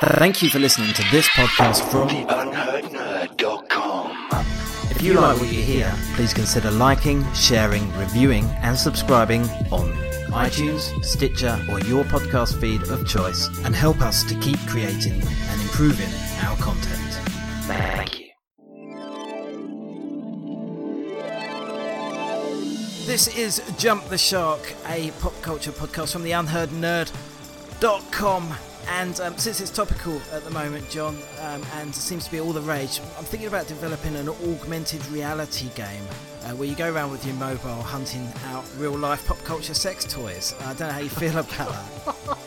Thank 0.00 0.42
you 0.42 0.48
for 0.48 0.60
listening 0.60 0.94
to 0.94 1.02
this 1.10 1.26
podcast 1.30 1.82
from 1.90 2.08
UnheardNerd.com. 2.08 4.28
If 4.92 5.02
you 5.02 5.14
like 5.14 5.40
what 5.40 5.52
you 5.52 5.60
hear, 5.60 5.92
please 6.14 6.32
consider 6.32 6.70
liking, 6.70 7.24
sharing, 7.32 7.92
reviewing, 7.98 8.44
and 8.62 8.78
subscribing 8.78 9.42
on 9.72 9.92
iTunes, 10.30 11.04
Stitcher, 11.04 11.60
or 11.68 11.80
your 11.80 12.04
podcast 12.04 12.60
feed 12.60 12.82
of 12.90 13.08
choice, 13.08 13.48
and 13.64 13.74
help 13.74 14.00
us 14.00 14.22
to 14.24 14.36
keep 14.36 14.60
creating 14.68 15.14
and 15.14 15.60
improving 15.62 16.08
our 16.44 16.56
content. 16.58 17.00
Thank 17.66 18.20
you. 18.20 18.26
This 23.04 23.26
is 23.36 23.60
Jump 23.78 24.04
the 24.04 24.18
Shark, 24.18 24.76
a 24.86 25.10
pop 25.18 25.34
culture 25.42 25.72
podcast 25.72 26.12
from 26.12 26.22
the 26.22 26.30
unheardnerd.com. 26.30 28.54
And 28.90 29.20
um, 29.20 29.36
since 29.36 29.60
it's 29.60 29.70
topical 29.70 30.20
at 30.32 30.44
the 30.44 30.50
moment, 30.50 30.88
John, 30.90 31.16
um, 31.40 31.62
and 31.74 31.94
seems 31.94 32.24
to 32.24 32.30
be 32.30 32.40
all 32.40 32.52
the 32.52 32.60
rage, 32.60 33.00
I'm 33.18 33.24
thinking 33.24 33.48
about 33.48 33.66
developing 33.68 34.16
an 34.16 34.28
augmented 34.28 35.06
reality 35.08 35.68
game 35.74 36.02
uh, 36.44 36.50
where 36.52 36.66
you 36.68 36.74
go 36.74 36.92
around 36.92 37.10
with 37.10 37.24
your 37.24 37.34
mobile 37.36 37.82
hunting 37.82 38.26
out 38.46 38.64
real 38.76 38.96
life 38.96 39.26
pop 39.26 39.38
culture 39.44 39.74
sex 39.74 40.04
toys. 40.04 40.54
I 40.60 40.74
don't 40.74 40.88
know 40.88 40.90
how 40.90 41.00
you 41.00 41.08
feel 41.10 41.36
about 41.38 41.68
that. 41.68 42.38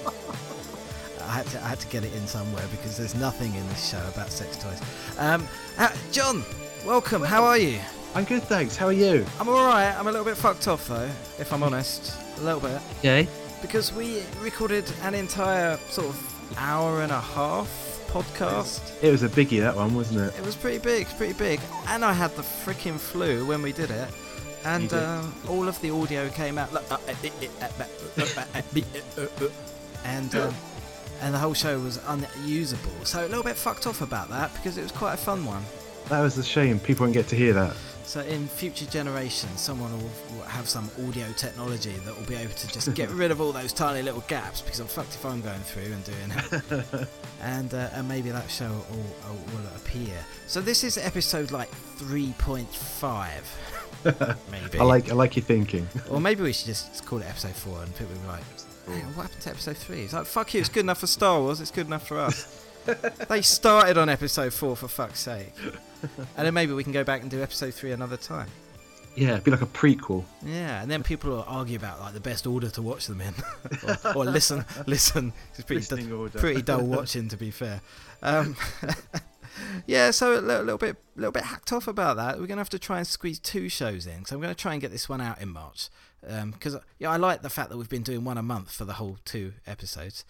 I 1.21 1.35
had, 1.35 1.45
to, 1.47 1.63
I 1.63 1.67
had 1.69 1.79
to 1.79 1.87
get 1.87 2.03
it 2.03 2.13
in 2.13 2.27
somewhere 2.27 2.65
because 2.71 2.97
there's 2.97 3.15
nothing 3.15 3.53
in 3.55 3.67
this 3.69 3.89
show 3.89 4.05
about 4.09 4.31
sex 4.31 4.57
toys. 4.57 4.81
Um, 5.17 5.47
uh, 5.77 5.89
John, 6.11 6.43
welcome. 6.85 7.21
How 7.21 7.43
are 7.43 7.57
you? 7.57 7.79
I'm 8.13 8.25
good, 8.25 8.43
thanks. 8.43 8.75
How 8.75 8.87
are 8.87 8.93
you? 8.93 9.25
I'm 9.39 9.47
alright. 9.47 9.95
I'm 9.97 10.07
a 10.07 10.11
little 10.11 10.25
bit 10.25 10.35
fucked 10.35 10.67
off 10.67 10.87
though, 10.87 11.09
if 11.39 11.53
I'm 11.53 11.63
honest. 11.63 12.13
A 12.39 12.41
little 12.41 12.59
bit. 12.59 12.81
Yay 13.03 13.27
because 13.61 13.93
we 13.93 14.23
recorded 14.41 14.91
an 15.03 15.13
entire 15.13 15.77
sort 15.89 16.07
of 16.09 16.57
hour 16.57 17.01
and 17.01 17.11
a 17.11 17.19
half 17.19 17.67
podcast. 18.07 18.81
It 19.01 19.11
was 19.11 19.23
a 19.23 19.29
biggie, 19.29 19.61
that 19.61 19.75
one, 19.75 19.95
wasn't 19.95 20.19
it? 20.21 20.37
It 20.37 20.45
was 20.45 20.55
pretty 20.55 20.79
big, 20.79 21.07
pretty 21.17 21.33
big. 21.33 21.59
And 21.87 22.03
I 22.03 22.13
had 22.13 22.35
the 22.35 22.41
freaking 22.41 22.99
flu 22.99 23.45
when 23.45 23.61
we 23.61 23.71
did 23.71 23.91
it. 23.91 24.09
And 24.63 24.93
uh, 24.93 25.23
all 25.49 25.67
of 25.67 25.79
the 25.81 25.89
audio 25.89 26.29
came 26.29 26.57
out. 26.57 26.69
and. 30.03 30.35
Um, 30.35 30.55
and 31.21 31.35
the 31.35 31.37
whole 31.37 31.53
show 31.53 31.79
was 31.79 31.99
unusable. 32.07 33.05
So 33.05 33.21
a 33.23 33.27
little 33.27 33.43
bit 33.43 33.55
fucked 33.55 33.85
off 33.85 34.01
about 34.01 34.29
that 34.29 34.51
because 34.55 34.77
it 34.77 34.81
was 34.81 34.91
quite 34.91 35.13
a 35.13 35.17
fun 35.17 35.45
one. 35.45 35.63
That 36.09 36.21
was 36.21 36.37
a 36.39 36.43
shame. 36.43 36.79
People 36.79 37.05
didn't 37.05 37.13
get 37.13 37.27
to 37.27 37.35
hear 37.35 37.53
that. 37.53 37.75
So 38.11 38.19
in 38.19 38.45
future 38.45 38.85
generations, 38.87 39.61
someone 39.61 39.89
will, 39.97 40.43
have 40.43 40.67
some 40.67 40.91
audio 41.07 41.31
technology 41.37 41.93
that 42.03 42.13
will 42.13 42.25
be 42.25 42.35
able 42.35 42.51
to 42.51 42.67
just 42.67 42.93
get 42.93 43.09
rid 43.11 43.31
of 43.31 43.39
all 43.39 43.53
those 43.53 43.71
tiny 43.71 44.01
little 44.01 44.19
gaps 44.27 44.59
because 44.61 44.81
I'm 44.81 44.87
fucked 44.87 45.15
if 45.15 45.25
I'm 45.25 45.39
going 45.39 45.61
through 45.61 45.93
and 45.93 46.03
doing 46.03 46.29
it. 46.29 47.07
and, 47.41 47.73
uh, 47.73 47.87
and 47.93 48.09
maybe 48.09 48.29
that 48.31 48.51
show 48.51 48.67
will, 48.67 48.97
will, 49.29 49.39
will 49.53 49.65
appear. 49.77 50.13
So 50.45 50.59
this 50.59 50.83
is 50.83 50.97
episode 50.97 51.51
like 51.51 51.71
3.5, 51.99 53.29
maybe. 54.51 54.79
I 54.79 54.83
like 54.83 55.09
I 55.09 55.13
like 55.13 55.37
your 55.37 55.45
thinking. 55.45 55.87
Or 56.09 56.19
maybe 56.19 56.43
we 56.43 56.51
should 56.51 56.67
just 56.67 57.05
call 57.05 57.19
it 57.19 57.29
episode 57.29 57.55
4 57.55 57.83
and 57.83 57.95
people 57.95 58.13
will 58.13 58.23
be 58.23 58.27
like, 58.27 58.43
"Hey, 58.87 59.05
what 59.13 59.27
happened 59.27 59.41
to 59.43 59.51
episode 59.51 59.77
3? 59.77 60.01
It's 60.01 60.11
like, 60.11 60.25
fuck 60.25 60.53
you, 60.53 60.59
it's 60.59 60.67
good 60.67 60.81
enough 60.81 60.99
for 60.99 61.07
Star 61.07 61.39
Wars, 61.39 61.61
it's 61.61 61.71
good 61.71 61.87
enough 61.87 62.05
for 62.05 62.19
us. 62.19 62.65
they 63.29 63.41
started 63.41 63.97
on 63.97 64.09
episode 64.09 64.51
4 64.51 64.75
for 64.75 64.89
fuck's 64.89 65.21
sake. 65.21 65.53
And 66.37 66.45
then 66.45 66.53
maybe 66.53 66.73
we 66.73 66.83
can 66.83 66.93
go 66.93 67.03
back 67.03 67.21
and 67.21 67.29
do 67.29 67.41
episode 67.41 67.73
3 67.73 67.91
another 67.91 68.17
time. 68.17 68.47
Yeah, 69.15 69.33
it'd 69.33 69.43
be 69.43 69.51
like 69.51 69.61
a 69.61 69.65
prequel. 69.65 70.23
Yeah, 70.45 70.81
and 70.81 70.89
then 70.89 71.03
people 71.03 71.31
will 71.31 71.45
argue 71.47 71.75
about 71.75 71.99
like 71.99 72.13
the 72.13 72.21
best 72.21 72.47
order 72.47 72.69
to 72.69 72.81
watch 72.81 73.07
them 73.07 73.19
in, 73.19 73.33
or, 73.87 74.15
or 74.15 74.25
listen, 74.25 74.63
listen. 74.87 75.33
It's 75.55 75.63
pretty, 75.65 75.85
du- 75.85 76.15
order. 76.15 76.39
pretty 76.39 76.61
dull 76.61 76.81
watching, 76.85 77.27
to 77.27 77.37
be 77.37 77.51
fair. 77.51 77.81
Um, 78.21 78.55
yeah, 79.85 80.11
so 80.11 80.33
a 80.33 80.39
little, 80.39 80.63
little 80.63 80.77
bit, 80.77 80.95
little 81.17 81.31
bit 81.33 81.43
hacked 81.43 81.73
off 81.73 81.87
about 81.89 82.15
that. 82.17 82.39
We're 82.39 82.47
gonna 82.47 82.61
have 82.61 82.69
to 82.69 82.79
try 82.79 82.99
and 82.99 83.07
squeeze 83.07 83.37
two 83.37 83.67
shows 83.67 84.07
in. 84.07 84.23
So 84.25 84.35
I'm 84.35 84.41
gonna 84.41 84.55
try 84.55 84.73
and 84.73 84.81
get 84.81 84.91
this 84.91 85.09
one 85.09 85.19
out 85.19 85.41
in 85.41 85.49
March 85.49 85.89
because 86.21 86.77
yeah, 86.99 87.09
I 87.09 87.17
like 87.17 87.41
the 87.41 87.49
fact 87.49 87.69
that 87.71 87.77
we've 87.77 87.89
been 87.89 88.03
doing 88.03 88.23
one 88.23 88.37
a 88.37 88.43
month 88.43 88.71
for 88.71 88.85
the 88.85 88.93
whole 88.93 89.17
two 89.25 89.53
episodes, 89.65 90.23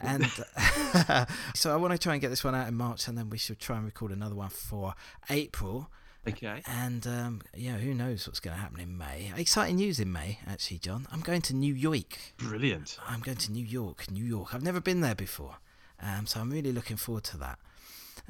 and 0.00 0.26
so 1.54 1.72
I 1.72 1.76
want 1.76 1.92
to 1.92 1.98
try 1.98 2.14
and 2.14 2.20
get 2.20 2.28
this 2.28 2.44
one 2.44 2.54
out 2.54 2.68
in 2.68 2.74
March, 2.74 3.08
and 3.08 3.16
then 3.16 3.30
we 3.30 3.38
should 3.38 3.58
try 3.58 3.76
and 3.76 3.84
record 3.84 4.12
another 4.12 4.34
one 4.34 4.50
for 4.50 4.94
April. 5.30 5.90
Okay. 6.28 6.60
And 6.66 7.06
um, 7.06 7.42
yeah, 7.54 7.76
who 7.76 7.94
knows 7.94 8.26
what's 8.26 8.40
going 8.40 8.56
to 8.56 8.60
happen 8.60 8.80
in 8.80 8.98
May? 8.98 9.32
Exciting 9.36 9.76
news 9.76 10.00
in 10.00 10.12
May, 10.12 10.40
actually, 10.46 10.78
John. 10.78 11.06
I'm 11.12 11.20
going 11.20 11.40
to 11.42 11.54
New 11.54 11.72
York. 11.72 12.18
Brilliant. 12.36 12.98
I'm 13.06 13.20
going 13.20 13.38
to 13.38 13.52
New 13.52 13.64
York, 13.64 14.10
New 14.10 14.24
York. 14.24 14.52
I've 14.52 14.64
never 14.64 14.80
been 14.80 15.02
there 15.02 15.14
before, 15.14 15.56
um, 16.02 16.26
so 16.26 16.40
I'm 16.40 16.50
really 16.50 16.72
looking 16.72 16.96
forward 16.96 17.24
to 17.24 17.36
that. 17.38 17.58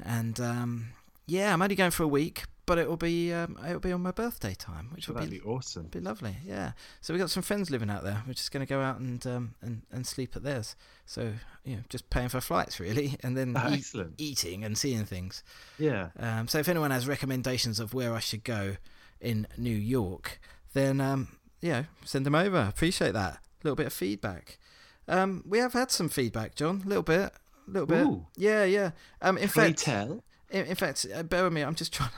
And 0.03 0.39
um, 0.39 0.89
yeah, 1.25 1.53
I'm 1.53 1.61
only 1.61 1.75
going 1.75 1.91
for 1.91 2.03
a 2.03 2.07
week, 2.07 2.43
but 2.67 2.77
it 2.77 2.87
will 2.87 2.97
be 2.97 3.33
um, 3.33 3.57
it 3.67 3.73
will 3.73 3.79
be 3.79 3.91
on 3.91 4.01
my 4.03 4.11
birthday 4.11 4.53
time, 4.53 4.89
which 4.93 5.07
will 5.07 5.19
be 5.19 5.25
be 5.25 5.41
awesome. 5.41 5.87
be 5.87 5.99
lovely. 5.99 6.35
Yeah. 6.45 6.73
So 7.01 7.13
we 7.13 7.19
got 7.19 7.31
some 7.31 7.41
friends 7.41 7.71
living 7.71 7.89
out 7.89 8.03
there. 8.03 8.21
We're 8.27 8.33
just 8.33 8.51
going 8.51 8.63
to 8.63 8.69
go 8.69 8.81
out 8.81 8.99
and 8.99 9.25
um, 9.25 9.55
and 9.61 9.81
and 9.91 10.05
sleep 10.05 10.35
at 10.35 10.43
theirs. 10.43 10.75
So 11.07 11.33
you 11.65 11.77
know, 11.77 11.81
just 11.89 12.09
paying 12.11 12.29
for 12.29 12.39
flights 12.41 12.79
really, 12.79 13.15
and 13.23 13.35
then 13.35 13.53
Ah, 13.57 13.73
eat- 13.73 13.95
eating 14.19 14.63
and 14.63 14.77
seeing 14.77 15.05
things. 15.05 15.43
Yeah. 15.79 16.09
Um, 16.19 16.47
so 16.47 16.59
if 16.59 16.67
anyone 16.69 16.91
has 16.91 17.07
recommendations 17.07 17.79
of 17.79 17.93
where 17.95 18.13
I 18.13 18.19
should 18.19 18.43
go 18.43 18.75
in 19.19 19.47
New 19.57 19.75
York, 19.75 20.39
then 20.73 21.01
um, 21.01 21.29
yeah, 21.61 21.85
send 22.05 22.25
them 22.25 22.35
over. 22.35 22.59
Appreciate 22.59 23.13
that. 23.13 23.33
A 23.33 23.39
little 23.63 23.75
bit 23.75 23.87
of 23.87 23.93
feedback. 23.93 24.59
Um, 25.07 25.43
we 25.47 25.57
have 25.59 25.73
had 25.73 25.89
some 25.89 26.09
feedback, 26.09 26.53
John. 26.55 26.83
A 26.85 26.87
little 26.89 27.01
bit, 27.03 27.31
a 27.67 27.71
little 27.71 27.87
bit. 27.87 28.05
Ooh. 28.05 28.27
Yeah, 28.35 28.65
yeah. 28.65 28.91
Um, 29.21 29.37
in 29.37 29.47
Pray 29.47 29.67
fact, 29.69 29.79
tell. 29.79 30.23
in, 30.51 30.65
in 30.65 30.75
fact, 30.75 31.05
uh, 31.15 31.23
bear 31.23 31.45
with 31.45 31.53
me. 31.53 31.61
I'm 31.61 31.75
just 31.75 31.93
trying, 31.93 32.11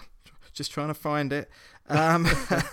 just 0.59 0.71
trying 0.73 0.89
to 0.89 0.93
find 0.93 1.31
it. 1.31 1.49
Um, 1.87 2.27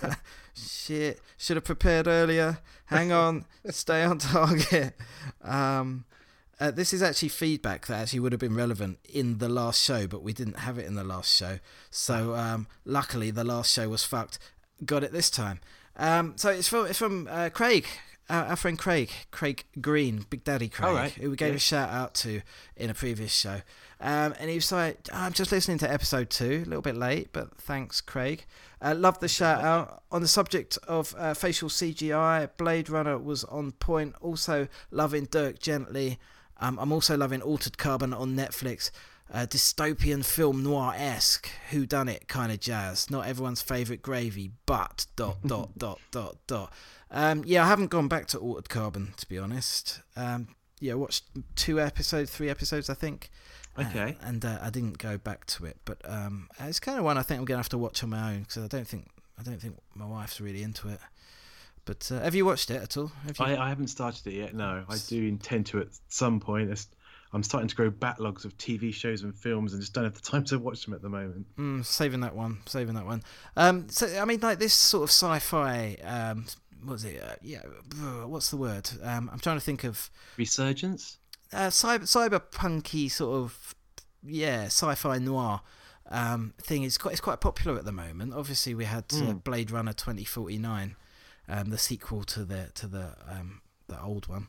shit, 0.53 1.21
should 1.37 1.55
have 1.55 1.63
prepared 1.63 2.05
earlier. 2.05 2.59
Hang 2.87 3.13
on, 3.13 3.45
stay 3.69 4.03
on 4.03 4.17
target. 4.17 4.93
Um, 5.41 6.03
uh, 6.59 6.69
this 6.71 6.91
is 6.91 7.01
actually 7.01 7.29
feedback 7.29 7.87
that 7.87 8.01
actually 8.01 8.19
would 8.19 8.33
have 8.33 8.41
been 8.41 8.55
relevant 8.55 8.99
in 9.07 9.37
the 9.37 9.47
last 9.47 9.81
show, 9.81 10.05
but 10.05 10.21
we 10.21 10.33
didn't 10.33 10.59
have 10.59 10.77
it 10.77 10.85
in 10.85 10.95
the 10.95 11.03
last 11.03 11.33
show. 11.33 11.59
So 11.89 12.35
um, 12.35 12.67
luckily, 12.83 13.31
the 13.31 13.45
last 13.45 13.73
show 13.73 13.87
was 13.87 14.03
fucked. 14.03 14.37
Got 14.85 15.05
it 15.05 15.13
this 15.13 15.29
time. 15.29 15.61
Um, 15.95 16.33
so 16.35 16.49
it's 16.49 16.67
from 16.67 16.87
it's 16.87 16.99
from 16.99 17.29
uh, 17.31 17.49
Craig, 17.53 17.87
our, 18.29 18.45
our 18.45 18.55
friend 18.55 18.77
Craig, 18.77 19.09
Craig 19.31 19.65
Green, 19.79 20.25
Big 20.29 20.43
Daddy 20.43 20.69
Craig, 20.69 20.93
right, 20.93 21.11
who 21.11 21.29
we 21.29 21.35
gave 21.35 21.49
yeah. 21.49 21.55
a 21.55 21.59
shout 21.59 21.89
out 21.89 22.13
to 22.15 22.41
in 22.75 22.89
a 22.89 22.93
previous 22.93 23.33
show. 23.33 23.61
Um, 23.99 24.35
and 24.39 24.49
he 24.49 24.55
was 24.55 24.71
like, 24.71 25.09
I'm 25.11 25.33
just 25.33 25.51
listening 25.51 25.79
to 25.79 25.91
episode 25.91 26.29
two, 26.29 26.63
a 26.65 26.69
little 26.69 26.81
bit 26.81 26.95
late, 26.95 27.29
but 27.33 27.57
thanks, 27.57 27.99
Craig. 28.01 28.45
Uh, 28.81 28.93
love 28.95 29.19
the 29.19 29.27
shout 29.27 29.63
out. 29.63 30.03
On 30.11 30.21
the 30.21 30.27
subject 30.27 30.77
of 30.87 31.15
uh, 31.17 31.33
facial 31.33 31.69
CGI, 31.69 32.49
Blade 32.57 32.89
Runner 32.89 33.17
was 33.17 33.43
on 33.45 33.71
point. 33.71 34.15
Also, 34.21 34.67
loving 34.91 35.25
Dirk 35.25 35.59
Gently. 35.59 36.19
Um, 36.59 36.77
I'm 36.79 36.91
also 36.91 37.17
loving 37.17 37.41
Altered 37.41 37.77
Carbon 37.77 38.13
on 38.13 38.35
Netflix. 38.35 38.91
Uh, 39.33 39.45
dystopian 39.45 40.23
film 40.23 40.63
noir 40.63 40.93
esque, 40.95 41.49
who 41.71 41.85
done 41.85 42.07
it 42.07 42.27
kind 42.29 42.51
of 42.51 42.59
jazz. 42.59 43.09
Not 43.11 43.27
everyone's 43.27 43.61
favourite 43.61 44.01
gravy, 44.01 44.51
but 44.65 45.05
dot 45.15 45.37
dot 45.45 45.77
dot 45.77 45.99
dot 46.11 46.37
dot. 46.47 46.71
Um, 47.11 47.43
yeah, 47.45 47.63
I 47.63 47.67
haven't 47.67 47.87
gone 47.87 48.07
back 48.07 48.27
to 48.27 48.37
Altered 48.37 48.69
Carbon 48.69 49.13
to 49.17 49.27
be 49.27 49.37
honest. 49.37 50.01
Um, 50.15 50.49
yeah, 50.79 50.93
watched 50.93 51.23
two 51.55 51.79
episodes, 51.79 52.29
three 52.31 52.49
episodes, 52.49 52.89
I 52.89 52.93
think. 52.93 53.29
Uh, 53.77 53.81
Okay. 53.81 54.17
and 54.21 54.43
uh, 54.43 54.57
I 54.61 54.69
didn't 54.71 54.97
go 54.97 55.17
back 55.17 55.45
to 55.47 55.65
it, 55.65 55.77
but 55.85 55.97
um, 56.05 56.49
it's 56.59 56.79
kind 56.79 56.97
of 56.97 57.03
one 57.05 57.17
I 57.17 57.21
think 57.21 57.39
I'm 57.39 57.45
gonna 57.45 57.57
have 57.59 57.69
to 57.69 57.77
watch 57.77 58.03
on 58.03 58.09
my 58.09 58.33
own 58.33 58.39
because 58.41 58.63
I 58.63 58.67
don't 58.67 58.87
think 58.87 59.09
I 59.39 59.43
don't 59.43 59.61
think 59.61 59.75
my 59.93 60.05
wife's 60.05 60.39
really 60.41 60.63
into 60.63 60.87
it. 60.89 60.99
But 61.85 62.09
uh, 62.11 62.19
have 62.21 62.33
you 62.35 62.43
watched 62.45 62.69
it 62.71 62.81
at 62.81 62.97
all? 62.97 63.11
Have 63.25 63.37
you? 63.39 63.45
I, 63.45 63.65
I 63.65 63.69
haven't 63.69 63.87
started 63.87 64.25
it 64.27 64.33
yet. 64.33 64.53
No, 64.55 64.83
I 64.89 64.97
do 65.07 65.21
intend 65.23 65.67
to 65.67 65.79
at 65.79 65.87
some 66.09 66.39
point. 66.39 66.69
It's, 66.71 66.87
I'm 67.33 67.43
starting 67.43 67.67
to 67.67 67.75
grow 67.75 67.91
backlogs 67.91 68.45
of 68.45 68.57
TV 68.57 68.93
shows 68.93 69.21
and 69.23 69.35
films, 69.35 69.73
and 69.73 69.81
just 69.81 69.93
don't 69.93 70.05
have 70.05 70.13
the 70.13 70.21
time 70.21 70.43
to 70.45 70.57
watch 70.59 70.85
them 70.85 70.93
at 70.93 71.01
the 71.01 71.09
moment. 71.09 71.45
Mm, 71.57 71.85
saving 71.85 72.21
that 72.21 72.35
one, 72.35 72.59
saving 72.65 72.95
that 72.95 73.05
one. 73.05 73.21
Um, 73.55 73.89
so 73.89 74.07
I 74.19 74.25
mean, 74.25 74.39
like 74.39 74.59
this 74.59 74.73
sort 74.73 75.03
of 75.03 75.09
sci-fi. 75.09 75.97
Um, 76.03 76.45
what's 76.83 77.03
it? 77.03 77.21
Uh, 77.21 77.35
yeah, 77.41 77.63
what's 78.25 78.49
the 78.49 78.57
word? 78.57 78.89
Um, 79.03 79.29
I'm 79.31 79.39
trying 79.39 79.57
to 79.57 79.63
think 79.63 79.83
of 79.83 80.09
Resurgence. 80.37 81.17
uh, 81.51 81.67
cyber 81.67 82.03
cyberpunky 82.03 83.11
sort 83.11 83.35
of 83.37 83.75
yeah 84.25 84.65
sci-fi 84.65 85.17
noir 85.19 85.61
um, 86.09 86.53
thing. 86.61 86.83
It's 86.83 86.97
quite 86.97 87.11
it's 87.11 87.21
quite 87.21 87.41
popular 87.41 87.77
at 87.77 87.83
the 87.85 87.91
moment. 87.91 88.33
Obviously, 88.33 88.73
we 88.73 88.85
had 88.85 89.03
uh, 89.11 89.17
Mm. 89.17 89.43
Blade 89.43 89.69
Runner 89.71 89.93
2049, 89.93 90.95
um, 91.49 91.69
the 91.71 91.77
sequel 91.77 92.23
to 92.23 92.45
the 92.45 92.69
to 92.75 92.87
the 92.87 93.15
um, 93.29 93.61
the 93.87 94.01
old 94.01 94.27
one. 94.27 94.47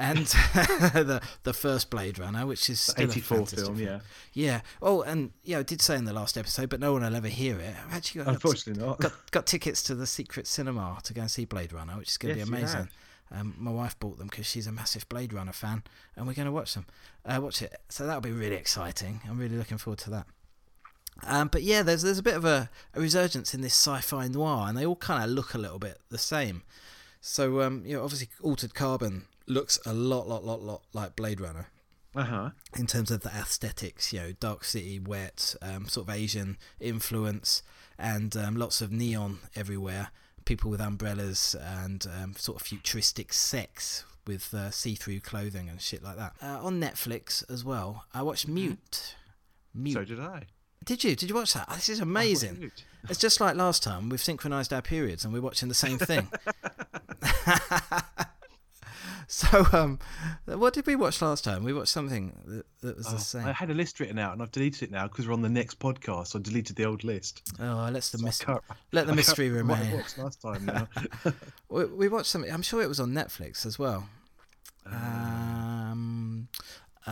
And 0.00 0.16
the 0.54 1.20
the 1.42 1.52
first 1.52 1.90
Blade 1.90 2.18
Runner, 2.18 2.46
which 2.46 2.70
is 2.70 2.80
still 2.80 3.04
84 3.04 3.36
fantastic 3.36 3.58
film, 3.66 3.78
yeah. 3.78 4.00
yeah. 4.32 4.60
Oh, 4.80 5.02
and 5.02 5.32
yeah, 5.44 5.58
I 5.58 5.62
did 5.62 5.82
say 5.82 5.96
in 5.96 6.06
the 6.06 6.14
last 6.14 6.38
episode, 6.38 6.70
but 6.70 6.80
no 6.80 6.94
one 6.94 7.02
will 7.02 7.14
ever 7.14 7.28
hear 7.28 7.60
it. 7.60 7.74
I've 7.86 7.94
actually 7.94 8.24
got, 8.24 8.32
Unfortunately 8.32 8.82
not. 8.82 8.98
got, 8.98 9.12
got 9.30 9.46
tickets 9.46 9.82
to 9.84 9.94
the 9.94 10.06
secret 10.06 10.46
cinema 10.46 10.96
to 11.04 11.12
go 11.12 11.20
and 11.20 11.30
see 11.30 11.44
Blade 11.44 11.74
Runner, 11.74 11.98
which 11.98 12.08
is 12.08 12.16
going 12.16 12.32
to 12.32 12.38
Yes, 12.38 12.48
be 12.48 12.56
amazing. 12.56 12.88
Um, 13.30 13.54
my 13.58 13.70
wife 13.70 14.00
bought 14.00 14.16
them 14.16 14.28
because 14.28 14.46
she's 14.46 14.66
a 14.66 14.72
massive 14.72 15.06
Blade 15.10 15.34
Runner 15.34 15.52
fan, 15.52 15.82
and 16.16 16.26
we're 16.26 16.32
going 16.32 16.46
to 16.46 16.52
watch 16.52 16.72
them. 16.72 16.86
Uh, 17.26 17.38
watch 17.42 17.60
it. 17.60 17.78
So 17.90 18.06
that'll 18.06 18.22
be 18.22 18.32
really 18.32 18.56
exciting. 18.56 19.20
I'm 19.28 19.38
really 19.38 19.58
looking 19.58 19.76
forward 19.76 19.98
to 19.98 20.10
that. 20.10 20.26
Um, 21.26 21.48
but 21.48 21.62
yeah, 21.62 21.82
there's 21.82 22.00
there's 22.00 22.18
a 22.18 22.22
bit 22.22 22.36
of 22.36 22.46
a, 22.46 22.70
a 22.94 23.00
resurgence 23.02 23.52
in 23.52 23.60
this 23.60 23.74
sci-fi 23.74 24.28
noir, 24.28 24.64
and 24.66 24.78
they 24.78 24.86
all 24.86 24.96
kind 24.96 25.22
of 25.22 25.28
look 25.28 25.52
a 25.52 25.58
little 25.58 25.78
bit 25.78 25.98
the 26.08 26.16
same. 26.16 26.62
So 27.20 27.60
um, 27.60 27.82
you 27.84 27.98
know, 27.98 28.02
obviously, 28.02 28.30
Altered 28.40 28.74
Carbon 28.74 29.26
looks 29.50 29.78
a 29.84 29.92
lot, 29.92 30.28
lot, 30.28 30.44
lot, 30.44 30.62
lot 30.62 30.82
like 30.92 31.16
Blade 31.16 31.40
Runner 31.40 31.68
Uh 32.14 32.24
huh. 32.24 32.50
in 32.76 32.86
terms 32.86 33.10
of 33.10 33.20
the 33.22 33.28
aesthetics. 33.30 34.12
You 34.12 34.20
know, 34.20 34.32
dark 34.32 34.64
city, 34.64 34.98
wet, 34.98 35.54
um, 35.62 35.86
sort 35.88 36.08
of 36.08 36.14
Asian 36.14 36.56
influence, 36.78 37.62
and 37.98 38.36
um, 38.36 38.56
lots 38.56 38.80
of 38.80 38.90
neon 38.92 39.38
everywhere. 39.56 40.08
People 40.44 40.70
with 40.70 40.80
umbrellas 40.80 41.54
and 41.60 42.06
um, 42.22 42.34
sort 42.36 42.60
of 42.60 42.66
futuristic 42.66 43.32
sex 43.32 44.04
with 44.26 44.52
uh, 44.54 44.70
see-through 44.70 45.20
clothing 45.20 45.68
and 45.68 45.80
shit 45.80 46.02
like 46.02 46.16
that. 46.16 46.32
Uh, 46.42 46.58
on 46.64 46.80
Netflix 46.80 47.42
as 47.50 47.64
well, 47.64 48.04
I 48.14 48.22
watched 48.22 48.48
Mute. 48.48 49.14
Mute. 49.74 49.94
So 49.94 50.04
did 50.04 50.20
I. 50.20 50.44
Did 50.84 51.04
you? 51.04 51.14
Did 51.14 51.28
you 51.28 51.34
watch 51.34 51.52
that? 51.54 51.68
This 51.70 51.88
is 51.88 52.00
amazing. 52.00 52.70
It's 53.08 53.18
just 53.18 53.40
like 53.40 53.56
last 53.56 53.82
time. 53.82 54.10
We've 54.10 54.22
synchronized 54.22 54.74
our 54.74 54.82
periods 54.82 55.24
and 55.24 55.32
we're 55.32 55.40
watching 55.40 55.70
the 55.70 55.74
same 55.74 55.96
thing. 55.96 56.28
so, 59.28 59.66
um, 59.72 59.98
what 60.46 60.74
did 60.74 60.86
we 60.86 60.96
watch 60.96 61.20
last 61.22 61.44
time? 61.44 61.64
We 61.64 61.72
watched 61.72 61.88
something 61.92 62.36
that, 62.46 62.64
that 62.82 62.96
was 62.96 63.06
Oh, 63.08 63.12
the 63.12 63.18
same. 63.18 63.46
I 63.46 63.52
had 63.52 63.70
a 63.70 63.74
list 63.74 64.00
written 64.00 64.18
out 64.18 64.32
and 64.32 64.42
I've 64.42 64.52
deleted 64.52 64.82
it 64.84 64.90
now 64.90 65.06
because 65.08 65.26
we're 65.26 65.32
on 65.32 65.42
the 65.42 65.48
next 65.48 65.78
podcast. 65.78 66.28
So 66.28 66.38
I 66.38 66.42
deleted 66.42 66.76
the 66.76 66.84
old 66.84 67.04
list. 67.04 67.42
Oh, 67.60 67.88
let's 67.92 68.10
the 68.10 68.18
So 68.32 68.60
I 68.70 68.74
let 68.92 69.06
the 69.06 69.12
I 69.12 69.16
mystery 69.16 69.48
remember 69.50 69.72
what 69.74 69.80
I 69.82 69.90
remain. 69.90 70.04
last 70.18 70.40
time 70.42 70.64
now. 70.66 70.88
We, 71.68 71.84
we 71.84 72.08
watched 72.08 72.26
something. 72.26 72.50
I'm 72.52 72.62
sure 72.62 72.82
it 72.82 72.88
was 72.88 72.98
on 73.00 73.12
Netflix 73.12 73.64
as 73.64 73.78
well. 73.78 74.08
Um, 74.86 76.48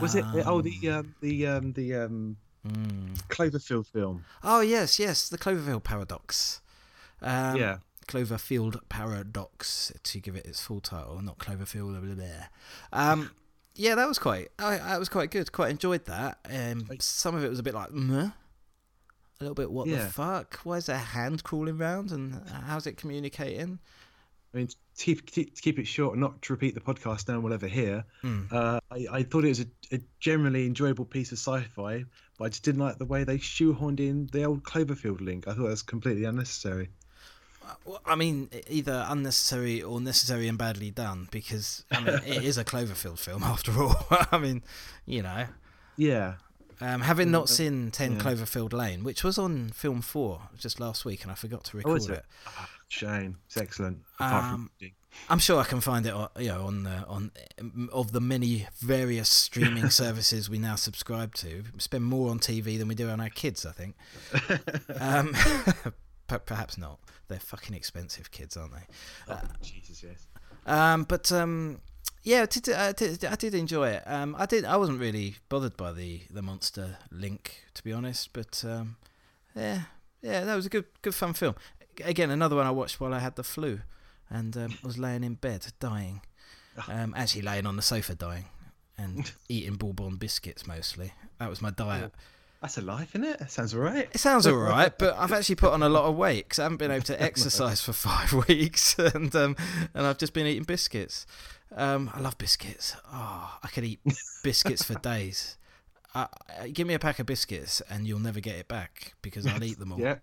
Was 0.01 0.15
it? 0.15 0.25
Oh, 0.47 0.59
um, 0.59 0.63
the 0.63 0.91
um, 0.91 1.15
the 1.21 1.47
um, 1.47 1.73
the 1.73 1.95
um, 1.95 2.37
mm. 2.67 3.17
Cloverfield 3.29 3.87
film. 3.87 4.25
Oh 4.43 4.61
yes, 4.61 4.99
yes, 4.99 5.29
the 5.29 5.39
Cloverfield 5.39 5.85
paradox. 5.85 6.61
Um, 7.23 7.57
yeah. 7.57 7.77
Cloverfield 8.09 8.81
Paradox 8.89 9.93
to 10.03 10.19
give 10.21 10.35
it 10.35 10.47
its 10.47 10.61
full 10.61 10.81
title, 10.81 11.21
not 11.23 11.39
Cloverfield. 11.39 11.91
Blah, 11.93 12.01
blah, 12.01 12.15
blah. 12.15 12.47
Um, 13.13 13.31
yeah, 13.77 13.95
that 13.95 14.09
was 14.09 14.19
quite. 14.19 14.49
I, 14.59 14.79
I 14.79 14.99
was 14.99 15.09
quite 15.09 15.31
good. 15.31 15.53
Quite 15.53 15.71
enjoyed 15.71 16.05
that. 16.07 16.39
Um, 16.51 16.89
some 16.99 17.37
of 17.37 17.45
it 17.45 17.49
was 17.49 17.59
a 17.61 17.63
bit 17.63 17.75
like, 17.75 17.93
Meh? 17.93 18.31
a 19.41 19.45
little 19.45 19.55
bit. 19.55 19.71
What 19.71 19.87
Yeah. 19.87 20.05
the 20.05 20.11
fuck? 20.11 20.59
Why 20.65 20.79
is 20.79 20.87
there 20.87 20.97
a 20.97 20.99
hand 20.99 21.45
crawling 21.45 21.81
around 21.81 22.11
and 22.11 22.35
how's 22.67 22.89
it 22.89 22.97
communicating? 22.97 23.79
I 24.53 24.57
mean, 24.57 24.67
to 24.69 24.75
keep, 24.97 25.31
to 25.31 25.45
keep 25.63 25.79
it 25.79 25.87
short 25.87 26.15
and 26.15 26.21
not 26.23 26.41
to 26.43 26.53
repeat 26.55 26.75
the 26.75 26.81
podcast 26.81 27.29
no 27.29 27.35
one 27.35 27.45
will 27.45 27.53
ever 27.53 27.69
hear, 27.69 28.05
Mm. 28.25 28.51
uh, 28.53 28.81
I, 28.91 29.07
I 29.13 29.23
thought 29.23 29.45
it 29.45 29.49
was 29.51 29.61
a, 29.61 29.67
a 29.93 30.01
generally 30.19 30.67
enjoyable 30.67 31.05
piece 31.05 31.31
of 31.33 31.39
sci 31.39 31.61
fi, 31.77 32.05
but 32.39 32.45
I 32.47 32.49
just 32.49 32.65
didn't 32.65 32.81
like 32.81 32.99
the 32.99 33.05
way 33.05 33.23
they 33.25 33.37
shoehorned 33.39 34.01
in 34.01 34.27
the 34.33 34.45
old 34.45 34.65
Cloverfield 34.65 35.21
link. 35.21 35.47
I 35.47 35.53
thought 35.53 35.65
that 35.65 35.69
was 35.69 35.83
completely 35.83 36.25
unnecessary. 36.25 36.89
Well, 37.85 38.01
I 38.07 38.15
mean, 38.15 38.49
either 38.69 39.05
unnecessary 39.09 39.83
or 39.83 40.01
necessary 40.01 40.49
and 40.49 40.57
badly 40.59 40.91
done 40.91 41.29
because 41.31 41.85
I 41.91 42.01
mean 42.01 42.21
it 42.27 42.45
is 42.45 42.59
a 42.59 42.65
Cloverfield 42.65 43.19
film 43.19 43.43
after 43.55 43.73
all. 43.83 44.07
I 44.33 44.39
mean, 44.39 44.63
you 45.07 45.23
know, 45.23 45.47
Yeah. 45.97 46.35
um, 46.81 47.01
having 47.03 47.31
not 47.31 47.49
seen 47.49 47.91
Ten 47.91 48.13
yeah. 48.15 48.19
Cloverfield 48.21 48.73
Lane, 48.73 49.05
which 49.05 49.25
was 49.25 49.39
on 49.39 49.71
film 49.71 50.01
four 50.03 50.43
just 50.59 50.81
last 50.81 51.05
week, 51.05 51.23
and 51.23 51.31
I 51.33 51.35
forgot 51.35 51.65
to 51.65 51.77
Oh, 51.77 51.79
record 51.79 51.97
is 51.99 52.09
it. 52.09 52.13
it? 52.13 52.25
Ah, 52.47 52.69
shame. 52.89 53.39
It's 53.47 53.57
excellent. 53.57 53.99
Um, 54.21 54.71
I'm 55.29 55.39
sure 55.41 55.59
I 55.59 55.65
can 55.65 55.81
find 55.81 56.07
it, 56.07 56.13
on, 56.13 56.29
you 56.39 56.49
know, 56.49 56.63
on 56.67 56.85
the 56.85 57.05
on 57.09 57.33
of 57.93 58.13
the 58.13 58.21
many 58.21 58.69
various 58.79 59.29
streaming 59.29 59.91
services 59.91 60.49
we 60.49 60.59
now 60.59 60.77
subscribe 60.77 61.35
to. 61.37 61.65
We 61.75 61.81
spend 61.81 62.05
more 62.05 62.31
on 62.31 62.39
TV 62.39 62.79
than 62.79 62.87
we 62.89 62.95
do 62.95 63.09
on 63.09 63.21
our 63.21 63.31
kids, 63.31 63.67
I 63.67 63.73
think. 63.73 63.97
Um, 65.01 65.35
per- 66.29 66.39
perhaps 66.39 66.79
not. 66.79 67.01
They're 67.27 67.41
fucking 67.41 67.75
expensive 67.75 68.31
kids, 68.31 68.57
aren't 68.57 68.73
they? 68.73 68.87
oh, 69.29 69.41
Jesus, 69.61 70.03
yes. 70.03 70.27
Um, 70.67 71.05
but 71.05 71.33
um, 71.33 71.81
yeah, 72.23 72.43
I 72.43 72.47
did, 72.47 72.69
I 72.71 72.93
did, 72.93 73.25
I 73.25 73.35
did 73.35 73.55
enjoy 73.55 73.89
it. 73.89 74.03
Um, 74.07 74.37
I 74.39 74.47
did. 74.47 74.65
I 74.65 74.77
wasn't 74.77 75.01
really 75.01 75.37
bothered 75.49 75.77
by 75.77 75.93
the 75.93 76.23
the 76.31 76.43
monster 76.43 76.99
link, 77.11 77.65
to 77.75 77.83
be 77.83 77.93
honest. 77.93 78.33
But 78.33 78.63
um, 78.67 78.97
yeah, 79.55 79.83
yeah, 80.23 80.45
that 80.45 80.55
was 80.55 80.67
a 80.67 80.69
good, 80.69 80.85
good 81.03 81.15
fun 81.15 81.33
film. 81.33 81.55
Again, 82.05 82.31
another 82.31 82.55
one 82.57 82.67
I 82.67 82.71
watched 82.71 83.01
while 83.01 83.15
I 83.15 83.19
had 83.19 83.37
the 83.37 83.43
flu, 83.45 83.81
and 84.31 84.57
um, 84.57 84.79
was 84.85 84.99
laying 84.99 85.25
in 85.25 85.35
bed 85.35 85.67
dying. 85.81 86.23
Um, 86.87 87.13
actually, 87.17 87.43
laying 87.43 87.67
on 87.67 87.75
the 87.75 87.83
sofa 87.83 88.15
dying, 88.15 88.45
and 88.97 89.33
eating 89.49 89.75
bourbon 89.75 90.15
biscuits 90.15 90.65
mostly. 90.65 91.13
That 91.41 91.51
was 91.51 91.61
my 91.61 91.71
diet. 91.71 92.13
That's 92.61 92.77
a 92.77 92.83
life, 92.83 93.15
isn't 93.15 93.25
it? 93.25 93.51
Sounds 93.51 93.73
all 93.73 93.81
right. 93.81 94.09
It 94.13 94.19
sounds 94.19 94.47
all 94.47 94.57
right, 94.57 94.93
but 94.99 95.17
I've 95.17 95.33
actually 95.33 95.55
put 95.55 95.73
on 95.73 95.83
a 95.83 95.89
lot 95.89 96.05
of 96.05 96.17
weight 96.17 96.47
because 96.47 96.59
I 96.59 96.65
haven't 96.65 96.79
been 96.79 96.91
able 96.91 97.05
to 97.05 97.23
exercise 97.23 97.81
for 97.81 97.93
five 97.93 98.33
weeks, 98.49 98.99
and 98.99 99.35
um, 99.37 99.57
and 99.95 100.07
I've 100.07 100.19
just 100.19 100.33
been 100.33 100.47
eating 100.47 100.65
biscuits. 100.65 101.25
Um, 101.75 102.11
I 102.13 102.21
love 102.21 102.37
biscuits. 102.37 102.97
Oh, 103.13 103.59
I 103.63 103.69
could 103.69 103.85
eat 103.85 104.01
biscuits 104.43 104.83
for 104.83 104.95
days. 105.01 105.57
Uh, 106.15 106.27
give 106.73 106.87
me 106.87 106.95
a 106.95 106.99
pack 106.99 107.21
of 107.21 107.27
biscuits, 107.27 107.81
and 107.89 108.09
you'll 108.09 108.19
never 108.19 108.41
get 108.41 108.57
it 108.57 108.67
back 108.67 109.15
because 109.23 109.47
I'll 109.47 109.63
eat 109.63 109.79
them 109.79 109.93
all. 109.93 110.01
Yeah. 110.01 110.17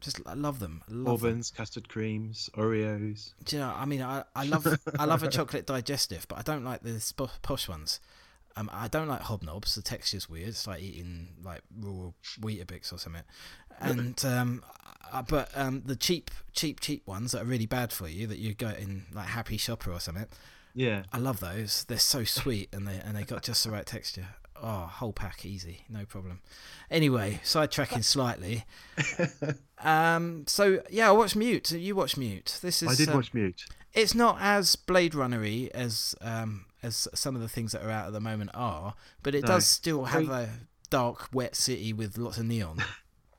Just 0.00 0.20
I 0.26 0.34
love 0.34 0.58
them. 0.58 0.82
I 0.88 0.92
love 0.92 1.20
them. 1.20 1.40
Custard 1.56 1.88
creams, 1.88 2.50
Oreos. 2.56 3.34
Do 3.44 3.54
you 3.54 3.62
know? 3.62 3.72
I 3.76 3.84
mean, 3.84 4.02
I, 4.02 4.24
I 4.34 4.44
love 4.44 4.66
I 4.98 5.04
love 5.04 5.22
a 5.22 5.28
chocolate 5.28 5.66
digestive, 5.66 6.26
but 6.28 6.38
I 6.38 6.42
don't 6.42 6.64
like 6.64 6.82
the 6.82 7.30
posh 7.42 7.68
ones. 7.68 8.00
Um, 8.56 8.68
I 8.72 8.88
don't 8.88 9.08
like 9.08 9.22
hobnobs. 9.22 9.74
The 9.74 9.82
texture's 9.82 10.28
weird. 10.28 10.48
It's 10.48 10.66
like 10.66 10.82
eating 10.82 11.28
like 11.44 11.60
raw 11.78 12.10
Weetabix 12.40 12.92
or 12.92 12.98
something. 12.98 13.22
And 13.80 14.22
um, 14.24 14.62
uh, 15.12 15.22
but 15.22 15.50
um, 15.54 15.82
the 15.86 15.96
cheap, 15.96 16.30
cheap, 16.52 16.80
cheap 16.80 17.06
ones 17.06 17.32
that 17.32 17.42
are 17.42 17.46
really 17.46 17.66
bad 17.66 17.92
for 17.92 18.08
you 18.08 18.26
that 18.26 18.38
you 18.38 18.54
get 18.54 18.78
in 18.78 19.06
like 19.14 19.26
Happy 19.26 19.56
Shopper 19.56 19.92
or 19.92 20.00
something. 20.00 20.26
Yeah. 20.74 21.04
I 21.12 21.18
love 21.18 21.40
those. 21.40 21.84
They're 21.84 21.98
so 21.98 22.24
sweet 22.24 22.68
and 22.72 22.86
they 22.86 23.00
and 23.04 23.16
they 23.16 23.24
got 23.24 23.42
just 23.42 23.64
the 23.64 23.70
right 23.70 23.86
texture. 23.86 24.26
Oh, 24.60 24.90
whole 24.92 25.12
pack 25.12 25.46
easy, 25.46 25.84
no 25.88 26.04
problem. 26.04 26.40
Anyway, 26.90 27.40
sidetracking 27.44 28.04
slightly. 28.04 28.64
Um, 29.80 30.44
so 30.48 30.82
yeah, 30.90 31.08
I 31.08 31.12
watched 31.12 31.36
Mute. 31.36 31.70
You 31.70 31.94
watched 31.94 32.16
Mute. 32.16 32.58
This 32.62 32.82
is 32.82 32.88
I 32.88 32.94
did 32.96 33.10
um, 33.10 33.14
watch 33.14 33.32
Mute. 33.32 33.64
it's 33.94 34.14
not 34.14 34.38
as 34.40 34.74
Blade 34.74 35.12
Runnery 35.12 35.68
as 35.70 36.16
um, 36.20 36.64
as 36.82 37.08
some 37.14 37.34
of 37.34 37.42
the 37.42 37.48
things 37.48 37.72
that 37.72 37.82
are 37.82 37.90
out 37.90 38.06
at 38.06 38.12
the 38.12 38.20
moment 38.20 38.50
are, 38.54 38.94
but 39.22 39.34
it 39.34 39.42
No. 39.42 39.48
does 39.48 39.66
still 39.66 40.04
have 40.06 40.28
a 40.28 40.48
dark, 40.90 41.28
wet 41.32 41.54
city 41.56 41.92
with 41.92 42.16
lots 42.18 42.38
of 42.38 42.44
neon. 42.46 42.82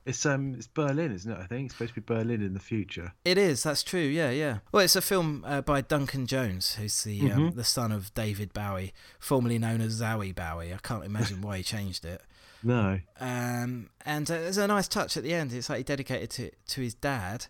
It's 0.06 0.24
um, 0.24 0.54
it's 0.54 0.66
Berlin, 0.66 1.12
isn't 1.12 1.30
it? 1.30 1.38
I 1.38 1.44
think 1.46 1.66
it's 1.66 1.74
supposed 1.74 1.94
to 1.94 2.00
be 2.00 2.14
Berlin 2.14 2.40
in 2.42 2.54
the 2.54 2.58
future. 2.58 3.12
it 3.22 3.36
is. 3.36 3.62
That's 3.64 3.82
true. 3.82 4.00
Yeah, 4.00 4.30
yeah. 4.30 4.58
Well, 4.72 4.82
it's 4.82 4.96
a 4.96 5.02
film 5.02 5.44
uh, 5.46 5.60
by 5.60 5.82
Duncan 5.82 6.26
Jones, 6.26 6.76
who's 6.76 7.04
the 7.04 7.30
um, 7.30 7.52
Mhm. 7.52 7.54
the 7.54 7.64
son 7.64 7.92
of 7.92 8.12
David 8.14 8.54
Bowie, 8.54 8.94
formerly 9.18 9.58
known 9.58 9.82
as 9.82 10.00
Zowie 10.00 10.34
Bowie. 10.34 10.72
I 10.72 10.78
can't 10.82 11.04
imagine 11.04 11.42
why 11.42 11.58
he 11.58 11.62
changed 11.62 12.04
it. 12.06 12.22
No. 12.62 13.00
Um, 13.20 13.90
and 14.06 14.30
uh, 14.30 14.34
there's 14.34 14.56
a 14.58 14.66
nice 14.66 14.88
touch 14.88 15.16
at 15.18 15.22
the 15.22 15.34
end. 15.34 15.52
It's 15.52 15.68
like 15.68 15.78
he 15.78 15.84
dedicated 15.84 16.30
to 16.30 16.50
to 16.74 16.80
his 16.80 16.94
dad, 16.94 17.46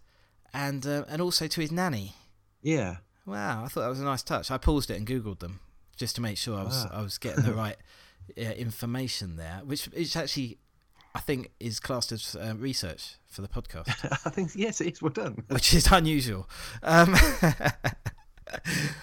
and 0.53 0.85
uh, 0.85 1.05
and 1.09 1.23
also 1.23 1.47
to 1.47 1.61
his 1.61 1.71
nanny. 1.71 2.15
Yeah. 2.63 2.97
Wow, 3.27 3.65
I 3.65 3.69
thought 3.69 3.83
that 3.83 3.89
was 3.89 4.01
a 4.01 4.05
nice 4.05 4.25
touch. 4.25 4.51
I 4.51 4.59
paused 4.59 4.91
it 4.91 4.97
and 4.99 5.07
googled 5.07 5.39
them 5.39 5.61
just 6.01 6.17
to 6.17 6.23
make 6.23 6.39
sure 6.39 6.59
I 6.59 6.65
was 6.65 6.87
Ah. 6.91 6.99
I 6.99 7.03
was 7.03 7.19
getting 7.19 7.45
the 7.45 7.53
right 7.65 7.77
uh, 8.37 8.41
information 8.41 9.37
there, 9.37 9.61
which 9.65 9.85
which 9.87 10.17
actually 10.17 10.59
I 11.15 11.21
think 11.21 11.51
is 11.61 11.79
classed 11.79 12.11
as 12.11 12.35
uh, 12.35 12.55
research 12.57 13.17
for 13.29 13.43
the 13.43 13.49
podcast, 13.49 13.89
I 14.27 14.31
think 14.31 14.51
yes, 14.55 14.81
it 14.81 14.93
is. 14.95 15.03
Well 15.03 15.13
done. 15.13 15.45
which 15.49 15.75
is 15.75 15.87
unusual. 15.93 16.49
Um, 16.83 17.15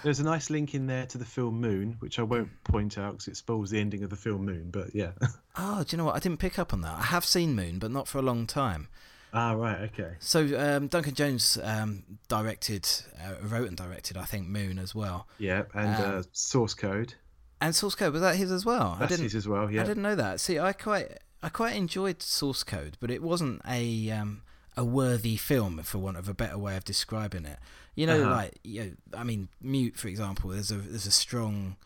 There's 0.03 0.19
a 0.19 0.23
nice 0.23 0.49
link 0.49 0.73
in 0.73 0.87
there 0.87 1.05
to 1.05 1.17
the 1.17 1.23
film 1.25 1.61
Moon, 1.61 1.95
which 1.99 2.19
I 2.19 2.23
won't 2.23 2.49
point 2.65 2.97
out 2.97 3.13
because 3.13 3.29
it 3.29 3.37
spoils 3.37 3.69
the 3.69 3.79
ending 3.79 4.03
of 4.03 4.09
the 4.09 4.17
film 4.17 4.45
Moon. 4.45 4.69
But 4.71 4.93
yeah. 4.93 5.11
oh, 5.55 5.83
do 5.83 5.93
you 5.93 5.97
know 5.97 6.05
what? 6.05 6.15
I 6.15 6.19
didn't 6.19 6.39
pick 6.39 6.59
up 6.59 6.73
on 6.73 6.81
that. 6.81 6.95
I 6.97 7.03
have 7.03 7.23
seen 7.23 7.55
Moon, 7.55 7.79
but 7.79 7.89
not 7.91 8.07
for 8.09 8.17
a 8.17 8.21
long 8.21 8.45
time. 8.45 8.89
Ah, 9.33 9.51
right. 9.53 9.81
Okay. 9.93 10.11
So 10.19 10.39
um, 10.59 10.87
Duncan 10.87 11.13
Jones 11.13 11.57
um, 11.63 12.03
directed, 12.27 12.87
uh, 13.21 13.35
wrote 13.47 13.67
and 13.67 13.77
directed, 13.77 14.17
I 14.17 14.25
think, 14.25 14.47
Moon 14.47 14.79
as 14.79 14.93
well. 14.95 15.27
Yeah, 15.37 15.63
and 15.73 15.95
Um, 16.03 16.19
uh, 16.19 16.23
source 16.33 16.73
code. 16.73 17.15
And 17.59 17.75
Source 17.75 17.95
Code 17.95 18.13
was 18.13 18.21
that 18.21 18.35
his 18.35 18.51
as 18.51 18.65
well? 18.65 18.93
I 18.97 18.99
That's 18.99 19.11
didn't. 19.13 19.23
his 19.23 19.35
as 19.35 19.47
well. 19.47 19.71
Yeah. 19.71 19.81
I 19.81 19.85
didn't 19.85 20.03
know 20.03 20.13
that. 20.15 20.39
See, 20.39 20.59
I 20.59 20.73
quite 20.73 21.17
I 21.41 21.49
quite 21.49 21.75
enjoyed 21.75 22.21
Source 22.21 22.63
Code, 22.63 22.97
but 22.99 23.09
it 23.09 23.23
wasn't 23.23 23.63
a 23.67 24.11
um, 24.11 24.43
a 24.75 24.85
worthy 24.85 25.37
film, 25.37 25.79
for 25.81 25.97
want 25.97 26.17
of 26.17 26.29
a 26.29 26.35
better 26.35 26.57
way 26.59 26.77
of 26.77 26.83
describing 26.85 27.45
it. 27.45 27.57
You 27.95 28.05
know, 28.05 28.21
Uh-huh. 28.21 28.29
like 28.31 28.59
you 28.63 28.83
know, 28.83 28.91
I 29.19 29.23
mean, 29.23 29.49
Mute, 29.59 29.97
for 29.97 30.07
example. 30.07 30.51
There's 30.51 30.69
a 30.69 30.75
there's 30.77 31.07
a 31.07 31.11
strong 31.11 31.77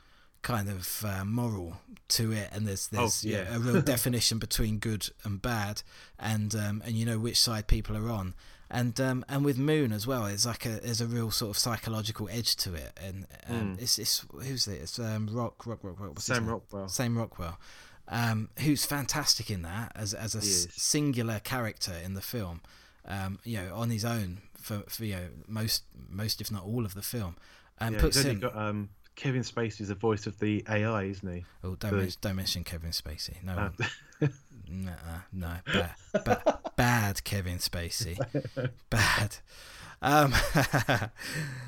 kind 0.41 0.69
of 0.69 1.05
uh, 1.07 1.23
moral 1.25 1.77
to 2.09 2.31
it, 2.31 2.49
and 2.51 2.67
there's 2.67 2.87
there's 2.87 3.23
Oh, 3.25 3.29
yeah, 3.29 3.55
a 3.55 3.59
real 3.59 3.81
definition 3.95 4.39
between 4.39 4.77
good 4.79 5.09
and 5.23 5.41
bad, 5.41 5.81
and 6.19 6.53
um, 6.55 6.81
and 6.85 6.95
you 6.95 7.05
know 7.05 7.19
which 7.19 7.39
side 7.39 7.67
people 7.67 7.95
are 7.97 8.09
on. 8.09 8.33
and 8.69 8.99
um, 9.01 9.25
and 9.29 9.43
with 9.45 9.57
Moon 9.57 9.91
as 9.91 10.07
well, 10.07 10.25
it's 10.25 10.45
like 10.45 10.65
a 10.65 10.79
there's 10.81 11.01
a 11.01 11.05
real 11.07 11.29
sort 11.31 11.51
of 11.51 11.57
psychological 11.57 12.27
edge 12.31 12.55
to 12.57 12.73
it, 12.73 12.97
and 13.01 13.27
um, 13.49 13.75
Mm. 13.77 13.81
it's 13.81 13.99
it's 13.99 14.25
who's 14.31 14.67
it? 14.67 14.81
It's 14.81 14.97
um, 14.99 15.27
Rock 15.31 15.65
Rock 15.67 15.79
Rock 15.83 15.99
Rock. 15.99 16.09
what's 16.11 16.27
his 16.27 16.35
Sam? 16.37 16.47
Rockwell. 16.47 16.87
Sam 16.87 17.17
Rockwell, 17.17 17.59
um, 18.07 18.49
who's 18.59 18.85
fantastic 18.85 19.51
in 19.51 19.61
that 19.63 19.91
as 19.95 20.13
as 20.13 20.35
a 20.35 20.39
s- 20.39 20.67
singular 20.71 21.39
character 21.39 21.93
in 22.03 22.13
the 22.13 22.21
film, 22.21 22.61
um, 23.07 23.39
you 23.43 23.57
know, 23.57 23.75
on 23.75 23.89
his 23.89 24.03
own 24.05 24.39
for, 24.57 24.79
for 24.87 25.05
you 25.05 25.15
know 25.15 25.27
most 25.47 25.83
most 26.09 26.41
if 26.41 26.51
not 26.51 26.63
all 26.63 26.85
of 26.85 26.93
the 26.93 27.01
film, 27.01 27.35
and 27.79 27.95
yeah, 27.95 28.01
puts 28.01 28.21
him. 28.21 28.39
got 28.39 28.55
um, 28.55 28.89
Kevin 29.15 29.41
Spacey's 29.41 29.89
the 29.89 29.95
voice 29.95 30.25
of 30.27 30.39
the 30.39 30.63
AI, 30.69 31.03
isn't 31.03 31.33
he? 31.33 31.45
oh, 31.63 31.75
don't 31.75 31.91
the- 31.91 31.97
men- 31.97 32.11
don't 32.21 32.35
mention 32.35 32.63
Kevin 32.63 32.91
Spacey. 32.91 33.41
No, 33.43 33.53
Uh, 34.21 34.27
no, 34.69 34.93
no, 35.33 35.55
bad, 35.65 35.95
bad, 36.23 36.43
bad 36.75 37.23
Kevin 37.23 37.57
Spacey, 37.57 38.17
bad. 38.89 39.37
Um, 40.01 40.33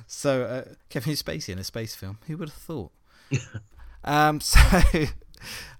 so 0.07 0.43
uh, 0.43 0.73
Kevin 0.89 1.13
Spacey 1.13 1.49
in 1.49 1.59
a 1.59 1.63
space 1.63 1.95
film. 1.95 2.17
Who 2.27 2.37
would 2.37 2.49
have 2.49 2.57
thought? 2.57 2.91
um, 4.03 4.39
so, 4.41 4.59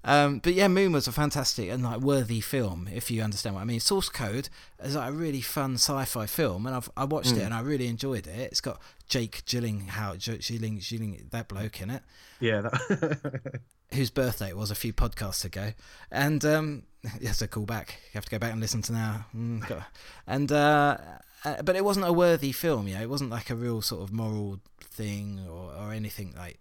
um, 0.03 0.39
but 0.39 0.53
yeah, 0.53 0.67
Moon 0.67 0.91
was 0.91 1.08
a 1.08 1.12
fantastic 1.12 1.70
and 1.70 1.84
like 1.84 2.00
worthy 2.01 2.41
film 2.41 2.88
if 2.93 3.10
you 3.10 3.22
understand 3.24 3.55
what 3.55 3.62
I 3.62 3.65
mean. 3.65 3.79
Source 3.79 4.10
Code 4.10 4.50
is 4.84 4.96
like 4.96 5.10
a 5.10 5.13
really 5.13 5.41
fun 5.41 5.75
sci-fi 5.75 6.25
film, 6.25 6.65
and 6.65 6.75
I've 6.75 6.89
I 6.98 7.05
watched 7.05 7.32
it 7.32 7.39
Mm. 7.39 7.46
and 7.46 7.53
I 7.53 7.62
really 7.62 7.88
enjoyed 7.88 8.27
it. 8.27 8.38
It's 8.38 8.62
got 8.62 8.79
Jake 9.13 9.46
Gyllenhaal, 9.46 10.17
J- 10.17 10.39
Gylling, 10.39 10.79
Gylling, 10.79 11.29
that 11.29 11.48
bloke 11.48 11.82
in 11.82 11.91
it 11.91 12.01
yeah, 12.39 12.62
that... 12.62 13.62
whose 13.93 14.10
birthday 14.10 14.50
it 14.50 14.58
was 14.58 14.72
a 14.72 14.75
few 14.75 14.91
podcasts 14.91 15.46
ago, 15.46 15.74
and 16.10 16.43
um, 16.43 16.84
yes, 17.22 17.39
a 17.43 17.48
call 17.48 17.65
back. 17.67 18.00
You 18.05 18.17
have 18.17 18.25
to 18.25 18.32
go 18.32 18.39
back 18.39 18.51
and 18.51 18.60
listen 18.60 18.82
to 18.82 18.91
now. 18.93 19.25
Mm, 19.36 19.84
and 20.25 20.51
uh, 20.51 20.98
uh, 21.46 21.62
but 21.62 21.75
it 21.75 21.86
wasn't 21.86 22.08
a 22.08 22.12
worthy 22.12 22.51
film. 22.51 22.88
You 22.88 22.96
know, 22.96 23.01
it 23.03 23.10
wasn't 23.10 23.29
like 23.29 23.51
a 23.51 23.55
real 23.55 23.84
sort 23.84 24.01
of 24.01 24.12
moral 24.12 24.60
thing 24.82 25.46
or, 25.48 25.72
or 25.74 25.93
anything 25.93 26.34
like 26.36 26.58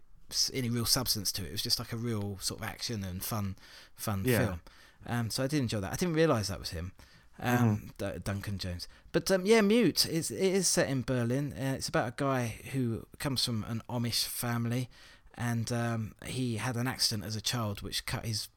any 0.53 0.69
real 0.69 0.85
substance 0.87 1.33
to 1.33 1.43
it. 1.43 1.49
It 1.49 1.53
was 1.53 1.63
just 1.63 1.79
like 1.79 1.93
a 1.95 1.97
real 1.97 2.37
sort 2.41 2.61
of 2.61 2.67
action 2.69 3.03
and 3.03 3.25
fun, 3.25 3.57
fun 3.97 4.25
Yeah. 4.27 4.39
film. 4.39 4.61
Um, 5.07 5.31
so 5.31 5.43
I 5.43 5.47
did 5.47 5.61
enjoy 5.61 5.81
that. 5.81 5.93
I 5.93 5.97
didn't 5.97 6.15
realise 6.15 6.49
that 6.49 6.61
was 6.61 6.71
him. 6.71 6.93
Um, 7.41 7.91
D- 7.99 8.19
Duncan 8.23 8.59
Jones, 8.59 8.87
but 9.13 9.31
um, 9.31 9.45
yeah, 9.45 9.61
Mute 9.61 10.07
is 10.07 10.31
it 10.31 10.41
is 10.41 10.67
set 10.67 10.89
in 10.89 11.03
Berlin. 11.03 11.53
Uh, 11.53 11.75
it's 11.77 11.89
about 11.89 12.09
a 12.09 12.15
guy 12.17 12.61
who 12.73 13.07
comes 13.19 13.45
from 13.45 13.65
an 13.69 13.83
Amish 13.89 14.27
family, 14.27 14.89
and 15.35 15.71
um, 15.71 16.15
he 16.25 16.57
had 16.57 16.77
an 16.77 16.87
accident 16.87 17.27
as 17.27 17.37
a 17.37 17.43
child 17.43 17.83
which 17.83 18.07
cut 18.07 18.25
his 18.25 18.49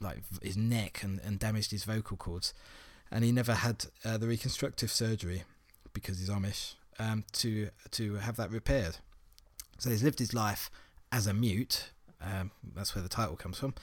like 0.00 0.18
his 0.42 0.56
neck 0.56 1.02
and, 1.02 1.20
and 1.24 1.40
damaged 1.40 1.72
his 1.72 1.84
vocal 1.84 2.16
cords, 2.16 2.54
and 3.10 3.24
he 3.24 3.32
never 3.32 3.54
had 3.54 3.86
uh, 4.04 4.16
the 4.16 4.28
reconstructive 4.28 4.92
surgery 4.92 5.42
because 5.92 6.20
he's 6.20 6.30
Amish 6.30 6.74
um, 7.00 7.24
to 7.32 7.70
to 7.90 8.14
have 8.16 8.36
that 8.36 8.52
repaired. 8.52 8.98
So 9.78 9.90
he's 9.90 10.04
lived 10.04 10.20
his 10.20 10.32
life 10.32 10.70
as 11.10 11.26
a 11.26 11.34
mute. 11.34 11.90
Um, 12.22 12.52
that's 12.74 12.94
where 12.94 13.02
the 13.02 13.08
title 13.08 13.36
comes 13.36 13.58
from, 13.58 13.74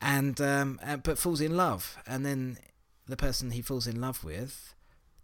and 0.00 0.40
um, 0.40 0.80
uh, 0.84 0.96
but 0.96 1.18
falls 1.18 1.40
in 1.40 1.56
love, 1.56 1.96
and 2.04 2.26
then 2.26 2.58
the 3.06 3.16
person 3.16 3.52
he 3.52 3.62
falls 3.62 3.86
in 3.86 4.00
love 4.00 4.24
with 4.24 4.74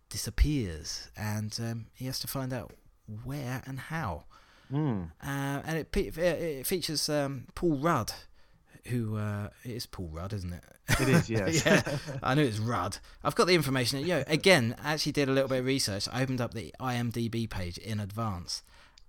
disappears, 0.08 1.10
and 1.16 1.56
um, 1.60 1.86
he 1.94 2.06
has 2.06 2.18
to 2.20 2.26
find 2.26 2.52
out 2.52 2.72
where 3.24 3.62
and 3.66 3.78
how. 3.78 4.24
Mm. 4.72 5.10
Uh, 5.22 5.62
and 5.64 5.78
it, 5.78 5.96
it 5.96 6.66
features 6.66 7.08
um, 7.08 7.46
Paul 7.54 7.78
Rudd, 7.78 8.12
who 8.86 9.16
uh, 9.16 9.48
it 9.64 9.70
is 9.70 9.86
Paul 9.86 10.08
Rudd, 10.12 10.32
isn't 10.32 10.52
it? 10.52 10.64
It 11.00 11.08
is, 11.08 11.30
yes. 11.30 11.64
yeah, 11.64 11.98
I 12.22 12.34
knew 12.34 12.42
it's 12.42 12.58
Rudd. 12.58 12.98
I've 13.22 13.34
got 13.34 13.46
the 13.46 13.54
information. 13.54 14.00
You 14.00 14.06
know, 14.06 14.24
again, 14.26 14.76
I 14.82 14.94
actually 14.94 15.12
did 15.12 15.28
a 15.28 15.32
little 15.32 15.48
bit 15.48 15.60
of 15.60 15.66
research. 15.66 16.08
I 16.12 16.22
opened 16.22 16.40
up 16.40 16.54
the 16.54 16.74
IMDb 16.80 17.48
page 17.48 17.78
in 17.78 18.00
advance, 18.00 18.62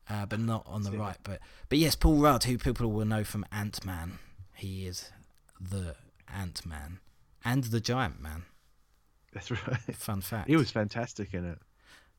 uh, 0.10 0.26
but 0.26 0.40
not 0.40 0.64
on 0.66 0.84
the 0.84 0.92
right. 0.92 1.18
But 1.24 1.40
but 1.68 1.78
yes, 1.78 1.96
Paul 1.96 2.18
Rudd, 2.18 2.44
who 2.46 2.58
people 2.58 2.92
will 2.92 3.06
know 3.06 3.24
from 3.24 3.46
Ant 3.52 3.86
Man, 3.86 4.20
he 4.56 4.88
is 4.88 5.12
the 5.60 5.96
Ant 6.34 6.66
Man 6.66 7.00
and 7.44 7.66
the 7.66 7.80
Giant 7.82 8.22
Man. 8.22 8.46
That's 9.34 9.52
right. 9.52 9.80
Fun 9.96 10.22
fact. 10.22 10.48
He 10.50 10.56
was 10.56 10.72
fantastic 10.72 11.34
in 11.34 11.46
it. 11.46 11.58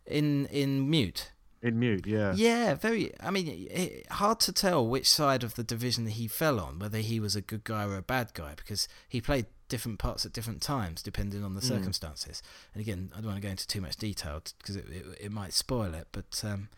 in 0.07 0.47
in 0.47 0.89
Mute. 0.89 1.33
In 1.63 1.79
mute, 1.79 2.07
yeah. 2.07 2.33
Yeah, 2.35 2.73
very. 2.75 3.13
I 3.21 3.31
mean, 3.31 3.47
it, 3.71 4.07
hard 4.13 4.41
to 4.41 4.53
tell 4.53 4.87
which 4.87 5.07
side 5.11 5.45
of 5.45 5.57
the 5.57 5.63
division 5.63 6.07
he 6.07 6.27
fell 6.27 6.59
on, 6.59 6.79
whether 6.79 7.01
he 7.01 7.21
was 7.21 7.37
a 7.37 7.43
good 7.43 7.65
guy 7.65 7.85
or 7.85 7.97
a 7.99 8.03
bad 8.03 8.33
guy, 8.33 8.55
because 8.57 8.89
he 9.07 9.21
played 9.21 9.45
different 9.69 9.99
parts 9.99 10.25
at 10.25 10.33
different 10.33 10.63
times 10.63 11.03
depending 11.03 11.45
on 11.45 11.55
the 11.55 11.61
Mm. 11.61 11.69
circumstances. 11.69 12.43
And 12.73 12.81
again, 12.81 13.11
I 13.13 13.17
don't 13.17 13.27
want 13.27 13.37
to 13.43 13.47
go 13.47 13.51
into 13.51 13.67
too 13.67 13.83
much 13.83 13.97
detail 13.97 14.41
because 14.59 14.75
it, 14.77 14.87
it 14.89 15.05
it 15.27 15.33
might 15.33 15.53
spoil 15.53 15.93
it. 15.93 16.09
But 16.13 16.43
um, 16.47 16.71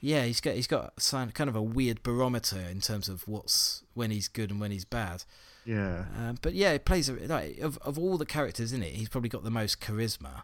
yeah, 0.00 0.24
he's 0.24 0.42
got 0.42 0.54
he's 0.54 0.66
got 0.66 0.92
kind 1.32 1.48
of 1.48 1.56
a 1.56 1.62
weird 1.62 2.02
barometer 2.02 2.60
in 2.60 2.82
terms 2.82 3.08
of 3.08 3.26
what's 3.26 3.84
when 3.94 4.10
he's 4.10 4.28
good 4.28 4.50
and 4.50 4.60
when 4.60 4.70
he's 4.70 4.84
bad. 4.84 5.24
Yeah. 5.66 6.04
Um, 6.18 6.38
but 6.40 6.54
yeah, 6.54 6.72
it 6.72 6.84
plays 6.84 7.08
a, 7.08 7.14
like 7.14 7.58
of 7.58 7.76
of 7.78 7.98
all 7.98 8.16
the 8.16 8.26
characters 8.26 8.72
in 8.72 8.82
it, 8.82 8.92
he's 8.94 9.08
probably 9.08 9.28
got 9.28 9.44
the 9.44 9.50
most 9.50 9.80
charisma. 9.80 10.42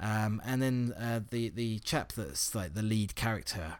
Um, 0.00 0.42
and 0.44 0.60
then 0.60 0.94
uh, 0.98 1.20
the 1.30 1.50
the 1.50 1.78
chap 1.80 2.12
that's 2.12 2.54
like 2.54 2.74
the 2.74 2.82
lead 2.82 3.14
character 3.14 3.74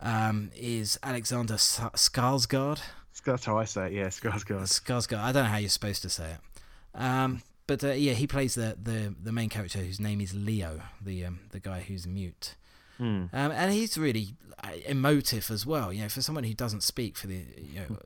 um, 0.00 0.50
is 0.56 0.98
Alexander 1.02 1.54
S- 1.54 1.80
Skarsgård. 1.94 2.80
That's 3.24 3.44
how 3.44 3.58
I 3.58 3.64
say 3.64 3.86
it, 3.86 3.92
yeah, 3.92 4.06
Skarsgård. 4.06 4.62
Skarsgård. 4.62 5.18
I 5.18 5.32
don't 5.32 5.44
know 5.44 5.50
how 5.50 5.56
you're 5.58 5.68
supposed 5.68 6.02
to 6.02 6.08
say 6.08 6.32
it. 6.32 7.00
Um, 7.00 7.42
but 7.66 7.82
uh, 7.84 7.88
yeah, 7.88 8.12
he 8.12 8.26
plays 8.26 8.54
the, 8.54 8.76
the 8.80 9.14
the 9.22 9.32
main 9.32 9.48
character 9.48 9.80
whose 9.80 10.00
name 10.00 10.20
is 10.20 10.34
Leo, 10.34 10.80
the 11.00 11.26
um, 11.26 11.40
the 11.50 11.60
guy 11.60 11.80
who's 11.80 12.06
mute. 12.06 12.54
Mm. 12.98 13.32
Um, 13.32 13.52
and 13.52 13.72
he's 13.72 13.98
really 13.98 14.34
uh, 14.64 14.70
emotive 14.86 15.50
as 15.50 15.66
well. 15.66 15.92
You 15.92 16.02
know, 16.02 16.08
for 16.08 16.22
someone 16.22 16.44
who 16.44 16.54
doesn't 16.54 16.82
speak 16.82 17.16
for 17.16 17.26
the 17.26 17.42
you 17.58 17.80
know 17.80 17.98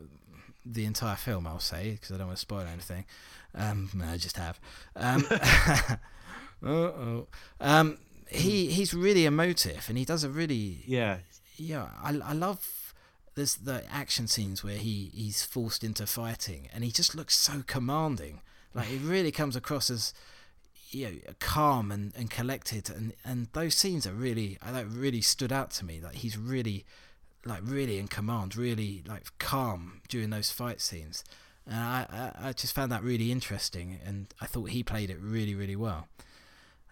the 0.65 0.85
entire 0.85 1.15
film, 1.15 1.47
I'll 1.47 1.59
say 1.59 1.91
because 1.91 2.11
I 2.11 2.17
don't 2.17 2.27
want 2.27 2.37
to 2.37 2.41
spoil 2.41 2.61
anything. 2.61 3.05
Um, 3.55 3.89
no, 3.93 4.05
I 4.05 4.17
just 4.17 4.37
have. 4.37 4.59
Um, 4.95 5.25
uh-oh. 6.65 7.27
Um, 7.59 7.97
he 8.27 8.67
he's 8.67 8.93
really 8.93 9.25
emotive, 9.25 9.85
and 9.89 9.97
he 9.97 10.05
does 10.05 10.23
a 10.23 10.29
really 10.29 10.83
Yeah. 10.85 11.17
yeah. 11.57 11.87
I 12.01 12.17
I 12.23 12.33
love 12.33 12.93
there's 13.35 13.55
the 13.55 13.83
action 13.91 14.27
scenes 14.27 14.63
where 14.63 14.77
he 14.77 15.11
he's 15.13 15.43
forced 15.43 15.83
into 15.83 16.05
fighting, 16.05 16.69
and 16.73 16.83
he 16.83 16.91
just 16.91 17.15
looks 17.15 17.37
so 17.37 17.63
commanding. 17.67 18.41
Like 18.73 18.87
he 18.87 18.97
really 18.97 19.31
comes 19.31 19.55
across 19.55 19.89
as 19.89 20.13
you 20.91 21.05
know 21.05 21.33
calm 21.39 21.91
and, 21.91 22.13
and 22.15 22.29
collected 22.29 22.89
and 22.89 23.13
and 23.23 23.47
those 23.53 23.75
scenes 23.75 24.05
are 24.05 24.13
really 24.13 24.57
that 24.65 24.85
really 24.87 25.21
stood 25.21 25.51
out 25.51 25.71
to 25.71 25.85
me 25.85 26.01
like 26.01 26.15
he's 26.15 26.37
really 26.37 26.85
like 27.45 27.61
really 27.63 27.97
in 27.97 28.07
command 28.07 28.55
really 28.55 29.03
like 29.07 29.25
calm 29.39 30.01
during 30.09 30.29
those 30.29 30.51
fight 30.51 30.79
scenes. 30.81 31.23
And 31.65 31.75
I, 31.75 32.05
I, 32.39 32.49
I 32.49 32.53
just 32.53 32.73
found 32.73 32.91
that 32.91 33.03
really 33.03 33.31
interesting 33.31 33.99
and 34.05 34.27
I 34.41 34.45
thought 34.45 34.69
he 34.69 34.83
played 34.83 35.09
it 35.09 35.19
really 35.19 35.55
really 35.55 35.75
well. 35.75 36.07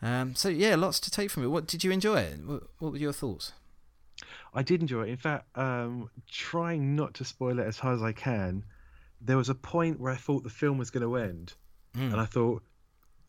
Um 0.02 0.36
so 0.36 0.50
yeah 0.50 0.76
lots 0.76 1.00
to 1.02 1.12
take 1.12 1.30
from 1.32 1.44
it. 1.44 1.48
What 1.48 1.68
did 1.68 1.84
you 1.84 1.92
enjoy 1.92 2.20
it? 2.22 2.40
What, 2.46 2.64
what 2.80 2.92
were 2.94 2.98
your 2.98 3.14
thoughts? 3.14 3.54
I 4.54 4.64
did 4.64 4.82
enjoy 4.82 5.04
it. 5.04 5.10
In 5.10 5.18
fact, 5.18 5.46
um, 5.58 6.10
trying 6.30 6.96
not 6.96 7.14
to 7.16 7.26
spoil 7.26 7.60
it 7.60 7.66
as 7.68 7.78
hard 7.80 7.96
as 7.96 8.02
I 8.02 8.12
can, 8.12 8.66
there 9.22 9.38
was 9.38 9.48
a 9.50 9.56
point 9.56 10.00
where 10.00 10.12
I 10.12 10.16
thought 10.18 10.44
the 10.44 10.50
film 10.50 10.78
was 10.78 10.90
going 10.90 11.04
to 11.04 11.16
end, 11.16 11.54
Mm. 11.96 12.12
and 12.12 12.16
I 12.22 12.26
thought, 12.26 12.62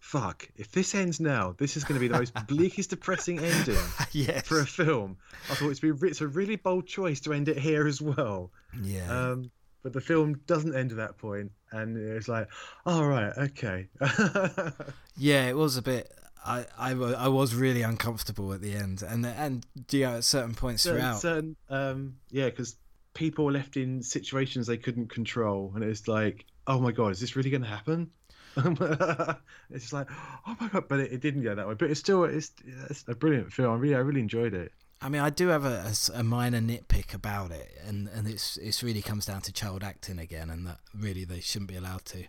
"Fuck! 0.00 0.48
If 0.56 0.72
this 0.72 0.94
ends 0.94 1.20
now, 1.20 1.54
this 1.58 1.76
is 1.76 1.84
going 1.84 1.94
to 1.94 2.00
be 2.00 2.08
the 2.08 2.18
most 2.18 2.34
bleakest, 2.48 2.90
depressing 2.90 3.38
ending 3.38 3.78
yes 4.12 4.46
for 4.46 4.60
a 4.60 4.66
film." 4.66 5.16
I 5.50 5.54
thought 5.54 5.70
it's, 5.70 5.80
be, 5.80 5.92
it's 6.02 6.20
a 6.20 6.28
really 6.28 6.56
bold 6.56 6.86
choice 6.86 7.20
to 7.20 7.32
end 7.32 7.48
it 7.48 7.58
here 7.58 7.86
as 7.86 8.00
well. 8.00 8.50
yeah 8.82 9.30
Um, 9.30 9.50
but 9.82 9.92
the 9.92 10.00
film 10.00 10.40
doesn't 10.46 10.74
end 10.74 10.90
at 10.90 10.98
that 10.98 11.18
point, 11.18 11.52
and 11.70 11.96
it's 11.96 12.28
like, 12.28 12.48
"All 12.84 13.04
right, 13.04 13.32
okay." 13.38 13.88
Yeah, 15.16 15.48
it 15.48 15.56
was 15.56 15.76
a 15.76 15.82
bit. 15.82 16.10
I, 16.46 16.64
I, 16.78 16.92
I 16.92 17.28
was 17.28 17.54
really 17.54 17.82
uncomfortable 17.82 18.54
at 18.54 18.62
the 18.62 18.74
end, 18.74 19.02
and 19.02 19.26
and 19.26 19.66
you 19.90 20.06
know, 20.06 20.16
at 20.16 20.24
certain 20.24 20.54
points 20.54 20.82
certain, 20.82 21.00
throughout. 21.00 21.20
certain 21.20 21.56
um, 21.68 22.16
yeah, 22.30 22.46
because 22.46 22.76
people 23.12 23.44
were 23.44 23.52
left 23.52 23.76
in 23.76 24.02
situations 24.02 24.66
they 24.66 24.78
couldn't 24.78 25.10
control, 25.10 25.72
and 25.74 25.84
it 25.84 25.88
was 25.88 26.08
like, 26.08 26.46
oh 26.66 26.80
my 26.80 26.92
god, 26.92 27.08
is 27.08 27.20
this 27.20 27.36
really 27.36 27.50
going 27.50 27.62
to 27.62 27.68
happen? 27.68 28.10
it's 28.56 29.82
just 29.84 29.92
like, 29.92 30.08
oh 30.46 30.56
my 30.60 30.68
god, 30.68 30.84
but 30.88 31.00
it, 31.00 31.12
it 31.12 31.20
didn't 31.20 31.42
go 31.42 31.54
that 31.54 31.66
way. 31.68 31.74
But 31.74 31.90
it's 31.90 32.00
still, 32.00 32.24
it's, 32.24 32.52
it's 32.88 33.04
a 33.08 33.14
brilliant 33.14 33.52
film. 33.52 33.72
I 33.72 33.76
really, 33.76 33.94
I 33.94 33.98
really 33.98 34.20
enjoyed 34.20 34.54
it. 34.54 34.72
I 35.02 35.08
mean, 35.08 35.22
I 35.22 35.30
do 35.30 35.48
have 35.48 35.64
a 35.64 36.22
minor 36.22 36.60
nitpick 36.60 37.14
about 37.14 37.52
it, 37.52 37.70
and, 37.86 38.06
and 38.08 38.28
it's 38.28 38.58
it's 38.58 38.82
really 38.82 39.00
comes 39.00 39.24
down 39.24 39.40
to 39.42 39.52
child 39.52 39.82
acting 39.82 40.18
again, 40.18 40.50
and 40.50 40.66
that 40.66 40.78
really 40.94 41.24
they 41.24 41.40
shouldn't 41.40 41.70
be 41.70 41.76
allowed 41.76 42.04
to. 42.06 42.24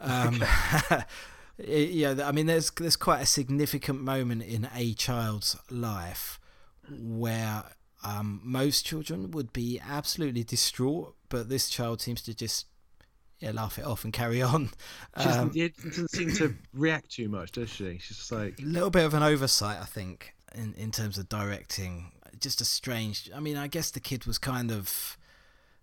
Um, 0.00 0.42
it- 1.58 1.90
yeah, 1.90 2.14
I 2.24 2.32
mean, 2.32 2.46
there's 2.46 2.70
there's 2.70 2.96
quite 2.96 3.20
a 3.20 3.26
significant 3.26 4.00
moment 4.00 4.42
in 4.42 4.68
a 4.74 4.94
child's 4.94 5.56
life 5.70 6.40
where 6.90 7.64
um, 8.04 8.40
most 8.42 8.86
children 8.86 9.30
would 9.32 9.52
be 9.52 9.78
absolutely 9.86 10.44
distraught, 10.44 11.16
but 11.28 11.48
this 11.50 11.68
child 11.68 12.00
seems 12.00 12.22
to 12.22 12.34
just 12.34 12.66
yeah 13.40 13.50
laugh 13.52 13.78
it 13.78 13.84
off 13.84 14.04
and 14.04 14.12
carry 14.12 14.42
on. 14.42 14.70
She 15.18 15.24
doesn't, 15.24 15.40
Um, 15.42 15.50
yeah, 15.54 15.68
doesn't 15.84 16.10
seem 16.10 16.30
to 16.36 16.54
react 16.72 17.10
too 17.10 17.28
much, 17.28 17.52
does 17.52 17.70
she? 17.70 17.98
She's 17.98 18.16
just 18.18 18.32
like, 18.32 18.58
a 18.60 18.64
little 18.64 18.90
bit 18.90 19.04
of 19.04 19.14
an 19.14 19.22
oversight, 19.22 19.78
I 19.80 19.84
think. 19.86 20.34
in 20.54 20.74
in 20.74 20.90
terms 20.90 21.18
of 21.18 21.28
directing. 21.28 22.12
Just 22.40 22.60
a 22.60 22.64
strange. 22.64 23.30
I 23.34 23.40
mean, 23.40 23.56
I 23.56 23.66
guess 23.66 23.90
the 23.90 24.00
kid 24.00 24.26
was 24.26 24.38
kind 24.38 24.70
of 24.70 25.16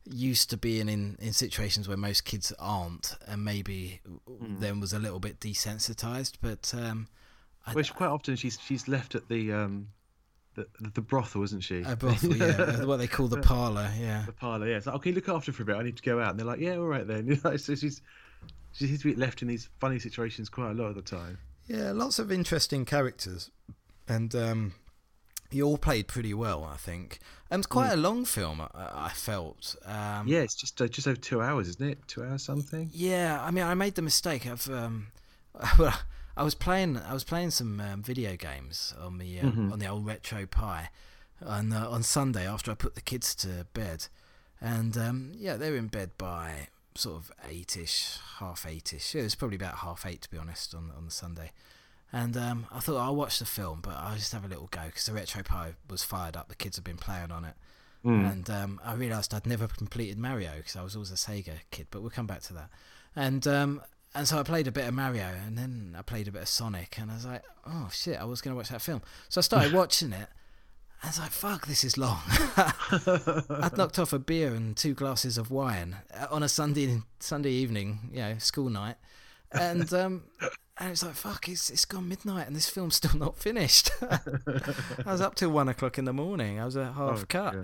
used 0.06 0.50
to 0.50 0.58
being 0.58 0.90
in, 0.90 1.16
in 1.22 1.32
situations 1.34 1.88
where 1.88 1.96
most 1.98 2.26
kids 2.26 2.52
aren't, 2.60 3.16
and 3.28 3.44
maybe 3.44 4.02
Mm. 4.30 4.60
then 4.60 4.80
was 4.80 4.94
a 4.94 5.00
little 5.00 5.20
bit 5.20 5.40
desensitized. 5.40 6.34
But 6.42 6.74
um, 6.78 7.08
I, 7.66 7.74
Which 7.74 7.94
quite 7.94 8.10
often 8.10 8.36
she's 8.36 8.60
she's 8.60 8.88
left 8.88 9.16
at 9.16 9.30
the 9.30 9.52
um 9.54 9.88
the 10.56 10.68
the 10.94 11.02
brothel, 11.02 11.44
isn't 11.44 11.62
she? 11.62 11.82
a 11.82 11.96
brothel, 11.96 12.36
yeah, 12.36 12.84
what 12.86 12.98
they 12.98 13.08
call 13.08 13.28
the 13.28 13.42
parlor, 13.42 13.90
yeah. 14.00 14.24
the 14.26 14.32
parlour. 14.32 14.68
Yeah, 14.68 14.78
it's 14.78 14.86
like, 14.86 14.96
okay, 14.98 15.12
look 15.12 15.30
after 15.30 15.52
her 15.52 15.56
for 15.56 15.64
a 15.64 15.66
bit. 15.66 15.76
I 15.76 15.84
need 15.84 15.98
to 15.98 16.04
go 16.04 16.20
out, 16.20 16.32
and 16.32 16.40
they're 16.40 16.46
like, 16.46 16.60
yeah, 16.60 16.78
all 16.78 16.88
right 16.88 17.08
then. 17.08 17.28
You 17.34 17.40
know, 17.44 17.58
so 17.58 17.76
she's 17.76 18.02
she 18.74 18.88
seems 18.88 19.02
to 19.02 19.14
be 19.14 19.16
left 19.16 19.42
in 19.42 19.48
these 19.48 19.70
funny 19.80 20.00
situations 20.00 20.50
quite 20.50 20.72
a 20.72 20.74
lot 20.74 20.86
of 20.86 20.96
the 20.96 21.02
time. 21.02 21.38
Yeah, 21.68 21.92
lots 21.92 22.20
of 22.20 22.32
interesting 22.32 22.86
characters, 22.86 23.50
and 24.08 24.34
um, 24.36 24.74
you 25.54 25.64
all 25.66 25.78
played 25.78 26.08
pretty 26.08 26.34
well, 26.34 26.64
I 26.64 26.78
think. 26.78 27.20
And 27.50 27.60
it's 27.60 27.68
quite 27.68 27.92
a 27.92 27.98
long 27.98 28.26
film, 28.26 28.62
I, 28.62 28.68
I 28.74 29.10
felt. 29.10 29.76
Um, 29.86 30.28
Yeah, 30.28 30.40
it's 30.40 30.56
just 30.56 30.82
uh, 30.82 30.88
just 30.88 31.08
over 31.08 31.18
two 31.18 31.42
hours, 31.42 31.68
isn't 31.70 31.88
it? 31.88 32.00
Two 32.08 32.24
hours 32.24 32.44
something. 32.44 32.90
Yeah, 32.94 33.40
I 33.42 33.52
mean, 33.52 33.64
I 33.64 33.74
made 33.76 33.96
the 33.96 34.02
mistake 34.02 34.46
of. 34.46 34.68
Um, 34.70 35.08
well, 35.80 35.98
I 36.36 36.44
was 36.44 36.56
playing. 36.56 36.98
I 36.98 37.14
was 37.14 37.24
playing 37.24 37.52
some 37.52 37.80
um, 37.80 38.02
video 38.04 38.36
games 38.36 38.94
on 39.00 39.18
the 39.18 39.40
uh, 39.40 39.44
Mhm. 39.44 39.72
on 39.72 39.80
the 39.80 39.88
old 39.88 40.06
RetroPie, 40.06 40.88
on 41.46 41.72
uh, 41.74 41.90
on 41.90 42.04
Sunday 42.04 42.48
after 42.48 42.72
I 42.72 42.76
put 42.76 42.96
the 42.96 43.02
kids 43.02 43.36
to 43.36 43.68
bed, 43.74 44.08
and 44.60 44.98
um, 44.98 45.32
yeah, 45.36 45.58
they 45.58 45.70
were 45.72 45.78
in 45.78 45.88
bed 45.88 46.12
by 46.18 46.70
sort 46.96 47.18
of 47.18 47.32
eight-ish, 47.50 48.18
half 48.40 48.66
eight-ish. 48.68 49.16
Yeah, 49.16 49.22
it 49.22 49.26
was 49.26 49.36
probably 49.36 49.56
about 49.58 49.78
half 49.78 50.06
eight 50.06 50.22
to 50.24 50.30
be 50.30 50.38
honest 50.38 50.74
on 50.76 50.92
on 50.98 51.06
the 51.06 51.12
Sunday, 51.12 51.52
and 52.12 52.36
um, 52.36 52.66
I 52.72 52.80
thought 52.80 52.98
I'll 52.98 53.16
watch 53.16 53.40
the 53.40 53.46
film, 53.46 53.80
but 53.82 53.96
I'll 53.96 54.16
just 54.16 54.32
have 54.34 54.44
a 54.46 54.48
little 54.48 54.68
go 54.72 54.86
because 54.88 55.06
the 55.06 55.12
RetroPie 55.12 55.76
was 55.90 56.04
fired 56.04 56.36
up. 56.36 56.50
The 56.50 56.56
kids 56.56 56.78
had 56.78 56.84
been 56.84 56.98
playing 56.98 57.32
on 57.32 57.46
it. 57.46 57.56
Mm. 58.04 58.30
And 58.32 58.50
um, 58.50 58.82
I 58.84 58.96
realised 58.96 59.34
I'd 59.34 59.48
never 59.48 59.66
completed 59.66 60.18
Mario 60.18 60.52
because 60.58 60.76
I 60.76 60.84
was 60.84 60.94
always 60.94 61.10
a 61.10 61.16
Sega 61.16 61.60
kid, 61.72 61.88
but 61.90 62.02
we'll 62.02 62.10
come 62.10 62.28
back 62.28 62.42
to 62.42 62.54
that. 62.54 62.70
And 63.16 63.48
um, 63.48 63.82
and 64.16 64.28
so 64.28 64.38
I 64.40 64.44
played 64.44 64.68
a 64.68 64.72
bit 64.72 64.88
of 64.88 64.94
Mario, 64.94 65.26
and 65.46 65.58
then 65.58 65.96
I 65.98 66.02
played 66.02 66.28
a 66.28 66.32
bit 66.32 66.42
of 66.44 66.48
Sonic, 66.48 66.98
and 67.00 67.10
I 67.12 67.16
was 67.16 67.26
like, 67.26 67.44
oh 67.66 67.90
shit, 67.92 68.20
I 68.20 68.26
was 68.26 68.42
going 68.42 68.54
to 68.54 68.58
watch 68.58 68.70
that 68.70 68.82
film. 68.82 69.02
So 69.30 69.40
I 69.40 69.42
started 69.42 69.74
watching 69.82 70.12
it. 70.14 70.28
And 71.02 71.04
I 71.04 71.08
was 71.08 71.20
like, 71.20 71.32
fuck, 71.32 71.68
this 71.68 71.84
is 71.84 71.98
long. 71.98 72.22
I'd 72.58 73.78
knocked 73.78 74.00
off 74.00 74.14
a 74.14 74.20
beer 74.20 74.54
and 74.54 74.76
two 74.78 74.94
glasses 74.94 75.38
of 75.38 75.52
wine 75.52 75.98
uh, 76.18 76.28
on 76.32 76.44
a 76.44 76.50
Sunday 76.50 77.02
Sunday 77.20 77.52
evening, 77.52 78.10
you 78.12 78.20
know, 78.20 78.38
school 78.38 78.70
night, 78.70 78.96
and 79.52 79.92
um, 80.02 80.24
and 80.78 80.92
it's 80.92 81.04
like, 81.04 81.14
fuck, 81.16 81.50
it's 81.50 81.70
it's 81.70 81.86
gone 81.86 82.08
midnight 82.08 82.48
and 82.48 82.56
this 82.56 82.70
film's 82.70 82.96
still 82.96 83.18
not 83.18 83.38
finished. 83.38 83.92
I 84.02 84.20
was 85.06 85.22
up 85.22 85.36
till 85.36 85.50
one 85.50 85.68
o'clock 85.70 85.98
in 85.98 86.06
the 86.06 86.14
morning. 86.14 86.60
I 86.60 86.66
was 86.66 86.78
at 86.78 86.94
half 86.94 87.22
Oh, 87.22 87.26
cut. 87.28 87.54
yeah. 87.54 87.64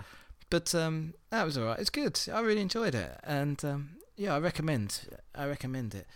But 0.49 0.73
um, 0.75 1.13
that 1.29 1.45
was 1.45 1.57
alright. 1.57 1.79
It's 1.79 1.89
good. 1.91 2.19
I 2.33 2.39
really 2.41 2.61
enjoyed 2.61 2.95
it, 2.95 3.11
and 3.23 3.63
um, 3.63 3.89
yeah, 4.17 4.35
I 4.35 4.39
recommend. 4.39 5.01
I 5.35 5.45
recommend 5.45 5.93
it. 5.95 6.07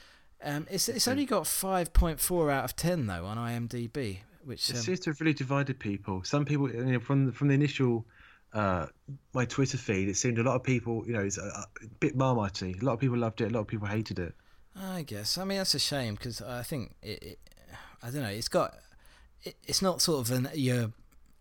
Um, 0.43 0.67
it's 0.69 0.89
it's 0.89 1.07
only 1.07 1.25
got 1.25 1.47
five 1.47 1.93
point 1.93 2.19
four 2.19 2.51
out 2.51 2.65
of 2.65 2.75
ten 2.75 3.07
though 3.07 3.25
on 3.25 3.37
IMDb, 3.37 4.19
which 4.43 4.69
It 4.69 4.75
um, 4.75 4.81
seems 4.81 4.99
to 5.01 5.11
have 5.11 5.21
really 5.21 5.33
divided 5.33 5.79
people. 5.79 6.23
Some 6.23 6.45
people, 6.45 6.69
you 6.69 6.83
know, 6.83 6.99
from 6.99 7.31
from 7.31 7.47
the 7.47 7.53
initial 7.53 8.05
uh, 8.53 8.87
my 9.33 9.45
Twitter 9.45 9.77
feed, 9.77 10.09
it 10.09 10.15
seemed 10.15 10.37
a 10.37 10.43
lot 10.43 10.55
of 10.55 10.63
people, 10.63 11.03
you 11.07 11.13
know, 11.13 11.21
it's 11.21 11.37
a, 11.37 11.41
a 11.41 11.67
bit 11.99 12.17
marmitey. 12.17 12.79
A 12.81 12.85
lot 12.85 12.93
of 12.93 12.99
people 12.99 13.17
loved 13.17 13.41
it. 13.41 13.51
A 13.51 13.53
lot 13.53 13.61
of 13.61 13.67
people 13.67 13.87
hated 13.87 14.19
it. 14.19 14.35
I 14.75 15.03
guess. 15.03 15.37
I 15.37 15.43
mean, 15.43 15.57
that's 15.57 15.75
a 15.75 15.79
shame 15.79 16.15
because 16.15 16.41
I 16.41 16.63
think 16.63 16.95
it, 17.01 17.23
it. 17.23 17.39
I 18.01 18.09
don't 18.09 18.21
know. 18.21 18.29
It's 18.29 18.49
got. 18.49 18.75
It, 19.43 19.55
it's 19.65 19.81
not 19.81 20.01
sort 20.01 20.27
of 20.27 20.35
an 20.35 20.49
your 20.53 20.91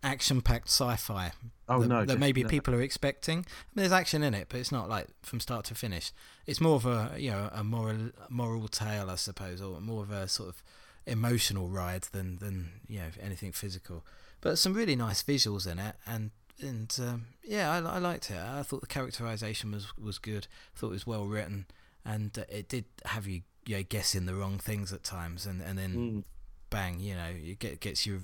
action-packed 0.03 0.67
sci-fi 0.67 1.31
Oh 1.69 1.81
that, 1.81 1.87
no, 1.87 2.05
that 2.05 2.19
maybe 2.19 2.41
definitely 2.41 2.59
people 2.59 2.75
are 2.75 2.81
expecting. 2.81 3.37
I 3.39 3.41
mean, 3.73 3.83
there's 3.83 3.91
action 3.93 4.21
in 4.21 4.33
it, 4.33 4.47
but 4.49 4.59
it's 4.59 4.71
not 4.71 4.89
like 4.89 5.07
from 5.21 5.39
start 5.39 5.63
to 5.65 5.75
finish. 5.75 6.11
It's 6.45 6.59
more 6.59 6.75
of 6.75 6.85
a 6.85 7.11
you 7.17 7.31
know 7.31 7.49
a 7.53 7.63
moral 7.63 8.11
moral 8.29 8.67
tale, 8.67 9.09
I 9.09 9.15
suppose, 9.15 9.61
or 9.61 9.79
more 9.79 10.03
of 10.03 10.11
a 10.11 10.27
sort 10.27 10.49
of 10.49 10.61
emotional 11.05 11.69
ride 11.69 12.03
than 12.11 12.37
than 12.39 12.81
you 12.87 12.99
know 12.99 13.07
anything 13.21 13.51
physical. 13.53 14.05
But 14.41 14.57
some 14.57 14.73
really 14.73 14.95
nice 14.95 15.23
visuals 15.23 15.65
in 15.71 15.79
it, 15.79 15.95
and 16.05 16.31
and 16.61 16.93
um, 16.99 17.25
yeah, 17.43 17.71
I, 17.71 17.77
I 17.77 17.97
liked 17.99 18.29
it. 18.29 18.37
I 18.37 18.61
thought 18.63 18.81
the 18.81 18.87
characterization 18.87 19.71
was 19.71 19.87
was 19.97 20.17
good. 20.19 20.47
I 20.75 20.79
thought 20.79 20.87
it 20.87 20.91
was 20.91 21.07
well 21.07 21.25
written, 21.25 21.65
and 22.03 22.37
uh, 22.37 22.43
it 22.49 22.67
did 22.67 22.85
have 23.05 23.25
you 23.25 23.43
you 23.65 23.77
know 23.77 23.83
guessing 23.83 24.25
the 24.25 24.35
wrong 24.35 24.57
things 24.57 24.91
at 24.91 25.03
times, 25.03 25.45
and 25.45 25.61
and 25.61 25.77
then 25.79 25.91
Mm. 25.95 26.23
bang, 26.69 26.99
you 26.99 27.15
know, 27.15 27.29
it 27.33 27.59
get, 27.59 27.79
gets 27.79 28.05
you, 28.05 28.23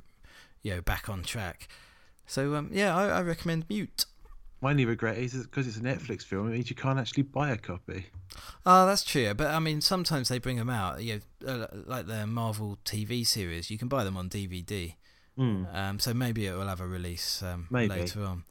you 0.61 0.75
know, 0.75 0.81
back 0.81 1.09
on 1.09 1.23
track. 1.23 1.67
So 2.25 2.55
um, 2.55 2.69
yeah, 2.71 2.95
I, 2.95 3.07
I 3.07 3.21
recommend 3.21 3.65
Mute. 3.69 4.05
My 4.61 4.71
only 4.71 4.85
regret 4.85 5.17
is 5.17 5.33
because 5.33 5.67
it's 5.67 5.77
a 5.77 5.81
Netflix 5.81 6.23
film. 6.23 6.49
It 6.49 6.51
means 6.51 6.69
you 6.69 6.75
can't 6.75 6.99
actually 6.99 7.23
buy 7.23 7.51
a 7.51 7.57
copy. 7.57 8.07
Oh, 8.65 8.85
that's 8.85 9.03
true. 9.03 9.33
But 9.33 9.47
I 9.47 9.59
mean, 9.59 9.79
sometimes 9.79 10.27
they 10.27 10.37
bring 10.37 10.57
them 10.57 10.69
out. 10.69 11.01
You 11.01 11.21
know, 11.41 11.47
uh, 11.47 11.67
like 11.85 12.07
the 12.07 12.27
Marvel 12.27 12.77
TV 12.83 13.25
series, 13.25 13.71
you 13.71 13.77
can 13.77 13.87
buy 13.87 14.03
them 14.03 14.17
on 14.17 14.29
DVD. 14.29 14.95
Mm. 15.37 15.73
Um, 15.73 15.99
so 15.99 16.13
maybe 16.13 16.45
it 16.45 16.53
will 16.53 16.67
have 16.67 16.81
a 16.81 16.87
release 16.87 17.41
um, 17.41 17.67
later 17.71 18.23
on. 18.23 18.43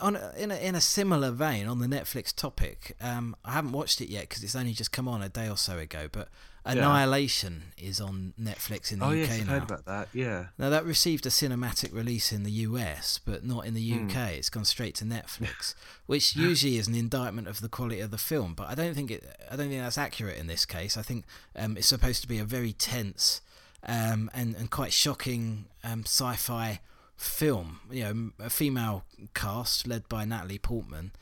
On 0.00 0.16
a, 0.16 0.32
in 0.36 0.50
a, 0.50 0.56
in 0.56 0.74
a 0.74 0.80
similar 0.80 1.30
vein, 1.30 1.66
on 1.66 1.78
the 1.78 1.86
Netflix 1.86 2.34
topic, 2.34 2.96
um, 3.00 3.36
I 3.44 3.52
haven't 3.52 3.72
watched 3.72 4.00
it 4.00 4.08
yet 4.08 4.28
because 4.28 4.42
it's 4.42 4.56
only 4.56 4.72
just 4.72 4.92
come 4.92 5.08
on 5.08 5.22
a 5.22 5.28
day 5.28 5.48
or 5.48 5.56
so 5.56 5.78
ago. 5.78 6.08
But 6.10 6.28
Annihilation 6.64 7.72
is 7.78 8.00
on 8.00 8.34
Netflix 8.40 8.92
in 8.92 8.98
the 8.98 9.06
Oh 9.06 9.08
UK 9.10 9.16
yes, 9.16 9.30
I've 9.40 9.46
now. 9.46 9.52
heard 9.52 9.62
about 9.62 9.84
that. 9.86 10.08
Yeah. 10.12 10.46
Now 10.58 10.68
that 10.70 10.84
received 10.84 11.24
a 11.26 11.30
cinematic 11.30 11.92
release 11.92 12.32
in 12.32 12.42
the 12.42 12.50
US, 12.50 13.18
but 13.24 13.44
not 13.44 13.66
in 13.66 13.74
the. 13.74 13.80
UK. 13.90 14.32
It's 14.32 14.50
gone 14.50 14.64
straight 14.64 14.94
to 14.96 15.04
Netflix, 15.04 15.74
which 16.06 16.36
usually 16.36 16.76
is 16.76 16.86
an 16.86 16.94
indictment 16.94 17.48
of 17.48 17.60
the 17.60 17.68
quality 17.68 18.00
of 18.00 18.10
the 18.10 18.18
film. 18.18 18.54
But 18.54 18.68
I 18.68 18.74
don't 18.74 18.94
think 18.94 19.10
it. 19.10 19.24
I 19.50 19.56
don't 19.56 19.68
think 19.68 19.80
that's 19.80 19.98
accurate 19.98 20.38
in 20.38 20.46
this 20.46 20.64
case. 20.64 20.96
I 20.96 21.02
think 21.02 21.24
um, 21.56 21.76
it's 21.76 21.88
supposed 21.88 22.22
to 22.22 22.28
be 22.28 22.38
a 22.38 22.44
very 22.44 22.72
tense 22.72 23.40
um, 23.86 24.30
and 24.34 24.54
and 24.56 24.70
quite 24.70 24.92
shocking 24.92 25.64
um, 25.82 26.02
sci-fi 26.06 26.80
film. 27.20 27.80
You 27.90 28.04
know, 28.04 28.30
a 28.46 28.50
female 28.50 29.04
cast 29.34 29.86
led 29.86 30.08
by 30.08 30.24
Natalie 30.24 30.58
Portman, 30.58 31.12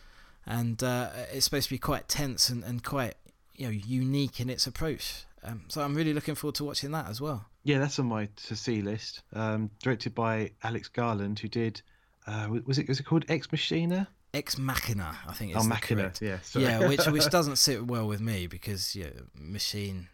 and 0.46 0.82
uh, 0.82 1.10
it's 1.32 1.44
supposed 1.44 1.68
to 1.68 1.74
be 1.74 1.78
quite 1.78 2.08
tense 2.08 2.48
and, 2.48 2.62
and 2.64 2.82
quite 2.84 3.14
you 3.56 3.66
know 3.66 3.72
unique 3.72 4.40
in 4.40 4.48
its 4.50 4.66
approach. 4.66 5.24
Um, 5.44 5.64
so 5.68 5.82
I'm 5.82 5.94
really 5.94 6.12
looking 6.14 6.34
forward 6.34 6.56
to 6.56 6.64
watching 6.64 6.90
that 6.92 7.08
as 7.08 7.20
well. 7.20 7.46
Yeah, 7.64 7.78
that's 7.78 7.98
on 7.98 8.06
my 8.06 8.28
to 8.46 8.56
see 8.56 8.82
list. 8.82 9.22
Um, 9.34 9.70
directed 9.82 10.14
by 10.14 10.52
Alex 10.62 10.88
Garland, 10.88 11.38
who 11.38 11.48
did. 11.48 11.82
Uh, 12.26 12.58
was 12.66 12.78
it 12.78 12.88
was 12.88 13.00
it 13.00 13.04
called 13.04 13.24
Ex 13.28 13.50
Machina? 13.50 14.08
Ex 14.34 14.58
Machina, 14.58 15.16
I 15.26 15.32
think 15.32 15.52
is 15.52 15.56
Oh, 15.56 15.62
Machina. 15.64 16.02
correct. 16.02 16.20
Yeah. 16.20 16.38
Sorry. 16.40 16.64
Yeah, 16.66 16.86
which 16.86 17.06
which 17.06 17.28
doesn't 17.30 17.56
sit 17.56 17.86
well 17.86 18.06
with 18.06 18.20
me 18.20 18.46
because 18.46 18.94
yeah, 18.94 19.08
machine, 19.34 20.08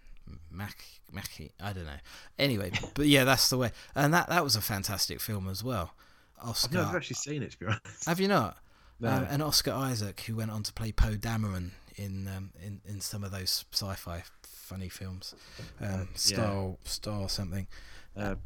Mach, 0.54 0.76
Machi, 1.12 1.52
I 1.60 1.72
don't 1.72 1.84
know. 1.84 2.00
Anyway, 2.38 2.72
but 2.94 3.06
yeah, 3.06 3.24
that's 3.24 3.50
the 3.50 3.58
way, 3.58 3.72
and 3.94 4.12
that 4.14 4.28
that 4.28 4.42
was 4.44 4.56
a 4.56 4.60
fantastic 4.60 5.20
film 5.20 5.48
as 5.48 5.62
well. 5.64 5.92
Oscar. 6.42 6.78
I've 6.78 6.84
never 6.86 6.96
actually 6.98 7.14
seen 7.16 7.42
it 7.42 7.52
to 7.52 7.58
be 7.58 7.66
honest. 7.66 8.04
have 8.06 8.20
you 8.20 8.28
not? 8.28 8.56
No. 9.00 9.10
Um, 9.10 9.26
and 9.30 9.42
Oscar 9.42 9.72
Isaac, 9.72 10.20
who 10.26 10.36
went 10.36 10.50
on 10.50 10.62
to 10.62 10.72
play 10.72 10.92
Poe 10.92 11.16
Dameron 11.16 11.70
in 11.96 12.28
um, 12.28 12.50
in 12.64 12.80
in 12.86 13.00
some 13.00 13.24
of 13.24 13.30
those 13.32 13.64
sci-fi 13.72 14.22
funny 14.42 14.88
films, 14.88 15.34
um, 15.80 15.86
Uh, 15.86 15.96
yeah. 15.98 16.04
Star 16.14 16.76
Star 16.84 17.28
something. 17.28 17.66
uh, 18.16 18.36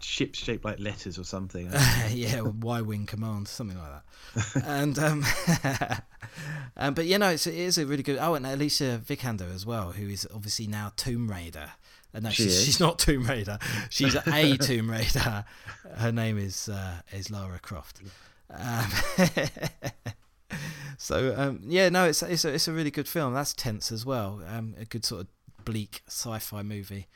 ships 0.00 0.38
shaped 0.38 0.64
like 0.64 0.78
letters 0.78 1.18
or 1.18 1.24
something. 1.24 1.70
yeah, 2.10 2.40
Y 2.40 2.80
Wing 2.82 3.06
Command, 3.06 3.48
something 3.48 3.78
like 3.78 3.90
that. 4.54 4.64
and 4.66 4.98
um, 4.98 5.24
um, 6.76 6.94
but 6.94 7.06
you 7.06 7.18
know, 7.18 7.30
it's, 7.30 7.46
it 7.46 7.54
is 7.54 7.78
a 7.78 7.86
really 7.86 8.02
good. 8.02 8.18
Oh, 8.20 8.34
and 8.34 8.46
Alicia 8.46 9.00
Vikander 9.04 9.52
as 9.54 9.66
well, 9.66 9.92
who 9.92 10.08
is 10.08 10.26
obviously 10.34 10.66
now 10.66 10.92
Tomb 10.96 11.30
Raider. 11.30 11.72
Uh, 12.14 12.20
no, 12.20 12.30
She 12.30 12.44
she's, 12.44 12.64
she's 12.64 12.80
not 12.80 12.98
Tomb 12.98 13.24
Raider. 13.24 13.58
She's 13.90 14.14
a 14.14 14.56
Tomb 14.56 14.90
Raider. 14.90 15.44
Her 15.96 16.12
name 16.12 16.38
is 16.38 16.68
uh, 16.68 17.00
is 17.12 17.30
Lara 17.30 17.58
Croft. 17.58 18.00
Um, 18.50 18.86
so 20.96 21.34
um, 21.36 21.60
yeah, 21.64 21.88
no, 21.88 22.06
it's 22.06 22.22
it's 22.22 22.44
a, 22.44 22.54
it's 22.54 22.68
a 22.68 22.72
really 22.72 22.90
good 22.90 23.08
film. 23.08 23.34
That's 23.34 23.52
tense 23.52 23.92
as 23.92 24.06
well. 24.06 24.42
Um, 24.48 24.74
a 24.80 24.84
good 24.84 25.04
sort 25.04 25.22
of 25.22 25.26
bleak 25.64 26.02
sci-fi 26.06 26.62
movie, 26.62 27.08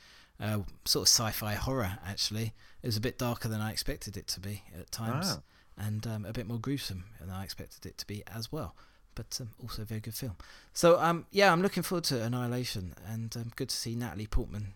uh, 0.43 0.59
sort 0.85 1.05
of 1.05 1.09
sci-fi 1.09 1.55
horror. 1.55 1.99
Actually, 2.07 2.53
it 2.83 2.87
was 2.87 2.97
a 2.97 3.01
bit 3.01 3.19
darker 3.19 3.49
than 3.49 3.61
I 3.61 3.71
expected 3.71 4.17
it 4.17 4.27
to 4.29 4.41
be 4.41 4.63
at 4.79 4.91
times, 4.91 5.27
Ah. 5.39 5.41
and 5.87 6.07
um, 6.07 6.25
a 6.25 6.33
bit 6.33 6.47
more 6.47 6.59
gruesome 6.59 7.05
than 7.21 7.31
I 7.31 7.45
expected 7.45 7.87
it 7.87 7.97
to 7.99 8.07
be 8.07 8.23
as 8.27 8.51
well. 8.53 8.75
But 9.15 9.39
um, 9.41 9.51
also 9.63 9.83
a 9.83 9.85
very 9.85 10.01
good 10.01 10.15
film. 10.15 10.37
So 10.73 10.99
um, 11.01 11.27
yeah, 11.31 11.53
I'm 11.53 11.63
looking 11.63 11.83
forward 11.83 12.05
to 12.05 12.23
Annihilation, 12.23 12.95
and 13.07 13.35
um, 13.37 13.53
good 13.57 13.69
to 13.69 13.77
see 13.77 13.95
Natalie 13.95 14.27
Portman 14.27 14.75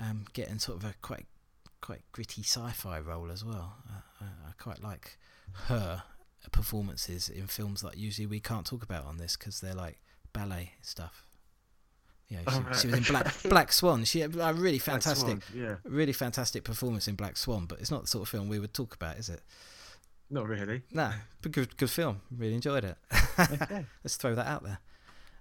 um, 0.00 0.24
getting 0.32 0.58
sort 0.58 0.78
of 0.78 0.84
a 0.84 0.94
quite 1.02 1.26
quite 1.82 2.02
gritty 2.12 2.42
sci-fi 2.42 2.98
role 3.00 3.30
as 3.30 3.44
well. 3.44 3.76
Uh, 3.88 4.00
I, 4.22 4.24
I 4.48 4.52
quite 4.58 4.82
like 4.82 5.18
her 5.68 6.02
performances 6.52 7.28
in 7.28 7.46
films 7.46 7.82
that 7.82 7.96
usually 7.98 8.26
we 8.26 8.40
can't 8.40 8.64
talk 8.66 8.82
about 8.82 9.04
on 9.04 9.18
this 9.18 9.36
because 9.36 9.60
they're 9.60 9.74
like 9.74 10.00
ballet 10.32 10.72
stuff. 10.80 11.25
Yeah, 12.28 12.40
she, 12.48 12.58
right. 12.58 12.76
she 12.76 12.86
was 12.88 12.96
in 12.96 13.02
Black 13.04 13.42
Black 13.48 13.72
Swan. 13.72 14.04
She 14.04 14.20
had 14.20 14.34
a 14.34 14.52
really 14.52 14.78
fantastic, 14.78 15.42
Swan, 15.42 15.42
Yeah, 15.54 15.76
really 15.84 16.12
fantastic 16.12 16.64
performance 16.64 17.06
in 17.06 17.14
Black 17.14 17.36
Swan. 17.36 17.66
But 17.66 17.80
it's 17.80 17.90
not 17.90 18.02
the 18.02 18.08
sort 18.08 18.22
of 18.22 18.28
film 18.28 18.48
we 18.48 18.58
would 18.58 18.74
talk 18.74 18.94
about, 18.94 19.16
is 19.16 19.28
it? 19.28 19.40
not 20.28 20.48
really. 20.48 20.82
No, 20.92 21.12
but 21.40 21.52
good, 21.52 21.76
good 21.76 21.90
film. 21.90 22.20
Really 22.36 22.54
enjoyed 22.54 22.84
it. 22.84 22.96
Okay. 23.38 23.86
Let's 24.04 24.16
throw 24.16 24.34
that 24.34 24.46
out 24.46 24.64
there. 24.64 24.78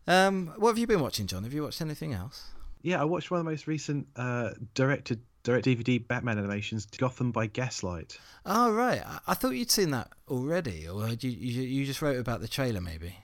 Um, 0.08 0.54
what 0.58 0.70
have 0.70 0.78
you 0.78 0.86
been 0.86 1.00
watching, 1.00 1.26
John? 1.26 1.44
Have 1.44 1.54
you 1.54 1.64
watched 1.64 1.82
anything 1.82 2.14
else? 2.14 2.50
Yeah, 2.84 3.02
I 3.02 3.06
watched 3.06 3.32
one 3.32 3.40
of 3.40 3.46
the 3.46 3.52
most 3.52 3.66
recent 3.66 4.08
uh, 4.16 4.52
directed 4.76 5.22
direct 5.42 5.66
DVD 5.66 6.06
Batman 6.06 6.38
animations, 6.38 6.86
Gotham 6.86 7.32
by 7.32 7.48
Gaslight. 7.48 8.20
Oh 8.46 8.72
right, 8.72 9.02
I, 9.04 9.20
I 9.28 9.34
thought 9.34 9.52
you'd 9.52 9.72
seen 9.72 9.90
that 9.92 10.10
already, 10.28 10.88
or 10.88 11.08
you, 11.10 11.30
you 11.32 11.62
you 11.64 11.86
just 11.86 12.02
wrote 12.04 12.18
about 12.20 12.42
the 12.42 12.48
trailer 12.48 12.82
maybe? 12.82 13.16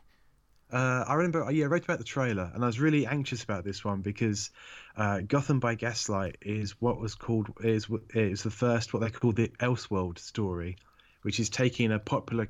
Uh, 0.72 1.04
I 1.08 1.16
remember, 1.16 1.52
yeah, 1.52 1.66
I 1.66 1.68
wrote 1.68 1.84
about 1.84 1.98
the 1.98 2.06
trailer, 2.06 2.50
and 2.54 2.64
I 2.64 2.68
was 2.68 2.80
really 2.80 3.06
anxious 3.06 3.44
about 3.44 3.66
this 3.66 3.84
one 3.84 4.02
because 4.02 4.52
uh, 4.96 5.20
Gotham 5.22 5.60
by 5.60 5.76
Gaslight 5.76 6.38
is 6.42 6.72
what 6.80 7.00
was 7.00 7.16
called 7.16 7.50
is 7.62 7.88
is 8.14 8.44
the 8.44 8.52
first 8.52 8.94
what 8.94 9.02
they 9.02 9.10
call 9.10 9.34
the 9.34 9.50
Elseworld 9.60 10.18
story, 10.18 10.78
which 11.24 11.40
is 11.40 11.50
taking 11.50 11.92
a 11.92 12.00
popular 12.00 12.48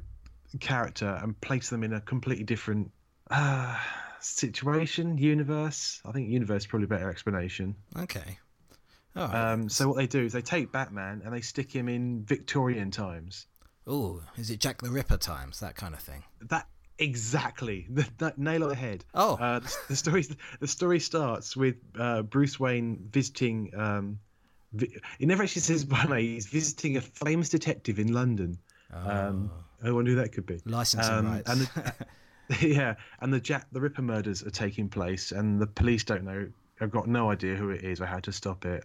character 0.60 1.20
and 1.22 1.40
place 1.42 1.70
them 1.70 1.84
in 1.84 1.94
a 1.94 2.02
completely 2.02 2.44
different 2.44 2.92
uh, 3.32 3.78
situation, 4.20 5.18
universe. 5.18 6.02
I 6.06 6.12
think 6.12 6.30
universe 6.30 6.64
is 6.64 6.68
probably 6.68 6.86
a 6.86 6.90
better 6.90 7.10
explanation. 7.10 7.76
Okay. 7.98 8.38
Right. 9.16 9.52
Um, 9.54 9.68
so 9.68 9.90
what 9.90 9.98
they 9.98 10.08
do 10.08 10.24
is 10.24 10.34
they 10.34 10.42
take 10.42 10.72
Batman 10.72 11.22
and 11.26 11.34
they 11.34 11.42
stick 11.42 11.72
him 11.72 11.90
in 11.90 12.24
Victorian 12.24 12.92
times. 12.92 13.48
oh, 13.88 14.22
is 14.38 14.50
it 14.52 14.60
Jack 14.60 14.82
the 14.82 14.90
Ripper 14.90 15.18
times? 15.18 15.60
That 15.60 15.76
kind 15.76 15.94
of 15.94 16.00
thing. 16.00 16.24
That 16.50 16.68
exactly, 17.02 17.88
that 18.20 18.38
nail 18.38 18.64
on 18.64 18.70
the 18.70 18.76
head. 18.76 19.04
Oh, 19.14 19.36
Uh, 19.36 19.60
the, 19.60 19.78
the 19.90 19.96
story 19.96 20.26
the 20.60 20.68
story 20.68 21.00
starts 21.00 21.58
with 21.58 21.76
uh, 22.00 22.22
Bruce 22.22 22.60
Wayne 22.60 23.08
visiting. 23.12 23.72
Um, 23.76 24.20
vi- 24.74 24.96
it 25.20 25.28
never 25.28 25.44
actually 25.44 25.64
says 25.64 25.84
by 25.84 26.04
name. 26.06 26.20
He's 26.20 26.48
visiting 26.48 26.98
a 26.98 27.02
famous 27.02 27.50
detective 27.50 28.00
in 28.00 28.14
London. 28.14 28.58
Um, 28.94 29.52
oh. 29.84 29.88
I 29.88 29.92
wonder 29.92 30.12
who 30.12 30.18
that 30.18 30.32
could 30.32 30.46
be. 30.46 30.60
licensing 30.66 31.14
um, 31.14 31.26
rights. 31.28 31.50
and 31.50 31.70
yeah, 32.62 32.96
and 33.20 33.34
the 33.34 33.40
Jack 33.40 33.68
the 33.72 33.82
Ripper 33.82 34.02
murders 34.02 34.44
are 34.44 34.52
taking 34.52 34.90
place, 34.90 35.32
and 35.32 35.60
the 35.60 35.68
police 35.68 36.04
don't 36.04 36.24
know. 36.24 36.48
Have 36.80 36.90
got 36.92 37.08
no 37.08 37.30
idea 37.30 37.56
who 37.56 37.70
it 37.70 37.84
is 37.84 38.02
or 38.02 38.08
how 38.08 38.20
to 38.22 38.32
stop 38.32 38.66
it. 38.66 38.84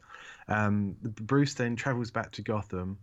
Um, 0.49 0.97
Bruce 1.01 1.55
then 1.55 1.77
travels 1.77 2.11
back 2.11 2.31
to 2.33 2.43
Gotham. 2.43 2.99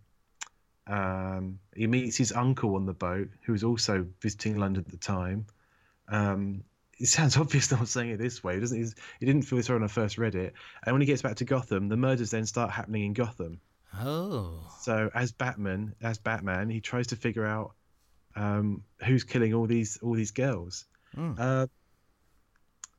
Um, 0.88 1.60
he 1.76 1.88
meets 1.88 2.18
his 2.18 2.32
uncle 2.32 2.76
on 2.76 2.86
the 2.86 2.94
boat, 2.94 3.30
who 3.44 3.54
is 3.54 3.64
also 3.64 4.06
visiting 4.22 4.58
London 4.58 4.84
at 4.86 4.92
the 4.92 4.98
time. 4.98 5.46
Um, 6.10 6.64
it 7.00 7.08
sounds 7.08 7.38
obvious 7.38 7.68
that 7.68 7.80
I'm 7.80 7.86
saying 7.86 8.12
it 8.12 8.20
this 8.20 8.44
way, 8.44 8.60
doesn't 8.60 8.82
it? 8.82 8.94
He 9.20 9.26
didn't 9.26 9.44
feel 9.44 9.58
this 9.58 9.70
way 9.70 9.76
when 9.76 9.84
I 9.84 9.88
first 9.88 10.18
read 10.18 10.36
it. 10.36 10.54
And 10.86 10.94
when 10.94 11.02
he 11.02 11.08
gets 11.08 11.22
back 11.22 11.36
to 11.38 11.46
Gotham, 11.46 11.90
the 11.90 11.98
murders 11.98 12.32
then 12.32 12.46
start 12.46 12.72
happening 12.72 13.06
in 13.06 13.14
Gotham. 13.14 13.60
oh, 14.00 14.60
So 14.82 15.10
as 15.14 15.32
Batman, 15.32 15.96
as 16.02 16.18
Batman, 16.18 16.70
he 16.70 16.82
tries 16.82 17.08
to 17.08 17.16
figure 17.16 17.46
out 17.46 17.74
um, 18.36 18.84
who's 19.06 19.24
killing 19.24 19.54
all 19.54 19.68
these 19.68 19.98
all 20.02 20.14
these 20.14 20.32
girls. 20.32 20.86
Mm. 21.16 21.40
Uh, 21.40 21.68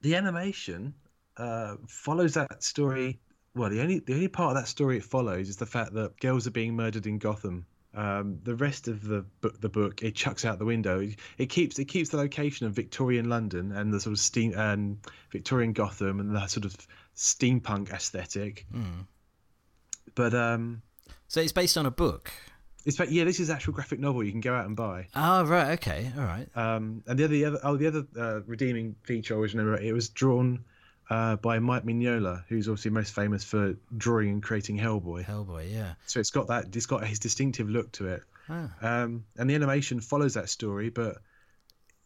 the 0.01 0.15
animation 0.15 0.95
uh, 1.37 1.77
follows 1.89 2.35
that 2.35 2.63
story. 2.63 3.19
Well, 3.55 3.71
the 3.71 3.81
only 3.81 4.01
the 4.01 4.15
only 4.15 4.29
part 4.29 4.57
of 4.57 4.63
that 4.63 4.69
story 4.69 4.99
it 4.99 5.05
follows 5.05 5.49
is 5.49 5.57
the 5.57 5.67
fact 5.67 5.95
that 5.95 6.19
girls 6.21 6.47
are 6.47 6.53
being 6.53 6.77
murdered 6.77 7.07
in 7.07 7.19
Gotham. 7.19 7.67
Um, 7.95 8.41
the 8.43 8.57
rest 8.57 8.89
of 8.89 9.07
the 9.07 9.25
book, 9.41 9.61
the 9.61 9.69
book, 9.69 10.03
it 10.03 10.15
chucks 10.17 10.45
out 10.45 10.59
the 10.59 10.65
window. 10.65 11.09
It, 11.39 11.47
keeps 11.47 11.79
it 11.79 11.85
keeps 11.85 12.11
the 12.11 12.17
location 12.17 12.67
of 12.67 12.73
Victorian 12.73 13.29
London 13.29 13.71
and 13.73 13.93
the 13.93 14.01
sort 14.01 14.15
of 14.15 14.19
steam 14.19 14.53
um, 14.59 14.99
Victorian 15.31 15.73
Gotham 15.73 16.19
and 16.19 16.35
that 16.35 16.51
sort 16.51 16.65
of 16.65 16.77
steampunk 17.15 17.93
aesthetic. 17.93 18.67
Mm. 18.75 19.07
But 20.15 20.35
um, 20.35 20.83
So 21.29 21.41
it's 21.41 21.53
based 21.53 21.79
on 21.79 21.87
a 21.87 21.91
book. 21.91 22.33
it's 22.85 22.97
fact, 22.97 23.11
yeah, 23.11 23.25
this 23.25 23.39
is 23.39 23.49
actual 23.49 23.73
graphic 23.73 24.01
novel 24.01 24.25
you 24.25 24.33
can 24.33 24.41
go 24.41 24.55
out 24.55 24.67
and 24.67 24.75
buy. 24.77 25.07
Oh 25.15 25.45
right, 25.45 25.73
okay, 25.75 26.11
all 26.19 26.25
right. 26.25 26.49
Um, 26.57 27.03
and 27.07 27.19
the 27.19 27.25
other, 27.25 27.35
the 27.35 27.45
other, 27.45 27.59
oh, 27.63 27.77
the 27.77 27.87
other 27.87 28.05
uh, 28.19 28.41
redeeming 28.47 28.97
feature 29.05 29.35
I 29.35 29.37
always 29.37 29.55
remember, 29.55 29.81
it 29.81 29.93
was 29.93 30.09
drawn 30.09 30.65
uh, 31.11 31.37
by 31.37 31.59
Mike 31.59 31.85
Mignola, 31.85 32.45
who's 32.49 32.69
obviously 32.69 32.91
most 32.91 33.13
famous 33.15 33.45
for 33.45 33.77
drawing 33.97 34.31
and 34.31 34.43
creating 34.43 34.79
Hellboy. 34.79 35.25
Hellboy, 35.25 35.73
yeah. 35.73 35.95
So 36.07 36.21
it's 36.21 36.31
got 36.31 36.49
that, 36.49 36.75
it's 36.75 36.87
got 36.87 37.07
his 37.07 37.19
distinctive 37.19 37.69
look 37.69 37.93
to 37.93 38.09
it. 38.09 38.23
Ah. 38.49 38.71
Um, 38.81 39.25
and 39.37 39.49
the 39.49 39.55
animation 39.55 40.01
follows 40.01 40.35
that 40.35 40.49
story, 40.49 40.91
but 40.91 41.19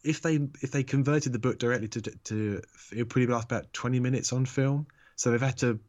if 0.03 0.21
they 0.21 0.35
if 0.61 0.71
they 0.71 0.83
converted 0.83 1.33
the 1.33 1.39
book 1.39 1.59
directly 1.59 1.87
to 1.89 2.01
to 2.01 2.61
it 2.91 2.97
would 2.97 3.09
probably 3.09 3.27
last 3.27 3.45
about 3.45 3.73
twenty 3.73 3.99
minutes 3.99 4.31
on 4.31 4.45
film. 4.45 4.87
So 5.17 5.31
they've 5.31 5.41
had 5.41 5.57
to 5.57 5.79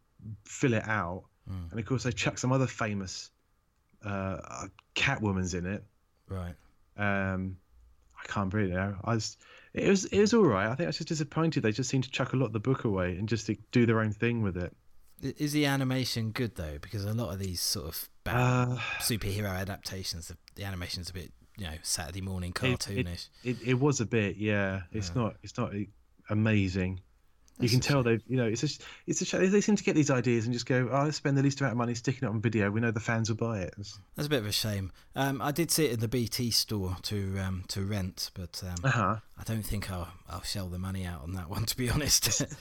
fill 0.44 0.75
it 0.75 0.87
out, 0.87 1.25
Mm. 1.49 1.70
and 1.70 1.81
of 1.81 1.87
course 1.87 2.03
they 2.03 2.12
chuck 2.12 2.37
some 2.38 2.53
other 2.53 2.66
famous 2.66 3.31
uh, 4.05 4.66
Catwoman's 4.94 5.55
in 5.55 5.66
it. 5.66 5.85
Right. 6.29 6.55
Um, 6.96 7.57
I 8.23 8.27
can't 8.27 8.53
really 8.53 8.73
know. 8.73 8.96
I 9.03 9.14
was, 9.14 9.37
it 9.74 9.88
was, 9.88 10.04
it 10.06 10.20
was 10.20 10.35
all 10.35 10.44
right. 10.44 10.66
I 10.66 10.74
think 10.74 10.87
I 10.87 10.88
was 10.88 10.96
just 10.98 11.09
disappointed. 11.09 11.62
They 11.62 11.72
just 11.72 11.88
seemed 11.90 12.04
to 12.04 12.11
chuck 12.11 12.33
a 12.33 12.37
lot 12.37 12.46
of 12.46 12.52
the 12.52 12.61
book 12.61 12.85
away 12.85 13.16
and 13.16 13.28
just 13.28 13.46
to 13.46 13.56
do 13.72 13.87
their 13.87 14.00
own 14.00 14.12
thing 14.12 14.42
with 14.42 14.56
it. 14.56 14.74
Is 15.22 15.52
the 15.52 15.66
animation 15.66 16.30
good 16.30 16.54
though? 16.56 16.78
Because 16.80 17.04
a 17.04 17.12
lot 17.12 17.33
of 17.33 17.38
these 17.38 17.61
sort 17.61 17.87
of 17.88 18.09
bad 18.24 18.37
Uh, 18.68 18.76
superhero 19.00 19.50
adaptations, 19.50 20.28
the, 20.28 20.37
the 20.54 20.64
animation's 20.64 21.11
a 21.11 21.12
bit, 21.12 21.30
you 21.59 21.66
know, 21.66 21.74
Saturday 21.83 22.22
morning 22.22 22.52
It- 22.62 22.64
it- 22.64 22.78
cartoonish. 22.78 23.28
it, 23.44 23.56
it 23.64 23.74
was 23.78 24.00
a 24.00 24.06
bit, 24.06 24.37
yeah. 24.37 24.83
It's 24.92 25.09
Yeah. 25.14 25.22
not, 25.22 25.37
it's 25.42 25.59
not 25.59 25.72
amazing. 26.30 27.00
You 27.58 27.68
can 27.68 27.80
tell 27.80 28.02
they've, 28.02 28.22
you 28.26 28.36
know, 28.38 28.46
it's 28.46 28.62
just, 28.62 28.82
it's 29.06 29.20
a 29.20 29.24
sh- 29.26 29.50
they 29.50 29.60
seem 29.60 29.76
to 29.76 29.84
get 29.84 29.94
these 29.94 30.10
ideas 30.10 30.46
and 30.46 30.54
just 30.54 30.64
go, 30.64 30.88
oh, 30.90 31.02
let's 31.04 31.18
spend 31.18 31.36
the 31.36 31.42
least 31.42 31.60
amount 31.60 31.72
of 31.72 31.76
money 31.78 31.94
sticking 31.94 32.26
it 32.26 32.30
on 32.30 32.40
video. 32.40 32.70
We 32.70 32.80
know 32.80 32.90
the 32.90 33.00
fans 33.00 33.28
will 33.28 33.36
buy 33.36 33.58
it. 33.60 33.74
That's 34.16 34.26
a 34.26 34.30
bit 34.30 34.38
of 34.38 34.46
a 34.46 34.52
shame. 34.52 34.92
Um, 35.14 35.42
I 35.42 35.50
did 35.52 35.70
see 35.70 35.84
it 35.84 35.92
in 35.92 36.00
the 36.00 36.08
BT 36.08 36.50
store 36.52 36.96
to 37.02 37.38
um, 37.38 37.64
to 37.68 37.82
rent, 37.84 38.30
but 38.32 38.62
um, 38.66 38.76
Uh 38.82 38.90
huh. 38.90 39.16
I 39.38 39.42
don't 39.44 39.62
think 39.62 39.90
I'll 39.90 40.08
I'll 40.28 40.42
shell 40.42 40.68
the 40.68 40.78
money 40.78 41.04
out 41.04 41.22
on 41.22 41.34
that 41.34 41.50
one. 41.50 41.64
To 41.66 41.76
be 41.76 41.90
honest. 41.90 42.42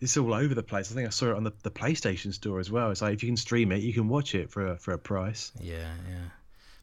It's 0.00 0.16
all 0.16 0.34
over 0.34 0.54
the 0.54 0.62
place. 0.62 0.90
I 0.90 0.94
think 0.96 1.06
I 1.06 1.10
saw 1.10 1.30
it 1.30 1.36
on 1.36 1.44
the, 1.44 1.52
the 1.62 1.70
PlayStation 1.70 2.34
store 2.34 2.58
as 2.58 2.70
well. 2.70 2.90
It's 2.90 3.00
like 3.00 3.14
if 3.14 3.22
you 3.22 3.28
can 3.28 3.36
stream 3.36 3.72
it, 3.72 3.80
you 3.82 3.92
can 3.94 4.08
watch 4.08 4.34
it 4.34 4.50
for 4.50 4.72
a, 4.72 4.76
for 4.76 4.92
a 4.92 4.98
price. 4.98 5.52
yeah, 5.60 5.92
yeah. 6.10 6.24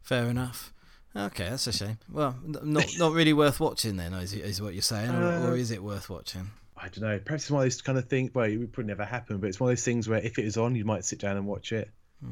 Fair 0.02 0.26
enough. 0.26 0.74
Okay, 1.16 1.50
that's 1.50 1.68
a 1.68 1.74
shame. 1.74 2.00
Well, 2.10 2.36
n- 2.44 2.58
not 2.64 2.86
not 2.98 3.12
really 3.12 3.34
worth 3.34 3.60
watching 3.60 3.98
then, 3.98 4.14
is, 4.14 4.34
is 4.34 4.62
what 4.62 4.74
you're 4.74 4.82
saying, 4.82 5.12
or, 5.12 5.24
or 5.26 5.52
Uh, 5.52 5.54
is 5.56 5.70
it 5.72 5.84
worth 5.84 6.10
watching? 6.10 6.52
I 6.82 6.88
don't 6.88 7.02
know. 7.02 7.20
Perhaps 7.20 7.44
it's 7.44 7.52
one 7.52 7.62
of 7.62 7.66
those 7.66 7.82
kind 7.82 7.98
of 7.98 8.06
things. 8.06 8.34
Well, 8.34 8.46
it 8.46 8.58
would 8.58 8.74
probably 8.74 8.88
never 8.90 9.06
happen, 9.06 9.38
but 9.38 9.48
it's 9.48 9.60
one 9.60 9.70
of 9.70 9.78
those 9.78 9.86
things 9.86 10.10
where 10.10 10.20
if 10.20 10.40
it 10.40 10.46
is 10.46 10.58
on, 10.58 10.76
you 10.76 10.84
might 10.84 11.06
sit 11.06 11.20
down 11.20 11.38
and 11.38 11.46
watch 11.46 11.72
it. 11.72 11.90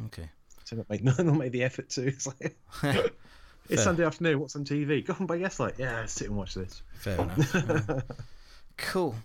Okay. 0.08 0.30
So 0.64 0.76
not 0.76 0.90
make 0.90 1.04
not 1.04 1.18
make 1.26 1.52
the 1.52 1.64
effort 1.64 1.90
to. 1.92 2.08
It's 2.08 2.28
like 2.28 2.56
it's 3.70 3.84
Sunday 3.84 4.04
afternoon. 4.06 4.40
What's 4.40 4.56
on 4.56 4.66
TV? 4.66 5.06
Gotham 5.06 5.28
by 5.28 5.38
Gaslight. 5.38 5.76
Yeah, 5.78 6.06
sit 6.08 6.28
and 6.28 6.38
watch 6.38 6.56
this. 6.56 6.82
Fair 6.96 7.22
enough. 7.22 7.54
yeah. 7.54 8.02
Cool. 8.78 9.16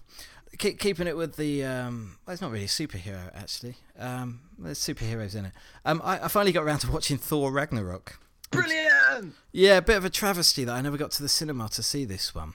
Keep, 0.59 0.79
keeping 0.79 1.07
it 1.07 1.17
with 1.17 1.37
the 1.37 1.65
um, 1.65 2.17
well, 2.27 2.33
it's 2.33 2.43
not 2.43 2.51
really 2.51 2.67
a 2.67 2.69
superhero 2.69 3.31
actually. 3.35 3.77
Um, 3.99 4.41
there's 4.59 4.79
superheroes 4.79 5.35
in 5.35 5.47
it. 5.47 5.53
Um, 5.85 6.01
I, 6.05 6.25
I 6.25 6.29
finally 6.29 6.53
got 6.53 6.65
around 6.65 6.81
to 6.81 6.93
watching 6.93 7.17
Thor 7.17 7.51
Ragnarok. 7.51 8.19
Brilliant. 8.51 9.35
Yeah, 9.53 9.79
a 9.79 9.83
bit 9.83 9.97
of 9.97 10.05
a 10.05 10.11
travesty 10.11 10.65
that 10.65 10.73
I 10.73 10.81
never 10.81 10.97
got 10.97 11.11
to 11.13 11.23
the 11.23 11.29
cinema 11.29 11.69
to 11.71 11.83
see 11.83 12.05
this 12.05 12.35
one 12.35 12.55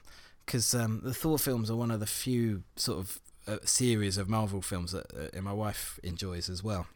because 0.50 0.74
um, 0.74 1.02
the 1.04 1.14
Thor 1.14 1.38
films 1.38 1.70
are 1.70 1.76
one 1.76 1.92
of 1.92 2.00
the 2.00 2.08
few 2.08 2.64
sort 2.76 2.98
of 2.98 3.20
uh, 3.48 3.58
series 3.66 4.18
of 4.18 4.28
Marvel 4.28 4.64
films 4.64 4.94
that 4.94 5.06
uh, 5.38 5.42
my 5.44 5.54
wife 5.54 6.00
enjoys 6.02 6.50
as 6.50 6.64
well. 6.64 6.88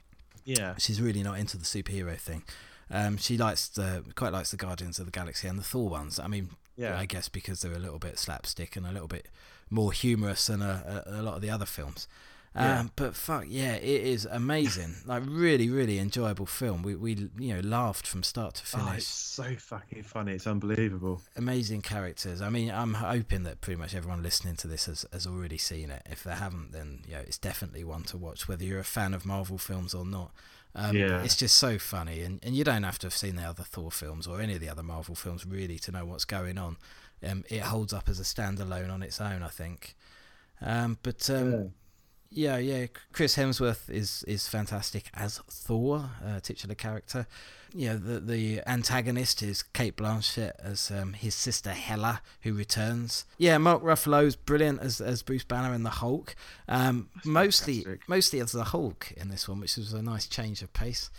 Yeah. 0.43 0.73
She's 0.79 0.99
really 0.99 1.21
not 1.21 1.37
into 1.37 1.57
the 1.57 1.63
superhero 1.63 2.17
thing. 2.17 2.41
Um, 2.89 3.15
she 3.17 3.37
likes 3.37 3.67
the 3.67 4.03
quite 4.15 4.33
likes 4.33 4.49
the 4.49 4.57
Guardians 4.57 4.97
of 4.97 5.05
the 5.05 5.11
Galaxy 5.11 5.47
and 5.47 5.59
the 5.59 5.63
Thor 5.63 5.87
ones. 5.87 6.19
I 6.19 6.25
mean, 6.27 6.49
Yeah. 6.77 6.97
I 6.97 7.05
guess 7.05 7.29
because 7.29 7.61
they're 7.61 7.75
a 7.75 7.77
little 7.79 7.99
bit 7.99 8.17
slapstick 8.17 8.75
and 8.75 8.87
a 8.87 8.91
little 8.91 9.07
bit 9.07 9.27
more 9.69 9.91
humorous 9.91 10.47
than 10.47 10.63
a, 10.63 11.03
a, 11.05 11.21
a 11.21 11.21
lot 11.21 11.35
of 11.35 11.41
the 11.43 11.51
other 11.51 11.67
films. 11.67 12.07
Um, 12.55 12.65
Yeah. 12.65 12.83
But 12.95 13.15
fuck 13.15 13.45
yeah, 13.47 13.73
it 13.75 13.83
is 14.03 14.25
amazing. 14.25 14.95
like 15.05 15.23
really, 15.25 15.69
really 15.69 15.97
enjoyable 15.99 16.45
film. 16.45 16.83
We 16.83 16.95
we 16.95 17.29
you 17.37 17.53
know 17.55 17.61
laughed 17.61 18.05
from 18.05 18.23
start 18.23 18.55
to 18.55 18.65
finish. 18.65 18.83
Oh, 18.83 18.89
finish. 18.89 19.03
it's 19.03 19.07
so 19.07 19.55
fucking 19.55 20.03
funny. 20.03 20.33
It's 20.33 20.45
unbelievable. 20.47 21.21
Amazing 21.35 21.81
characters. 21.81 22.41
I 22.41 22.49
mean, 22.49 22.69
I'm 22.69 22.93
hoping 22.95 23.43
that 23.43 23.61
pretty 23.61 23.79
much 23.79 23.95
everyone 23.95 24.21
listening 24.21 24.55
to 24.57 24.67
this 24.67 24.85
has, 24.85 25.05
has 25.11 25.25
already 25.25 25.57
seen 25.57 25.89
it. 25.89 26.03
If 26.09 26.23
they 26.23 26.35
haven't, 26.35 26.71
then 26.71 27.01
you 27.07 27.15
know, 27.15 27.21
it's 27.21 27.37
definitely 27.39 27.83
one 27.83 28.03
to 28.03 28.17
watch, 28.17 28.47
whether 28.47 28.63
you're 28.63 28.79
a 28.79 28.83
fan 28.83 29.13
of 29.13 29.25
Marvel 29.25 29.57
films 29.57 29.93
or 29.93 30.05
not. 30.05 30.31
Um, 30.75 30.95
Yeah. 30.95 31.21
It's 31.23 31.35
just 31.35 31.55
so 31.55 31.77
funny, 31.79 32.21
and, 32.21 32.39
and 32.43 32.55
you 32.55 32.63
don't 32.63 32.83
have 32.83 32.97
to 32.99 33.07
have 33.07 33.15
seen 33.15 33.35
the 33.35 33.43
other 33.43 33.63
Thor 33.63 33.91
films 33.91 34.25
or 34.27 34.41
any 34.41 34.53
of 34.55 34.59
the 34.59 34.69
other 34.69 34.81
Marvel 34.83 35.15
films 35.15 35.45
really 35.45 35.77
to 35.79 35.91
know 35.91 36.05
what's 36.05 36.25
going 36.25 36.57
on. 36.57 36.77
Um, 37.27 37.43
it 37.49 37.61
holds 37.61 37.93
up 37.93 38.09
as 38.09 38.19
a 38.19 38.23
standalone 38.23 38.91
on 38.91 39.01
its 39.03 39.21
own, 39.21 39.43
I 39.43 39.47
think. 39.49 39.95
Um, 40.61 40.97
but 41.03 41.29
um, 41.29 41.51
Yeah, 41.51 41.63
yeah. 42.33 42.57
Yeah. 42.57 42.87
Chris 43.11 43.35
Hemsworth 43.37 43.89
is 43.89 44.23
is 44.27 44.47
fantastic 44.47 45.09
as 45.13 45.39
Thor, 45.49 46.09
uh, 46.25 46.39
titular 46.39 46.75
character. 46.75 47.27
Yeah, 47.75 47.93
the 47.93 48.19
the 48.19 48.61
antagonist 48.67 49.41
is 49.41 49.63
Cate 49.63 49.95
Blanchett 49.97 50.51
as 50.59 50.91
um, 50.91 51.13
his 51.13 51.33
sister 51.33 51.71
Hela, 51.71 52.21
who 52.41 52.53
returns. 52.53 53.25
Yeah, 53.39 53.57
Mark 53.57 53.81
Ruffalo's 53.81 54.35
brilliant 54.35 54.79
as 54.81 55.01
as 55.01 55.23
Bruce 55.23 55.43
Banner 55.43 55.73
and 55.73 55.83
the 55.85 55.89
Hulk. 56.01 56.35
Um, 56.67 57.09
mostly 57.25 57.81
fantastic. 57.81 58.07
mostly 58.09 58.39
as 58.41 58.51
the 58.51 58.65
Hulk 58.65 59.11
in 59.17 59.29
this 59.29 59.47
one, 59.49 59.59
which 59.59 59.75
was 59.77 59.93
a 59.93 60.01
nice 60.03 60.27
change 60.27 60.61
of 60.61 60.71
pace. 60.73 61.09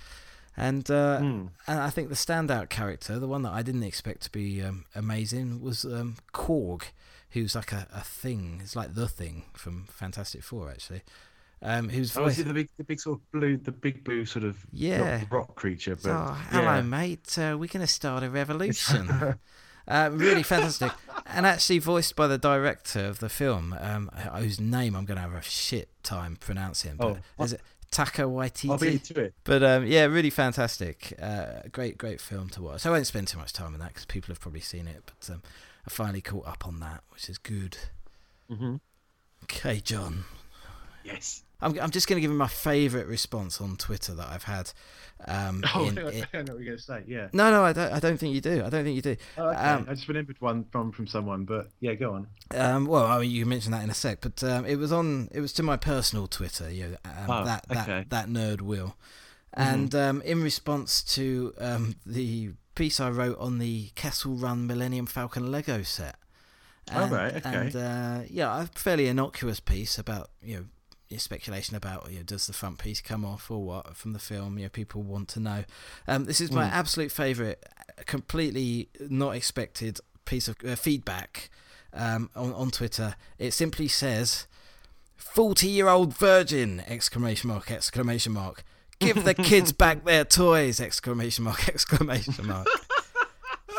And 0.57 0.89
uh, 0.89 1.19
Hmm. 1.19 1.47
and 1.67 1.81
I 1.81 1.91
think 1.91 2.09
the 2.09 2.15
standout 2.15 2.69
character, 2.69 3.19
the 3.19 3.27
one 3.27 3.43
that 3.43 3.53
I 3.53 3.63
didn't 3.63 3.83
expect 3.83 4.23
to 4.23 4.31
be 4.31 4.63
um, 4.63 4.85
amazing, 4.95 5.61
was 5.61 5.85
um, 5.85 6.15
Korg, 6.33 6.83
who's 7.35 7.55
like 7.55 7.73
a, 7.73 7.87
a 7.95 8.01
thing. 8.01 8.61
It's 8.63 8.75
like 8.75 8.95
the 8.95 9.07
thing 9.09 9.45
from 9.53 9.85
Fantastic 9.91 10.43
Four, 10.43 10.71
actually. 10.71 11.03
Um, 11.63 11.89
who's 11.89 12.17
Oh, 12.17 12.27
it 12.27 12.35
the 12.37 12.53
big, 12.53 12.69
the 12.77 12.85
big 12.85 13.01
sort 13.01 13.19
of 13.21 13.31
blue, 13.33 13.57
the 13.57 13.73
big 13.73 14.05
blue 14.05 14.25
sort 14.27 14.45
of 14.45 14.65
Yeah. 14.73 15.23
rock 15.31 15.55
creature? 15.55 15.97
But 15.97 16.11
oh, 16.11 16.37
hello, 16.51 16.63
yeah. 16.77 16.83
mate. 16.83 17.39
Uh, 17.39 17.57
we're 17.59 17.69
going 17.69 17.81
to 17.81 17.87
start 17.87 18.23
a 18.23 18.29
revolution. 18.31 19.09
uh, 19.89 20.11
really 20.13 20.43
fantastic. 20.43 20.93
And 21.27 21.47
actually 21.47 21.79
voiced 21.79 22.17
by 22.17 22.27
the 22.27 22.39
director 22.39 23.05
of 23.07 23.19
the 23.21 23.29
film, 23.31 23.75
um, 23.81 24.11
whose 24.35 24.61
name 24.61 24.95
I'm 24.95 25.05
going 25.07 25.17
to 25.17 25.23
have 25.23 25.33
a 25.35 25.43
shit 25.43 25.89
time 26.03 26.37
pronouncing. 26.37 26.97
But 26.97 27.19
Oh, 27.39 27.45
is 27.45 27.55
it 27.55 27.63
Taika 27.91 28.29
Waititi? 28.29 28.71
I'll 28.71 28.77
be 28.79 28.93
into 28.93 29.19
it. 29.21 29.35
But 29.45 29.63
um, 29.63 29.87
yeah, 29.87 30.05
really 30.05 30.31
fantastic. 30.31 31.15
Uh, 31.21 31.63
great, 31.73 31.97
great 31.97 32.21
film 32.21 32.51
to 32.51 32.63
watch. 32.63 32.85
I 32.85 32.91
won't 32.91 33.07
spend 33.07 33.29
too 33.29 33.39
much 33.39 33.55
time 33.55 33.73
on 33.73 33.81
that 33.81 33.89
because 33.89 34.05
people 34.05 34.33
have 34.35 34.41
probably 34.41 34.61
seen 34.61 34.87
it. 34.87 35.03
But 35.07 35.35
um, 35.35 35.43
I 35.87 35.91
finally 35.91 36.21
caught 36.21 36.47
up 36.47 36.67
on 36.67 36.81
that, 36.81 37.03
which 37.11 37.29
is 37.29 37.39
good. 37.39 37.77
hmm 38.49 38.77
Okay, 39.45 39.81
John. 39.81 40.25
Yes. 41.05 41.43
I'm, 41.61 41.79
I'm 41.79 41.91
just 41.91 42.09
going 42.09 42.17
to 42.17 42.21
give 42.23 42.31
him 42.31 42.37
my 42.39 42.47
favourite 42.49 43.07
response 43.07 43.61
on 43.61 43.77
Twitter 43.77 44.15
that 44.15 44.29
I've 44.29 44.45
had. 44.45 44.73
Um, 45.27 45.63
Oh, 45.75 45.87
in- 45.87 45.99
I 45.99 46.11
in- 46.11 46.27
don't 46.33 46.49
know 46.49 46.55
what 46.55 46.63
you're 46.63 46.67
going 46.67 46.79
to 46.79 46.83
say. 46.83 47.03
Yeah. 47.07 47.29
no, 47.35 47.51
no, 47.51 47.63
I 47.65 47.73
don't. 47.75 47.93
I 47.93 48.01
don't 48.01 48.17
think 48.19 48.35
you 48.35 48.41
do. 48.41 48.65
I 48.65 48.71
don't 48.71 48.85
think 48.85 48.97
you 48.97 49.03
do. 49.03 49.17
Oh, 49.39 49.49
okay. 49.49 49.57
Um, 49.61 49.87
I 49.89 49.95
just 49.95 50.09
remembered 50.09 50.41
one 50.41 50.65
from 50.73 50.93
from 50.93 51.07
someone, 51.07 51.45
but 51.45 51.69
yeah, 51.81 51.95
go 51.95 52.15
on. 52.15 52.27
Um, 52.53 52.87
well, 52.87 53.05
I 53.07 53.19
mean, 53.21 53.31
you 53.31 53.45
mentioned 53.47 53.75
that 53.75 53.85
in 53.85 53.91
a 53.91 53.95
sec, 53.95 54.21
but 54.23 54.43
um, 54.43 54.65
it 54.67 54.77
was 54.77 54.93
on. 54.93 55.29
It 55.33 55.41
was 55.41 55.53
to 55.55 55.63
my 55.63 55.77
personal 55.77 56.27
Twitter. 56.27 56.71
You 56.71 56.89
know, 56.89 56.97
um, 57.05 57.31
Oh, 57.31 57.45
that 57.45 57.67
that 57.69 57.89
okay. 57.89 58.07
that 58.09 58.29
nerd 58.29 58.61
will, 58.63 58.97
Mm-hmm. 59.57 59.75
and 59.75 59.95
um, 59.95 60.23
in 60.23 60.43
response 60.43 61.03
to 61.15 61.53
um, 61.59 61.95
the 62.05 62.51
piece 62.75 63.01
I 63.01 63.11
wrote 63.11 63.39
on 63.39 63.59
the 63.59 63.91
Kessel 63.95 64.35
Run 64.35 64.67
Millennium 64.67 65.07
Falcon 65.07 65.51
Lego 65.51 65.83
set. 65.83 66.17
Oh, 66.93 67.03
And, 67.05 67.13
right, 67.13 67.35
okay. 67.37 67.55
And 67.55 67.77
uh, 67.77 68.21
yeah, 68.29 68.63
a 68.63 68.67
fairly 68.67 69.07
innocuous 69.09 69.61
piece 69.61 69.99
about 69.99 70.31
you 70.43 70.57
know 70.57 70.65
your 71.09 71.21
speculation 71.21 71.77
about 71.77 72.11
you 72.11 72.19
know, 72.19 72.23
does 72.25 72.47
the 72.47 72.53
front 72.53 72.79
piece 72.79 73.01
come 73.01 73.25
off 73.25 73.51
or 73.51 73.63
what 73.65 73.97
from 73.97 74.13
the 74.13 74.19
film. 74.19 74.59
You 74.59 74.65
know, 74.65 74.69
people 74.71 75.03
want 75.03 75.29
to 75.29 75.41
know. 75.41 75.65
Um, 76.09 76.25
this 76.25 76.41
is 76.41 76.51
my 76.51 76.65
Mm. 76.69 76.73
absolute 76.73 77.13
favourite, 77.13 77.59
completely 78.07 78.89
not 79.01 79.35
expected 79.37 80.01
piece 80.25 80.49
of 80.49 80.57
uh, 80.67 80.75
feedback 80.77 81.51
um, 81.93 82.31
on 82.35 82.53
on 82.53 82.71
Twitter. 82.71 83.17
It 83.39 83.53
simply 83.53 83.89
says, 83.89 84.47
40 85.17 85.69
year 85.69 85.89
old 85.89 86.17
virgin!" 86.17 86.83
Exclamation 86.87 87.49
mark! 87.49 87.71
Exclamation 87.71 88.33
mark! 88.33 88.65
Give 89.01 89.25
the 89.25 89.35
kids 89.51 89.73
back 89.73 90.05
their 90.05 90.25
toys! 90.25 90.81
Exclamation 90.81 91.45
mark! 91.45 91.69
Exclamation 91.75 92.47
mark! 92.47 92.67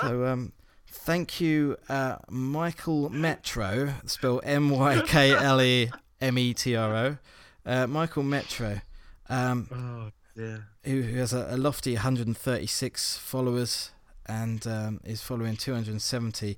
so 0.01 0.25
um. 0.25 0.51
Thank 0.87 1.39
you, 1.39 1.77
uh, 1.87 2.15
Michael 2.31 3.09
Metro, 3.09 3.93
spelled 4.07 4.41
M 4.43 4.71
Y 4.71 5.01
K 5.05 5.31
L 5.35 5.61
E 5.61 5.91
M 6.19 6.35
E 6.39 6.51
T 6.55 6.75
R 6.75 6.95
O. 6.95 7.17
Uh, 7.63 7.85
Michael 7.85 8.23
Metro, 8.23 8.81
um, 9.29 9.67
Oh, 9.71 10.11
yeah. 10.41 10.57
who, 10.83 11.01
who 11.03 11.19
has 11.19 11.31
a, 11.31 11.47
a 11.51 11.57
lofty 11.57 11.93
136 11.93 13.17
followers 13.17 13.91
and 14.25 14.65
um, 14.65 14.99
is 15.03 15.21
following 15.21 15.55
270, 15.55 16.57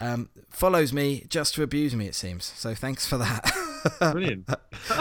um, 0.00 0.28
follows 0.50 0.92
me 0.92 1.24
just 1.28 1.54
to 1.54 1.62
abuse 1.62 1.94
me, 1.94 2.06
it 2.06 2.14
seems. 2.14 2.44
So 2.56 2.74
thanks 2.74 3.06
for 3.06 3.16
that. 3.16 3.50
Brilliant. 4.12 4.46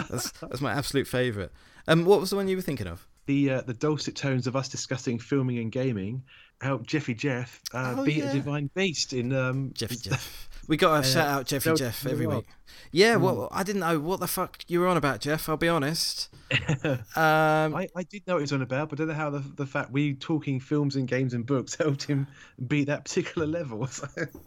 that's, 0.10 0.31
that's 0.31 0.62
my 0.62 0.71
absolute 0.71 1.07
favourite. 1.07 1.49
Um, 1.88 2.06
what 2.06 2.19
was 2.19 2.30
the 2.30 2.36
one 2.36 2.47
you 2.47 2.56
were 2.56 2.62
thinking 2.62 2.88
of? 2.88 3.08
the 3.28 3.50
uh, 3.52 3.62
the 3.62 3.73
dulcet 3.73 4.15
tones 4.15 4.47
of 4.47 4.56
us 4.56 4.69
discussing 4.69 5.19
filming 5.19 5.58
and 5.58 5.69
gaming 5.69 6.23
helped 6.62 6.88
Jeffy 6.88 7.13
Jeff 7.13 7.62
uh, 7.73 7.95
Oh, 7.97 8.06
beat 8.06 8.17
yeah. 8.19 8.30
a 8.32 8.34
divine 8.34 8.69
beast 8.73 9.12
in 9.12 9.34
um 9.34 9.71
Jeffy 9.73 9.95
Jeff. 10.02 10.47
We 10.69 10.78
got 10.78 10.91
to 10.91 10.95
Uh, 11.00 11.02
shout 11.02 11.28
out 11.28 11.45
Jeffy 11.45 11.73
Jeff 11.76 12.06
every 12.06 12.26
week. 12.26 12.45
Yeah, 12.93 13.17
well, 13.17 13.50
I 13.52 13.63
didn't 13.63 13.82
know 13.82 14.00
what 14.00 14.21
the 14.21 14.28
fuck 14.28 14.63
you 14.69 14.80
were 14.80 14.88
on 14.88 14.95
about, 14.95 15.19
Jeff. 15.19 15.50
I'll 15.50 15.58
be 15.58 15.67
honest. 15.67 16.30
Um, 16.86 17.76
I, 17.76 17.89
I 17.95 18.04
did 18.04 18.26
know 18.28 18.36
what 18.36 18.39
he 18.39 18.43
was 18.43 18.54
on 18.54 18.62
about, 18.62 18.89
but 18.89 19.00
I 19.00 19.04
don't 19.04 19.08
know 19.10 19.13
how 19.15 19.30
the, 19.30 19.39
the 19.39 19.65
fact 19.65 19.91
we 19.91 20.13
talking 20.13 20.60
films 20.62 20.95
and 20.95 21.06
games 21.08 21.34
and 21.34 21.45
books 21.45 21.76
helped 21.80 22.04
him 22.04 22.28
beat 22.67 22.86
that 22.86 23.04
particular 23.06 23.45
level. 23.47 23.88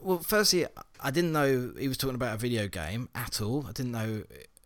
Well, 0.01 0.19
firstly, 0.21 0.67
I 1.01 1.11
didn't 1.11 1.33
know 1.33 1.73
he 1.79 1.89
was 1.89 1.99
talking 1.99 2.15
about 2.15 2.35
a 2.35 2.39
video 2.39 2.67
game 2.69 3.09
at 3.15 3.43
all. 3.43 3.67
I 3.69 3.73
didn't 3.73 3.93
know 3.93 4.23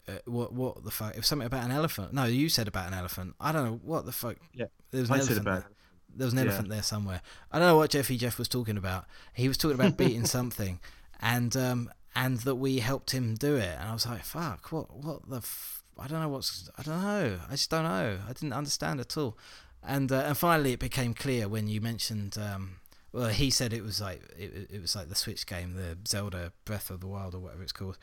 uh, 0.08 0.12
what 0.26 0.52
what 0.52 0.84
the 0.84 0.90
fuck. 0.90 1.12
It 1.12 1.18
was 1.18 1.26
something 1.26 1.46
about 1.46 1.64
an 1.64 1.70
elephant. 1.70 2.12
No, 2.12 2.24
you 2.24 2.48
said 2.48 2.68
about 2.68 2.88
an 2.88 2.94
elephant. 2.94 3.34
I 3.40 3.52
don't 3.52 3.64
know 3.64 3.80
what 3.82 4.06
the 4.06 4.12
fuck. 4.12 4.36
Yeah, 4.54 4.66
there 4.90 5.00
was 5.00 5.10
an 5.10 5.16
I 5.16 5.18
said 5.20 5.24
elephant 5.38 5.46
about 5.46 5.60
there. 5.62 5.70
There 6.16 6.24
was 6.26 6.32
an 6.34 6.38
Yeah. 6.38 6.44
elephant 6.46 6.68
there 6.68 6.82
somewhere. 6.82 7.20
I 7.50 7.58
don't 7.58 7.68
know 7.68 7.76
what 7.76 7.90
Jeffy 7.90 8.16
Jeff 8.16 8.38
was 8.38 8.48
talking 8.48 8.76
about. 8.76 9.06
He 9.32 9.48
was 9.48 9.56
talking 9.56 9.78
about 9.80 9.96
beating 10.02 10.26
something, 10.26 10.78
and 11.20 11.56
um, 11.56 11.90
and 12.14 12.38
that 12.40 12.56
we 12.56 12.78
helped 12.78 13.10
him 13.12 13.34
do 13.34 13.56
it. 13.56 13.76
And 13.78 13.88
I 13.88 13.92
was 13.92 14.06
like, 14.06 14.22
fuck, 14.24 14.70
what 14.72 14.94
what 14.94 15.28
the. 15.28 15.38
F- 15.38 15.82
I 15.98 16.08
don't 16.08 16.20
know 16.20 16.28
what's. 16.28 16.68
I 16.76 16.82
don't 16.82 17.00
know. 17.02 17.38
I 17.48 17.52
just 17.52 17.70
don't 17.70 17.84
know. 17.84 18.18
I 18.28 18.32
didn't 18.32 18.52
understand 18.52 19.00
at 19.00 19.16
all. 19.16 19.38
And 19.82 20.10
uh, 20.10 20.24
and 20.26 20.36
finally, 20.36 20.72
it 20.72 20.80
became 20.80 21.14
clear 21.14 21.48
when 21.48 21.68
you 21.68 21.80
mentioned. 21.80 22.36
Um, 22.38 22.76
well, 23.12 23.28
he 23.28 23.48
said 23.48 23.72
it 23.72 23.84
was 23.84 24.00
like 24.00 24.22
it, 24.36 24.68
it 24.72 24.80
was 24.80 24.96
like 24.96 25.08
the 25.08 25.14
Switch 25.14 25.46
game, 25.46 25.74
the 25.74 25.96
Zelda 26.08 26.52
Breath 26.64 26.90
of 26.90 27.00
the 27.00 27.06
Wild 27.06 27.34
or 27.34 27.38
whatever 27.38 27.62
it's 27.62 27.70
called. 27.72 27.96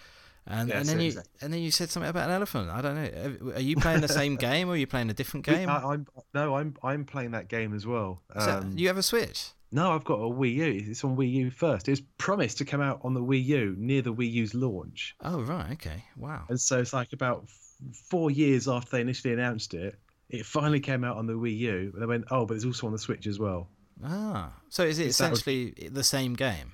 And, 0.47 0.69
Yeah, 0.69 0.79
and 0.79 0.85
then 0.89 0.99
you 0.99 1.13
and 1.41 1.53
then 1.53 1.61
you 1.61 1.69
said 1.71 1.89
something 1.89 2.09
about 2.09 2.29
an 2.29 2.35
elephant. 2.35 2.69
I 2.69 2.81
don't 2.81 2.95
know. 2.95 3.51
Are 3.53 3.59
you 3.61 3.75
playing 3.75 4.01
the 4.01 4.07
same 4.07 4.35
game 4.49 4.67
or 4.69 4.71
are 4.73 4.77
you 4.77 4.87
playing 4.87 5.09
a 5.09 5.13
different 5.13 5.45
game? 5.45 5.69
I, 5.69 5.77
I'm 5.77 6.07
no, 6.33 6.55
I'm 6.55 6.75
I'm 6.83 7.05
playing 7.05 7.31
that 7.31 7.47
game 7.47 7.73
as 7.75 7.85
well. 7.85 8.21
That- 8.35 8.63
Um, 8.63 8.73
you 8.77 8.87
have 8.87 8.97
a 8.97 9.03
Switch? 9.03 9.51
No, 9.73 9.91
I've 9.91 10.03
got 10.03 10.15
a 10.15 10.29
Wii 10.29 10.53
U. 10.55 10.83
It's 10.89 11.03
on 11.05 11.15
Wii 11.15 11.31
U 11.31 11.49
first. 11.51 11.87
It 11.87 11.91
was 11.91 12.01
promised 12.17 12.57
to 12.57 12.65
come 12.65 12.81
out 12.81 12.99
on 13.03 13.13
the 13.13 13.21
Wii 13.21 13.45
U 13.45 13.75
near 13.77 14.01
the 14.01 14.13
Wii 14.13 14.29
U's 14.33 14.53
launch, 14.53 15.15
Oh 15.21 15.41
right, 15.43 15.71
okay, 15.73 16.03
wow. 16.17 16.43
and 16.49 16.59
so 16.59 16.79
it's 16.79 16.91
like 16.91 17.13
about 17.13 17.47
four 18.09 18.29
years 18.31 18.67
after 18.67 18.91
they 18.91 19.01
initially 19.01 19.33
announced 19.33 19.73
it, 19.73 19.97
it 20.29 20.45
finally 20.45 20.79
came 20.81 21.03
out 21.05 21.15
on 21.17 21.25
the 21.25 21.33
Wii 21.33 21.57
U. 21.57 21.91
And 21.93 22.01
they 22.01 22.05
went, 22.05 22.25
oh, 22.31 22.45
but 22.45 22.55
it's 22.55 22.65
also 22.65 22.85
on 22.87 22.91
the 22.93 22.99
Switch 22.99 23.27
as 23.27 23.39
well. 23.39 23.69
Ah, 24.03 24.51
so 24.69 24.83
is 24.83 24.99
it 24.99 25.07
Is 25.07 25.17
that 25.19 25.31
essentially 25.33 25.89
the 25.89 26.03
same 26.03 26.33
game? 26.33 26.73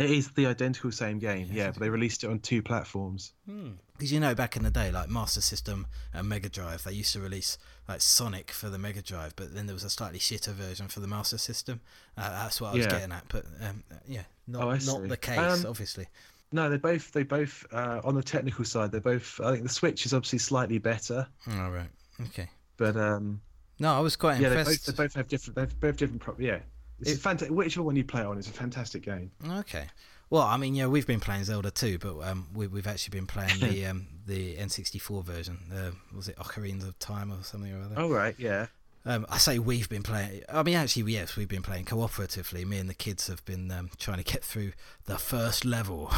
It 0.00 0.10
is 0.10 0.30
the 0.32 0.46
identical 0.46 0.90
same 0.90 1.18
game, 1.18 1.46
Yes, 1.48 1.54
yeah, 1.56 1.70
but 1.70 1.80
they 1.80 1.90
released 1.90 2.24
it 2.24 2.30
on 2.30 2.38
two 2.40 2.62
platforms. 2.62 3.34
Because 3.46 4.10
you 4.10 4.18
know, 4.18 4.34
back 4.34 4.56
in 4.56 4.62
the 4.62 4.70
day, 4.70 4.90
like 4.90 5.10
Master 5.10 5.40
System 5.42 5.86
and 6.14 6.26
Mega 6.28 6.48
Drive, 6.48 6.82
they 6.84 6.92
used 6.92 7.12
to 7.12 7.20
release 7.20 7.58
like 7.86 8.00
Sonic 8.00 8.50
for 8.50 8.70
the 8.70 8.78
Mega 8.78 9.02
Drive, 9.02 9.36
but 9.36 9.54
then 9.54 9.66
there 9.66 9.74
was 9.74 9.84
a 9.84 9.90
slightly 9.90 10.18
shitter 10.18 10.52
version 10.54 10.88
for 10.88 11.00
the 11.00 11.06
Master 11.06 11.36
System. 11.36 11.80
Uh, 12.16 12.30
that's 12.30 12.60
what 12.62 12.72
I 12.72 12.76
was 12.76 12.86
Yeah. 12.86 12.92
getting 12.92 13.12
at. 13.12 13.24
But 13.28 13.44
um, 13.62 13.84
yeah, 14.08 14.22
not 14.46 14.62
Oh, 14.64 14.70
not 15.00 15.08
the 15.08 15.16
case, 15.18 15.38
Um, 15.38 15.66
obviously. 15.68 16.06
No, 16.52 16.70
they 16.70 16.78
both 16.78 17.12
they 17.12 17.22
both 17.22 17.66
uh, 17.70 18.00
on 18.02 18.14
the 18.14 18.22
technical 18.22 18.64
side. 18.64 18.90
They 18.92 18.98
both. 19.00 19.38
I 19.40 19.52
think 19.52 19.62
the 19.64 19.68
Switch 19.68 20.06
is 20.06 20.14
obviously 20.14 20.38
slightly 20.40 20.78
better, 20.78 21.28
All 21.58 21.70
right, 21.70 21.90
okay. 22.28 22.48
but 22.78 22.96
um, 22.96 23.40
No, 23.78 23.94
I 23.94 24.00
was 24.00 24.16
quite 24.16 24.40
yeah, 24.40 24.48
they 24.48 24.58
impressed. 24.60 24.86
both, 24.86 24.96
they 24.96 25.02
both 25.04 25.14
have 25.14 25.28
different. 25.28 25.56
They 25.56 25.62
both 25.62 25.70
have 25.72 25.80
both 25.80 25.96
different. 25.98 26.22
Pro- 26.22 26.36
yeah, 26.38 26.58
it's 27.00 27.12
It- 27.12 27.20
fantastic. 27.20 27.56
Whichever 27.56 27.82
one 27.84 27.96
you 27.96 28.04
play 28.04 28.22
on 28.22 28.38
it's 28.38 28.48
a 28.48 28.52
fantastic 28.52 29.02
game. 29.02 29.30
Okay. 29.48 29.86
Well, 30.30 30.42
I 30.42 30.56
mean, 30.58 30.76
yeah, 30.76 30.86
we've 30.86 31.06
been 31.08 31.18
playing 31.18 31.42
Zelda 31.44 31.72
too, 31.72 31.98
but 31.98 32.20
um, 32.20 32.46
we, 32.54 32.68
we've 32.68 32.86
actually 32.86 33.18
been 33.18 33.26
playing 33.26 33.58
the 33.58 33.86
um, 33.86 34.06
the 34.26 34.54
N64 34.56 35.24
version. 35.24 35.58
Uh, 35.74 35.90
was 36.14 36.28
it 36.28 36.36
Ocarina 36.36 36.86
of 36.86 36.96
Time 37.00 37.32
or 37.32 37.42
something 37.42 37.72
or 37.72 37.82
other? 37.82 37.94
Oh 37.98 38.10
right, 38.10 38.36
yeah. 38.38 38.66
Um, 39.06 39.24
I 39.30 39.38
say 39.38 39.58
we've 39.58 39.88
been 39.88 40.02
playing. 40.02 40.42
I 40.48 40.62
mean, 40.62 40.76
actually, 40.76 41.10
yes, 41.10 41.34
we've 41.34 41.48
been 41.48 41.62
playing 41.62 41.86
cooperatively. 41.86 42.66
Me 42.66 42.76
and 42.76 42.88
the 42.88 42.94
kids 42.94 43.28
have 43.28 43.42
been 43.46 43.70
um, 43.70 43.88
trying 43.98 44.18
to 44.18 44.24
get 44.24 44.44
through 44.44 44.72
the 45.06 45.16
first 45.16 45.64
level, 45.64 46.12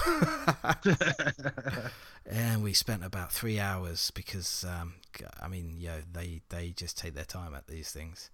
and 2.27 2.63
we 2.63 2.73
spent 2.73 3.05
about 3.05 3.33
three 3.33 3.59
hours 3.61 4.11
because, 4.11 4.65
um, 4.69 4.95
I 5.41 5.49
mean, 5.49 5.77
yeah, 5.79 5.99
they 6.13 6.43
they 6.49 6.71
just 6.71 6.99
take 6.99 7.15
their 7.15 7.25
time 7.25 7.55
at 7.55 7.67
these 7.67 7.91
things. 7.91 8.31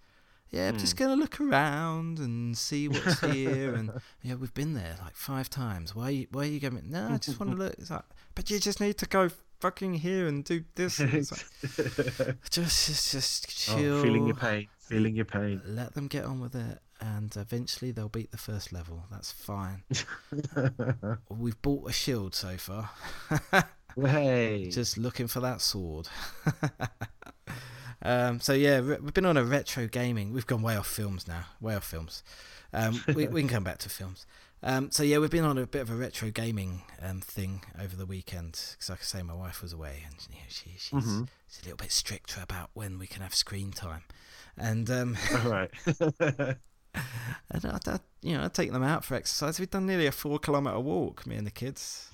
Yeah, 0.51 0.69
I'm 0.69 0.79
just 0.79 0.97
hmm. 0.97 1.05
gonna 1.05 1.17
look 1.17 1.41
around 1.41 2.19
and 2.19 2.57
see 2.57 2.89
what's 2.89 3.21
here, 3.33 3.75
and 3.75 3.91
yeah, 4.23 4.35
we've 4.35 4.55
been 4.55 4.75
there 4.75 4.97
like 5.03 5.15
five 5.15 5.51
times. 5.51 5.95
Why? 5.95 6.11
You, 6.11 6.27
why 6.33 6.43
are 6.43 6.47
you 6.47 6.61
going? 6.61 6.81
No, 6.89 7.09
I 7.13 7.19
just 7.19 7.39
want 7.39 7.53
to 7.53 7.59
look. 7.59 7.75
It's 7.79 7.91
like, 7.91 8.05
but 8.35 8.51
you 8.51 8.59
just 8.59 8.81
need 8.81 8.97
to 8.99 9.07
go 9.07 9.29
fucking 9.61 9.95
here 9.95 10.27
and 10.27 10.45
do 10.45 10.65
this. 10.75 11.01
and 11.01 11.13
It's 11.13 11.33
like, 11.33 12.37
just, 12.51 12.87
just, 12.87 13.13
just 13.13 13.49
chill. 13.49 13.99
oh, 13.99 14.03
feeling 14.03 14.27
your 14.27 14.37
pain. 14.37 14.69
Feeling 14.79 15.17
your 15.17 15.27
pain. 15.27 15.61
Let 15.67 15.95
them 15.95 16.07
get 16.07 16.25
on 16.25 16.41
with 16.41 16.55
it, 16.55 16.79
and 17.01 17.37
eventually 17.37 17.91
they'll 17.91 18.09
beat 18.09 18.31
the 18.31 18.39
first 18.39 18.73
level. 18.73 19.05
That's 19.11 19.31
fine. 19.31 19.83
We've 21.29 21.61
bought 21.61 21.91
a 21.91 21.93
shield 21.93 22.35
so 22.35 22.57
far. 22.57 22.91
Hey. 23.97 24.69
Just 24.71 24.97
looking 24.97 25.27
for 25.27 25.41
that 25.41 25.61
sword. 25.61 26.09
Um, 28.03 28.41
so 28.41 28.53
yeah, 28.53 28.77
re- 28.79 28.99
we've 29.01 29.15
been 29.15 29.27
on 29.27 29.37
a 29.37 29.45
retro 29.45 29.87
gaming. 29.87 30.33
We've 30.33 30.47
gone 30.47 30.63
way 30.63 30.77
off 30.77 30.87
films 30.87 31.27
now. 31.27 31.45
Way 31.61 31.75
off 31.77 31.85
films. 31.85 32.23
Um, 32.73 33.03
we, 33.15 33.27
we 33.29 33.41
can 33.41 33.49
come 33.49 33.65
back 33.65 33.79
to 33.79 33.89
films. 33.89 34.27
Um, 34.63 34.91
so 34.91 35.03
yeah, 35.05 35.19
we've 35.19 35.31
been 35.31 35.45
on 35.45 35.57
a 35.57 35.67
bit 35.67 35.83
of 35.83 35.91
a 35.91 35.95
retro 35.95 36.31
gaming 36.31 36.83
um, 37.01 37.21
thing 37.21 37.63
over 37.81 37.95
the 37.97 38.05
weekend 38.07 38.53
because, 38.73 38.91
like 38.91 38.99
I 39.01 39.05
say, 39.05 39.23
my 39.23 39.35
wife 39.35 39.63
was 39.63 39.73
away 39.73 40.03
and 40.07 40.17
you 40.29 40.37
know, 40.37 40.43
she, 40.49 40.71
she's, 40.77 40.91
Mhm. 40.93 41.29
she's 41.49 41.61
a 41.63 41.65
little 41.65 41.77
bit 41.77 41.93
stricter 41.93 42.41
about 42.43 42.71
when 42.75 42.99
we 42.99 43.07
can 43.07 43.23
have 43.23 43.35
screen 43.35 43.71
time. 43.71 44.03
And 44.57 44.91
um, 44.91 45.17
All 45.45 45.51
right. 45.51 45.71
and 46.97 47.65
I, 47.65 47.79
I, 47.87 47.99
you 48.23 48.37
know, 48.37 48.45
I 48.45 48.49
take 48.49 48.73
them 48.73 48.83
out 48.83 49.05
for 49.05 49.15
exercise. 49.15 49.59
We've 49.61 49.71
done 49.71 49.87
nearly 49.87 50.07
a 50.07 50.13
four 50.13 50.39
kilometre 50.39 50.81
walk, 50.81 51.27
me 51.27 51.37
and 51.37 51.47
the 51.47 51.51
kids, 51.53 52.11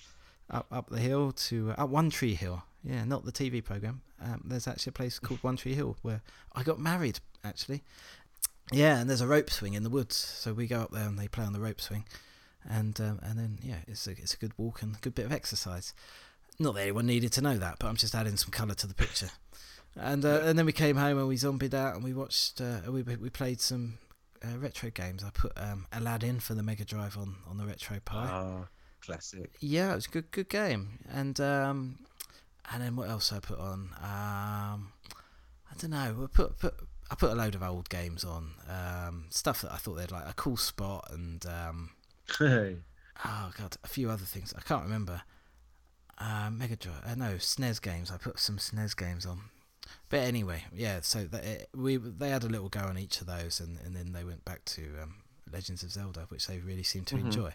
up 0.51 0.67
up 0.71 0.91
the 0.91 0.99
hill 1.01 1.33
to 1.33 1.71
uh, 1.79 1.85
up 1.85 1.91
One 1.91 2.11
Tree 2.11 2.35
Hill. 2.35 2.63
Yeah, 2.85 3.05
not 3.05 3.25
the 3.25 3.33
TV 3.33 3.65
program. 3.65 4.03
Um, 4.23 4.43
there's 4.45 4.69
actually 4.69 4.91
a 4.91 4.93
place 4.93 5.19
called 5.19 5.43
One 5.43 5.57
Tree 5.57 5.75
Hill 5.75 5.97
where 6.03 6.23
I 6.55 6.63
got 6.63 6.79
married. 6.79 7.21
Actually, 7.43 7.83
yeah, 8.73 8.99
and 8.99 9.09
there's 9.09 9.21
a 9.21 9.27
rope 9.27 9.51
swing 9.51 9.75
in 9.75 9.83
the 9.83 9.91
woods, 9.91 10.17
so 10.17 10.53
we 10.53 10.67
go 10.67 10.81
up 10.81 10.91
there 10.91 11.07
and 11.07 11.19
they 11.19 11.29
play 11.29 11.45
on 11.45 11.53
the 11.53 11.61
rope 11.61 11.81
swing, 11.81 12.05
and 12.69 12.99
um, 13.01 13.21
and 13.23 13.39
then 13.39 13.59
yeah, 13.63 13.79
it's 13.87 14.07
a 14.07 14.13
it's 14.13 14.35
a 14.35 14.39
good 14.39 14.53
walk 14.57 14.83
and 14.83 14.97
a 14.97 14.99
good 15.01 15.15
bit 15.15 15.27
of 15.27 15.33
exercise. 15.33 15.93
Not 16.59 16.75
that 16.75 16.83
anyone 16.83 17.07
needed 17.07 17.33
to 17.33 17.41
know 17.41 17.59
that, 17.59 17.77
but 17.81 17.89
I'm 17.89 17.97
just 17.97 18.15
adding 18.15 18.37
some 18.37 18.51
colour 18.51 18.75
to 18.75 18.87
the 18.87 18.95
picture. 18.95 19.31
And 19.97 20.25
uh, 20.25 20.41
and 20.45 20.59
then 20.59 20.67
we 20.67 20.73
came 20.73 20.97
home 20.97 21.19
and 21.19 21.29
we 21.29 21.37
zombied 21.37 21.75
out 21.75 21.95
and 21.95 22.03
we 22.03 22.13
watched 22.13 22.61
uh, 22.61 22.81
we 22.89 23.03
we 23.03 23.31
played 23.31 23.61
some 23.61 23.99
uh, 24.45 24.59
retro 24.59 24.91
games. 24.91 25.23
I 25.23 25.31
put 25.31 25.53
um, 25.57 25.87
Aladdin 25.93 26.41
for 26.41 26.55
the 26.55 26.63
Mega 26.63 26.85
Drive 26.85 27.17
on, 27.17 27.37
on 27.49 27.59
the 27.59 27.65
RetroPie. 27.65 28.01
Ah, 28.13 28.69
classic. 29.05 29.53
Yeah, 29.61 29.93
it 29.93 29.95
was 29.97 30.07
a 30.07 30.11
good 30.11 30.31
good 30.31 30.49
game. 30.49 30.99
And 31.09 31.39
um, 31.41 31.99
and 32.73 32.83
then 32.83 32.97
what 32.97 33.09
else 33.09 33.33
I 33.33 33.39
put 33.41 33.59
on? 33.59 33.91
Um, 34.03 34.93
I 35.71 35.75
don't 35.79 35.91
know. 35.91 36.25
I 36.25 36.27
put 36.35 36.59
put 36.59 36.75
I 37.11 37.15
put 37.15 37.31
a 37.33 37.35
load 37.35 37.55
of 37.55 37.63
old 37.63 37.89
games 37.89 38.25
on. 38.25 38.53
Um, 38.69 39.27
stuff 39.31 39.63
that 39.63 39.73
I 39.73 39.77
thought 39.77 39.95
they'd 39.95 40.11
like 40.11 40.29
a 40.29 40.33
cool 40.35 40.57
spot 40.57 41.09
and 41.13 41.45
um, 41.47 41.91
Hey. 42.39 42.77
oh 43.25 43.53
god, 43.59 43.77
a 43.85 43.89
few 43.89 44.11
other 44.11 44.25
things 44.25 44.55
I 44.57 44.61
can't 44.63 44.83
remember. 44.85 45.23
Uh, 46.17 46.49
Mega 46.53 46.77
Drive, 46.77 47.03
uh, 47.05 47.15
no 47.17 47.35
SNES 47.35 47.83
games. 47.83 48.11
I 48.11 48.17
put 48.19 48.39
some 48.39 48.57
SNES 48.59 48.97
games 48.97 49.27
on. 49.27 49.41
But 50.09 50.21
anyway, 50.21 50.65
yeah. 50.73 51.01
So 51.03 51.25
that, 51.25 51.45
it, 51.45 51.69
we 51.75 51.97
they 51.97 52.31
had 52.31 52.45
a 52.45 52.49
little 52.49 52.69
go 52.69 52.81
on 52.81 52.97
each 52.99 53.21
of 53.21 53.27
those, 53.27 53.61
and, 53.61 53.79
and 53.85 53.95
then 53.97 54.13
they 54.13 54.25
went 54.25 54.45
back 54.45 54.65
to 54.67 54.83
um, 55.03 55.17
Legends 55.53 55.83
of 55.83 55.91
Zelda, 55.91 56.27
which 56.29 56.47
they 56.47 56.59
really 56.59 56.83
seemed 56.85 57.07
to 57.09 57.17
Mhm. 57.17 57.25
enjoy 57.27 57.53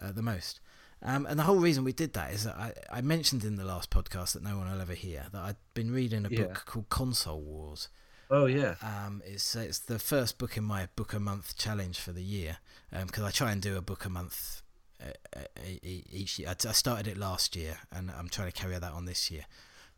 uh, 0.00 0.12
the 0.12 0.22
most. 0.22 0.60
Um, 1.04 1.26
and 1.26 1.38
the 1.38 1.42
whole 1.42 1.56
reason 1.56 1.82
we 1.84 1.92
did 1.92 2.12
that 2.14 2.32
is 2.32 2.44
that 2.44 2.56
I, 2.56 2.72
I 2.90 3.00
mentioned 3.00 3.42
in 3.44 3.56
the 3.56 3.64
last 3.64 3.90
podcast 3.90 4.34
that 4.34 4.42
no 4.42 4.56
one 4.58 4.70
will 4.70 4.80
ever 4.80 4.94
hear 4.94 5.24
that 5.32 5.42
I'd 5.42 5.56
been 5.74 5.92
reading 5.92 6.24
a 6.24 6.28
Yeah. 6.28 6.42
book 6.44 6.62
called 6.64 6.88
Console 6.90 7.40
Wars. 7.40 7.88
Oh 8.30 8.46
yeah. 8.46 8.76
Um, 8.82 9.20
it's 9.26 9.54
it's 9.56 9.78
the 9.80 9.98
first 9.98 10.38
book 10.38 10.56
in 10.56 10.64
my 10.64 10.88
book 10.96 11.12
a 11.12 11.20
month 11.20 11.56
challenge 11.58 11.98
for 11.98 12.12
the 12.12 12.22
year 12.22 12.58
because 13.06 13.24
I 13.24 13.30
try 13.30 13.50
and 13.52 13.60
do 13.60 13.76
a 13.76 13.80
book 13.82 14.04
a 14.04 14.08
month 14.08 14.62
uh, 15.04 15.10
uh, 15.36 15.40
each 15.82 16.38
year. 16.38 16.48
I, 16.48 16.72
started 16.72 17.08
it 17.08 17.18
last 17.18 17.56
year 17.56 17.78
and 17.90 18.10
I'm 18.16 18.28
trying 18.28 18.50
to 18.50 18.56
carry 18.56 18.78
that 18.78 18.92
on 18.92 19.04
this 19.04 19.30
year. 19.30 19.44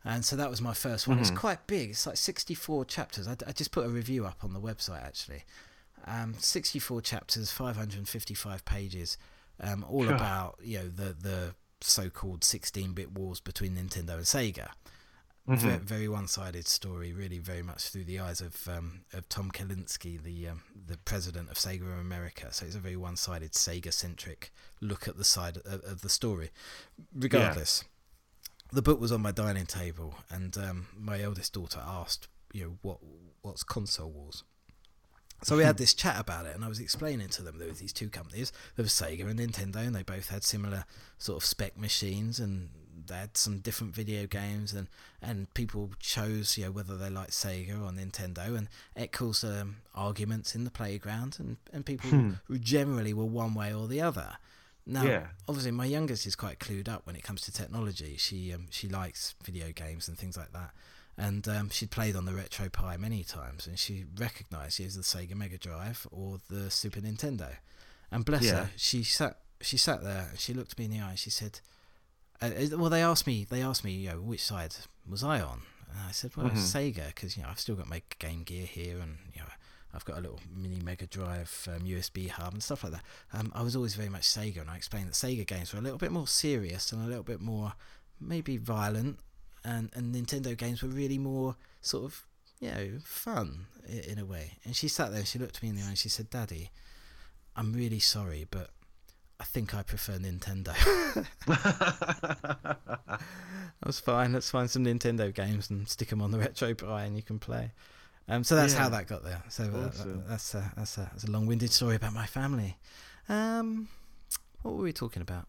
And 0.07 0.25
so 0.25 0.37
that 0.37 0.51
was 0.51 0.61
my 0.62 0.75
first 0.75 1.07
one. 1.07 1.19
Mhm. 1.19 1.21
It's 1.21 1.31
quite 1.31 1.67
big. 1.67 1.90
It's 1.90 2.07
like 2.07 2.17
64 2.17 2.87
chapters. 2.87 3.29
I, 3.29 3.37
I 3.47 3.53
just 3.53 3.71
put 3.73 3.85
a 3.87 3.88
review 3.90 4.25
up 4.27 4.43
on 4.43 4.53
the 4.55 4.61
website 4.61 5.05
actually. 5.05 5.45
Um, 6.07 6.35
64 6.38 7.03
chapters, 7.03 7.51
555 7.51 8.64
pages, 8.64 9.17
um, 9.61 9.85
all 9.88 10.05
God. 10.05 10.14
about 10.14 10.59
you 10.62 10.79
know 10.79 10.88
the 10.88 11.14
the 11.14 11.55
so-called 11.81 12.40
16-bit 12.40 13.12
wars 13.12 13.40
between 13.40 13.77
Nintendo 13.77 14.14
and 14.14 14.25
Sega 14.25 14.69
Mhm. 15.47 15.59
very, 15.59 15.77
very 15.77 16.09
one-sided 16.09 16.67
story, 16.67 17.12
really 17.12 17.38
very 17.38 17.62
much 17.62 17.90
through 17.90 18.05
the 18.05 18.19
eyes 18.19 18.40
of 18.40 18.67
um, 18.67 19.03
of 19.12 19.29
Tom 19.29 19.51
Kalinske, 19.51 20.23
the 20.23 20.49
um, 20.49 20.62
the 20.87 20.97
president 20.97 21.51
of 21.51 21.57
Sega 21.59 21.83
of 21.83 21.99
America. 21.99 22.51
So 22.51 22.64
it's 22.64 22.75
a 22.75 22.79
very 22.79 22.97
one-sided 22.97 23.53
Sega-centric 23.53 24.51
look 24.81 25.07
at 25.07 25.19
the 25.19 25.25
side 25.25 25.59
of, 25.59 25.83
of 25.85 26.01
the 26.01 26.09
story. 26.09 26.49
Regardless, 27.14 27.85
the 28.73 28.81
book 28.81 28.99
was 28.99 29.12
on 29.12 29.21
my 29.21 29.33
dining 29.33 29.67
table, 29.67 30.14
and 30.31 30.57
um, 30.57 30.87
my 30.99 31.21
eldest 31.21 31.53
daughter 31.53 31.83
asked, 31.85 32.29
you 32.55 32.64
know, 32.64 32.79
what 32.81 32.99
what's 33.43 33.62
console 33.62 34.11
wars. 34.11 34.45
So 35.42 35.57
we 35.59 35.64
had 35.64 35.77
this 35.77 35.92
chat 35.92 36.18
about 36.18 36.47
it, 36.47 36.55
and 36.55 36.64
I 36.64 36.68
was 36.68 36.81
explaining 36.81 37.29
to 37.31 37.42
them 37.42 37.59
there 37.59 37.68
was 37.68 37.79
these 37.81 37.92
two 37.92 38.09
companies. 38.09 38.51
There 38.77 38.83
was 38.83 38.92
Sega 38.92 39.29
and 39.29 39.38
Nintendo, 39.38 39.77
and 39.87 39.94
they 39.94 40.03
both 40.03 40.29
had 40.31 40.42
similar 40.42 40.85
sort 41.18 41.42
of 41.42 41.44
spec 41.47 41.77
machines, 41.79 42.40
and 42.40 42.70
they 43.07 43.16
had 43.16 43.37
some 43.37 43.59
different 43.59 43.94
video 43.94 44.27
games, 44.27 44.73
and, 44.73 44.88
and 45.20 45.53
people 45.53 45.90
chose 46.01 46.57
you 46.57 46.64
know 46.64 46.70
whether 46.70 46.97
they 46.97 47.11
liked 47.11 47.33
Sega 47.33 47.73
or 47.79 47.90
Nintendo, 47.92 48.57
and 48.57 48.68
it 48.97 49.12
caused 49.12 49.44
um, 49.44 49.77
arguments 49.94 50.55
in 50.55 50.64
the 50.64 50.70
playground, 50.70 51.37
and 51.38 51.59
and 51.75 51.85
people 51.85 52.09
Hmm. 52.09 52.33
generally 52.61 53.12
were 53.12 53.27
one 53.27 53.53
way 53.53 53.75
or 53.75 53.87
the 53.87 54.01
other. 54.01 54.38
Now, 54.87 55.05
Yeah. 55.05 55.27
obviously, 55.49 55.70
my 55.73 55.87
youngest 55.87 56.27
is 56.27 56.37
quite 56.37 56.59
clued 56.59 56.88
up 56.88 57.07
when 57.07 57.16
it 57.16 57.23
comes 57.23 57.42
to 57.42 57.53
technology. 57.53 58.16
She 58.16 58.51
um, 58.55 58.66
she 58.70 58.88
likes 58.88 59.35
video 59.44 59.73
games 59.73 60.09
and 60.09 60.16
things 60.16 60.37
like 60.38 60.53
that, 60.53 60.70
and 61.16 61.46
um, 61.48 61.70
she'd 61.70 61.90
played 61.90 62.16
on 62.16 62.24
the 62.24 62.33
RetroPie 62.33 62.98
many 62.98 63.22
times, 63.24 63.66
and 63.66 63.79
she 63.79 64.05
recognised 64.18 64.81
either 64.81 64.96
the 64.98 65.03
Sega 65.03 65.35
Mega 65.35 65.59
Drive 65.59 66.07
or 66.11 66.38
the 66.50 66.70
Super 66.70 67.00
Nintendo. 67.00 67.57
And 68.11 68.24
bless 68.24 68.42
Yeah. 68.42 68.64
her, 68.64 68.70
she 68.77 69.03
sat 69.03 69.38
she 69.61 69.77
sat 69.77 70.03
there, 70.03 70.29
and 70.31 70.38
she 70.38 70.53
looked 70.53 70.79
me 70.79 70.85
in 70.87 70.90
the 70.90 71.00
eye, 71.00 71.11
and 71.11 71.18
she 71.18 71.31
said, 71.31 71.61
uh, 72.42 72.50
"Well, 72.72 72.90
they 72.90 73.03
asked 73.03 73.27
me 73.27 73.44
they 73.44 73.62
asked 73.62 73.85
me, 73.85 73.92
you 73.92 74.11
know, 74.11 74.20
which 74.20 74.42
side 74.44 74.74
was 75.09 75.22
I 75.24 75.40
on?" 75.40 75.62
And 75.90 76.00
I 76.09 76.11
said, 76.12 76.37
"Well, 76.37 76.50
Mhm. 76.50 76.57
Sega, 76.57 77.07
because 77.09 77.37
you 77.37 77.42
know 77.42 77.48
I've 77.50 77.61
still 77.61 77.77
got 77.77 77.88
my 77.88 78.03
Game 78.18 78.42
Gear 78.42 78.66
here, 78.66 78.98
and 78.98 79.18
you 79.35 79.40
know." 79.40 79.48
I've 79.96 80.05
got 80.05 80.18
a 80.18 80.20
little 80.22 80.40
mini 80.53 80.81
Mega 80.81 81.07
Drive 81.07 81.68
um, 81.72 81.87
USB 81.87 82.27
hub 82.29 82.53
and 82.53 82.61
stuff 82.61 82.83
like 82.83 82.94
that. 82.94 83.05
Um, 83.33 83.53
I 83.55 83.62
was 83.62 83.77
always 83.77 83.94
very 83.94 84.09
much 84.09 84.22
Sega, 84.22 84.61
and 84.62 84.68
I 84.68 84.74
explained 84.77 85.07
that 85.07 85.12
Sega 85.14 85.46
games 85.46 85.72
were 85.72 85.79
a 85.79 85.83
little 85.83 85.98
bit 85.98 86.11
more 86.11 86.27
serious 86.27 86.90
and 86.90 87.00
a 87.00 87.07
little 87.07 87.22
bit 87.22 87.40
more 87.40 87.74
maybe 88.20 88.57
violent, 88.57 89.20
and, 89.64 89.90
and 89.94 90.14
Nintendo 90.14 90.57
games 90.57 90.83
were 90.83 90.88
really 90.88 91.18
more 91.18 91.57
sort 91.81 92.05
of 92.05 92.27
you 92.61 92.70
know 92.70 92.88
fun 93.05 93.66
in, 93.88 93.98
in 94.12 94.18
a 94.18 94.24
way. 94.24 94.53
And 94.64 94.74
she 94.77 94.88
sat 94.88 95.11
there 95.11 95.18
and 95.20 95.29
she 95.29 95.38
looked 95.38 95.62
me 95.62 95.68
in 95.70 95.77
the 95.77 95.83
eye 95.83 95.88
and 95.88 95.98
she 95.98 96.09
said, 96.09 96.31
"Daddy, 96.31 96.70
I'm 97.57 97.72
really 97.72 98.00
sorry, 98.00 98.46
but 98.50 98.70
I 99.40 99.44
think 99.44 99.74
I 99.74 99.83
prefer 99.83 100.18
Nintendo." 100.18 100.74
That's 103.83 104.00
fine. 104.00 104.33
Let's 104.33 104.50
find 104.50 104.70
some 104.70 104.85
Nintendo 104.85 105.33
games 105.35 105.68
and 105.70 105.88
stick 105.88 106.09
them 106.09 106.22
on 106.22 106.31
the 106.31 106.38
RetroPie, 106.38 107.07
and 107.07 107.16
you 107.16 107.22
can 107.22 107.38
play. 107.38 107.72
Um, 108.29 108.42
so 108.42 108.57
that's 108.57 108.72
how 108.72 108.88
that 108.88 109.07
got 109.07 109.22
there. 109.22 109.42
So 109.50 109.64
uh, 109.64 109.88
Awesome. 109.88 110.24
that's 110.27 110.55
a, 110.55 110.72
that's 110.77 110.96
a 110.96 111.11
that's 111.12 111.24
a 111.24 111.31
long-winded 111.31 111.70
story 111.70 111.96
about 111.96 112.14
my 112.14 112.24
family. 112.24 112.79
Um, 113.29 113.88
what 114.62 114.74
were 114.77 114.83
we 114.83 114.92
talking 114.94 115.20
about? 115.20 115.46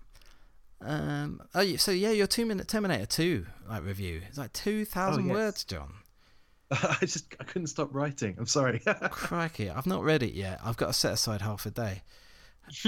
Um, 0.82 1.42
oh, 1.56 1.62
yeah, 1.62 1.78
so 1.78 1.92
yeah, 1.92 2.12
your 2.12 2.28
two-minute 2.28 2.68
Terminator 2.68 3.06
Two 3.06 3.46
like 3.70 3.84
review. 3.84 4.22
It's 4.28 4.38
like 4.38 4.54
two 4.54 4.86
thousand 4.86 5.28
yes. 5.28 5.34
words, 5.34 5.64
John. 5.64 5.94
I 6.72 6.98
just 7.02 7.34
I 7.40 7.44
couldn't 7.44 7.68
stop 7.68 7.90
writing. 7.94 8.36
I'm 8.38 8.46
sorry. 8.48 8.80
Crikey, 9.12 9.70
I've 9.70 9.86
not 9.88 10.04
read 10.04 10.24
it 10.24 10.34
yet. 10.34 10.60
I've 10.64 10.78
got 10.78 10.88
to 10.88 10.94
set 10.94 11.14
aside 11.14 11.42
half 11.42 11.66
a 11.66 11.72
day. 11.72 12.02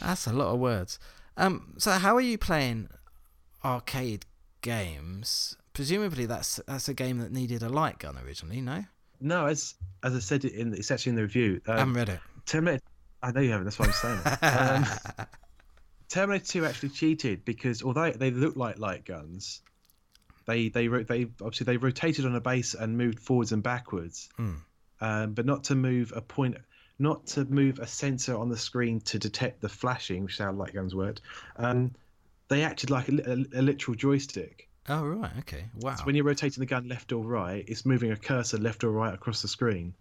That's 0.00 0.26
a 0.26 0.32
lot 0.32 0.52
of 0.52 0.60
words. 0.60 0.98
Um, 1.36 1.74
so 1.78 1.92
how 1.92 2.14
are 2.16 2.20
you 2.20 2.38
playing 2.38 2.88
arcade 3.64 4.26
games? 4.60 5.56
Presumably 5.72 6.26
that's 6.26 6.60
that's 6.66 6.88
a 6.88 6.94
game 6.94 7.18
that 7.18 7.32
needed 7.32 7.62
a 7.62 7.68
light 7.68 7.98
gun 7.98 8.18
originally. 8.24 8.60
No, 8.60 8.84
no, 9.20 9.46
as 9.46 9.74
as 10.02 10.14
I 10.14 10.18
said 10.18 10.44
in 10.44 10.74
it's 10.74 10.90
actually 10.90 11.10
in 11.10 11.16
the 11.16 11.22
review. 11.22 11.60
I 11.66 11.72
Um, 11.72 11.78
haven't 11.78 11.94
read 11.94 12.08
it. 12.10 12.20
Terminator. 12.44 12.82
I 13.22 13.30
know 13.32 13.40
you 13.40 13.50
haven't. 13.50 13.64
That's 13.64 13.78
why 13.78 13.86
I'm 13.86 13.92
saying. 13.92 14.20
Um, 14.42 15.26
Terminator 16.08 16.44
2 16.44 16.66
actually 16.66 16.88
cheated 16.90 17.44
because 17.44 17.82
although 17.82 18.10
they 18.10 18.30
look 18.30 18.56
like 18.56 18.78
light 18.78 19.04
guns, 19.04 19.60
they 20.46 20.68
they 20.68 20.88
they 20.88 21.26
obviously 21.40 21.64
they 21.64 21.76
rotated 21.76 22.26
on 22.26 22.34
a 22.34 22.40
base 22.40 22.74
and 22.74 22.98
moved 22.98 23.18
forwards 23.20 23.52
and 23.52 23.62
backwards, 23.62 24.28
Hmm. 24.36 24.54
um, 25.00 25.32
but 25.34 25.46
not 25.46 25.64
to 25.64 25.74
move 25.74 26.12
a 26.14 26.20
point, 26.20 26.56
not 26.98 27.26
to 27.28 27.44
move 27.46 27.78
a 27.78 27.86
sensor 27.86 28.36
on 28.36 28.48
the 28.50 28.58
screen 28.58 29.00
to 29.02 29.18
detect 29.18 29.60
the 29.62 29.68
flashing, 29.68 30.24
which 30.24 30.34
is 30.34 30.38
how 30.40 30.52
light 30.52 30.74
guns 30.74 30.94
worked. 30.94 31.22
Um, 31.56 31.92
they 32.48 32.62
acted 32.64 32.90
like 32.90 33.08
a, 33.08 33.12
a, 33.14 33.60
a 33.60 33.62
literal 33.62 33.94
joystick. 33.94 34.68
Oh 34.88 35.04
right, 35.06 35.30
okay, 35.38 35.64
wow. 35.80 35.94
So 35.94 36.04
when 36.04 36.14
you're 36.16 36.24
rotating 36.24 36.60
the 36.60 36.66
gun 36.66 36.88
left 36.88 37.12
or 37.12 37.24
right, 37.24 37.64
it's 37.68 37.86
moving 37.86 38.10
a 38.10 38.16
cursor 38.16 38.58
left 38.58 38.82
or 38.84 38.90
right 38.90 39.14
across 39.14 39.40
the 39.40 39.48
screen. 39.48 39.94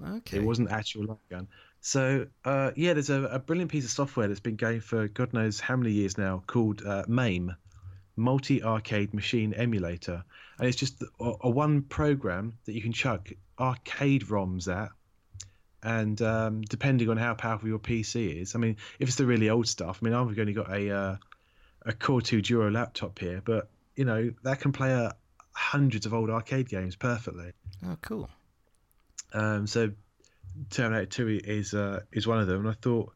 okay, 0.00 0.36
It 0.36 0.44
wasn't 0.44 0.70
actual 0.70 1.06
light 1.06 1.28
gun. 1.30 1.48
So 1.86 2.26
uh, 2.44 2.72
yeah, 2.74 2.94
there's 2.94 3.10
a, 3.10 3.22
a 3.26 3.38
brilliant 3.38 3.70
piece 3.70 3.84
of 3.84 3.92
software 3.92 4.26
that's 4.26 4.40
been 4.40 4.56
going 4.56 4.80
for 4.80 5.06
God 5.06 5.32
knows 5.32 5.60
how 5.60 5.76
many 5.76 5.92
years 5.92 6.18
now 6.18 6.42
called 6.44 6.84
uh, 6.84 7.04
MAME, 7.06 7.54
Multi 8.16 8.60
Arcade 8.64 9.14
Machine 9.14 9.54
Emulator, 9.54 10.24
and 10.58 10.66
it's 10.66 10.76
just 10.76 11.00
a, 11.20 11.32
a 11.42 11.48
one 11.48 11.82
program 11.82 12.58
that 12.64 12.72
you 12.72 12.82
can 12.82 12.92
chuck 12.92 13.28
arcade 13.56 14.24
ROMs 14.24 14.66
at. 14.66 14.88
And 15.80 16.20
um, 16.22 16.62
depending 16.62 17.08
on 17.08 17.18
how 17.18 17.34
powerful 17.34 17.68
your 17.68 17.78
PC 17.78 18.42
is, 18.42 18.56
I 18.56 18.58
mean, 18.58 18.78
if 18.98 19.06
it's 19.06 19.16
the 19.16 19.24
really 19.24 19.48
old 19.48 19.68
stuff, 19.68 20.00
I 20.02 20.06
mean, 20.06 20.14
I've 20.14 20.36
only 20.36 20.54
got 20.54 20.68
a 20.68 20.90
uh, 20.90 21.16
a 21.82 21.92
Core 21.92 22.20
2 22.20 22.42
Duo 22.42 22.68
laptop 22.68 23.20
here, 23.20 23.40
but 23.44 23.70
you 23.94 24.04
know 24.04 24.32
that 24.42 24.58
can 24.58 24.72
play 24.72 24.90
a 24.90 25.14
hundreds 25.52 26.04
of 26.04 26.14
old 26.14 26.30
arcade 26.30 26.68
games 26.68 26.96
perfectly. 26.96 27.52
Oh, 27.86 27.96
cool. 28.02 28.28
Um, 29.32 29.68
so 29.68 29.92
Terminator 30.70 31.06
2 31.06 31.40
is 31.44 31.74
uh, 31.74 32.00
is 32.12 32.26
one 32.26 32.38
of 32.38 32.46
them, 32.46 32.60
and 32.60 32.68
I 32.68 32.72
thought, 32.72 33.12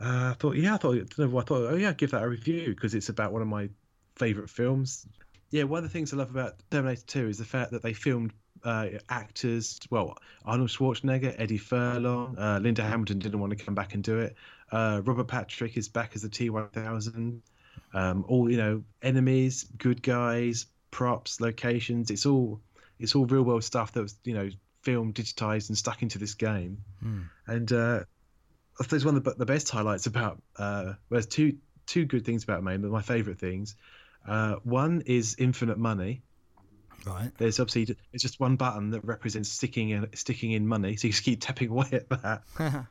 uh, 0.00 0.30
I 0.30 0.36
thought, 0.38 0.56
yeah, 0.56 0.74
I 0.74 0.76
thought, 0.76 0.96
I, 0.96 1.22
know, 1.22 1.38
I 1.38 1.42
thought, 1.42 1.72
oh 1.72 1.76
yeah, 1.76 1.92
give 1.92 2.12
that 2.12 2.22
a 2.22 2.28
review 2.28 2.74
because 2.74 2.94
it's 2.94 3.08
about 3.08 3.32
one 3.32 3.42
of 3.42 3.48
my 3.48 3.68
favorite 4.16 4.50
films. 4.50 5.06
Yeah, 5.50 5.64
one 5.64 5.78
of 5.78 5.84
the 5.84 5.90
things 5.90 6.12
I 6.12 6.16
love 6.16 6.30
about 6.30 6.54
Terminator 6.70 7.02
2 7.06 7.28
is 7.28 7.38
the 7.38 7.44
fact 7.44 7.72
that 7.72 7.82
they 7.82 7.92
filmed 7.92 8.32
uh, 8.64 8.86
actors. 9.08 9.80
Well, 9.90 10.16
Arnold 10.44 10.70
Schwarzenegger, 10.70 11.34
Eddie 11.38 11.58
Furlong, 11.58 12.38
uh, 12.38 12.60
Linda 12.62 12.82
Hamilton 12.82 13.18
didn't 13.18 13.40
want 13.40 13.56
to 13.56 13.64
come 13.64 13.74
back 13.74 13.94
and 13.94 14.02
do 14.02 14.20
it. 14.20 14.36
Uh, 14.70 15.02
Robert 15.04 15.28
Patrick 15.28 15.76
is 15.76 15.88
back 15.88 16.12
as 16.14 16.22
the 16.22 16.28
T1000. 16.28 17.40
Um, 17.92 18.24
all 18.28 18.50
you 18.50 18.56
know, 18.56 18.84
enemies, 19.02 19.64
good 19.76 20.02
guys, 20.02 20.66
props, 20.90 21.40
locations. 21.40 22.10
It's 22.10 22.26
all 22.26 22.60
it's 22.98 23.14
all 23.14 23.26
real 23.26 23.42
world 23.42 23.64
stuff 23.64 23.92
that 23.92 24.02
was 24.02 24.16
you 24.24 24.34
know 24.34 24.50
filmed, 24.82 25.14
digitized, 25.14 25.68
and 25.68 25.78
stuck 25.78 26.02
into 26.02 26.18
this 26.18 26.34
game. 26.34 26.84
Hmm. 27.00 27.22
And 27.46 27.72
uh, 27.72 28.00
I 28.78 28.82
suppose 28.82 29.04
one 29.04 29.16
of 29.16 29.24
the, 29.24 29.34
the 29.34 29.46
best 29.46 29.68
highlights 29.68 30.06
about 30.06 30.42
uh, 30.56 30.82
well, 30.84 30.96
there's 31.10 31.26
two 31.26 31.58
two 31.86 32.04
good 32.04 32.24
things 32.24 32.44
about 32.44 32.62
MAME, 32.62 32.82
but 32.82 32.90
my 32.90 33.02
favourite 33.02 33.38
things. 33.38 33.76
Uh, 34.26 34.56
one 34.62 35.02
is 35.06 35.36
infinite 35.38 35.78
money. 35.78 36.22
Right. 37.06 37.30
There's 37.38 37.58
obviously 37.58 37.96
it's 38.12 38.22
just 38.22 38.38
one 38.38 38.56
button 38.56 38.90
that 38.90 39.04
represents 39.04 39.50
sticking 39.50 39.90
in 39.90 40.08
sticking 40.14 40.52
in 40.52 40.66
money, 40.66 40.96
so 40.98 41.08
you 41.08 41.12
just 41.12 41.24
keep 41.24 41.40
tapping 41.40 41.70
away 41.70 41.88
at 41.92 42.08
that. 42.10 42.42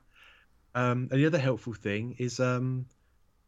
Um, 0.75 1.09
and 1.11 1.19
the 1.19 1.25
other 1.25 1.39
helpful 1.39 1.73
thing 1.73 2.15
is 2.19 2.39
um, 2.39 2.85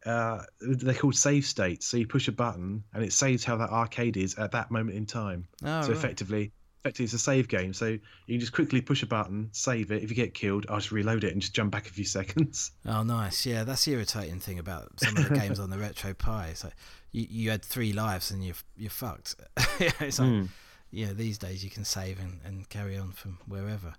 uh, 0.04 0.42
they're 0.60 0.92
called 0.92 1.14
save 1.14 1.44
states. 1.44 1.86
So 1.86 1.96
you 1.96 2.06
push 2.06 2.28
a 2.28 2.32
button 2.32 2.84
and 2.92 3.04
it 3.04 3.12
saves 3.12 3.44
how 3.44 3.56
that 3.58 3.70
arcade 3.70 4.16
is 4.16 4.34
at 4.36 4.52
that 4.52 4.70
moment 4.70 4.96
in 4.96 5.06
time. 5.06 5.46
Oh, 5.64 5.82
so 5.82 5.88
right. 5.88 5.96
effectively, 5.96 6.52
effectively, 6.82 7.04
it's 7.04 7.14
a 7.14 7.18
save 7.18 7.48
game. 7.48 7.72
So 7.72 7.86
you 7.86 8.00
can 8.28 8.40
just 8.40 8.52
quickly 8.52 8.80
push 8.80 9.02
a 9.02 9.06
button, 9.06 9.48
save 9.52 9.90
it. 9.92 10.02
If 10.02 10.10
you 10.10 10.16
get 10.16 10.34
killed, 10.34 10.66
I'll 10.68 10.76
just 10.78 10.92
reload 10.92 11.24
it 11.24 11.32
and 11.32 11.40
just 11.40 11.54
jump 11.54 11.70
back 11.72 11.86
a 11.86 11.90
few 11.90 12.04
seconds. 12.18 12.72
Oh, 12.86 13.02
nice. 13.02 13.46
Yeah, 13.46 13.64
that's 13.64 13.84
the 13.84 13.92
irritating 13.92 14.40
thing 14.40 14.58
about 14.58 14.98
some 15.00 15.16
of 15.16 15.28
the 15.28 15.34
games 15.34 15.58
on 15.60 15.70
the 15.70 15.76
RetroPie. 15.76 16.50
It's 16.50 16.64
like 16.64 16.74
you, 17.12 17.26
you 17.30 17.50
had 17.50 17.64
three 17.64 17.92
lives 17.92 18.30
and 18.30 18.44
you're 18.44 18.56
you're 18.76 18.90
fucked. 18.90 19.36
it's 19.80 20.18
like 20.18 20.28
Mm. 20.28 20.48
yeah, 20.90 21.12
these 21.12 21.38
days 21.38 21.62
you 21.64 21.70
can 21.70 21.84
save 21.84 22.18
and, 22.20 22.40
and 22.44 22.68
carry 22.68 22.98
on 22.98 23.12
from 23.12 23.38
wherever. 23.46 23.94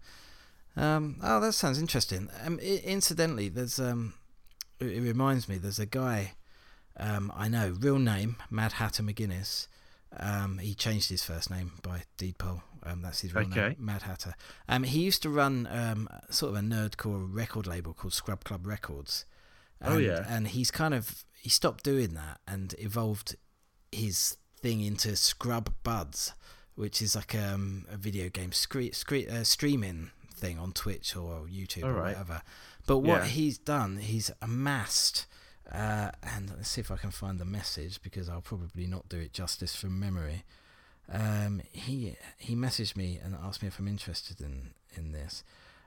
Um, 0.75 1.17
oh, 1.23 1.39
that 1.39 1.53
sounds 1.53 1.79
interesting. 1.79 2.29
Um, 2.45 2.59
i- 2.61 2.81
incidentally, 2.83 3.47
there's 3.49 3.79
um, 3.79 4.13
it, 4.79 4.87
it 4.87 5.01
reminds 5.01 5.47
me. 5.47 5.57
There's 5.57 5.79
a 5.79 5.85
guy 5.85 6.33
um, 6.97 7.31
I 7.35 7.47
know, 7.47 7.75
real 7.79 7.97
name 7.99 8.35
Mad 8.51 8.73
Hatter 8.73 9.03
McGuinness. 9.03 9.67
Um, 10.19 10.59
he 10.59 10.75
changed 10.75 11.09
his 11.09 11.23
first 11.23 11.49
name 11.49 11.71
by 11.81 12.03
deed 12.17 12.37
poll. 12.37 12.61
Um, 12.85 13.01
that's 13.01 13.21
his 13.21 13.33
real 13.33 13.47
name, 13.47 13.75
Mad 13.79 14.03
Hatter. 14.03 14.35
Um, 14.67 14.83
he 14.83 15.01
used 15.01 15.21
to 15.23 15.29
run 15.29 15.67
um, 15.71 16.07
sort 16.29 16.51
of 16.51 16.57
a 16.57 16.61
nerdcore 16.65 17.27
record 17.31 17.65
label 17.67 17.93
called 17.93 18.13
Scrub 18.13 18.43
Club 18.43 18.65
Records. 18.67 19.25
Oh, 19.81 19.95
And- 19.97 20.05
yeah. 20.05 20.25
and 20.27 20.47
he's 20.49 20.71
kind 20.71 20.93
of 20.93 21.23
he 21.39 21.49
stopped 21.49 21.83
doing 21.83 22.13
that 22.13 22.39
and 22.47 22.73
evolved 22.79 23.35
his 23.91 24.37
thing 24.61 24.81
into 24.81 25.15
Scrub 25.15 25.73
Buds, 25.83 26.33
which 26.75 27.01
is 27.01 27.15
like 27.15 27.35
um, 27.35 27.85
a 27.91 27.97
video 27.97 28.29
game 28.29 28.51
scre- 28.53 28.93
scre- 28.93 29.29
uh, 29.29 29.43
streaming 29.43 30.11
thing 30.33 30.57
on 30.57 30.71
Twitch 30.71 31.15
or 31.15 31.41
YouTube 31.47 31.83
or 31.83 31.87
Alright. 31.95 32.13
whatever. 32.17 32.41
But 32.87 32.99
what 32.99 33.23
Yeah. 33.23 33.27
he's 33.27 33.57
done, 33.57 33.97
he's 33.97 34.31
amassed, 34.41 35.25
uh, 35.71 36.11
and 36.23 36.49
let's 36.55 36.69
see 36.69 36.81
if 36.81 36.89
I 36.91 36.97
can 36.97 37.11
find 37.11 37.39
the 37.39 37.45
message 37.45 38.01
because 38.01 38.29
I'll 38.29 38.41
probably 38.41 38.87
not 38.87 39.09
do 39.09 39.17
it 39.19 39.33
justice 39.33 39.75
from 39.75 39.99
memory. 39.99 40.43
Um, 41.13 41.61
he 41.71 42.15
he 42.37 42.55
messaged 42.55 42.97
me 42.97 43.19
and 43.23 43.35
asked 43.35 43.61
me 43.61 43.67
if 43.67 43.79
I'm 43.79 43.87
interested 43.87 44.41
in 44.41 44.71
in 44.97 45.11
this. 45.11 45.43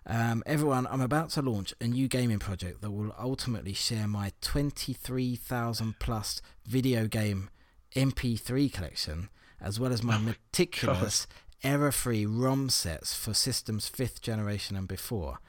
Um, 0.09 0.45
everyone, 0.47 0.87
I'm 0.87 1.01
about 1.01 1.31
to 1.31 1.43
launch 1.43 1.75
a 1.81 1.89
new 1.89 2.07
gaming 2.07 2.39
project 2.39 2.81
that 2.81 2.93
will 2.93 3.13
ultimately 3.19 3.73
share 3.73 4.07
my 4.07 4.31
23,000 4.41 5.99
plus 5.99 6.41
video 6.65 7.09
game 7.09 7.51
MP3 7.97 8.73
collection, 8.73 9.31
as 9.61 9.81
well 9.81 9.93
as 9.93 10.05
my 10.05 10.17
meticulous, 10.19 11.27
error 11.65 11.91
free 11.91 12.25
ROM 12.25 12.69
sets 12.69 13.15
for 13.15 13.35
systems 13.35 13.89
fifth 13.89 14.23
generation 14.23 14.77
and 14.77 14.87
before. 14.87 15.41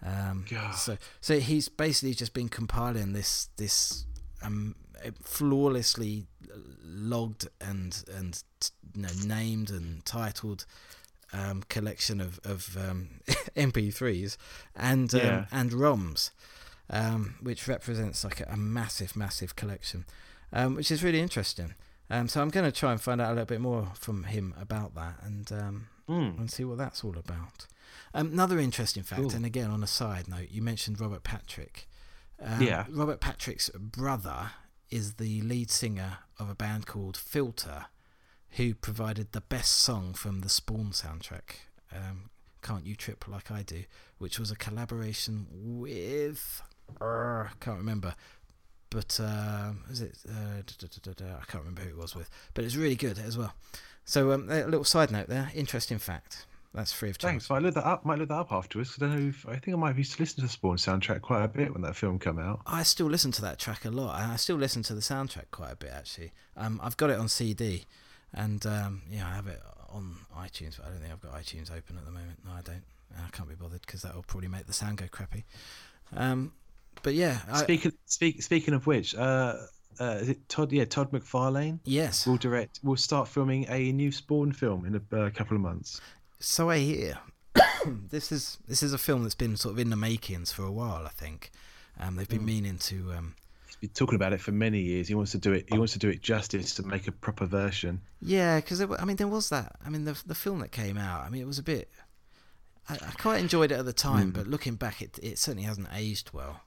Um, 0.00 0.44
so, 0.72 0.96
so 1.20 1.40
he's 1.40 1.68
basically 1.68 2.14
just 2.14 2.34
been 2.34 2.48
compiling 2.48 3.14
this 3.14 3.48
this 3.56 4.04
um, 4.42 4.76
flawlessly 5.22 6.26
logged 6.84 7.48
and 7.60 8.04
and 8.14 8.42
you 8.94 9.02
know, 9.02 9.08
named 9.26 9.70
and 9.70 10.04
titled 10.04 10.64
um, 11.32 11.62
collection 11.68 12.20
of 12.20 12.38
of 12.44 12.76
um, 12.76 13.08
MP3s 13.56 14.36
and 14.76 15.12
um, 15.14 15.20
Yeah. 15.20 15.44
and 15.50 15.72
ROMs, 15.72 16.30
um, 16.90 17.34
which 17.40 17.66
represents 17.68 18.24
like 18.24 18.40
a, 18.40 18.46
a 18.52 18.56
massive, 18.56 19.16
massive 19.16 19.56
collection, 19.56 20.04
um, 20.52 20.74
which 20.76 20.90
is 20.90 21.02
really 21.02 21.20
interesting. 21.20 21.74
Um, 22.10 22.28
so 22.28 22.42
I'm 22.42 22.50
going 22.50 22.70
to 22.70 22.78
try 22.78 22.92
and 22.92 23.00
find 23.00 23.20
out 23.20 23.28
a 23.30 23.34
little 23.34 23.46
bit 23.46 23.60
more 23.62 23.88
from 23.94 24.24
him 24.24 24.54
about 24.60 24.94
that 24.94 25.14
and 25.22 25.50
um, 25.52 25.86
Mm. 26.06 26.38
and 26.38 26.50
see 26.50 26.64
what 26.64 26.76
that's 26.76 27.02
all 27.02 27.16
about. 27.16 27.66
Um, 28.12 28.26
another 28.32 28.58
interesting 28.58 29.02
fact, 29.02 29.22
Cool. 29.22 29.30
and 29.32 29.46
again 29.46 29.70
on 29.70 29.82
a 29.82 29.86
side 29.86 30.28
note, 30.28 30.48
you 30.50 30.60
mentioned 30.60 31.00
Robert 31.00 31.22
Patrick. 31.24 31.88
Um, 32.38 32.60
Yeah. 32.60 32.84
Robert 32.90 33.20
Patrick's 33.20 33.70
brother 33.70 34.50
is 34.94 35.14
the 35.14 35.40
lead 35.42 35.72
singer 35.72 36.18
of 36.38 36.48
a 36.48 36.54
band 36.54 36.86
called 36.86 37.16
Filter, 37.16 37.86
who 38.50 38.74
provided 38.76 39.32
the 39.32 39.40
best 39.40 39.72
song 39.72 40.14
from 40.14 40.40
the 40.40 40.48
Spawn 40.48 40.92
soundtrack. 40.92 41.66
Um, 41.92 42.30
Can't 42.62 42.86
You 42.86 42.94
Trip 42.94 43.26
Like 43.26 43.50
I 43.50 43.62
Do, 43.62 43.82
which 44.18 44.38
was 44.38 44.52
a 44.52 44.56
collaboration 44.56 45.48
with. 45.50 46.62
Uh, 47.00 47.48
can't 47.58 47.78
remember. 47.78 48.14
But 48.88 49.18
um, 49.18 49.82
is 49.90 50.00
it? 50.00 50.16
Uh, 50.28 50.62
da, 50.64 50.86
da, 51.02 51.12
da, 51.12 51.24
I 51.42 51.44
can't 51.50 51.64
remember 51.64 51.82
who 51.82 51.90
it 51.90 52.00
was 52.00 52.14
with. 52.14 52.30
But 52.54 52.62
it's 52.62 52.76
really 52.76 52.94
good 52.94 53.18
as 53.18 53.36
well. 53.36 53.52
So 54.04 54.30
um, 54.30 54.48
a 54.48 54.64
little 54.64 54.84
side 54.84 55.10
note 55.10 55.26
there. 55.26 55.50
Interesting 55.56 55.98
fact. 55.98 56.46
That's 56.74 56.92
free 56.92 57.10
of 57.10 57.18
charge. 57.18 57.32
Thanks. 57.32 57.50
I 57.52 57.58
looked 57.58 57.76
that 57.76 57.86
up. 57.86 58.04
Might 58.04 58.18
look 58.18 58.28
that 58.28 58.34
up 58.34 58.52
afterwards. 58.52 58.90
'cause 58.90 59.02
I 59.02 59.06
don't 59.06 59.22
know. 59.22 59.28
If, 59.28 59.46
I 59.48 59.56
think 59.56 59.76
I 59.76 59.78
might 59.78 59.88
have 59.88 59.98
used 59.98 60.14
to 60.14 60.22
listen 60.22 60.36
to 60.36 60.42
the 60.42 60.48
Spawn 60.48 60.76
soundtrack 60.76 61.20
quite 61.20 61.44
a 61.44 61.48
bit 61.48 61.72
when 61.72 61.82
that 61.82 61.94
film 61.94 62.18
came 62.18 62.38
out. 62.38 62.62
I 62.66 62.82
still 62.82 63.06
listen 63.06 63.30
to 63.32 63.42
that 63.42 63.60
track 63.60 63.84
a 63.84 63.90
lot, 63.90 64.20
I 64.20 64.34
still 64.36 64.56
listen 64.56 64.82
to 64.84 64.94
the 64.94 65.00
soundtrack 65.00 65.50
quite 65.52 65.70
a 65.70 65.76
bit 65.76 65.90
actually. 65.92 66.32
Um, 66.56 66.80
I've 66.82 66.96
got 66.96 67.10
it 67.10 67.18
on 67.18 67.28
CD, 67.28 67.84
and 68.32 68.66
um, 68.66 69.02
yeah, 69.08 69.26
I 69.26 69.34
have 69.36 69.46
it 69.46 69.62
on 69.88 70.16
iTunes, 70.36 70.76
but 70.76 70.86
I 70.86 70.90
don't 70.90 70.98
think 70.98 71.12
I've 71.12 71.20
got 71.20 71.32
iTunes 71.34 71.70
open 71.70 71.96
at 71.96 72.04
the 72.04 72.10
moment. 72.10 72.40
No, 72.44 72.50
I 72.52 72.60
don't. 72.62 72.82
I 73.16 73.30
can't 73.30 73.48
be 73.48 73.54
bothered 73.54 73.82
because 73.82 74.02
that 74.02 74.14
will 74.14 74.24
probably 74.24 74.48
make 74.48 74.66
the 74.66 74.72
sound 74.72 74.98
go 74.98 75.06
crappy. 75.06 75.44
Um, 76.16 76.52
but 77.04 77.14
yeah, 77.14 77.38
I, 77.48 77.62
Speaking 77.62 77.92
speak, 78.06 78.42
speaking 78.42 78.74
of 78.74 78.88
which, 78.88 79.14
uh, 79.14 79.54
uh, 80.00 80.18
is 80.20 80.28
it 80.30 80.48
Todd? 80.48 80.72
Yeah, 80.72 80.84
Todd 80.84 81.12
McFarlane 81.12 81.78
yes, 81.84 82.26
will 82.26 82.36
direct. 82.36 82.80
Will 82.82 82.96
start 82.96 83.28
filming 83.28 83.66
a 83.68 83.92
new 83.92 84.10
Spawn 84.10 84.50
film 84.52 84.84
in 84.84 84.96
a 84.96 85.16
uh, 85.16 85.30
couple 85.30 85.56
of 85.56 85.60
months. 85.62 86.00
So 86.44 86.70
I 86.70 86.78
hear. 86.78 87.18
this 88.10 88.32
is 88.32 88.58
this 88.66 88.82
is 88.82 88.92
a 88.92 88.98
film 88.98 89.22
that's 89.22 89.34
been 89.34 89.56
sort 89.56 89.74
of 89.74 89.78
in 89.78 89.90
the 89.90 89.96
makings 89.96 90.52
for 90.52 90.64
a 90.64 90.72
while. 90.72 91.06
I 91.06 91.10
think 91.10 91.50
um, 92.00 92.16
they've 92.16 92.28
been 92.28 92.40
Mm. 92.40 92.46
meaning 92.46 92.78
to. 92.78 93.12
Um, 93.12 93.34
He's 93.66 93.76
been 93.76 93.90
talking 93.90 94.14
about 94.16 94.32
it 94.32 94.40
for 94.40 94.52
many 94.52 94.80
years. 94.80 95.08
He 95.08 95.14
wants 95.14 95.32
to 95.32 95.38
do 95.38 95.52
it. 95.52 95.66
He 95.68 95.78
wants 95.78 95.92
to 95.94 95.98
do 95.98 96.08
it 96.08 96.22
justice 96.22 96.74
to 96.76 96.82
make 96.84 97.06
a 97.08 97.12
proper 97.12 97.46
version. 97.46 98.00
Yeah, 98.22 98.56
because 98.56 98.80
I 98.80 99.04
mean, 99.04 99.16
there 99.16 99.28
was 99.28 99.48
that. 99.50 99.76
I 99.84 99.88
mean, 99.90 100.04
the 100.04 100.20
the 100.26 100.34
film 100.34 100.60
that 100.60 100.72
came 100.72 100.96
out. 100.98 101.22
I 101.24 101.28
mean, 101.30 101.42
it 101.42 101.46
was 101.46 101.58
a 101.58 101.62
bit. 101.64 101.88
I, 102.88 102.94
I 102.94 103.10
quite 103.18 103.40
enjoyed 103.40 103.72
it 103.72 103.78
at 103.78 103.84
the 103.86 103.92
time, 103.92 104.30
Mm. 104.30 104.34
but 104.34 104.46
looking 104.46 104.74
back, 104.76 105.00
it 105.02 105.18
it 105.22 105.38
certainly 105.38 105.64
hasn't 105.66 105.88
aged 105.94 106.30
well. 106.32 106.60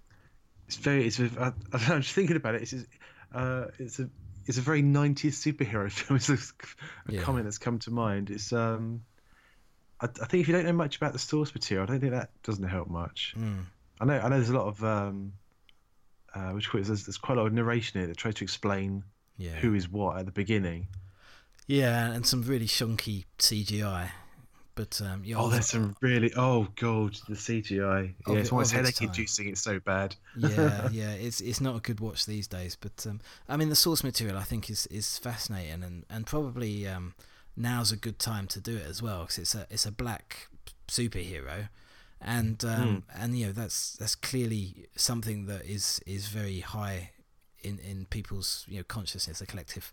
It's 0.67 0.77
very. 0.77 1.05
It's. 1.07 1.19
I, 1.19 1.53
I'm 1.73 2.01
just 2.01 2.13
thinking 2.13 2.35
about 2.35 2.55
it. 2.55 2.61
It's. 2.63 2.71
just- 2.71 2.87
Uh, 3.33 3.65
it's 3.79 3.99
a. 3.99 4.09
It's 4.45 4.57
a 4.57 4.61
very 4.61 4.81
90s 4.81 5.35
superhero 5.35 5.91
film. 5.97 6.15
It's 6.15 6.29
a, 6.29 6.33
a 6.35 7.13
Yeah. 7.15 7.21
comment 7.21 7.43
that's 7.45 7.57
come 7.57 7.79
to 7.79 7.91
mind. 7.91 8.29
It's. 8.29 8.51
Um. 8.53 9.01
I, 10.01 10.05
I 10.05 10.25
think 10.25 10.41
if 10.41 10.47
you 10.47 10.53
don't 10.53 10.65
know 10.65 10.73
much 10.73 10.97
about 10.97 11.13
the 11.13 11.19
source 11.19 11.53
material, 11.53 11.83
I 11.83 11.87
don't 11.87 11.99
think 11.99 12.11
that 12.13 12.29
doesn't 12.43 12.67
help 12.67 12.87
much. 12.89 13.33
Mm. 13.37 13.63
I 13.99 14.05
know. 14.05 14.19
I 14.19 14.29
know. 14.29 14.35
There's 14.37 14.49
a 14.49 14.57
lot 14.57 14.67
of. 14.67 14.83
Um. 14.83 15.33
Uh, 16.35 16.51
which 16.51 16.69
there's, 16.71 16.87
there's 17.05 17.17
quite 17.17 17.37
a 17.37 17.41
lot 17.41 17.47
of 17.47 17.53
narration 17.53 17.99
here 17.99 18.07
that 18.07 18.17
tries 18.17 18.35
to 18.35 18.43
explain 18.43 19.03
Yeah. 19.37 19.53
who 19.55 19.73
is 19.73 19.89
what 19.89 20.17
at 20.19 20.25
the 20.27 20.31
beginning. 20.31 20.87
Yeah, 21.65 22.11
and 22.11 22.27
some 22.27 22.43
really 22.43 22.67
shonky 22.67 23.25
CGI. 23.39 24.09
But 24.75 25.01
um, 25.01 25.23
yeah, 25.25 25.37
Oh, 25.39 25.49
there's 25.49 25.65
some 25.65 25.95
really. 26.01 26.31
Oh 26.37 26.67
god, 26.75 27.17
the 27.27 27.33
CGI. 27.33 28.13
Yeah, 28.27 28.35
it's 28.35 28.51
almost 28.51 28.71
headache 28.73 29.01
inducing. 29.01 29.47
It's 29.47 29.61
so 29.61 29.79
bad. 29.79 30.15
yeah, 30.35 30.89
yeah, 30.91 31.11
it's 31.13 31.41
it's 31.41 31.59
not 31.59 31.75
a 31.75 31.79
good 31.79 31.99
watch 31.99 32.27
these 32.27 32.45
days. 32.47 32.77
But 32.79 33.07
um, 33.09 33.19
I 33.49 33.57
mean, 33.57 33.69
the 33.69 33.75
source 33.75 34.03
material 34.03 34.37
I 34.37 34.43
think 34.43 34.69
is 34.69 34.85
is 34.87 35.17
fascinating, 35.17 35.81
and 35.81 36.05
and 36.11 36.27
probably 36.27 36.87
um, 36.87 37.15
now's 37.57 37.91
a 37.91 37.97
good 37.97 38.19
time 38.19 38.47
to 38.47 38.61
do 38.61 38.77
it 38.77 38.85
as 38.87 39.01
well 39.01 39.21
because 39.21 39.39
it's 39.39 39.55
a 39.55 39.67
it's 39.69 39.85
a 39.85 39.91
black 39.91 40.47
superhero, 40.87 41.69
and 42.21 42.63
um, 42.63 43.03
and 43.13 43.37
you 43.37 43.47
know 43.47 43.51
that's 43.51 43.93
that's 43.93 44.15
clearly 44.15 44.85
something 44.95 45.47
that 45.47 45.65
is 45.65 45.99
is 46.05 46.27
very 46.27 46.59
high 46.59 47.11
in 47.61 47.79
in 47.79 48.05
people's 48.05 48.65
you 48.69 48.77
know 48.77 48.83
consciousness, 48.83 49.39
the 49.39 49.45
collective 49.45 49.91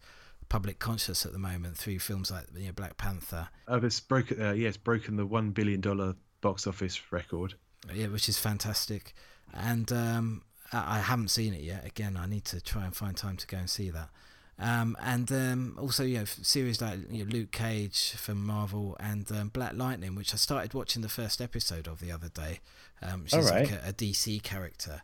public 0.49 0.79
conscious 0.79 1.25
at 1.25 1.33
the 1.33 1.39
moment 1.39 1.77
through 1.77 1.99
films 1.99 2.31
like 2.31 2.45
you 2.55 2.67
know 2.67 2.73
Black 2.73 2.97
Panther. 2.97 3.49
Oh, 3.67 3.79
it's 3.79 4.01
broken. 4.01 4.41
Uh, 4.41 4.53
yeah, 4.53 4.69
it's 4.69 4.77
broken 4.77 5.17
the 5.17 5.27
one 5.27 5.51
billion 5.51 5.81
dollar 5.81 6.15
box 6.41 6.67
office 6.67 7.01
record. 7.11 7.55
Yeah, 7.93 8.09
which 8.09 8.29
is 8.29 8.39
fantastic, 8.39 9.15
and 9.53 9.91
um, 9.93 10.43
I, 10.73 10.99
I 10.99 11.01
haven't 11.01 11.29
seen 11.29 11.55
it 11.55 11.62
yet. 11.62 11.87
Again, 11.87 12.17
I 12.17 12.27
need 12.27 12.45
to 12.47 12.61
try 12.61 12.85
and 12.85 12.95
find 12.95 13.17
time 13.17 13.37
to 13.39 13.47
go 13.47 13.57
and 13.57 13.69
see 13.69 13.91
that. 13.91 14.11
Um, 14.59 14.97
and 15.03 15.31
um, 15.33 15.77
also, 15.81 16.05
you 16.05 16.19
know, 16.19 16.25
series 16.25 16.81
like 16.81 16.99
you 17.11 17.25
know, 17.25 17.31
Luke 17.31 17.51
Cage 17.51 18.13
from 18.13 18.45
Marvel 18.47 18.97
and 19.01 19.31
um, 19.33 19.49
Black 19.49 19.73
Lightning, 19.75 20.15
which 20.15 20.33
I 20.33 20.37
started 20.37 20.75
watching 20.75 21.03
the 21.03 21.09
first 21.09 21.41
episode 21.41 21.89
of 21.89 21.99
the 22.01 22.13
other 22.13 22.29
day. 22.29 22.61
Um, 23.03 23.27
she's 23.27 23.51
Alright. 23.51 23.71
like 23.71 23.83
a, 23.85 23.89
a 23.89 23.93
DC 23.93 24.43
character. 24.43 25.03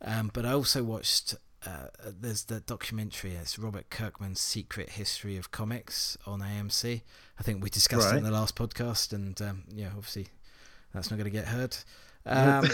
Um, 0.00 0.30
but 0.32 0.44
I 0.46 0.52
also 0.52 0.82
watched. 0.82 1.34
Uh, 1.66 1.86
there's 2.20 2.44
the 2.44 2.60
documentary. 2.60 3.32
It's 3.32 3.58
Robert 3.58 3.88
Kirkman's 3.88 4.40
Secret 4.40 4.90
History 4.90 5.38
of 5.38 5.50
Comics 5.50 6.18
on 6.26 6.40
AMC. 6.40 7.00
I 7.38 7.42
think 7.42 7.62
we 7.64 7.70
discussed 7.70 8.12
it 8.12 8.18
in 8.18 8.22
the 8.22 8.30
last 8.30 8.54
podcast, 8.54 9.14
and 9.14 9.40
um, 9.40 9.64
yeah, 9.74 9.86
obviously 9.96 10.28
that's 10.92 11.10
not 11.10 11.16
going 11.16 11.24
to 11.24 11.30
get 11.30 11.48
heard. 11.48 11.76
Um, 12.26 12.64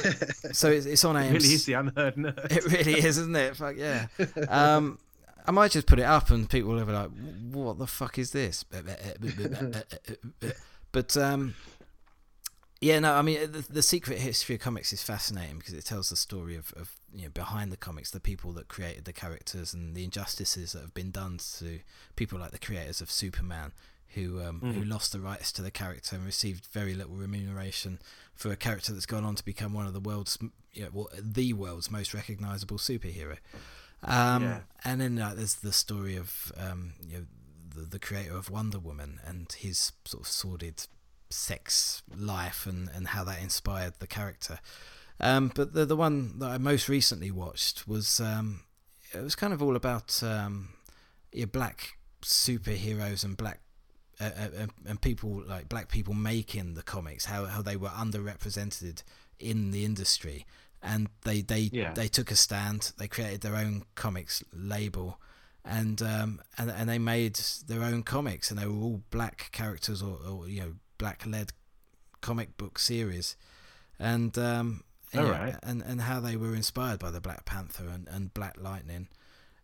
so 0.53 0.71
it's, 0.71 0.87
it's 0.87 1.05
on 1.05 1.16
It 1.16 1.29
AMC. 1.29 1.33
really 1.33 1.55
is 1.55 1.64
the 1.66 1.73
unheard 1.73 2.14
nerd. 2.14 2.53
It 2.53 2.64
really 2.71 2.93
is, 3.01 3.18
isn't 3.18 3.35
it? 3.35 3.57
Fuck 3.57 3.75
yeah. 3.77 4.07
Um, 4.49 5.01
I 5.47 5.51
might 5.51 5.70
just 5.70 5.86
put 5.86 5.99
it 5.99 6.05
up 6.05 6.30
and 6.30 6.49
people 6.49 6.70
will 6.72 6.84
be 6.84 6.93
like, 6.93 7.11
"What 7.51 7.78
the 7.78 7.86
fuck 7.86 8.18
is 8.18 8.32
this?" 8.32 8.64
But 10.93 11.16
um, 11.16 11.55
yeah, 12.80 12.99
no, 12.99 13.14
I 13.14 13.22
mean 13.22 13.53
the, 13.53 13.64
the 13.68 13.82
secret 13.82 14.18
history 14.18 14.57
of 14.57 14.61
comics 14.61 14.93
is 14.93 15.03
fascinating 15.03 15.59
because 15.59 15.74
it 15.74 15.84
tells 15.84 16.09
the 16.11 16.16
story 16.16 16.57
of, 16.57 16.72
of 16.76 16.93
you 17.14 17.24
know 17.24 17.30
behind 17.30 17.70
the 17.70 17.76
comics, 17.76 18.11
the 18.11 18.20
people 18.20 18.53
that 18.53 18.68
created 18.68 19.05
the 19.05 19.12
characters 19.12 19.74
and 19.74 19.95
the 19.95 20.05
injustices 20.05 20.72
that 20.72 20.80
have 20.80 20.95
been 20.95 21.11
done 21.11 21.38
to 21.59 21.80
people 22.16 22.38
like 22.38 22.51
the 22.53 22.59
creators 22.59 23.01
of 23.01 23.11
Superman. 23.11 23.72
Who 24.14 24.43
um, 24.43 24.61
who 24.61 24.82
lost 24.82 25.12
the 25.12 25.20
rights 25.20 25.53
to 25.53 25.62
the 25.62 25.70
character 25.70 26.16
and 26.16 26.26
received 26.26 26.66
very 26.72 26.95
little 26.95 27.14
remuneration 27.14 28.01
for 28.34 28.51
a 28.51 28.57
character 28.57 28.93
that's 28.93 29.07
gone 29.07 29.22
on 29.22 29.36
to 29.36 29.45
become 29.45 29.72
one 29.72 29.86
of 29.86 29.93
the 29.93 30.01
world's, 30.01 30.36
you 30.72 30.82
know, 30.82 30.88
well, 30.93 31.09
the 31.16 31.53
world's 31.53 31.93
most 31.93 32.12
recognizable 32.12 32.76
superhero. 32.76 33.36
Um, 34.03 34.42
Yeah. 34.42 34.61
And 34.84 35.01
then 35.01 35.18
uh, 35.18 35.34
there's 35.34 35.57
the 35.57 35.72
story 35.72 36.16
of 36.16 36.53
um, 36.57 36.94
you 37.07 37.18
know 37.18 37.26
the, 37.74 37.82
the 37.82 37.98
creator 37.98 38.34
of 38.36 38.51
Wonder 38.51 38.78
Woman 38.78 39.20
and 39.26 39.53
his 39.53 39.92
sort 40.05 40.22
of 40.24 40.28
sordid 40.28 40.86
sex 41.28 42.03
life 42.16 42.66
and, 42.66 42.88
and 42.94 43.09
how 43.09 43.24
that 43.24 43.40
inspired 43.42 43.94
the 43.98 44.07
character. 44.07 44.59
Um, 45.20 45.53
but 45.55 45.74
the 45.74 45.84
the 45.84 45.96
one 45.96 46.38
that 46.38 46.51
I 46.51 46.59
most 46.59 46.88
recently 46.88 47.30
watched 47.30 47.86
was 47.86 48.20
um, 48.20 48.62
it 49.12 49.22
was 49.22 49.34
kind 49.36 49.53
of 49.53 49.62
all 49.62 49.76
about 49.76 50.22
um, 50.22 50.70
yeah, 51.32 51.44
black 51.44 51.98
superheroes 52.22 53.22
and 53.24 53.36
black 53.36 53.61
uh, 54.20 54.24
uh, 54.24 54.48
and- 54.57 54.72
and 54.86 55.01
people 55.01 55.42
like 55.46 55.68
black 55.68 55.88
people 55.88 56.14
making 56.14 56.74
the 56.74 56.82
comics, 56.82 57.26
how 57.26 57.44
how 57.44 57.61
they 57.62 57.76
were 57.76 57.88
underrepresented 57.90 59.03
in 59.38 59.70
the 59.72 59.84
industry, 59.84 60.46
and 60.83 61.09
they 61.24 61.43
they 61.43 61.70
Yeah. 61.72 61.93
they 61.93 62.09
took 62.09 62.31
a 62.31 62.37
stand. 62.37 62.93
They 62.99 63.09
created 63.09 63.41
their 63.43 63.57
own 63.57 63.85
comics 63.95 64.43
label, 64.53 65.20
and 65.64 66.01
um 66.03 66.41
and 66.59 66.70
and 66.70 66.89
they 66.89 66.99
made 66.99 67.37
their 67.66 67.83
own 67.83 68.03
comics, 68.03 68.51
and 68.51 68.59
they 68.59 68.66
were 68.66 68.81
all 68.83 69.03
black 69.11 69.51
characters 69.53 70.03
or, 70.03 70.18
or 70.26 70.49
you 70.49 70.61
know 70.61 70.74
black 70.99 71.24
led 71.26 71.53
comic 72.20 72.57
book 72.57 72.78
series, 72.78 73.37
and 73.99 74.37
um 74.39 74.85
and, 75.12 75.26
yeah, 75.26 75.33
Alright. 75.33 75.57
and 75.62 75.83
and 75.83 76.03
how 76.03 76.20
they 76.20 76.37
were 76.37 76.55
inspired 76.55 76.99
by 77.01 77.11
the 77.11 77.20
Black 77.20 77.45
Panther 77.45 77.89
and, 77.89 78.07
and 78.09 78.33
Black 78.33 78.57
Lightning. 78.61 79.09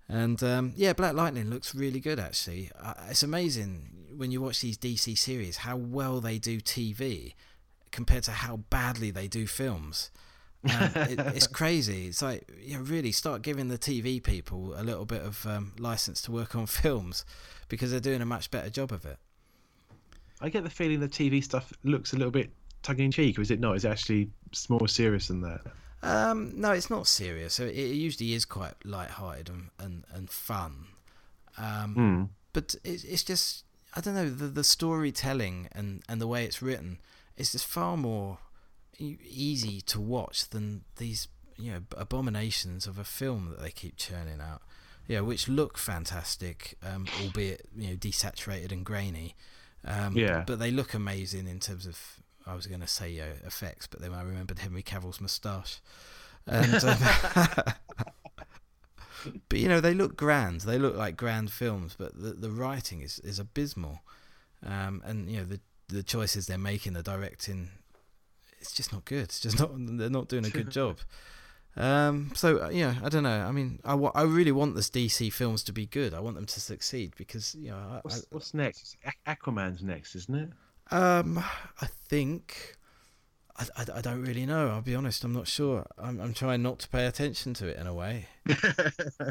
And 0.08 0.40
um, 0.42 0.72
yeah, 0.76 0.92
Black 0.92 1.14
Lightning 1.14 1.50
looks 1.50 1.74
really 1.74 2.00
good 2.00 2.18
actually. 2.20 2.70
Uh, 2.78 2.94
it's 3.08 3.22
amazing 3.22 3.90
when 4.16 4.30
you 4.30 4.40
watch 4.40 4.60
these 4.60 4.78
DC 4.78 5.16
series 5.18 5.58
how 5.58 5.76
well 5.76 6.20
they 6.20 6.38
do 6.38 6.60
TV 6.60 7.34
compared 7.92 8.22
to 8.24 8.30
how 8.32 8.58
badly 8.70 9.10
they 9.10 9.26
do 9.28 9.46
films. 9.46 10.10
Um, 10.70 10.90
it, 11.10 11.18
it's 11.36 11.46
crazy. 11.46 12.06
It's 12.08 12.22
like 12.22 12.50
you 12.62 12.74
know, 12.76 12.82
really 12.82 13.12
start 13.12 13.42
giving 13.42 13.68
the 13.68 13.78
TV 13.78 14.22
people 14.22 14.74
a 14.76 14.82
little 14.82 15.04
bit 15.04 15.22
of 15.22 15.46
um, 15.46 15.72
license 15.78 16.20
to 16.22 16.32
work 16.32 16.54
on 16.54 16.66
films 16.82 17.24
because 17.68 17.90
they're 17.90 18.00
doing 18.00 18.22
a 18.22 18.26
much 18.26 18.50
better 18.50 18.70
job 18.70 18.92
of 18.92 19.04
it. 19.04 19.18
I 20.40 20.48
get 20.50 20.64
the 20.64 20.70
feeling 20.70 21.00
the 21.00 21.08
TV 21.08 21.42
stuff 21.42 21.72
looks 21.82 22.12
a 22.12 22.16
little 22.16 22.30
bit 22.30 22.50
tongue 22.82 23.00
in 23.00 23.10
cheek, 23.10 23.38
or 23.38 23.42
is 23.42 23.50
it 23.50 23.60
not? 23.60 23.76
Is 23.76 23.84
it 23.84 23.90
actually 23.90 24.30
more 24.68 24.86
serious 24.88 25.28
than 25.28 25.40
that? 25.42 25.60
Um, 26.02 26.52
no, 26.60 26.72
it's 26.72 26.90
not 26.90 27.06
serious. 27.06 27.58
It, 27.58 27.74
it 27.74 27.94
usually 27.94 28.34
is 28.34 28.44
quite 28.44 28.74
light-hearted 28.84 29.48
and, 29.48 29.70
and, 29.78 30.04
and 30.12 30.30
fun. 30.30 30.86
Um, 31.58 31.94
Hmm. 31.94 32.24
but 32.52 32.74
it's 32.84 33.02
it's 33.04 33.24
just 33.24 33.64
I 33.94 34.00
don't 34.02 34.14
know 34.14 34.28
the 34.28 34.46
the 34.48 34.62
storytelling 34.64 35.68
and 35.72 36.02
and 36.06 36.20
the 36.20 36.26
way 36.26 36.44
it's 36.44 36.60
written 36.60 36.98
is 37.38 37.52
just 37.52 37.66
far 37.66 37.96
more 37.96 38.38
easy 38.98 39.80
to 39.82 40.00
watch 40.00 40.48
than 40.50 40.82
these 40.96 41.28
you 41.58 41.72
know 41.72 41.80
abominations 41.96 42.86
of 42.86 42.98
a 42.98 43.04
film 43.04 43.48
that 43.50 43.60
they 43.62 43.70
keep 43.70 43.96
churning 43.96 44.40
out. 44.40 44.62
Yeah, 45.08 45.20
which 45.20 45.48
look 45.48 45.78
fantastic, 45.78 46.76
um, 46.82 47.06
albeit 47.22 47.68
you 47.76 47.90
know 47.90 47.96
desaturated 47.96 48.72
and 48.72 48.84
grainy. 48.84 49.34
Um, 49.84 50.16
Yeah. 50.16 50.42
but 50.46 50.58
they 50.58 50.70
look 50.72 50.94
amazing 50.94 51.46
in 51.46 51.60
terms 51.60 51.86
of 51.86 51.98
I 52.46 52.54
was 52.54 52.66
going 52.66 52.80
to 52.80 52.86
say 52.88 53.14
effects, 53.44 53.86
but 53.86 54.00
then 54.00 54.12
I 54.12 54.22
remembered 54.22 54.58
Henry 54.60 54.82
Cavill's 54.82 55.20
moustache. 55.20 55.80
And 56.46 56.74
um, 56.84 56.98
but 59.48 59.58
you 59.58 59.68
know 59.68 59.80
they 59.80 59.94
look 59.94 60.16
grand. 60.16 60.62
They 60.62 60.78
look 60.78 60.96
like 60.96 61.16
grand 61.16 61.50
films, 61.50 61.94
but 61.98 62.20
the 62.20 62.32
the 62.32 62.50
writing 62.50 63.00
is 63.02 63.18
is 63.20 63.38
abysmal, 63.38 64.00
um, 64.64 65.02
and 65.04 65.30
you 65.30 65.38
know 65.38 65.44
the 65.44 65.60
the 65.88 66.02
choices 66.02 66.46
they're 66.46 66.58
making, 66.58 66.92
the 66.94 67.02
directing, 67.02 67.70
it's 68.66 68.76
just 68.76 68.92
not 68.92 69.04
good. 69.04 69.24
It's 69.24 69.40
just 69.40 69.58
not. 69.60 69.70
They're 69.74 70.10
not 70.10 70.28
doing 70.28 70.44
a 70.44 70.50
good 70.50 70.70
job. 70.80 70.98
Um, 71.76 72.32
so 72.34 72.64
uh, 72.64 72.68
yeah, 72.70 72.94
I 73.02 73.08
don't 73.08 73.22
know. 73.22 73.42
I 73.46 73.52
mean, 73.52 73.80
I, 73.84 73.94
I 73.94 74.22
really 74.22 74.52
want 74.52 74.74
this 74.76 74.88
DC 74.90 75.32
films 75.32 75.62
to 75.64 75.72
be 75.72 75.86
good. 75.86 76.14
I 76.14 76.20
want 76.20 76.36
them 76.36 76.46
to 76.46 76.60
succeed 76.60 77.12
because 77.16 77.54
you 77.54 77.70
know 77.70 77.76
I, 77.76 78.00
What's, 78.02 78.26
what's 78.30 78.54
next? 78.54 78.96
Aquaman's 79.26 79.82
next, 79.82 80.14
isn't 80.16 80.34
it? 80.34 80.50
um, 80.90 81.38
I 81.80 81.86
think. 82.08 82.76
I, 83.58 83.64
I, 83.74 83.84
I 83.96 84.00
don't 84.02 84.22
really 84.22 84.44
know. 84.44 84.68
I'll 84.68 84.82
be 84.82 84.94
honest. 84.94 85.24
I'm 85.24 85.32
not 85.32 85.48
sure. 85.48 85.86
I'm, 85.96 86.20
I'm 86.20 86.34
trying 86.34 86.62
not 86.62 86.78
to 86.80 86.88
pay 86.90 87.06
attention 87.06 87.54
to 87.54 87.66
it 87.66 87.78
in 87.78 87.86
a 87.86 87.94
way, 87.94 88.26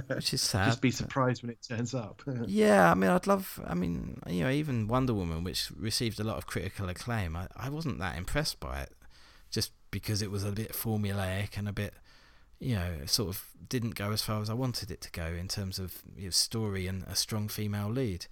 which 0.08 0.34
is 0.34 0.42
sad. 0.42 0.66
Just 0.66 0.82
be 0.82 0.90
surprised 0.90 1.44
when 1.44 1.52
it 1.52 1.60
turns 1.62 1.94
up. 1.94 2.24
Yeah, 2.48 2.90
I 2.90 2.96
mean, 2.96 3.12
I'd 3.12 3.28
love. 3.28 3.60
I 3.68 3.76
mean, 3.76 4.20
you 4.28 4.44
know, 4.44 4.50
even 4.50 4.88
Wonder 4.88 5.14
Woman, 5.14 5.44
which 5.44 5.70
received 5.78 6.20
a 6.20 6.24
lot 6.24 6.38
of 6.38 6.48
critical 6.48 6.90
acclaim, 6.90 7.36
I, 7.36 7.48
I 7.56 7.70
wasn't 7.70 8.00
that 8.00 8.18
impressed 8.18 8.60
by 8.60 8.82
it, 8.82 8.94
because 9.92 10.22
it 10.22 10.32
was 10.32 10.44
a 10.44 10.52
bit 10.52 10.74
formulaic 10.74 11.58
and 11.58 11.68
a 11.68 11.74
bit, 11.74 11.94
you 12.60 12.76
know, 12.76 12.92
sort 13.06 13.30
of 13.30 13.46
didn't 13.68 13.96
go 13.96 14.12
as 14.12 14.22
far 14.22 14.42
as 14.42 14.50
I 14.50 14.54
wanted 14.54 14.92
it 14.92 15.02
to 15.02 15.12
go 15.12 15.26
in 15.26 15.48
terms 15.48 15.80
of 15.80 16.02
you 16.18 16.26
know, 16.26 16.30
story 16.32 16.88
and 16.88 17.04
a 17.04 17.16
strong 17.16 17.48
female 17.48 17.90
lead. 17.90 18.28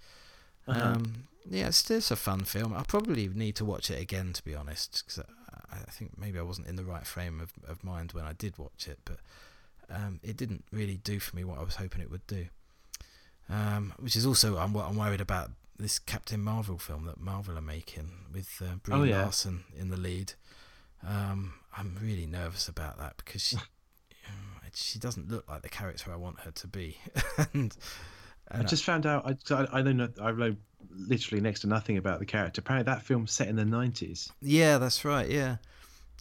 Uh-huh. 0.66 0.80
Um, 0.80 1.24
yeah, 1.48 1.68
it's 1.68 1.78
still 1.78 1.98
a 1.98 2.16
fun 2.16 2.44
film. 2.44 2.74
I 2.74 2.82
probably 2.82 3.28
need 3.28 3.56
to 3.56 3.64
watch 3.64 3.90
it 3.90 4.00
again, 4.00 4.32
to 4.32 4.42
be 4.42 4.54
honest, 4.54 5.04
because 5.04 5.24
I, 5.70 5.76
I 5.76 5.90
think 5.90 6.12
maybe 6.18 6.38
I 6.38 6.42
wasn't 6.42 6.68
in 6.68 6.76
the 6.76 6.84
right 6.84 7.06
frame 7.06 7.40
of, 7.40 7.52
of 7.68 7.84
mind 7.84 8.12
when 8.12 8.24
I 8.24 8.32
did 8.32 8.56
watch 8.58 8.88
it, 8.88 8.98
but 9.04 9.18
um, 9.90 10.20
it 10.22 10.36
didn't 10.36 10.64
really 10.72 10.96
do 10.96 11.20
for 11.20 11.36
me 11.36 11.44
what 11.44 11.58
I 11.58 11.62
was 11.62 11.76
hoping 11.76 12.00
it 12.00 12.10
would 12.10 12.26
do. 12.26 12.46
Um, 13.50 13.92
which 13.98 14.16
is 14.16 14.24
also 14.24 14.56
I'm, 14.56 14.72
what 14.72 14.86
I'm 14.88 14.96
worried 14.96 15.20
about 15.20 15.50
this 15.78 15.98
Captain 15.98 16.40
Marvel 16.42 16.78
film 16.78 17.04
that 17.06 17.20
Marvel 17.20 17.58
are 17.58 17.62
making 17.62 18.10
with 18.32 18.62
uh, 18.64 18.76
Brie 18.82 18.94
Oh, 18.94 19.02
yeah. 19.02 19.22
Larson 19.22 19.64
in 19.78 19.90
the 19.90 19.98
lead. 19.98 20.32
Um, 21.06 21.54
I'm 21.76 21.96
really 22.02 22.26
nervous 22.26 22.68
about 22.68 22.98
that 22.98 23.16
because 23.18 23.42
she, 23.42 23.56
she 24.74 24.98
doesn't 24.98 25.30
look 25.30 25.48
like 25.48 25.62
the 25.62 25.68
character 25.68 26.12
I 26.12 26.16
want 26.16 26.40
her 26.40 26.50
to 26.50 26.66
be, 26.66 26.96
and, 27.52 27.76
I 28.50 28.58
and 28.58 28.68
just 28.68 28.84
found 28.84 29.06
out. 29.06 29.26
I, 29.26 29.54
I, 29.54 29.66
I 29.78 29.82
don't 29.82 29.96
know. 29.96 30.08
I 30.20 30.32
know 30.32 30.56
literally 30.90 31.40
next 31.40 31.60
to 31.60 31.66
nothing 31.66 31.96
about 31.96 32.20
the 32.20 32.26
character. 32.26 32.60
Apparently, 32.60 32.90
that 32.92 33.02
film's 33.02 33.32
set 33.32 33.48
in 33.48 33.56
the 33.56 33.64
nineties 33.64 34.30
yeah, 34.40 34.78
that's 34.78 35.04
right, 35.04 35.28
yeah. 35.28 35.56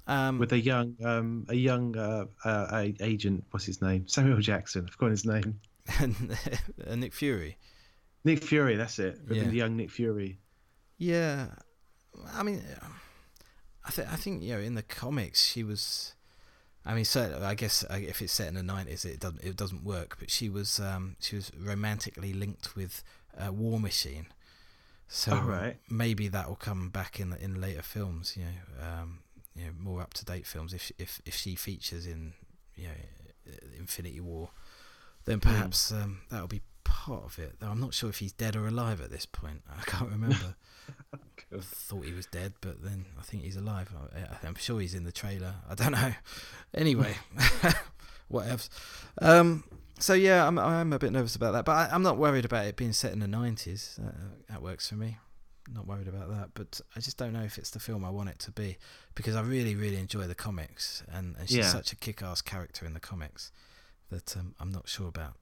Um, 0.05 0.37
with 0.37 0.51
a 0.51 0.59
young, 0.59 0.95
um, 1.03 1.45
a 1.47 1.55
young 1.55 1.95
uh, 1.95 2.25
uh, 2.43 2.87
agent. 2.99 3.45
What's 3.51 3.65
his 3.65 3.81
name? 3.81 4.05
Samuel 4.07 4.39
Jackson. 4.39 4.83
I've 4.85 4.91
forgotten 4.91 5.11
his 5.11 5.25
name. 5.25 5.59
and 5.99 6.37
uh, 6.85 6.95
Nick 6.95 7.13
Fury. 7.13 7.57
Nick 8.25 8.43
Fury. 8.43 8.75
That's 8.75 8.99
it. 8.99 9.19
With 9.27 9.37
Yeah. 9.37 9.43
the 9.45 9.55
young 9.55 9.77
Nick 9.77 9.91
Fury. 9.91 10.39
Yeah, 10.97 11.47
I 12.33 12.43
mean, 12.43 12.61
I 13.85 13.91
think 13.91 14.11
I 14.11 14.15
think 14.15 14.43
you 14.43 14.53
know 14.55 14.59
in 14.61 14.75
the 14.75 14.83
comics 14.83 15.43
she 15.45 15.63
was. 15.63 16.13
I 16.85 16.93
mean, 16.95 17.05
certainly, 17.05 17.45
I 17.45 17.55
guess 17.55 17.85
uh, 17.89 17.93
if 17.95 18.21
it's 18.21 18.33
set 18.33 18.49
in 18.49 18.55
the 18.55 18.63
nineties, 18.63 19.05
it 19.05 19.19
doesn't 19.19 19.41
it 19.43 19.55
doesn't 19.55 19.83
work. 19.85 20.17
But 20.19 20.29
she 20.29 20.49
was 20.49 20.79
um, 20.79 21.15
she 21.19 21.35
was 21.37 21.49
romantically 21.57 22.33
linked 22.33 22.75
with 22.75 23.03
uh, 23.37 23.53
War 23.53 23.79
Machine, 23.79 24.27
so 25.07 25.31
Oh, 25.41 25.47
right. 25.47 25.77
maybe 25.89 26.27
that 26.27 26.47
will 26.49 26.57
come 26.57 26.89
back 26.89 27.19
in 27.21 27.33
in 27.33 27.61
later 27.61 27.81
films. 27.81 28.35
You 28.37 28.43
know, 28.45 28.85
um, 28.85 29.19
you 29.55 29.65
know, 29.65 29.71
more 29.79 30.01
up 30.01 30.13
to 30.15 30.25
date 30.25 30.45
films 30.45 30.73
if 30.73 30.91
if 30.97 31.21
if 31.25 31.35
she 31.35 31.55
features 31.55 32.05
in 32.05 32.33
you 32.75 32.87
know 32.89 33.55
Infinity 33.77 34.19
War. 34.19 34.49
then 35.25 35.39
perhaps 35.39 35.89
um, 35.91 36.19
that'll 36.29 36.47
be 36.47 36.63
part 36.83 37.23
of 37.23 37.39
it. 37.39 37.59
Though 37.61 37.67
I'm 37.69 37.79
not 37.79 37.93
sure 37.93 38.09
if 38.09 38.17
he's 38.19 38.33
dead 38.33 38.57
or 38.57 38.67
alive 38.67 38.99
at 38.99 39.09
this 39.09 39.25
point. 39.25 39.61
I 39.69 39.83
can't 39.83 40.11
remember. 40.11 40.55
Thought 41.61 42.05
he 42.05 42.13
was 42.13 42.25
dead, 42.25 42.53
but 42.61 42.83
then 42.83 43.05
I 43.19 43.21
think 43.23 43.43
he's 43.43 43.55
alive. 43.57 43.93
I, 44.15 44.47
I'm 44.47 44.55
sure 44.55 44.79
he's 44.79 44.93
in 44.95 45.03
the 45.03 45.11
trailer. 45.11 45.55
I 45.69 45.75
don't 45.75 45.91
know. 45.91 46.13
Anyway, 46.75 47.15
what 48.29 48.47
else? 48.47 48.67
Um, 49.21 49.63
so 49.99 50.15
yeah, 50.15 50.47
I'm 50.47 50.57
I'm 50.57 50.91
a 50.91 50.97
bit 50.97 51.11
nervous 51.11 51.35
about 51.35 51.51
that, 51.51 51.65
but 51.65 51.91
I, 51.91 51.95
am 51.95 52.01
not 52.01 52.17
worried 52.17 52.45
about 52.45 52.65
it 52.65 52.75
being 52.75 52.93
set 52.93 53.13
in 53.13 53.19
the 53.19 53.27
90s. 53.27 53.99
Uh, 54.03 54.11
that 54.49 54.63
works 54.63 54.89
for 54.89 54.95
me. 54.95 55.17
Not 55.71 55.85
worried 55.85 56.07
about 56.07 56.29
that, 56.29 56.49
but 56.55 56.81
I 56.95 56.99
just 56.99 57.15
don't 57.17 57.31
know 57.31 57.43
if 57.43 57.59
it's 57.59 57.69
the 57.69 57.79
film 57.79 58.03
I 58.03 58.09
want 58.09 58.29
it 58.29 58.39
to 58.39 58.51
be 58.51 58.77
because 59.13 59.35
I 59.35 59.41
really 59.41 59.75
really 59.75 59.97
enjoy 59.97 60.25
the 60.25 60.33
comics 60.33 61.03
and, 61.13 61.35
and 61.37 61.47
she's 61.47 61.57
Yeah. 61.59 61.67
such 61.69 61.91
a 61.93 61.95
kick-ass 61.95 62.41
character 62.41 62.87
in 62.87 62.93
the 62.95 62.99
comics 62.99 63.51
that 64.09 64.35
um, 64.35 64.55
I'm 64.59 64.71
not 64.71 64.89
sure 64.89 65.07
about 65.07 65.33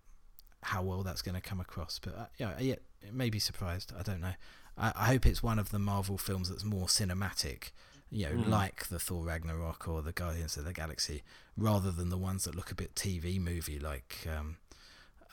how 0.64 0.84
well 0.84 1.02
that's 1.04 1.22
going 1.22 1.36
to 1.36 1.42
come 1.42 1.60
across. 1.62 1.98
But 1.98 2.18
uh, 2.18 2.26
yeah, 2.38 2.60
yeah, 2.60 2.76
maybe 3.12 3.40
surprised. 3.40 3.94
I 3.98 4.04
don't 4.04 4.20
know. 4.22 4.34
I, 4.78 4.92
I 4.96 5.06
hope 5.08 5.26
it's 5.26 5.44
one 5.44 5.60
of 5.60 5.72
the 5.72 5.80
Marvel 5.80 6.18
films 6.18 6.50
that's 6.50 6.64
more 6.64 6.88
cinematic, 6.88 7.72
you 8.10 8.26
know, 8.30 8.36
Mm. 8.44 8.48
like 8.50 8.88
the 8.88 9.00
Thor 9.00 9.24
Ragnarok 9.26 9.88
or 9.88 10.02
the 10.02 10.12
Guardians 10.12 10.58
of 10.58 10.66
the 10.66 10.74
Galaxy, 10.74 11.24
rather 11.58 11.92
than 11.92 12.10
the 12.10 12.18
ones 12.18 12.44
that 12.46 12.56
look 12.56 12.72
a 12.72 12.76
bit 12.76 12.96
TV 12.96 13.40
movie, 13.40 13.80
like 13.80 14.26
um, 14.38 14.58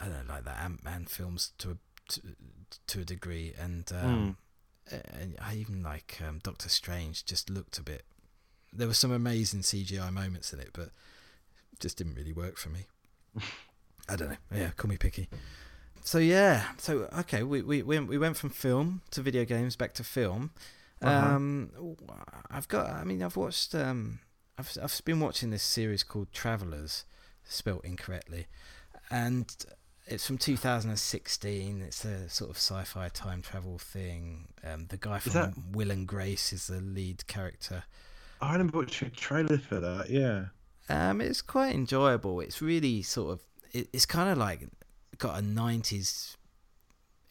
I 0.01 0.07
don't 0.07 0.27
know, 0.29 0.35
like 0.35 0.45
the 0.45 0.59
Ant 0.59 0.85
Man 0.85 1.07
films 1.07 1.53
to 1.59 1.73
a 1.73 1.77
to, 2.11 2.21
to 2.89 3.01
a 3.01 3.05
degree, 3.05 3.53
and 3.61 3.91
um, 3.93 4.37
and 4.91 5.37
I 5.41 5.55
even 5.57 5.83
like 5.83 6.19
um, 6.27 6.41
Doctor 6.43 6.69
Strange 6.69 7.25
just 7.25 7.51
looked 7.51 7.79
a 7.79 7.83
bit. 7.83 8.05
There 8.73 8.87
were 8.87 8.95
some 8.95 9.13
amazing 9.13 9.61
CGI 9.61 10.13
moments 10.13 10.53
in 10.53 10.61
it, 10.61 10.71
but 10.73 10.91
just 11.81 11.99
didn't 11.99 12.15
really 12.15 12.33
work 12.33 12.57
for 12.59 12.69
me. 12.71 12.87
I 14.09 14.17
don't 14.17 14.31
know. 14.31 14.37
Yeah, 14.55 14.71
call 14.77 14.89
me 14.89 14.97
picky. 14.97 15.29
So 16.09 16.17
yeah, 16.17 16.65
so 16.79 17.07
okay, 17.19 17.43
we 17.43 17.61
we 17.61 17.83
we 17.83 18.01
we 18.01 18.17
went 18.17 18.39
from 18.39 18.49
film 18.49 19.03
to 19.11 19.21
video 19.21 19.45
games, 19.45 19.77
back 19.77 19.93
to 19.93 20.03
film. 20.03 20.53
Uh-huh. 21.03 21.37
Um, 21.37 21.71
I've 22.51 22.67
got. 22.67 22.89
I 22.89 23.05
mean, 23.05 23.23
I've 23.23 23.37
watched. 23.37 23.75
Um, 23.75 24.21
I've 24.57 24.75
I've 24.83 24.99
been 25.05 25.21
watching 25.21 25.51
this 25.51 25.63
series 25.63 26.03
called 26.03 26.33
Travelers, 26.33 27.05
spelt 27.45 27.85
incorrectly, 27.85 28.47
and 29.11 29.55
it's 30.07 30.27
from 30.27 30.39
2016. 30.39 31.83
It's 31.83 32.07
a 32.07 32.27
sort 32.31 32.53
of 32.53 32.57
sci-fi 32.57 33.11
time 33.11 33.43
travel 33.43 33.77
thing. 33.77 34.49
Um, 34.65 34.87
the 34.89 34.97
guy 34.97 35.19
from 35.19 35.33
that- 35.35 35.53
Will 35.73 35.91
and 35.91 36.09
Grace 36.09 36.55
is 36.55 36.69
the 36.69 36.81
lead 36.81 37.27
character. 37.27 37.85
I 38.41 38.53
remember 38.53 38.79
watching 38.79 39.09
a 39.09 39.11
trailer 39.11 39.59
for 39.59 39.79
that. 39.79 40.09
Yeah. 40.09 40.47
Um, 40.89 41.21
it's 41.21 41.43
quite 41.43 41.75
enjoyable. 41.75 42.41
It's 42.41 42.63
really 42.63 43.03
sort 43.03 43.35
of. 43.35 43.41
It, 43.75 43.91
it's 43.93 44.07
kind 44.07 44.31
of 44.31 44.39
like 44.39 44.69
got 45.19 45.39
a 45.39 45.43
90s 45.43 46.37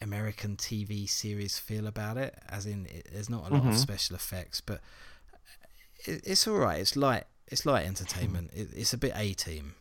American 0.00 0.56
TV 0.56 1.08
series 1.08 1.58
feel 1.58 1.86
about 1.86 2.16
it, 2.16 2.38
as 2.48 2.66
in 2.66 2.86
it, 2.86 3.08
there's 3.12 3.28
not 3.30 3.50
a 3.50 3.54
lot 3.54 3.64
of 3.66 3.72
Mhm. 3.72 3.78
special 3.78 4.14
effects, 4.16 4.60
but 4.60 4.80
it, 6.04 6.22
it's 6.24 6.46
all 6.46 6.56
right. 6.58 6.80
It's 6.80 6.96
light. 6.96 7.24
It's 7.48 7.64
light 7.66 7.86
entertainment. 7.86 8.50
It, 8.54 8.68
it's 8.74 8.92
a 8.92 8.98
bit 8.98 9.12
A 9.16 9.32
team, 9.34 9.74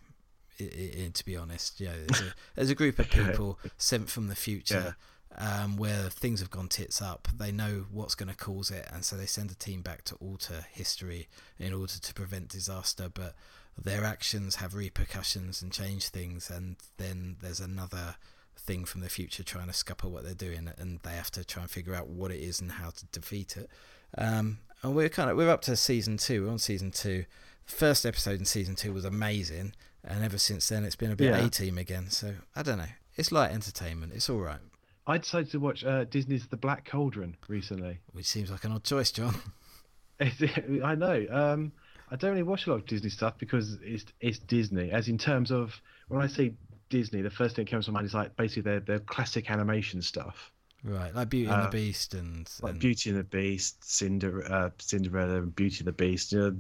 to 0.58 1.26
be 1.26 1.36
honest. 1.36 1.80
Yeah, 1.80 1.94
there's 1.94 2.22
a, 2.22 2.34
there's 2.56 2.70
a 2.70 2.76
group 2.76 2.98
of 3.00 3.10
people 3.10 3.60
sent 3.78 4.10
from 4.10 4.28
the 4.28 4.36
future. 4.36 4.96
Um, 5.40 5.78
where 5.78 6.10
things 6.10 6.40
have 6.40 6.50
gone 6.50 6.68
tits 6.68 7.00
up, 7.00 7.28
they 7.38 7.52
know 7.52 7.86
what's 7.92 8.16
going 8.16 8.30
to 8.30 8.36
cause 8.36 8.72
it, 8.72 8.88
and 8.92 9.06
so 9.06 9.16
they 9.18 9.28
send 9.28 9.52
a 9.52 9.56
team 9.56 9.82
back 9.84 10.04
to 10.06 10.16
alter 10.16 10.66
history 10.72 11.28
in 11.60 11.74
order 11.74 11.94
to 12.00 12.14
prevent 12.16 12.48
disaster. 12.48 13.08
But 13.14 13.36
their 13.78 14.04
actions 14.04 14.56
have 14.56 14.74
repercussions 14.76 15.62
and 15.62 15.72
change 15.72 16.10
things, 16.10 16.50
and 16.50 16.78
then 16.98 17.38
there's 17.42 17.60
another 17.60 18.16
thing 18.58 18.86
from 18.86 19.02
the 19.02 19.10
future 19.10 19.44
trying 19.44 19.68
to 19.68 19.74
scupper 19.74 20.08
what 20.08 20.24
they're 20.24 20.34
doing, 20.34 20.70
and 20.78 21.00
they 21.04 21.12
have 21.12 21.32
to 21.32 21.46
try 21.46 21.62
and 21.64 21.72
figure 21.72 21.94
out 21.96 22.08
what 22.10 22.32
it 22.32 22.40
is 22.40 22.60
and 22.60 22.74
how 22.74 22.90
to 22.90 23.06
defeat 23.08 23.56
it. 23.58 23.70
Um, 24.18 24.60
and 24.84 24.96
we're 24.96 25.10
kind 25.10 25.30
of 25.30 25.38
we're 25.38 25.50
up 25.50 25.62
to 25.64 25.76
season 25.76 26.18
two. 26.18 26.46
We're 26.46 26.52
on 26.52 26.60
season 26.60 26.92
two. 26.92 27.26
The 27.68 27.72
first 27.76 28.06
episode 28.06 28.40
in 28.40 28.46
season 28.46 28.76
two 28.76 28.94
was 28.94 29.06
amazing, 29.06 29.74
and 30.04 30.24
ever 30.24 30.38
since 30.38 30.68
then 30.70 30.84
it's 30.84 30.96
been 30.96 31.12
a 31.12 31.16
bit 31.16 31.32
Yeah. 31.32 31.46
A 31.46 31.50
team 31.50 31.78
again. 31.78 32.10
So 32.10 32.34
I 32.56 32.64
don't 32.64 32.78
know. 32.78 32.86
It's 33.16 33.32
light 33.32 33.52
entertainment. 33.52 34.14
It's 34.14 34.30
all 34.30 34.40
right. 34.40 34.60
I 35.08 35.18
decided 35.18 35.52
to 35.52 35.60
watch 35.60 35.86
uh, 35.86 36.04
Disney's 36.04 36.48
The 36.48 36.58
Black 36.58 36.90
Cauldron 36.90 37.38
recently. 37.48 38.00
Which 38.12 38.26
seems 38.26 38.52
like 38.52 38.64
an 38.66 38.74
odd 38.74 38.84
choice, 38.84 39.12
John. 39.12 39.36
I 40.20 40.96
know. 40.96 41.26
Um, 41.30 41.72
I 42.10 42.16
don't 42.16 42.32
really 42.32 42.44
watch 42.44 42.68
a 42.68 42.70
lot 42.72 42.78
of 42.78 42.86
Disney 42.86 43.10
stuff 43.10 43.38
because 43.38 43.78
it's 43.82 44.06
it's 44.22 44.40
Disney. 44.40 44.92
As 44.92 45.08
in 45.08 45.18
terms 45.18 45.52
of 45.52 45.82
when 46.08 46.22
I 46.22 46.28
say 46.28 46.54
Disney, 46.90 47.22
the 47.22 47.30
first 47.30 47.56
thing 47.56 47.66
that 47.66 47.72
comes 47.72 47.86
to 47.86 47.92
mind 47.92 48.06
is 48.06 48.14
like 48.14 48.36
basically 48.38 48.62
their 48.64 48.80
their 48.80 49.00
classic 49.00 49.52
animation 49.52 50.02
stuff, 50.02 50.52
Right, 50.84 51.14
like 51.14 51.30
Beauty 51.30 51.50
and 51.52 51.62
Uh, 51.62 51.66
the 51.66 51.78
Beast 51.78 52.14
and, 52.14 52.50
like 52.62 52.72
and 52.74 52.80
Beauty 52.80 53.10
and 53.10 53.20
the 53.20 53.24
Beast, 53.24 53.84
Cinder, 53.84 54.50
uh, 54.52 54.70
Cinderella, 54.80 55.42
and 55.42 55.56
Beauty 55.56 55.80
and 55.80 55.88
the 55.88 55.92
Beast. 55.92 56.32
You 56.32 56.40
know, 56.40 56.56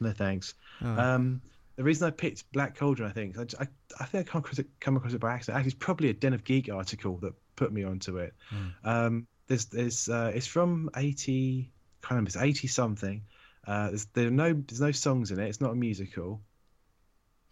no 0.00 0.12
thanks. 0.12 0.54
oh, 0.82 0.86
Um, 0.88 1.40
the 1.76 1.84
reason 1.84 2.08
I 2.08 2.10
picked 2.10 2.50
Black 2.52 2.76
Cauldron, 2.76 3.08
I 3.08 3.12
think, 3.12 3.38
I, 3.38 3.42
I, 3.62 3.68
I 4.00 4.04
think 4.06 4.26
I 4.26 4.30
come 4.32 4.40
across 4.40 4.58
it, 4.58 4.66
come 4.80 4.96
across 4.96 5.12
it 5.12 5.20
by 5.20 5.32
accident. 5.32 5.58
Actually, 5.58 5.68
it's 5.68 5.78
probably 5.78 6.08
a 6.08 6.12
Den 6.14 6.32
of 6.32 6.42
Geek 6.42 6.68
article 6.72 7.18
that 7.18 7.34
put 7.54 7.72
me 7.72 7.84
onto 7.84 8.18
it. 8.18 8.34
Hmm. 8.48 8.66
Um, 8.82 9.26
there's, 9.46 9.66
there's, 9.66 10.08
uh, 10.08 10.32
it's 10.34 10.48
from 10.48 10.90
eighty, 10.96 11.70
can't 12.02 12.10
remember, 12.12 12.28
it's 12.28 12.36
eighty 12.36 12.66
something. 12.66 13.22
Uh, 13.68 13.88
there's, 13.88 14.06
there 14.06 14.28
are 14.28 14.30
no, 14.30 14.54
there's 14.54 14.80
no 14.80 14.92
songs 14.92 15.30
in 15.30 15.38
it. 15.38 15.46
It's 15.46 15.60
not 15.60 15.72
a 15.72 15.76
musical. 15.76 16.40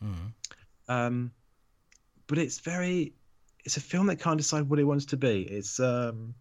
mm. 0.03 0.33
Um, 0.89 1.31
but 2.27 2.39
it's 2.39 2.61
very, 2.61 3.13
it's 3.65 3.77
a 3.77 3.81
film 3.81 4.07
that 4.07 4.17
can't 4.17 4.39
decide 4.39 4.69
what 4.71 4.79
it 4.79 4.85
wants 4.85 5.05
to 5.07 5.17
be. 5.19 5.43
It's, 5.43 5.79
um, 5.79 6.35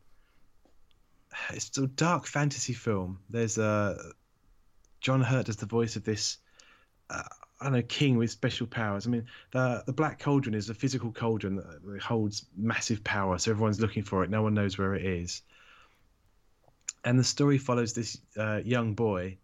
it's 1.50 1.78
a 1.78 1.88
dark 1.88 2.26
fantasy 2.26 2.74
film. 2.74 3.20
There's 3.30 3.58
uh, 3.58 4.02
John 5.02 5.22
Hurt 5.22 5.48
does 5.48 5.58
the 5.58 5.66
voice 5.66 5.96
of 5.96 6.04
this. 6.04 6.38
Uh, 7.10 7.24
I 7.60 7.66
don't 7.66 7.74
know, 7.74 7.82
king 7.84 8.18
with 8.18 8.32
special 8.32 8.68
powers. 8.68 9.08
I 9.08 9.10
mean, 9.10 9.26
the 9.52 9.84
the 9.86 9.94
Black 9.94 10.20
Cauldron 10.20 10.56
is 10.56 10.70
a 10.70 10.74
physical 10.74 11.12
cauldron 11.12 11.58
that 11.58 11.86
that 11.86 12.02
holds 12.02 12.46
massive 12.56 13.04
power, 13.04 13.38
so 13.38 13.52
everyone's 13.52 13.80
looking 13.80 14.04
for 14.04 14.24
it. 14.24 14.30
No 14.30 14.42
one 14.42 14.54
knows 14.54 14.78
where 14.78 14.96
it 14.96 15.06
is. 15.06 15.42
And 17.04 17.20
the 17.20 17.24
story 17.24 17.58
follows 17.58 17.94
this 17.94 18.18
uh, 18.38 18.62
young 18.64 18.94
boy 18.94 19.38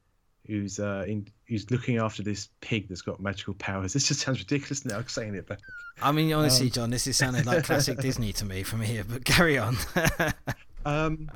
who's 0.48 0.80
uh, 0.80 1.06
in, 1.08 1.28
who's 1.48 1.70
looking 1.72 1.98
after 1.98 2.24
this 2.24 2.50
pig 2.62 2.88
that's 2.90 3.02
got 3.02 3.20
magical 3.20 3.54
powers. 3.56 3.94
This 4.02 4.08
just 4.08 4.22
sounds 4.22 4.40
ridiculous 4.40 4.86
now 4.86 5.04
saying 5.08 5.36
it, 5.36 5.48
but 5.48 5.60
I 6.02 6.12
mean, 6.12 6.34
honestly, 6.34 6.68
Um, 6.68 6.72
John, 6.72 6.90
this 6.90 7.08
is 7.08 7.18
sounding 7.24 7.46
like 7.46 7.64
classic 7.64 8.00
Disney 8.00 8.34
to 8.34 8.46
me 8.46 8.64
from 8.64 8.82
here. 8.82 9.04
But 9.04 9.26
carry 9.26 9.58
on. 9.58 9.78
Um, 10.84 11.30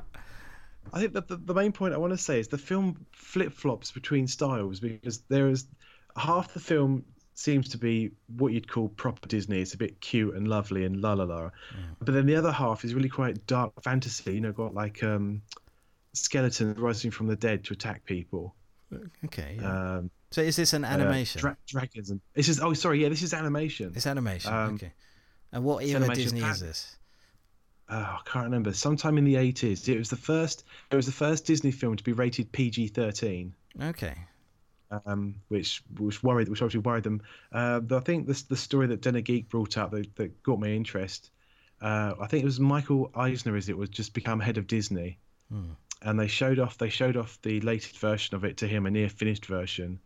I 0.92 1.00
think 1.00 1.14
that 1.14 1.28
the, 1.28 1.38
the 1.38 1.54
main 1.54 1.72
point 1.72 1.94
I 1.94 1.98
want 1.98 2.14
to 2.14 2.18
say 2.18 2.40
is 2.40 2.48
the 2.48 2.58
film 2.58 3.06
flip 3.12 3.54
flops 3.54 3.92
between 3.92 4.28
styles 4.28 4.80
because 4.80 5.20
there 5.30 5.50
is 5.50 5.68
half 6.18 6.54
the 6.54 6.60
film 6.60 7.06
seems 7.36 7.70
to 7.70 7.78
be 7.78 8.12
what 8.38 8.54
you'd 8.54 8.68
call 8.68 8.88
proper 8.90 9.28
Disney. 9.28 9.62
It's 9.62 9.74
a 9.74 9.78
bit 9.78 10.00
cute 10.02 10.34
and 10.36 10.48
lovely 10.48 10.86
and 10.86 11.02
la 11.02 11.14
la 11.14 11.26
la, 11.26 11.52
but 12.00 12.14
then 12.14 12.26
the 12.26 12.36
other 12.36 12.52
half 12.52 12.84
is 12.86 12.94
really 12.94 13.10
quite 13.10 13.46
dark 13.46 13.72
fantasy. 13.84 14.34
You 14.34 14.42
know, 14.42 14.52
got 14.52 14.74
like 14.74 15.04
um, 15.04 15.42
skeletons 16.14 16.80
rising 16.80 17.12
from 17.12 17.28
the 17.28 17.36
dead 17.36 17.66
to 17.66 17.74
attack 17.74 18.06
people. 18.06 18.56
Okay. 19.26 19.58
yeah. 19.62 19.96
Um, 19.98 20.10
so 20.32 20.42
is 20.42 20.56
this 20.56 20.74
an 20.74 20.84
uh, 20.84 20.88
animation? 20.90 21.40
dra- 21.42 21.58
dragons 21.68 22.10
and 22.10 22.20
this 22.34 22.50
is 22.50 22.60
oh 22.60 22.74
sorry 22.74 23.02
yeah 23.02 23.10
this 23.10 23.22
is 23.22 23.34
animation. 23.34 23.92
it's 23.96 24.08
animation. 24.08 24.54
um, 24.54 24.76
okay. 24.76 24.92
And 25.52 25.64
what 25.64 25.84
era 25.86 26.14
Disney 26.14 26.42
is 26.42 26.60
this? 26.60 26.98
oh, 27.90 27.96
I 27.96 28.20
can't 28.26 28.46
remember. 28.46 28.74
Sometime 28.74 29.18
in 29.18 29.24
the 29.24 29.36
eighties. 29.38 29.88
It 29.88 29.98
was 29.98 30.10
the 30.10 30.18
first. 30.18 30.66
It 30.92 30.96
was 30.96 31.06
the 31.06 31.12
first 31.12 31.46
Disney 31.46 31.72
film 31.72 31.96
to 31.96 32.04
be 32.04 32.12
rated 32.14 32.52
PG 32.52 32.88
thirteen. 32.90 33.54
Okay. 33.82 34.16
um, 35.06 35.36
which 35.48 35.84
which 35.98 36.22
worried, 36.24 36.50
which 36.50 36.62
obviously 36.62 36.82
worried 36.82 37.04
them. 37.04 37.22
Uh, 37.52 37.80
but 37.80 37.98
I 37.98 38.00
think 38.02 38.28
this 38.28 38.42
the 38.44 38.58
story 38.58 38.88
that 38.88 39.02
Den 39.02 39.16
of 39.16 39.24
Geek 39.24 39.48
brought 39.50 39.78
up 39.78 39.92
that, 39.92 40.14
that 40.16 40.44
got 40.44 40.60
my 40.60 40.68
interest. 40.70 41.30
Uh, 41.82 42.14
I 42.20 42.28
think 42.28 42.42
it 42.44 42.46
was 42.46 42.60
Michael 42.60 43.12
Eisner, 43.16 43.56
as 43.56 43.70
it 43.70 43.78
was 43.78 43.90
just 43.90 44.14
become 44.14 44.40
head 44.40 44.58
of 44.58 44.66
Disney, 44.68 45.20
Hmm. 45.52 45.72
And 46.02 46.20
they 46.20 46.28
showed 46.28 46.60
off 46.60 46.78
they 46.78 46.90
showed 46.90 47.18
off 47.18 47.40
the 47.42 47.60
latest 47.62 47.98
version 48.00 48.36
of 48.36 48.44
it 48.44 48.58
to 48.58 48.68
him, 48.68 48.86
a 48.86 48.92
near 48.92 49.10
finished 49.10 49.46
version, 49.46 50.00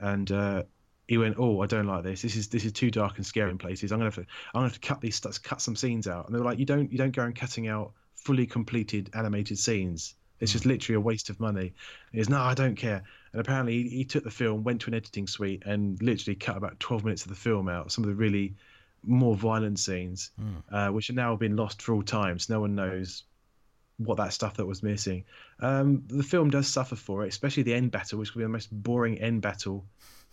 and 0.00 0.30
uh, 0.32 0.62
he 1.08 1.18
went, 1.18 1.36
"Oh, 1.38 1.60
I 1.60 1.66
don't 1.66 1.86
like 1.86 2.02
this. 2.04 2.22
This 2.22 2.36
is 2.36 2.48
this 2.48 2.64
is 2.64 2.72
too 2.72 2.90
dark 2.90 3.16
and 3.16 3.26
scary 3.26 3.50
in 3.50 3.58
places. 3.58 3.92
I'm 3.92 3.98
gonna 3.98 4.06
have 4.06 4.14
to 4.16 4.20
I'm 4.22 4.26
gonna 4.54 4.66
have 4.68 4.80
to 4.80 4.86
cut 4.88 5.00
these 5.00 5.20
cut 5.20 5.60
some 5.60 5.76
scenes 5.76 6.06
out." 6.06 6.26
And 6.26 6.34
they 6.34 6.38
were 6.38 6.44
like, 6.44 6.58
"You 6.58 6.66
don't 6.66 6.90
you 6.90 6.98
don't 6.98 7.14
go 7.14 7.22
and 7.24 7.34
cutting 7.34 7.68
out 7.68 7.92
fully 8.14 8.46
completed 8.46 9.10
animated 9.14 9.58
scenes. 9.58 10.14
It's 10.38 10.52
just 10.52 10.66
literally 10.66 10.96
a 10.96 11.00
waste 11.00 11.30
of 11.30 11.40
money." 11.40 11.72
He 12.12 12.18
goes, 12.18 12.28
"No, 12.28 12.40
I 12.40 12.54
don't 12.54 12.76
care." 12.76 13.02
And 13.32 13.40
apparently, 13.40 13.82
he, 13.84 13.88
he 13.98 14.04
took 14.04 14.24
the 14.24 14.30
film, 14.30 14.64
went 14.64 14.80
to 14.82 14.88
an 14.88 14.94
editing 14.94 15.26
suite, 15.26 15.62
and 15.66 16.00
literally 16.02 16.34
cut 16.36 16.56
about 16.56 16.80
12 16.80 17.04
minutes 17.04 17.22
of 17.24 17.28
the 17.28 17.34
film 17.36 17.68
out. 17.68 17.92
Some 17.92 18.04
of 18.04 18.08
the 18.08 18.14
really 18.16 18.54
more 19.04 19.36
violent 19.36 19.78
scenes, 19.78 20.30
Hmm. 20.38 20.74
uh, 20.74 20.88
which 20.88 21.06
have 21.08 21.16
now 21.16 21.36
been 21.36 21.54
lost 21.56 21.82
for 21.82 21.94
all 21.94 22.02
time. 22.02 22.38
So 22.38 22.54
no 22.54 22.60
one 22.60 22.74
knows 22.74 23.24
what 23.98 24.18
that 24.18 24.32
stuff 24.32 24.54
that 24.54 24.66
was 24.66 24.82
missing. 24.82 25.24
Um, 25.60 26.04
the 26.06 26.22
film 26.22 26.50
does 26.50 26.68
suffer 26.68 26.96
for 26.96 27.24
it, 27.24 27.28
especially 27.28 27.62
the 27.62 27.74
end 27.74 27.90
battle, 27.90 28.18
which 28.18 28.34
will 28.34 28.40
be 28.40 28.44
the 28.44 28.50
most 28.50 28.70
boring 28.70 29.18
end 29.18 29.42
battle 29.42 29.86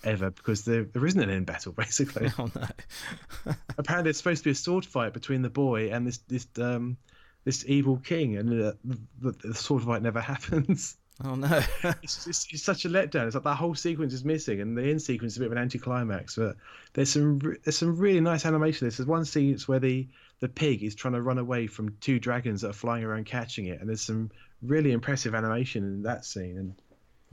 ever 0.03 0.31
because 0.31 0.65
there 0.65 0.83
there 0.83 1.05
isn't 1.05 1.21
an 1.21 1.29
end 1.29 1.45
battle 1.45 1.71
basically. 1.77 2.29
Oh 2.37 2.49
no. 2.55 3.53
Apparently, 3.77 4.09
it's 4.09 4.19
supposed 4.19 4.39
to 4.39 4.45
be 4.45 4.51
a 4.51 4.55
sword 4.55 4.85
fight 4.85 5.13
between 5.13 5.41
the 5.41 5.49
boy 5.49 5.91
and 5.91 6.05
this 6.05 6.17
this 6.27 6.47
um 6.59 6.97
this 7.45 7.65
evil 7.67 7.97
king, 7.97 8.37
and 8.37 8.63
uh, 8.63 8.73
the, 9.19 9.31
the 9.43 9.53
sword 9.53 9.83
fight 9.83 10.01
never 10.01 10.21
happens. 10.33 10.97
Oh 11.23 11.35
no. 11.35 11.61
it's, 12.01 12.25
it's, 12.25 12.47
it's 12.51 12.63
such 12.63 12.85
a 12.85 12.89
letdown. 12.89 13.27
It's 13.27 13.35
like 13.35 13.43
that 13.43 13.55
whole 13.55 13.75
sequence 13.75 14.13
is 14.13 14.25
missing, 14.25 14.61
and 14.61 14.77
the 14.77 14.83
end 14.83 15.01
sequence 15.01 15.33
is 15.33 15.37
a 15.37 15.39
bit 15.41 15.45
of 15.47 15.51
an 15.53 15.57
anticlimax. 15.59 16.35
But 16.35 16.55
there's 16.93 17.11
some 17.11 17.39
re- 17.39 17.57
there's 17.63 17.77
some 17.77 17.95
really 17.97 18.19
nice 18.19 18.45
animation. 18.45 18.87
This 18.87 18.97
there's 18.97 19.07
one 19.07 19.25
scene 19.25 19.57
where 19.67 19.79
the 19.79 20.07
the 20.43 20.49
pig 20.49 20.83
is 20.83 20.93
trying 20.93 21.13
to 21.13 21.21
run 21.21 21.37
away 21.37 21.67
from 21.67 21.95
two 22.01 22.19
dragons 22.19 22.59
that 22.61 22.69
are 22.71 22.73
flying 22.83 23.05
around 23.05 23.25
catching 23.25 23.67
it, 23.67 23.79
and 23.79 23.87
there's 23.87 24.01
some 24.01 24.29
really 24.61 24.91
impressive 24.91 25.33
animation 25.33 25.83
in 25.85 26.03
that 26.03 26.25
scene. 26.25 26.57
And 26.57 26.73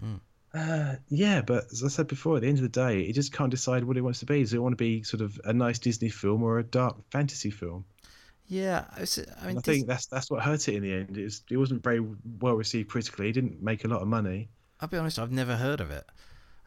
Mm. 0.01 0.21
uh, 0.55 0.97
yeah, 1.09 1.43
but 1.43 1.65
as 1.73 1.83
I 1.85 1.89
said 1.89 2.07
before, 2.07 2.37
at 2.37 2.43
the 2.43 2.49
end 2.49 2.59
of 2.59 2.63
the 2.63 2.69
day, 2.69 3.01
it 3.03 3.15
just 3.15 3.33
can't 3.33 3.51
decide 3.51 3.83
what 3.83 3.97
it 3.97 4.03
wants 4.03 4.21
to 4.21 4.27
be. 4.27 4.41
Does 4.41 4.55
it 4.55 4.63
want 4.63 4.73
to 4.73 4.77
be 4.91 5.03
sort 5.03 5.23
of 5.23 5.41
a 5.45 5.53
nice 5.53 5.81
Disney 5.81 6.09
film 6.09 6.43
or 6.45 6.59
a 6.61 6.63
dark 6.65 6.97
fantasy 7.11 7.51
film? 7.51 7.85
yeah, 8.47 8.85
it's, 8.97 9.19
I 9.19 9.47
mean, 9.49 9.59
I 9.59 9.61
Dis- 9.61 9.65
think 9.65 9.87
that's 9.89 10.07
that's 10.07 10.31
what 10.31 10.43
hurt 10.43 10.69
it 10.69 10.75
in 10.77 10.83
the 10.83 10.93
end. 10.93 11.19
It, 11.19 11.25
was, 11.25 11.43
it 11.51 11.57
wasn't 11.57 11.83
very 11.83 12.01
well 12.41 12.55
received 12.55 12.89
critically. 12.91 13.29
It 13.29 13.33
didn't 13.33 13.61
make 13.63 13.85
a 13.85 13.89
lot 13.89 14.03
of 14.03 14.09
money. 14.09 14.49
I'll 14.81 14.89
be 14.89 14.99
honest, 14.99 15.19
I've 15.19 15.33
never 15.33 15.57
heard 15.57 15.81
of 15.81 15.91
it. 15.91 16.05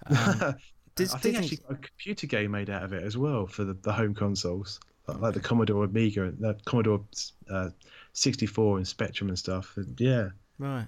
Um, 0.06 0.56
Dis- 0.96 1.14
I 1.14 1.18
think 1.18 1.38
actually 1.38 1.58
got 1.58 1.72
a 1.72 1.76
computer 1.76 2.28
game 2.28 2.52
made 2.52 2.70
out 2.70 2.84
of 2.84 2.94
it 2.94 3.02
as 3.04 3.18
well 3.18 3.48
for 3.48 3.64
the, 3.64 3.74
the 3.74 3.92
home 3.94 4.14
consoles, 4.14 4.80
like, 5.08 5.34
the 5.34 5.40
Commodore 5.40 5.84
Amiga 5.86 6.24
and 6.24 6.38
the 6.40 6.58
Commodore 6.66 7.02
uh, 7.50 7.70
64 8.14 8.78
and 8.78 8.88
Spectrum 8.88 9.30
and 9.30 9.38
stuff. 9.40 9.74
And 9.78 10.00
yeah, 10.00 10.30
Right. 10.60 10.88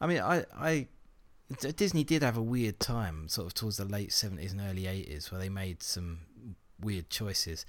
I 0.00 0.06
mean, 0.06 0.20
I, 0.20 0.86
Disney 1.76 2.04
did 2.04 2.22
have 2.22 2.36
a 2.36 2.42
weird 2.42 2.80
time, 2.80 3.28
sort 3.28 3.46
of 3.46 3.54
towards 3.54 3.76
the 3.76 3.84
late 3.84 4.12
seventies 4.12 4.52
and 4.52 4.60
early 4.60 4.86
eighties, 4.86 5.30
where 5.30 5.40
they 5.40 5.48
made 5.48 5.82
some 5.82 6.20
weird 6.80 7.10
choices. 7.10 7.64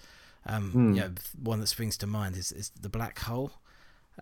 Um, 0.46 0.72
Hmm. 0.72 0.94
you 0.94 1.02
know, 1.02 1.12
one 1.42 1.60
that 1.60 1.68
springs 1.68 1.98
to 1.98 2.08
mind 2.08 2.36
is, 2.38 2.52
is 2.52 2.72
the 2.80 2.90
Black 2.90 3.20
Hole, 3.20 3.52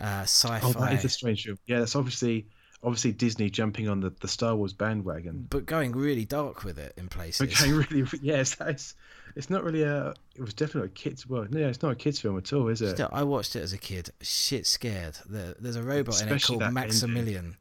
uh, 0.01 0.23
sci-fi, 0.23 0.59
Oh, 0.63 0.73
that 0.73 0.93
is 0.93 1.05
a 1.05 1.09
strange 1.09 1.43
film. 1.43 1.57
Yeah, 1.65 1.79
that's 1.79 1.95
obviously 1.95 2.45
obviously 2.83 3.11
Disney 3.13 3.49
jumping 3.49 3.87
on 3.89 4.01
the, 4.01 4.11
the 4.21 4.27
Star 4.27 4.55
Wars 4.55 4.73
bandwagon. 4.73 5.47
but 5.49 5.65
going 5.65 5.91
really 5.93 6.25
dark 6.25 6.63
with 6.63 6.77
it 6.77 6.93
in 6.97 7.07
places. 7.07 7.41
Okay, 7.61 7.71
really, 7.71 8.07
yes, 8.21 8.55
that's 8.55 8.95
it's 9.35 9.49
not 9.49 9.63
really 9.63 9.83
a. 9.83 10.13
It 10.35 10.41
was 10.41 10.53
definitely 10.53 10.89
a 10.89 10.91
kids. 10.91 11.27
Well, 11.27 11.47
no, 11.49 11.67
it's 11.67 11.81
not 11.81 11.91
a 11.91 11.95
kids 11.95 12.19
film 12.19 12.37
at 12.37 12.51
all, 12.53 12.67
is 12.67 12.81
it? 12.81 12.91
Still, 12.95 13.09
I 13.11 13.23
watched 13.23 13.55
it 13.55 13.61
as 13.61 13.73
a 13.73 13.77
kid. 13.77 14.09
Shit, 14.21 14.67
scared. 14.67 15.17
There, 15.27 15.55
there's 15.59 15.75
a 15.75 15.83
robot 15.83 16.21
in 16.21 16.29
it 16.29 16.43
called 16.43 16.59
that 16.61 16.65
ending. 16.67 16.73
Maximilian 16.83 17.55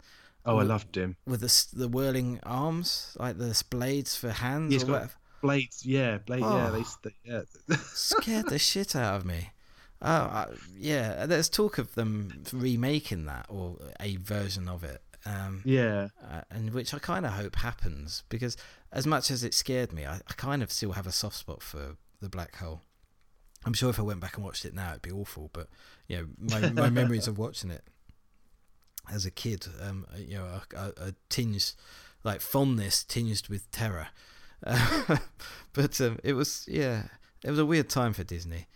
Oh, 0.44 0.58
I 0.58 0.64
loved 0.64 0.96
him. 0.96 1.16
with 1.24 1.40
the 1.40 1.66
the 1.78 1.88
whirling 1.88 2.40
arms, 2.42 3.16
like 3.18 3.38
the 3.38 3.62
blades 3.70 4.16
for 4.16 4.30
hands 4.30 4.72
He's 4.72 4.82
or 4.82 4.86
got- 4.86 4.92
whatever. 4.92 5.12
Blades, 5.40 5.84
yeah, 5.84 6.18
Blade, 6.18 6.40
yeah, 6.40 6.70
Oh. 6.72 6.84
they, 7.02 7.10
they 7.10 7.14
yeah. 7.68 7.76
scared 7.86 8.48
the 8.48 8.58
shit 8.60 8.94
out 8.94 9.16
of 9.16 9.24
me. 9.24 9.50
Uh, 10.00 10.04
I, 10.30 10.46
yeah, 10.76 11.26
there's 11.26 11.48
talk 11.48 11.78
of 11.78 11.94
them 11.94 12.44
remaking 12.52 13.24
that 13.26 13.46
or 13.48 13.76
a 14.00 14.16
version 14.16 14.68
of 14.68 14.84
it, 14.84 15.00
um, 15.24 15.62
yeah. 15.64 16.08
uh, 16.22 16.42
and 16.50 16.72
which 16.72 16.92
I 16.94 16.98
kind 16.98 17.24
of 17.24 17.32
hope 17.32 17.56
happens 17.56 18.24
because 18.28 18.56
as 18.92 19.06
much 19.06 19.30
as 19.30 19.44
it 19.44 19.54
scared 19.54 19.92
me, 19.92 20.04
I, 20.04 20.16
I 20.16 20.32
kind 20.36 20.62
of 20.62 20.72
still 20.72 20.92
have 20.92 21.06
a 21.06 21.12
soft 21.12 21.36
spot 21.36 21.62
for 21.62 21.96
the 22.20 22.28
black 22.28 22.56
hole. 22.56 22.82
I'm 23.64 23.74
sure 23.74 23.90
if 23.90 23.98
I 23.98 24.02
went 24.02 24.20
back 24.20 24.36
and 24.36 24.44
watched 24.44 24.64
it 24.64 24.74
now, 24.74 24.90
it'd 24.90 25.02
be 25.02 25.12
awful. 25.12 25.50
But 25.52 25.68
you 26.08 26.16
know, 26.16 26.26
my, 26.38 26.70
my 26.70 26.90
memories 26.90 27.28
of 27.28 27.38
watching 27.38 27.70
it 27.70 27.84
as 29.12 29.24
a 29.24 29.30
kid, 29.30 29.66
um, 29.80 30.06
you 30.16 30.38
know, 30.38 30.44
a, 30.44 30.76
a, 30.76 31.08
a 31.08 31.14
tinge, 31.28 31.74
like 32.24 32.40
fondness 32.40 33.04
tinged 33.04 33.48
with 33.48 33.70
terror. 33.70 34.08
Uh, 34.64 35.18
but 35.72 36.00
um, 36.00 36.18
it 36.24 36.34
was, 36.34 36.66
yeah, 36.68 37.04
it 37.44 37.50
was 37.50 37.58
a 37.58 37.66
weird 37.66 37.88
time 37.88 38.12
for 38.12 38.24
Disney. 38.24 38.66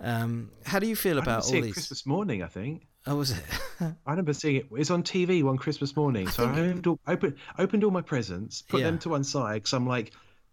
Um, 0.00 0.50
how 0.64 0.78
do 0.78 0.86
you 0.86 0.96
feel 0.96 1.18
I 1.18 1.22
about 1.22 1.42
all 1.42 1.50
seeing 1.50 1.64
it 1.64 1.66
these? 1.66 1.74
Christmas 1.74 2.06
morning, 2.06 2.42
I 2.42 2.46
think. 2.46 2.86
Oh, 3.06 3.16
was 3.16 3.30
it? 3.30 3.42
I 3.80 4.10
remember 4.10 4.32
seeing 4.34 4.56
it. 4.56 4.66
It's 4.72 4.90
on 4.90 5.02
TV 5.02 5.42
one 5.42 5.56
Christmas 5.56 5.96
morning. 5.96 6.28
I 6.28 6.30
so 6.30 6.44
I 6.48 6.54
think- 6.54 6.58
opened 6.68 6.86
all, 6.86 7.00
opened, 7.06 7.34
opened 7.58 7.84
all 7.84 7.90
my 7.90 8.02
presents, 8.02 8.62
put 8.62 8.80
Yeah. 8.80 8.86
them 8.86 8.98
to 9.00 9.08
one 9.08 9.24
side 9.24 9.54
because 9.62 9.72
I'm 9.72 9.86
like, 9.86 10.12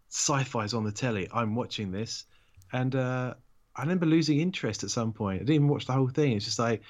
sci-fi's 0.09 0.73
on 0.73 0.83
the 0.85 0.91
telly. 0.91 1.27
I'm 1.33 1.55
watching 1.55 1.91
this, 1.91 2.23
and 2.71 2.95
uh, 2.95 3.33
I 3.75 3.81
remember 3.81 4.05
losing 4.05 4.39
interest 4.39 4.83
at 4.83 4.89
some 4.91 5.11
point. 5.11 5.37
I 5.37 5.39
didn't 5.39 5.55
even 5.55 5.67
watch 5.67 5.85
the 5.85 5.93
whole 5.93 6.07
thing. 6.07 6.33
It's 6.37 6.45
just 6.45 6.57
like, 6.59 6.81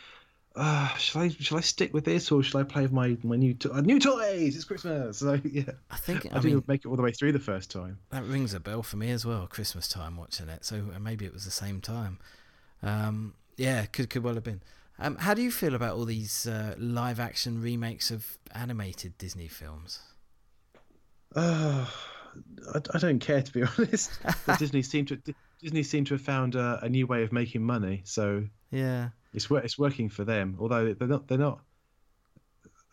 uh, 0.55 0.87
shall 0.97 1.23
I 1.23 1.29
shall 1.29 1.57
I 1.57 1.61
stick 1.61 1.91
with 1.93 2.05
this 2.05 2.31
or 2.31 2.43
shall 2.43 2.61
I 2.61 2.63
play 2.63 2.83
with 2.83 2.91
my 2.93 3.17
my 3.23 3.35
new 3.35 3.55
to- 3.55 3.73
uh, 3.73 3.81
new 3.81 3.99
toys? 3.99 4.55
It's 4.55 4.63
Christmas. 4.65 5.17
So 5.21 5.39
yeah, 5.43 5.63
I 5.89 5.97
think. 5.97 6.27
I, 6.31 6.37
I 6.37 6.39
didn't 6.39 6.67
make 6.67 6.85
it 6.85 6.87
all 6.87 6.95
the 6.95 7.01
way 7.01 7.11
through 7.11 7.31
the 7.31 7.39
first 7.39 7.71
time. 7.71 7.97
that 8.11 8.23
rings 8.25 8.53
a 8.53 8.59
bell 8.59 8.83
for 8.83 8.97
me 8.97 9.09
as 9.09 9.25
well. 9.25 9.47
Christmas 9.47 9.87
time 9.87 10.17
watching 10.17 10.49
it, 10.49 10.63
so 10.65 10.83
uh, 10.95 10.99
maybe 10.99 11.25
it 11.25 11.33
was 11.33 11.45
the 11.45 11.51
same 11.51 11.81
time. 11.81 12.19
Um, 12.83 13.33
yeah, 13.57 13.85
could 13.87 14.11
could 14.11 14.21
well 14.23 14.35
have 14.35 14.43
been. 14.43 14.61
Um, 14.99 15.15
how 15.17 15.33
do 15.33 15.41
you 15.41 15.51
feel 15.51 15.75
about 15.75 15.95
all 15.95 16.05
these 16.05 16.47
uh, 16.47 16.73
live 16.77 17.19
action 17.19 17.61
remakes 17.61 18.09
of 18.11 18.37
animated 18.53 19.17
Disney 19.17 19.47
films? 19.47 19.99
Uh, 21.35 21.85
I, 22.73 22.81
I 22.93 22.97
don't 22.97 23.19
care 23.19 23.41
to 23.41 23.51
be 23.53 23.63
honest. 23.77 24.11
But 24.45 24.59
Disney 24.59 24.81
seem 24.81 25.05
to 25.07 25.19
Disney 25.61 25.83
seemed 25.83 26.07
to 26.07 26.13
have 26.15 26.21
found 26.21 26.55
uh, 26.55 26.79
a 26.81 26.89
new 26.89 27.05
way 27.07 27.23
of 27.23 27.31
making 27.31 27.63
money, 27.63 28.01
so 28.05 28.43
Yeah, 28.71 29.09
it's 29.33 29.47
it's 29.49 29.77
working 29.77 30.09
for 30.09 30.23
them. 30.23 30.57
Although 30.59 30.93
they're 30.93 31.07
not 31.07 31.27
they're 31.27 31.37
not. 31.37 31.59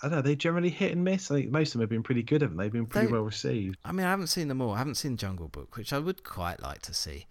I 0.02 0.08
don't 0.08 0.16
know. 0.16 0.22
They 0.22 0.36
generally 0.36 0.70
hit 0.70 0.92
and 0.92 1.04
miss. 1.04 1.30
I 1.30 1.36
think 1.36 1.50
most 1.52 1.68
of 1.68 1.72
them 1.74 1.82
have 1.82 1.88
been 1.88 2.02
pretty 2.02 2.22
good, 2.22 2.42
haven't 2.42 2.56
they? 2.58 2.64
They've 2.64 2.72
been 2.72 2.86
pretty 2.86 3.06
They- 3.06 3.12
well 3.12 3.22
received. 3.22 3.78
I 3.84 3.92
mean, 3.92 4.04
I 4.04 4.10
haven't 4.10 4.26
seen 4.26 4.48
them 4.48 4.60
all. 4.60 4.72
I 4.72 4.78
haven't 4.78 4.96
seen 4.96 5.16
Jungle 5.16 5.48
Book, 5.48 5.76
which 5.76 5.92
I 5.92 5.98
would 5.98 6.24
quite 6.24 6.60
like 6.60 6.82
to 6.82 6.92
see, 6.94 7.26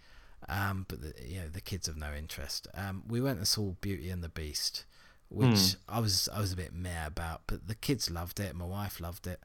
um, 0.50 0.86
but 0.88 1.02
the, 1.02 1.14
you 1.26 1.42
know 1.42 1.48
the 1.48 1.62
kids 1.62 1.88
have 1.88 1.98
no 1.98 2.14
interest. 2.14 2.68
Um, 2.74 3.04
we 3.08 3.22
went 3.22 3.38
and 3.38 3.48
saw 3.48 3.74
Beauty 3.82 4.10
and 4.10 4.24
the 4.24 4.30
Beast, 4.30 4.86
which 5.30 5.76
I 5.88 6.00
was 6.00 6.30
I 6.34 6.40
was 6.40 6.54
a 6.54 6.58
bit 6.58 6.74
meh 6.74 7.06
about, 7.06 7.42
but 7.48 7.68
the 7.68 7.76
kids 7.76 8.10
loved 8.10 8.40
it. 8.40 8.56
My 8.56 8.66
wife 8.66 9.00
loved 9.00 9.28
it. 9.28 9.40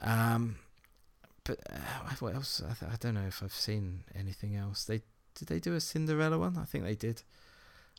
Um, 0.00 0.56
but 1.44 1.58
uh, 1.70 2.14
what 2.20 2.34
else? 2.34 2.62
I, 2.64 2.74
th- 2.74 2.92
I 2.92 2.96
don't 2.96 3.14
know 3.14 3.26
if 3.26 3.42
I've 3.42 3.52
seen 3.52 4.04
anything 4.14 4.56
else. 4.56 4.84
They 4.84 5.02
did 5.34 5.48
they 5.48 5.60
do 5.60 5.74
a 5.74 5.80
Cinderella 5.80 6.38
one? 6.38 6.56
I 6.56 6.64
think 6.64 6.84
they 6.84 6.94
did. 6.94 7.22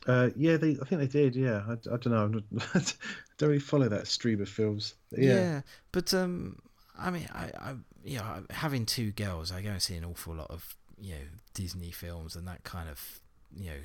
Uh, 0.08 0.30
yeah, 0.36 0.58
they. 0.58 0.78
I 0.82 0.86
think 0.86 1.02
they 1.02 1.08
did. 1.08 1.36
Yeah, 1.36 1.64
I, 1.68 1.74
I 1.74 1.98
don't 1.98 2.08
know. 2.08 2.24
I'm 2.24 2.32
not, 2.32 2.44
I 2.74 2.80
don't 3.38 3.50
really 3.50 3.60
follow 3.60 3.88
that 3.90 4.08
stream 4.08 4.42
of 4.42 4.50
films. 4.50 4.96
Yeah. 5.16 5.62
but 5.92 6.14
um, 6.14 6.60
I 6.98 7.12
mean, 7.12 7.28
I, 7.34 7.52
I, 7.60 7.74
you 8.04 8.18
know, 8.18 8.44
having 8.50 8.86
two 8.86 9.12
girls, 9.12 9.52
I 9.52 9.62
go 9.62 9.70
and 9.70 9.82
see 9.82 9.96
an 9.96 10.06
awful 10.06 10.36
lot 10.36 10.50
of 10.50 10.76
you 11.02 11.14
know 11.14 11.26
Disney 11.54 11.92
films 11.92 12.36
and 12.36 12.48
that 12.48 12.64
kind 12.64 12.88
of 12.90 13.20
you 13.56 13.72
know 13.72 13.78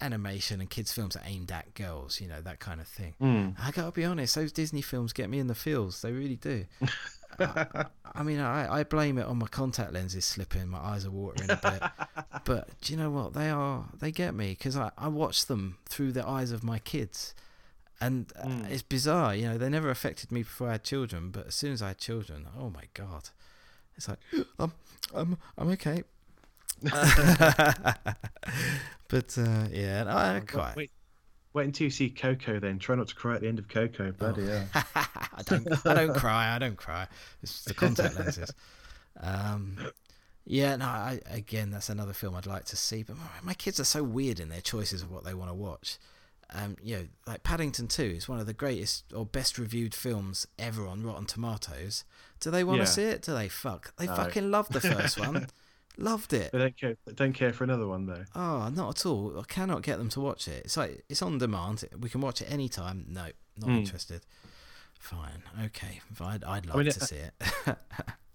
animation 0.00 0.60
and 0.60 0.70
kids 0.70 0.92
films 0.92 1.14
are 1.16 1.22
aimed 1.26 1.52
at 1.52 1.74
girls, 1.74 2.20
you 2.20 2.28
know 2.28 2.40
that 2.40 2.58
kind 2.58 2.80
of 2.80 2.88
thing. 2.88 3.14
Mm. 3.20 3.54
I 3.60 3.70
gotta 3.70 3.92
be 3.92 4.04
honest, 4.04 4.34
those 4.34 4.52
Disney 4.52 4.82
films 4.82 5.12
get 5.12 5.28
me 5.28 5.38
in 5.38 5.46
the 5.46 5.54
feels. 5.54 6.00
They 6.02 6.12
really 6.12 6.36
do. 6.36 6.64
I, 7.38 7.86
I 8.14 8.22
mean, 8.22 8.40
I, 8.40 8.80
I 8.80 8.84
blame 8.84 9.16
it 9.16 9.24
on 9.26 9.38
my 9.38 9.46
contact 9.46 9.92
lenses 9.92 10.24
slipping. 10.24 10.68
My 10.68 10.78
eyes 10.78 11.06
are 11.06 11.10
watering 11.10 11.50
a 11.50 11.56
bit. 11.56 11.82
but 12.44 12.68
do 12.80 12.92
you 12.92 12.98
know 12.98 13.10
what? 13.10 13.32
They 13.34 13.48
are. 13.50 13.86
They 13.98 14.10
get 14.10 14.34
me 14.34 14.50
because 14.50 14.76
I, 14.76 14.90
I 14.98 15.08
watch 15.08 15.46
them 15.46 15.78
through 15.88 16.12
the 16.12 16.26
eyes 16.26 16.50
of 16.52 16.62
my 16.64 16.78
kids. 16.80 17.34
And 18.00 18.30
uh, 18.38 18.46
Mm. 18.46 18.70
it's 18.70 18.82
bizarre, 18.82 19.34
you 19.34 19.46
know. 19.46 19.58
They 19.58 19.68
never 19.68 19.90
affected 19.90 20.32
me 20.32 20.42
before 20.42 20.68
I 20.68 20.72
had 20.72 20.84
children, 20.84 21.30
but 21.30 21.46
as 21.48 21.54
soon 21.54 21.72
as 21.72 21.80
I 21.82 21.88
had 21.88 21.98
children, 21.98 22.46
oh 22.58 22.68
my 22.70 22.84
god, 22.94 23.28
it's 24.00 24.08
like 24.08 24.18
I'm 24.58 24.72
I'm 25.14 25.36
I'm 25.58 25.68
okay. 25.70 26.02
but 26.82 26.94
uh, 29.36 29.66
yeah, 29.70 30.04
no, 30.04 30.10
I 30.10 30.42
quite. 30.46 30.76
Wait, 30.76 30.90
wait 31.52 31.64
until 31.66 31.84
you 31.84 31.90
see 31.90 32.08
Coco. 32.08 32.58
Then 32.58 32.78
try 32.78 32.96
not 32.96 33.08
to 33.08 33.14
cry 33.14 33.34
at 33.34 33.42
the 33.42 33.48
end 33.48 33.58
of 33.58 33.68
Coco. 33.68 34.12
Bloody 34.12 34.46
hell. 34.46 34.66
I 34.74 35.42
don't. 35.44 35.86
I 35.86 35.94
don't 35.94 36.16
cry. 36.16 36.54
I 36.54 36.58
don't 36.58 36.76
cry. 36.76 37.06
It's 37.42 37.64
the 37.64 37.74
contact 37.74 38.18
lenses. 38.18 38.54
Um, 39.20 39.76
yeah. 40.46 40.76
No. 40.76 40.86
I, 40.86 41.20
again, 41.30 41.70
that's 41.70 41.90
another 41.90 42.14
film 42.14 42.34
I'd 42.34 42.46
like 42.46 42.64
to 42.66 42.76
see. 42.76 43.02
But 43.02 43.18
my, 43.18 43.24
my 43.42 43.54
kids 43.54 43.78
are 43.78 43.84
so 43.84 44.02
weird 44.02 44.40
in 44.40 44.48
their 44.48 44.62
choices 44.62 45.02
of 45.02 45.10
what 45.10 45.24
they 45.24 45.34
want 45.34 45.50
to 45.50 45.54
watch. 45.54 45.98
Um, 46.52 46.76
you 46.82 46.96
know, 46.96 47.06
like 47.26 47.42
Paddington 47.42 47.88
Two 47.88 48.14
is 48.16 48.26
one 48.26 48.40
of 48.40 48.46
the 48.46 48.54
greatest 48.54 49.12
or 49.14 49.26
best 49.26 49.58
reviewed 49.58 49.94
films 49.94 50.46
ever 50.58 50.86
on 50.86 51.04
Rotten 51.04 51.26
Tomatoes. 51.26 52.04
Do 52.40 52.50
they 52.50 52.64
want 52.64 52.78
to 52.78 52.82
Yeah. 52.82 52.90
see 52.90 53.02
it? 53.04 53.22
Do 53.22 53.34
they 53.34 53.48
fuck? 53.48 53.94
They 53.96 54.06
No. 54.06 54.14
fucking 54.16 54.50
loved 54.50 54.72
the 54.72 54.80
first 54.80 55.18
one. 55.18 55.46
loved 55.98 56.32
it. 56.32 56.52
They 56.52 56.58
don't 56.58 56.76
care. 56.76 56.96
They 57.06 57.12
don't 57.12 57.32
care 57.34 57.52
for 57.52 57.64
another 57.64 57.86
one 57.86 58.06
though. 58.06 58.24
Oh, 58.34 58.68
not 58.70 58.98
at 58.98 59.06
all. 59.06 59.38
I 59.38 59.44
cannot 59.44 59.82
get 59.82 59.98
them 59.98 60.08
to 60.10 60.20
watch 60.20 60.48
it. 60.48 60.64
It's 60.64 60.76
like 60.76 61.04
it's 61.08 61.20
on 61.22 61.38
demand. 61.38 61.84
We 61.98 62.08
can 62.08 62.20
watch 62.20 62.40
it 62.40 62.50
anytime. 62.50 63.04
No, 63.08 63.26
not 63.58 63.66
Hmm. 63.68 63.76
interested. 63.76 64.22
Fine. 64.98 65.42
Okay. 65.64 66.00
I'd, 66.20 66.44
I'd 66.44 66.66
love 66.66 66.76
mean, 66.76 66.90
to 66.90 67.00
uh, 67.00 67.04
see 67.04 67.16
it. 67.16 67.32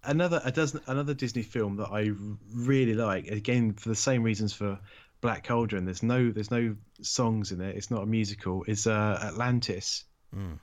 Another 0.04 0.40
a 0.46 0.52
dozen 0.52 0.82
another 0.86 1.16
Disney 1.16 1.42
film 1.42 1.78
that 1.78 1.90
I 1.92 2.12
really 2.54 2.94
like. 2.94 3.28
Again, 3.28 3.74
for 3.74 3.90
the 3.90 3.96
same 3.96 4.22
reasons 4.22 4.54
for 4.54 4.78
Black 5.22 5.48
Cauldron. 5.48 5.86
There's 5.86 6.04
no 6.04 6.32
there's 6.32 6.52
no 6.52 6.76
songs 7.02 7.52
in 7.52 7.60
it. 7.62 7.76
It's 7.76 7.90
not 7.90 8.04
a 8.04 8.06
musical. 8.06 8.64
Is 8.68 8.86
uh, 8.86 9.20
Atlantis. 9.24 10.04
Mm. 10.36 10.60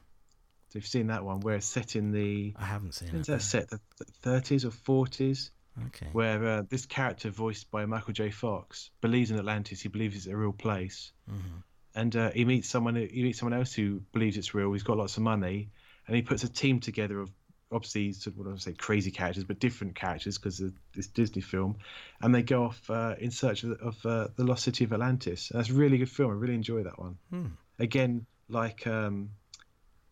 So 0.72 0.78
you've 0.78 0.86
seen 0.86 1.08
that 1.08 1.22
one 1.22 1.40
where 1.40 1.56
it's 1.56 1.66
set 1.66 1.96
in 1.96 2.12
the 2.12 2.54
I 2.56 2.64
haven't 2.64 2.94
seen 2.94 3.10
it. 3.14 3.26
that 3.26 3.42
set 3.42 3.68
the 3.68 3.78
thirties 4.22 4.64
or 4.64 4.70
forties, 4.70 5.50
Okay. 5.88 6.08
where 6.12 6.42
uh, 6.46 6.62
this 6.68 6.86
character 6.86 7.28
voiced 7.30 7.70
by 7.70 7.84
Michael 7.84 8.14
J. 8.14 8.30
Fox 8.30 8.90
believes 9.02 9.30
in 9.30 9.38
Atlantis. 9.38 9.82
He 9.82 9.88
believes 9.90 10.16
it's 10.16 10.26
a 10.26 10.36
real 10.36 10.52
place, 10.52 11.12
hmm 11.28 11.60
and 11.94 12.16
uh, 12.16 12.30
he 12.30 12.46
meets 12.46 12.70
someone. 12.70 12.94
He 12.96 13.22
meets 13.22 13.38
someone 13.38 13.58
else 13.58 13.74
who 13.74 14.00
believes 14.14 14.38
it's 14.38 14.54
real. 14.54 14.72
He's 14.72 14.82
got 14.82 14.96
lots 14.96 15.18
of 15.18 15.22
money, 15.24 15.68
and 16.06 16.16
he 16.16 16.22
puts 16.22 16.42
a 16.42 16.48
team 16.48 16.80
together 16.80 17.20
of 17.20 17.30
obviously 17.70 18.12
sort 18.12 18.28
of 18.34 18.38
what 18.38 18.46
I 18.48 18.50
would 18.52 18.62
say 18.62 18.72
crazy 18.72 19.10
characters, 19.10 19.44
but 19.44 19.58
different 19.58 19.94
characters 19.94 20.38
because 20.38 20.60
of 20.60 20.72
this 20.94 21.08
Disney 21.08 21.42
film, 21.42 21.76
and 22.22 22.34
they 22.34 22.42
go 22.42 22.64
off 22.64 22.88
uh, 22.88 23.14
in 23.18 23.30
search 23.30 23.64
of, 23.64 23.72
of 23.72 24.06
uh, 24.06 24.28
the 24.36 24.44
lost 24.44 24.64
city 24.64 24.84
of 24.84 24.92
Atlantis. 24.94 25.50
And 25.50 25.58
that's 25.60 25.68
a 25.68 25.74
really 25.74 25.98
good 25.98 26.08
film. 26.10 26.30
I 26.30 26.34
really 26.34 26.54
enjoy 26.54 26.82
that 26.84 26.98
one. 26.98 27.18
Hmm. 27.30 27.46
Again, 27.78 28.24
like 28.48 28.86
um, 28.86 29.30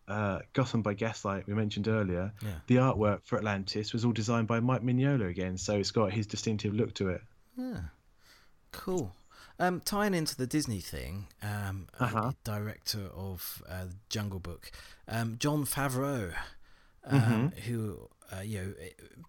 uh, 0.07 0.39
Gotham 0.53 0.81
by 0.81 0.93
Gaslight, 0.93 1.47
we 1.47 1.53
mentioned 1.53 1.87
earlier, 1.87 2.33
Yeah. 2.41 2.55
the 2.67 2.75
artwork 2.75 3.25
for 3.25 3.37
Atlantis 3.37 3.93
was 3.93 4.03
all 4.05 4.11
designed 4.11 4.47
by 4.47 4.59
Mike 4.59 4.81
Mignola 4.81 5.29
again, 5.29 5.57
so 5.57 5.75
it's 5.77 5.91
got 5.91 6.11
his 6.11 6.27
distinctive 6.27 6.73
look 6.73 6.93
to 6.95 7.09
it. 7.09 7.21
Yeah. 7.57 7.81
Cool. 8.71 9.13
Um, 9.59 9.79
tying 9.81 10.13
into 10.13 10.35
the 10.35 10.47
Disney 10.47 10.79
thing, 10.79 11.27
um, 11.43 11.87
uh, 11.99 12.05
Uh-huh. 12.05 12.31
director 12.43 13.07
of 13.13 13.61
uh, 13.69 13.87
Jungle 14.09 14.39
Book, 14.39 14.71
um, 15.07 15.37
Jon 15.37 15.65
Favreau, 15.65 16.33
um, 17.03 17.21
Mhm. 17.51 17.59
who 17.61 18.09
uh, 18.33 18.39
you 18.39 18.61
know 18.61 18.73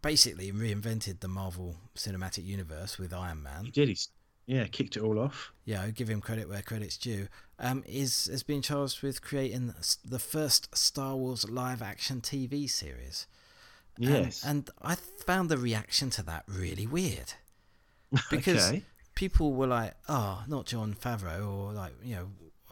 basically 0.00 0.52
reinvented 0.52 1.18
the 1.20 1.26
Marvel 1.28 1.76
Cinematic 1.96 2.44
Universe 2.44 2.98
with 2.98 3.12
Iron 3.12 3.42
Man. 3.42 3.64
He 3.64 3.70
did. 3.72 3.88
He's 3.88 4.08
yeah, 4.52 4.66
kicked 4.66 4.96
it 4.96 5.02
all 5.02 5.18
off. 5.18 5.52
Yeah, 5.64 5.82
I 5.82 5.90
give 5.90 6.08
him 6.08 6.20
credit 6.20 6.48
where 6.48 6.62
credit's 6.62 6.96
due. 6.98 7.28
Um, 7.58 7.82
is 7.86 8.26
has 8.26 8.42
been 8.42 8.60
charged 8.62 9.02
with 9.02 9.22
creating 9.22 9.72
the 10.04 10.18
first 10.18 10.76
Star 10.76 11.14
Wars 11.16 11.48
live 11.48 11.80
action 11.82 12.20
TV 12.20 12.68
series. 12.68 13.26
Yes. 13.98 14.42
and 14.44 14.68
I 14.80 14.94
found 14.94 15.48
the 15.50 15.58
reaction 15.58 16.08
to 16.10 16.22
that 16.22 16.44
really 16.48 16.86
weird 16.86 17.34
because 18.30 18.68
okay. 18.70 18.82
people 19.14 19.52
were 19.52 19.66
like, 19.66 19.94
"Oh, 20.08 20.42
not 20.48 20.66
Jon 20.66 20.94
Favreau," 20.94 21.46
or 21.46 21.72
like 21.72 21.92
you 22.02 22.14
know, 22.16 22.28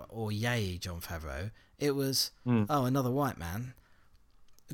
or 0.08 0.32
"Yay, 0.32 0.78
Jon 0.78 1.00
Favreau." 1.00 1.50
It 1.78 1.92
was, 1.94 2.30
Mm. 2.46 2.66
"Oh, 2.68 2.84
another 2.84 3.10
white 3.10 3.38
man." 3.38 3.74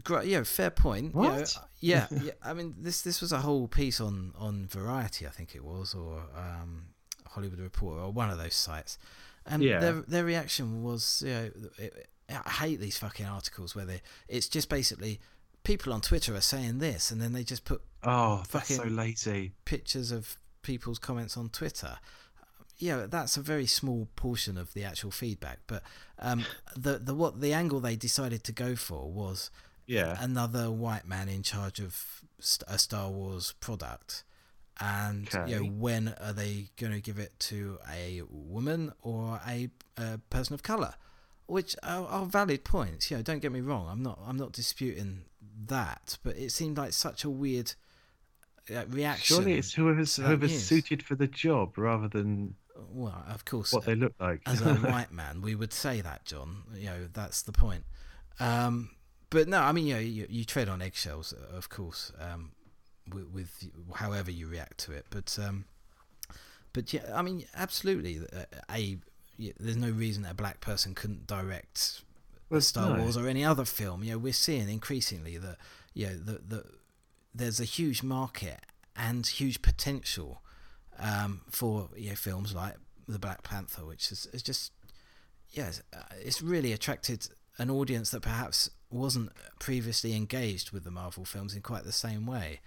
Great, 0.04 0.28
yeah, 0.28 0.42
fair 0.44 0.70
point. 0.70 1.14
you 1.14 1.22
know, 1.22 1.30
What? 1.30 1.56
yeah, 1.80 2.06
yeah. 2.22 2.32
I 2.42 2.52
mean, 2.52 2.74
this 2.78 3.00
this 3.02 3.20
was 3.20 3.32
a 3.32 3.38
whole 3.38 3.66
piece 3.68 4.00
on 4.00 4.32
on 4.36 4.66
Variety, 4.66 5.26
I 5.26 5.30
think 5.30 5.54
it 5.54 5.64
was, 5.64 5.94
or 5.94 6.22
um, 6.36 6.88
Hollywood 7.36 7.60
Reporter, 7.60 8.00
or 8.00 8.10
one 8.12 8.30
of 8.30 8.38
those 8.38 8.54
sites. 8.54 8.98
And 9.46 9.62
Yeah. 9.62 9.78
their 9.78 9.92
their 10.02 10.24
reaction 10.24 10.82
was, 10.82 11.22
you 11.24 11.32
know, 11.32 11.50
it, 11.78 12.08
I 12.28 12.50
hate 12.50 12.80
these 12.80 12.98
fucking 12.98 13.26
articles 13.26 13.74
where 13.76 13.84
they 13.86 14.00
it's 14.26 14.48
just 14.48 14.68
basically 14.68 15.20
people 15.62 15.92
on 15.92 16.00
Twitter 16.00 16.34
are 16.34 16.40
saying 16.40 16.78
this, 16.78 17.10
and 17.12 17.20
then 17.22 17.32
they 17.32 17.44
just 17.44 17.64
put 17.64 17.80
Oh, 18.02 18.42
that's 18.50 18.68
so 18.68 18.78
fucking- 18.78 18.96
lazy. 18.96 19.52
pictures 19.64 20.10
of 20.10 20.36
people's 20.62 20.98
comments 20.98 21.36
on 21.36 21.48
Twitter. 21.50 21.98
Yeah, 22.78 23.06
that's 23.08 23.36
a 23.36 23.40
very 23.42 23.66
small 23.66 24.08
portion 24.16 24.58
of 24.58 24.74
the 24.74 24.84
actual 24.84 25.10
feedback, 25.10 25.60
but 25.66 25.82
um, 26.18 26.44
the 26.76 26.98
the 26.98 27.14
what 27.14 27.40
the 27.40 27.52
angle 27.52 27.80
they 27.80 27.96
decided 27.96 28.42
to 28.44 28.52
go 28.52 28.74
for 28.76 29.10
was 29.10 29.50
Yeah. 29.86 30.16
another 30.20 30.70
white 30.70 31.06
man 31.06 31.28
in 31.28 31.42
charge 31.42 31.78
of 31.80 32.22
st- 32.40 32.68
a 32.68 32.78
Star 32.78 33.08
Wars 33.10 33.54
product, 33.60 34.24
and 34.80 35.28
you 35.46 35.56
know 35.56 35.62
when 35.64 36.14
are 36.20 36.32
they 36.32 36.68
going 36.78 36.92
to 36.92 37.00
give 37.00 37.18
it 37.18 37.38
to 37.40 37.78
a 37.90 38.22
woman 38.30 38.92
or 39.02 39.40
a, 39.46 39.70
a 39.96 40.18
person 40.30 40.54
of 40.54 40.62
color, 40.62 40.94
which 41.46 41.76
are, 41.82 42.06
are 42.06 42.26
valid 42.26 42.64
points. 42.64 43.10
You 43.10 43.16
know, 43.16 43.22
don't 43.22 43.40
get 43.40 43.52
me 43.52 43.60
wrong. 43.60 43.88
I'm 43.90 44.02
not 44.02 44.18
I'm 44.26 44.36
not 44.36 44.52
disputing 44.52 45.22
that, 45.66 46.18
but 46.22 46.36
it 46.36 46.52
seemed 46.52 46.76
like 46.76 46.92
such 46.92 47.24
a 47.24 47.30
weird 47.30 47.72
uh, 48.74 48.84
reaction. 48.88 49.36
Surely 49.36 49.54
it's 49.54 49.72
whoever's 49.72 50.16
whoever's 50.16 50.62
suited 50.62 51.02
for 51.02 51.14
the 51.14 51.26
job 51.26 51.78
rather 51.78 52.08
than 52.08 52.54
Well, 52.90 53.24
of 53.28 53.44
course, 53.44 53.72
what 53.72 53.84
they 53.84 53.94
look 53.94 54.14
like. 54.20 54.42
as 54.46 54.60
a 54.60 54.74
white 54.74 55.12
man, 55.12 55.40
we 55.40 55.54
would 55.54 55.72
say 55.72 56.00
that, 56.02 56.24
John. 56.24 56.64
You 56.74 56.86
know, 56.86 57.08
that's 57.12 57.42
the 57.42 57.52
point. 57.52 57.84
Um, 58.38 58.90
but 59.30 59.48
no, 59.48 59.60
I 59.60 59.72
mean, 59.72 59.86
you 59.86 59.94
know, 59.94 60.00
you, 60.00 60.26
you 60.28 60.44
tread 60.44 60.68
on 60.68 60.82
eggshells, 60.82 61.32
of 61.32 61.68
course, 61.68 62.12
um, 62.20 62.52
with, 63.12 63.28
with 63.32 63.70
however 63.94 64.30
you 64.30 64.46
react 64.48 64.78
to 64.78 64.92
it. 64.92 65.06
But 65.10 65.38
um, 65.42 65.64
but 66.72 66.92
yeah, 66.92 67.12
I 67.14 67.22
mean, 67.22 67.44
absolutely. 67.54 68.20
uh, 68.32 68.44
A, 68.70 68.98
yeah, 69.36 69.52
there's 69.58 69.76
no 69.76 69.90
reason 69.90 70.22
that 70.24 70.32
a 70.32 70.34
black 70.34 70.60
person 70.60 70.94
couldn't 70.94 71.26
direct 71.26 72.02
Well, 72.50 72.60
Star 72.60 72.96
no. 72.96 73.02
Wars 73.02 73.16
or 73.16 73.28
any 73.28 73.44
other 73.44 73.64
film. 73.64 74.02
You 74.02 74.12
know, 74.12 74.18
we're 74.18 74.32
seeing 74.32 74.68
increasingly 74.68 75.36
that 75.38 75.56
you 75.94 76.06
know 76.06 76.16
the 76.16 76.32
the 76.46 76.64
there's 77.34 77.60
a 77.60 77.64
huge 77.64 78.02
market 78.02 78.60
and 78.96 79.26
huge 79.26 79.60
potential 79.62 80.42
um, 80.98 81.42
for 81.50 81.88
you 81.96 82.10
know 82.10 82.16
films 82.16 82.54
like 82.54 82.74
the 83.08 83.18
Black 83.18 83.42
Panther, 83.42 83.84
which 83.84 84.10
is, 84.10 84.26
is 84.32 84.42
just 84.42 84.72
yes, 85.50 85.82
uh, 85.94 86.02
it's 86.20 86.42
really 86.42 86.72
attracted 86.72 87.28
an 87.58 87.70
audience 87.70 88.10
that 88.10 88.20
perhaps 88.22 88.70
wasn't 88.90 89.30
previously 89.58 90.14
engaged 90.14 90.70
with 90.70 90.84
the 90.84 90.90
Marvel 90.90 91.24
films 91.24 91.54
in 91.54 91.62
quite 91.62 91.84
the 91.84 91.92
same 91.92 92.26
way. 92.26 92.60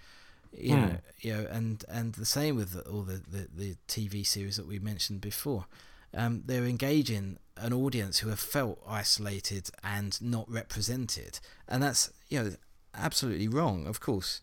You 0.52 0.76
Hmm. 0.76 0.82
know, 0.82 0.96
you 1.20 1.32
know, 1.34 1.46
and 1.50 1.84
and 1.88 2.14
the 2.14 2.26
same 2.26 2.56
with 2.56 2.76
all 2.90 3.02
the, 3.02 3.22
the 3.28 3.48
the 3.54 3.76
TV 3.88 4.26
series 4.26 4.56
that 4.56 4.66
we 4.66 4.78
mentioned 4.78 5.20
before. 5.20 5.66
Um, 6.12 6.42
they're 6.44 6.64
engaging 6.64 7.38
an 7.56 7.72
audience 7.72 8.18
who 8.18 8.30
have 8.30 8.40
felt 8.40 8.80
isolated 8.86 9.70
and 9.84 10.20
not 10.20 10.50
represented, 10.50 11.38
and 11.68 11.82
that's 11.82 12.10
you 12.28 12.42
know 12.42 12.52
absolutely 12.94 13.46
wrong, 13.48 13.86
of 13.86 14.00
course. 14.00 14.40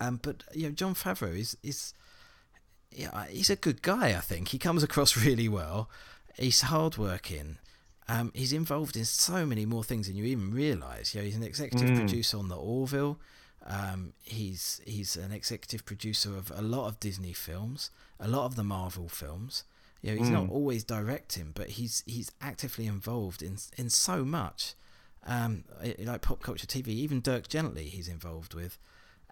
Um, 0.00 0.18
but 0.22 0.42
you 0.52 0.64
know, 0.68 0.70
Jon 0.74 0.94
Favreau 0.94 1.38
is 1.38 1.56
is 1.62 1.94
yeah, 2.90 3.26
he's 3.28 3.50
a 3.50 3.56
good 3.56 3.82
guy. 3.82 4.08
I 4.16 4.20
think 4.20 4.48
he 4.48 4.58
comes 4.58 4.82
across 4.82 5.16
really 5.24 5.48
well. 5.48 5.88
He's 6.36 6.62
hardworking. 6.62 7.58
Um, 8.08 8.32
he's 8.34 8.52
involved 8.52 8.96
in 8.96 9.04
so 9.04 9.46
many 9.46 9.64
more 9.64 9.82
things 9.84 10.08
than 10.08 10.16
you 10.16 10.24
even 10.24 10.52
realise. 10.52 11.14
You 11.14 11.20
know, 11.20 11.24
he's 11.26 11.36
an 11.36 11.42
executive 11.42 11.90
Mm. 11.90 11.96
producer 11.96 12.36
on 12.38 12.48
the 12.48 12.56
Orville. 12.56 13.18
Um, 13.66 14.12
he's 14.22 14.80
he's 14.84 15.16
an 15.16 15.32
executive 15.32 15.86
producer 15.86 16.36
of 16.36 16.52
a 16.54 16.60
lot 16.62 16.86
of 16.88 17.00
Disney 17.00 17.32
films, 17.32 17.90
a 18.20 18.28
lot 18.28 18.44
of 18.44 18.56
the 18.56 18.64
Marvel 18.64 19.08
films. 19.08 19.64
You 20.02 20.10
know, 20.10 20.16
he's 20.18 20.28
not 20.30 20.44
Mm. 20.48 20.50
always 20.50 20.84
directing, 20.84 21.52
but 21.54 21.70
he's 21.70 22.02
he's 22.06 22.30
actively 22.42 22.86
involved 22.86 23.42
in 23.42 23.56
in 23.78 23.88
so 23.88 24.22
much, 24.24 24.74
um, 25.26 25.64
like 25.98 26.20
pop 26.20 26.42
culture 26.42 26.66
TV. 26.66 26.88
Even 26.88 27.22
Dirk 27.22 27.48
Gently, 27.48 27.84
he's 27.88 28.06
involved 28.08 28.52
with, 28.52 28.76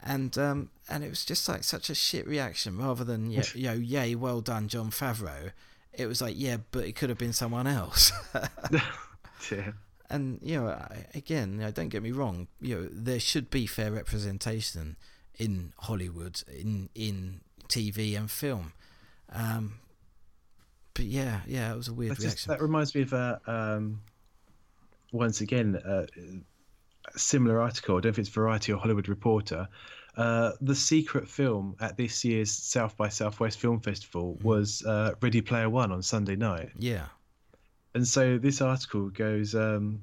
and 0.02 0.38
um, 0.38 0.70
and 0.88 1.04
it 1.04 1.10
was 1.10 1.26
just 1.26 1.46
like 1.46 1.62
such 1.62 1.90
a 1.90 1.94
shit 1.94 2.26
reaction 2.26 2.78
rather 2.78 3.04
than 3.04 3.30
yeah, 3.30 3.42
you 3.54 3.64
know, 3.64 3.74
yay, 3.74 4.14
well 4.14 4.40
done, 4.40 4.66
Jon 4.68 4.90
Favreau. 4.90 5.52
It 5.92 6.06
was 6.06 6.22
like 6.22 6.36
yeah, 6.38 6.56
but 6.70 6.86
it 6.86 6.96
could 6.96 7.10
have 7.10 7.18
been 7.18 7.34
someone 7.34 7.66
else. 7.66 8.10
yeah. 9.52 9.72
And 10.12 10.38
you 10.42 10.60
know, 10.60 10.68
I- 10.68 11.06
again, 11.14 11.54
you 11.54 11.58
know, 11.60 11.70
don't 11.72 11.88
get 11.88 12.02
me 12.02 12.12
wrong. 12.12 12.46
You 12.60 12.74
know, 12.76 12.88
there 12.92 13.18
should 13.20 13.50
be 13.50 13.66
fair 13.66 13.90
representation 13.90 14.96
in 15.38 15.72
Hollywood, 15.78 16.42
in 16.48 16.88
in 16.94 17.40
TV 17.68 18.16
and 18.16 18.30
film. 18.30 18.72
Um, 19.30 19.74
but 20.94 21.06
yeah, 21.06 21.40
yeah, 21.46 21.72
it 21.72 21.76
was 21.76 21.88
a 21.88 21.94
weird 21.94 22.14
just, 22.16 22.24
reaction. 22.26 22.50
that 22.50 22.60
reminds 22.60 22.94
me 22.94 23.02
of 23.02 23.12
a 23.12 23.40
um, 23.46 24.00
once 25.12 25.40
again 25.40 25.76
uh, 25.76 26.06
a 27.14 27.18
similar 27.18 27.60
article. 27.60 27.96
I 27.96 28.00
don't 28.00 28.04
know 28.04 28.10
if 28.10 28.18
it's 28.18 28.28
Variety 28.28 28.72
or 28.72 28.78
Hollywood 28.78 29.08
Reporter. 29.08 29.68
Uh, 30.16 30.52
the 30.60 30.74
secret 30.74 31.26
film 31.26 31.74
at 31.80 31.96
this 31.96 32.22
year's 32.22 32.50
South 32.52 32.94
by 32.98 33.08
Southwest 33.08 33.58
Film 33.58 33.80
Festival 33.80 34.36
Mm. 34.38 34.44
was 34.44 34.84
uh, 34.84 35.14
Ready 35.22 35.40
Player 35.40 35.70
One 35.70 35.90
on 35.90 36.02
Sunday 36.02 36.36
night. 36.36 36.68
Yeah, 36.78 37.06
And 37.94 38.06
so 38.06 38.38
this 38.38 38.60
article 38.60 39.10
goes, 39.10 39.54
um, 39.54 40.02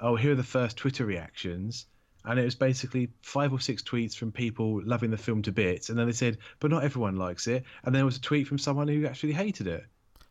oh, 0.00 0.16
here 0.16 0.32
are 0.32 0.36
the 0.36 0.42
first 0.42 0.76
Twitter 0.76 1.04
reactions. 1.06 1.86
And 2.24 2.38
it 2.38 2.44
was 2.44 2.56
basically 2.56 3.08
five 3.22 3.52
or 3.52 3.60
six 3.60 3.82
tweets 3.82 4.14
from 4.16 4.32
people 4.32 4.82
loving 4.84 5.10
the 5.10 5.16
film 5.16 5.40
to 5.42 5.52
bits. 5.52 5.88
And 5.88 5.98
then 5.98 6.06
they 6.06 6.12
said, 6.12 6.38
but 6.60 6.70
not 6.70 6.82
everyone 6.84 7.16
likes 7.16 7.46
it. 7.46 7.64
And 7.84 7.94
then 7.94 8.00
there 8.00 8.04
was 8.04 8.16
a 8.16 8.20
tweet 8.20 8.46
from 8.48 8.58
someone 8.58 8.88
who 8.88 9.06
actually 9.06 9.32
hated 9.32 9.66
it. 9.68 9.84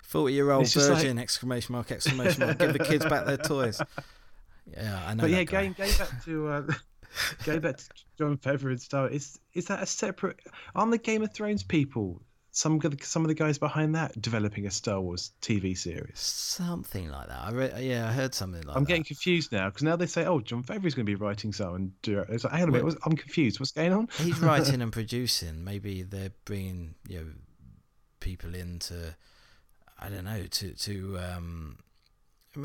forty-year-old 0.04 0.64
It's 0.64 0.74
just 0.74 0.90
like- 0.90 1.00
virgin! 1.00 1.18
Exclamation 1.18 1.74
mark! 1.74 1.92
Exclamation 1.92 2.46
mark! 2.46 2.60
Give 2.60 2.74
the 2.74 2.80
kids 2.80 3.06
back 3.06 3.26
their 3.26 3.38
toys. 3.38 3.82
Yeah, 4.72 5.02
I 5.08 5.14
know. 5.14 5.22
But 5.22 5.30
yeah, 5.32 5.44
going, 5.46 5.74
going 5.74 5.94
back 5.98 6.24
to 6.26 6.48
uh, 6.50 6.62
going 7.46 7.62
back 7.62 7.78
to 7.78 7.86
Jon 8.18 8.38
Favreau 8.38 8.72
and 8.72 8.82
stuff, 8.82 9.12
is 9.12 9.40
is 9.54 9.66
that 9.68 9.82
a 9.82 9.86
separate? 9.86 10.40
Aren't 10.76 10.92
the 10.92 10.98
Game 10.98 11.24
of 11.24 11.34
Thrones 11.34 11.64
people 11.64 12.22
some 12.58 12.76
of 12.76 12.82
the, 12.82 13.06
some 13.06 13.24
of 13.24 13.28
the 13.28 13.36
guys 13.36 13.60
behind 13.60 13.94
that 13.94 14.20
developing 14.20 14.66
a 14.66 14.72
Star 14.72 15.00
Wars 15.00 15.32
TV 15.42 15.78
series? 15.78 16.20
something 16.20 17.10
like 17.10 17.28
that. 17.28 17.40
I 17.40 17.52
re- 17.52 17.74
yeah, 17.82 18.10
I 18.10 18.12
heard 18.12 18.34
something 18.34 18.62
like 18.62 18.74
that. 18.74 18.78
I'm 18.78 18.84
that. 18.84 18.88
getting 18.88 19.04
confused 19.04 19.52
now 19.52 19.70
because 19.70 19.84
now 19.84 19.96
they 19.96 20.08
say, 20.08 20.26
"Oh, 20.26 20.40
Jon 20.40 20.64
Favreau's 20.64 20.96
going 20.96 21.06
to 21.06 21.12
be 21.12 21.16
writing 21.16 21.54
something." 21.54 21.94
Do 22.02 22.20
it. 22.20 22.30
It's 22.30 22.44
like, 22.44 22.54
hang 22.54 22.64
on 22.64 22.70
a 22.70 22.72
minute, 22.72 22.98
I'm 23.06 23.16
confused. 23.16 23.60
What's 23.60 23.72
going 23.72 23.94
on? 23.94 24.10
He's 24.18 24.40
writing 24.40 24.82
and 24.82 24.92
producing. 24.92 25.64
Maybe 25.64 26.02
they're 26.02 26.34
bringing 26.46 26.96
you 27.08 27.20
know 27.20 27.26
people 28.20 28.56
in 28.56 28.80
to, 28.80 29.16
I 30.00 30.10
don't 30.10 30.26
know, 30.26 30.44
to 30.44 30.74
to 30.74 31.20
um, 31.20 31.78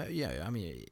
Yeah, 0.08 0.42
I 0.46 0.50
mean, 0.50 0.86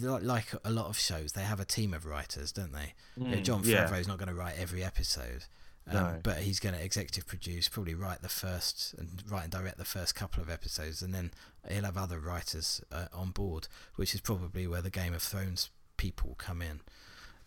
like 0.00 0.54
a 0.62 0.70
lot 0.70 0.86
of 0.86 0.98
shows, 0.98 1.32
they 1.32 1.42
have 1.42 1.60
a 1.60 1.64
team 1.64 1.94
of 1.94 2.04
writers, 2.04 2.52
don't 2.52 2.72
they? 2.72 2.92
Mm, 3.18 3.42
Jon 3.42 3.62
Favreau's 3.62 4.06
yeah. 4.06 4.08
not 4.08 4.18
going 4.18 4.28
to 4.28 4.34
write 4.34 4.56
every 4.58 4.84
episode. 4.84 5.44
Um, 5.86 5.94
no. 5.94 6.20
But 6.22 6.38
he's 6.38 6.60
going 6.60 6.74
to 6.74 6.82
executive 6.82 7.26
produce, 7.26 7.68
probably 7.68 7.94
write 7.94 8.22
the 8.22 8.28
first 8.28 8.94
and 8.98 9.22
write 9.28 9.44
and 9.44 9.52
direct 9.52 9.76
the 9.76 9.84
first 9.84 10.14
couple 10.14 10.42
of 10.42 10.48
episodes, 10.48 11.02
and 11.02 11.14
then 11.14 11.30
he'll 11.68 11.84
have 11.84 11.98
other 11.98 12.18
writers 12.18 12.82
uh, 12.90 13.06
on 13.12 13.30
board, 13.30 13.68
which 13.96 14.14
is 14.14 14.20
probably 14.20 14.66
where 14.66 14.82
the 14.82 14.90
Game 14.90 15.12
of 15.12 15.22
Thrones 15.22 15.70
people 15.96 16.34
come 16.38 16.62
in. 16.62 16.80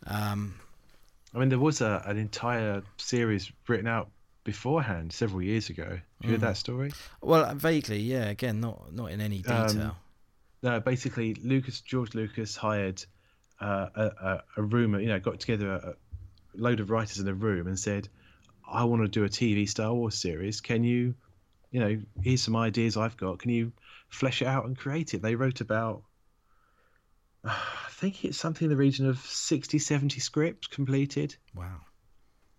Um, 0.05 0.55
I 1.33 1.39
mean, 1.39 1.49
there 1.49 1.59
was 1.59 1.81
a, 1.81 2.03
an 2.05 2.17
entire 2.17 2.83
series 2.97 3.51
written 3.67 3.87
out 3.87 4.09
beforehand 4.43 5.11
several 5.11 5.41
years 5.41 5.69
ago. 5.69 5.99
you 6.21 6.27
mm. 6.27 6.29
hear 6.29 6.37
that 6.39 6.57
story? 6.57 6.93
Well, 7.21 7.53
vaguely, 7.55 7.99
yeah. 7.99 8.29
Again, 8.29 8.59
not 8.59 8.93
not 8.93 9.11
in 9.11 9.19
any 9.19 9.43
um, 9.45 9.67
detail. 9.67 9.81
Um, 9.81 9.95
no, 10.63 10.79
basically, 10.79 11.33
Lucas 11.35 11.81
George 11.81 12.13
Lucas 12.13 12.55
hired 12.55 13.03
uh, 13.59 13.87
a, 13.95 14.03
a, 14.03 14.43
a 14.57 14.61
room. 14.61 14.99
You 14.99 15.07
know, 15.07 15.19
got 15.19 15.39
together 15.39 15.71
a 15.71 15.95
load 16.55 16.79
of 16.79 16.89
writers 16.89 17.19
in 17.19 17.27
a 17.27 17.33
room 17.33 17.67
and 17.67 17.77
said, 17.77 18.09
"I 18.67 18.83
want 18.83 19.03
to 19.03 19.07
do 19.07 19.23
a 19.23 19.29
TV 19.29 19.67
Star 19.67 19.93
Wars 19.93 20.15
series. 20.15 20.61
Can 20.61 20.83
you, 20.83 21.15
you 21.71 21.79
know, 21.79 22.01
here's 22.21 22.41
some 22.41 22.55
ideas 22.55 22.97
I've 22.97 23.17
got. 23.17 23.39
Can 23.39 23.51
you 23.51 23.71
flesh 24.09 24.41
it 24.41 24.47
out 24.47 24.65
and 24.65 24.77
create 24.77 25.13
it?" 25.13 25.21
They 25.21 25.35
wrote 25.35 25.61
about 25.61 26.03
I 27.43 27.89
think 27.89 28.25
it's 28.25 28.37
something 28.37 28.65
in 28.65 28.69
the 28.69 28.77
region 28.77 29.07
of 29.07 29.17
60, 29.19 29.79
70 29.79 30.19
scripts 30.19 30.67
completed. 30.67 31.35
Wow. 31.55 31.81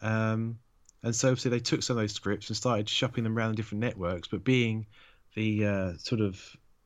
Um, 0.00 0.58
and 1.02 1.14
so 1.14 1.28
obviously 1.28 1.50
they 1.52 1.60
took 1.60 1.82
some 1.82 1.96
of 1.96 2.02
those 2.02 2.12
scripts 2.12 2.48
and 2.48 2.56
started 2.56 2.88
shopping 2.88 3.24
them 3.24 3.36
around 3.36 3.56
different 3.56 3.80
networks. 3.80 4.28
But 4.28 4.44
being 4.44 4.86
the 5.34 5.64
uh, 5.64 5.92
sort 5.98 6.20
of 6.20 6.40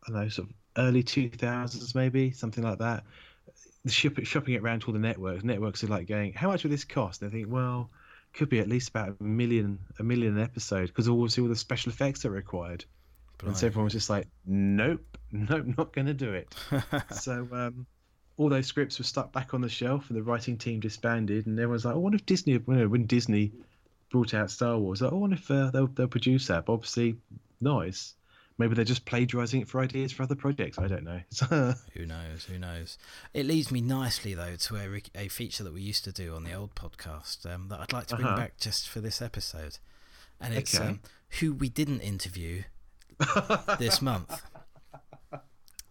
I 0.07 0.13
don't 0.13 0.23
know, 0.23 0.29
sort 0.29 0.49
of 0.49 0.55
early 0.77 1.03
two 1.03 1.31
thousands 1.31 1.95
maybe 1.95 2.33
something 2.33 2.65
like 2.65 2.79
that, 2.79 3.05
the 3.85 3.93
ship, 3.93 4.19
shopping 4.25 4.55
it 4.55 4.63
around 4.63 4.81
to 4.81 4.89
all 4.89 4.93
the 4.93 4.99
networks. 4.99 5.45
Networks 5.45 5.85
are 5.85 5.89
like 5.89 6.07
going, 6.07 6.33
how 6.33 6.49
much 6.49 6.63
will 6.63 6.71
this 6.71 6.85
cost? 6.85 7.23
And 7.23 7.31
they 7.31 7.39
think, 7.39 7.53
well, 7.53 7.91
could 8.33 8.49
be 8.49 8.61
at 8.61 8.69
least 8.69 8.89
about 8.89 9.17
a 9.21 9.23
million, 9.23 9.79
a 9.99 10.03
million 10.03 10.37
an 10.37 10.43
episode 10.43 10.87
because 10.87 11.09
obviously 11.09 11.43
all 11.43 11.49
the 11.49 11.57
special 11.57 11.93
effects 11.93 12.25
are 12.25 12.31
required. 12.31 12.85
And 13.45 13.57
so 13.57 13.67
everyone 13.67 13.85
was 13.85 13.93
just 13.93 14.09
like, 14.09 14.29
nope, 14.47 15.05
nope, 15.33 15.67
not 15.77 15.93
going 15.93 16.07
to 16.07 16.15
do 16.15 16.33
it. 16.33 16.55
so 17.11 17.49
um, 17.53 17.87
all 18.37 18.49
those 18.49 18.67
scripts 18.67 18.99
were 18.99 19.05
stuck 19.05 19.33
back 19.33 19.55
on 19.55 19.61
the 19.61 19.69
shelf, 19.69 20.09
and 20.09 20.17
the 20.17 20.23
writing 20.23 20.57
team 20.57 20.81
disbanded. 20.81 21.47
And 21.47 21.59
everyone's 21.59 21.85
like, 21.85 21.95
"Oh, 21.95 22.01
what 22.01 22.15
if 22.15 22.25
Disney? 22.27 22.57
When 22.57 23.07
Disney 23.07 23.53
brought 24.11 24.35
out 24.35 24.51
Star 24.51 24.79
Wars, 24.79 25.03
like, 25.03 25.13
oh, 25.13 25.17
I 25.17 25.19
wonder 25.19 25.37
if 25.37 25.51
uh, 25.51 25.71
they'll 25.71 25.87
they'll 25.89 26.09
produce 26.09 26.47
that." 26.49 26.67
But 26.67 26.75
obviously, 26.75 27.17
nice. 27.61 28.15
Maybe 28.59 28.75
they're 28.75 28.85
just 28.85 29.05
plagiarizing 29.05 29.63
it 29.63 29.69
for 29.69 29.81
ideas 29.81 30.13
for 30.13 30.23
other 30.23 30.35
projects. 30.35 30.79
I 30.79 30.87
don't 30.87 31.05
know. 31.05 31.21
who 31.95 32.07
knows? 32.07 32.45
Who 32.45 32.59
knows? 32.59 32.99
It 33.33 33.47
leads 33.47 33.71
me 33.71 33.81
nicely 33.81 34.35
though 34.35 34.57
to 34.57 34.77
a, 34.77 35.03
a 35.15 35.29
feature 35.29 35.65
that 35.65 35.73
we 35.73 35.81
used 35.81 36.05
to 36.05 36.13
do 36.13 36.35
on 36.35 36.45
the 36.45 36.53
old 36.53 36.75
podcast 36.75 37.53
um, 37.53 37.69
that 37.69 37.81
I'd 37.81 37.93
like 37.93 38.07
to 38.09 38.17
bring 38.17 38.29
uh-huh. 38.29 38.37
back 38.37 38.59
just 38.59 38.89
for 38.89 39.01
this 39.01 39.23
episode, 39.23 39.79
and 40.41 40.55
it's 40.55 40.75
okay. 40.75 40.89
um, 40.89 41.01
who 41.41 41.53
we 41.55 41.69
didn't 41.69 42.01
interview 42.01 42.63
this 43.79 44.03
month. 44.03 44.43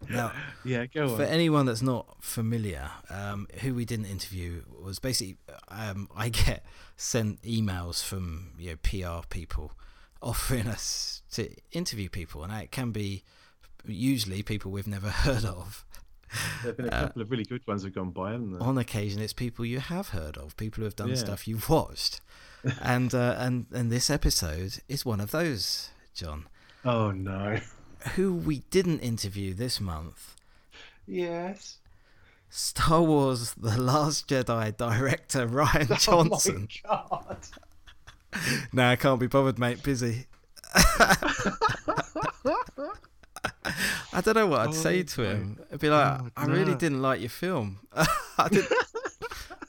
Now, 0.09 0.31
yeah, 0.65 0.85
go 0.87 1.09
on. 1.09 1.17
For 1.17 1.23
anyone 1.23 1.65
that's 1.65 1.81
not 1.81 2.23
familiar, 2.23 2.89
um, 3.09 3.47
who 3.61 3.75
we 3.75 3.85
didn't 3.85 4.05
interview 4.05 4.63
was 4.81 4.99
basically 4.99 5.37
um, 5.67 6.09
I 6.15 6.29
get 6.29 6.65
sent 6.97 7.41
emails 7.43 8.03
from 8.03 8.51
you 8.57 8.71
know 8.71 8.77
PR 8.83 9.25
people 9.27 9.73
offering 10.21 10.67
us 10.67 11.21
to 11.33 11.49
interview 11.71 12.09
people, 12.09 12.43
and 12.43 12.53
it 12.53 12.71
can 12.71 12.91
be 12.91 13.23
usually 13.85 14.43
people 14.43 14.71
we've 14.71 14.87
never 14.87 15.09
heard 15.25 15.45
of. 15.45 15.85
There 16.63 16.71
have 16.71 16.77
been 16.77 16.85
a 16.85 16.89
uh, 16.89 17.01
couple 17.01 17.21
uh, 17.21 17.25
of 17.25 17.31
really 17.31 17.43
good 17.43 17.67
ones 17.67 17.83
have 17.83 17.93
gone 17.93 18.11
by, 18.11 18.31
haven't 18.31 18.53
there? 18.53 18.63
On 18.63 18.77
occasion, 18.77 19.21
it's 19.21 19.33
people 19.33 19.65
you 19.65 19.79
have 19.79 20.09
heard 20.09 20.37
of, 20.37 20.55
people 20.55 20.81
who 20.81 20.85
have 20.85 20.95
done 20.95 21.09
yeah. 21.09 21.15
stuff 21.15 21.47
you've 21.47 21.69
watched, 21.69 22.21
and 22.81 23.13
uh, 23.13 23.35
and 23.37 23.65
and 23.71 23.91
this 23.91 24.09
episode 24.09 24.79
is 24.87 25.05
one 25.05 25.19
of 25.19 25.31
those, 25.31 25.89
John. 26.13 26.47
Oh 26.85 27.11
no! 27.11 27.59
who 28.15 28.33
we 28.33 28.59
didn't 28.69 28.99
interview 28.99 29.53
this 29.53 29.79
month. 29.79 30.35
Yes. 31.07 31.77
Star 32.49 33.01
Wars 33.01 33.53
The 33.53 33.81
Last 33.81 34.27
Jedi 34.27 34.75
director 34.75 35.47
Rian 35.47 35.99
Johnson. 35.99 36.67
Oh 36.85 37.05
my 37.11 37.17
god. 37.19 37.37
no, 38.73 38.87
I 38.87 38.95
can't 38.95 39.19
be 39.19 39.27
bothered, 39.27 39.59
mate. 39.59 39.83
Busy. 39.83 40.25
I 44.13 44.21
don't 44.21 44.35
know 44.35 44.47
what 44.47 44.61
I'd 44.61 44.69
oh, 44.69 44.71
say 44.71 45.03
to 45.03 45.23
him. 45.23 45.59
I'd 45.71 45.79
be 45.79 45.89
like, 45.89 46.21
oh, 46.21 46.29
I 46.35 46.45
really 46.45 46.75
didn't 46.75 47.01
like 47.01 47.21
your 47.21 47.29
film. 47.29 47.79
I 48.37 48.49
did, 48.49 48.65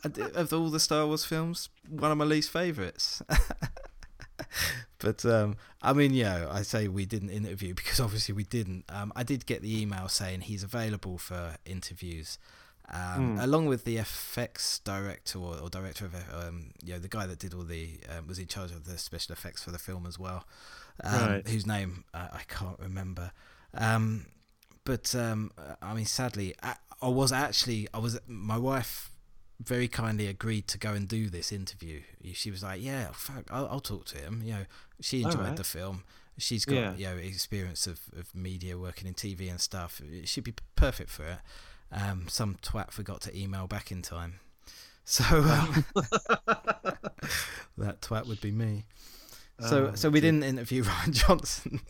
I 0.05 0.09
did, 0.09 0.37
of 0.37 0.53
all 0.53 0.69
the 0.69 0.81
Star 0.81 1.07
Wars 1.07 1.25
films, 1.25 1.69
one 1.89 2.11
of 2.11 2.19
my 2.19 2.25
least 2.25 2.51
favourites. 2.51 3.23
but 4.99 5.25
um, 5.25 5.57
I 5.81 5.93
mean, 5.93 6.13
yeah, 6.13 6.49
I 6.51 6.63
say 6.63 6.89
we 6.89 7.07
didn't 7.07 7.31
interview 7.31 7.75
because 7.75 8.01
obviously 8.01 8.35
we 8.35 8.45
didn't. 8.45 8.85
Um, 8.89 9.13
I 9.15 9.23
did 9.23 9.47
get 9.47 9.63
the 9.63 9.81
email 9.81 10.09
saying 10.09 10.43
he's 10.43 10.65
available 10.65 11.19
for 11.19 11.57
interviews, 11.65 12.39
um, 12.91 13.37
mm. 13.37 13.43
along 13.43 13.67
with 13.67 13.85
the 13.85 13.97
effects 13.97 14.79
director 14.81 15.39
or, 15.39 15.57
or 15.59 15.69
director 15.69 16.07
of, 16.07 16.15
um, 16.35 16.73
you 16.85 16.93
know, 16.93 16.99
the 16.99 17.09
guy 17.09 17.27
that 17.27 17.39
did 17.39 17.55
all 17.55 17.65
the 17.65 17.99
um, 18.17 18.27
was 18.27 18.39
in 18.39 18.47
charge 18.47 18.71
of 18.71 18.85
the 18.85 18.99
special 18.99 19.33
effects 19.33 19.63
for 19.63 19.71
the 19.71 19.79
film 19.79 20.07
as 20.07 20.19
well, 20.19 20.45
um, 21.05 21.29
right. 21.29 21.49
whose 21.49 21.67
name 21.67 22.05
uh, 22.13 22.29
I 22.33 22.43
can't 22.49 22.79
remember. 22.79 23.33
Um, 23.75 24.27
but 24.85 25.15
um, 25.15 25.53
I 25.81 25.95
mean, 25.95 26.07
sadly, 26.07 26.55
I, 26.63 26.75
I 27.01 27.09
was 27.09 27.33
actually 27.33 27.89
I 27.95 27.99
was 27.99 28.19
my 28.27 28.59
wife 28.59 29.11
very 29.61 29.89
kindly 29.89 30.27
agreed 30.27 30.67
to 30.69 30.79
go 30.79 30.93
and 30.93 31.07
do 31.07 31.29
this 31.29 31.53
interview. 31.53 32.01
She 32.33 32.51
was 32.51 32.63
like, 32.63 32.83
"Yeah, 32.83 33.09
fuck, 33.13 33.45
I'll, 33.51 33.69
I'll 33.69 33.81
talk 33.81 34.07
to 34.07 34.19
him." 34.19 34.43
You 34.45 34.53
know, 34.53 34.65
she 35.01 35.23
enjoyed 35.23 35.41
right. 35.41 35.57
the 35.57 35.65
film. 35.65 36.05
She's 36.39 36.65
got 36.65 36.75
yeah. 36.75 36.95
you 36.97 37.07
know 37.07 37.17
experience 37.17 37.87
of, 37.87 38.01
of 38.19 38.35
media, 38.35 38.77
working 38.79 39.07
in 39.07 39.15
TV 39.15 39.51
and 39.51 39.61
stuff. 39.61 40.01
It 40.01 40.29
should 40.29 40.45
be 40.45 40.55
perfect 40.77 41.11
for 41.11 41.25
it. 41.25 41.39
Um, 41.93 42.27
some 42.29 42.57
twat 42.63 42.91
forgot 42.91 43.21
to 43.23 43.39
email 43.39 43.67
back 43.67 43.93
in 43.93 44.01
time, 44.01 44.41
so 45.05 45.25
um, 45.25 45.85
that 47.77 48.01
twat 48.01 48.27
would 48.27 48.41
be 48.41 48.51
me. 48.51 48.85
So 49.61 49.91
oh, 49.93 49.95
so 49.95 50.09
we 50.09 50.21
didn't 50.21 50.43
interview 50.43 50.85
Rian 50.87 51.13
Johnson. 51.13 51.81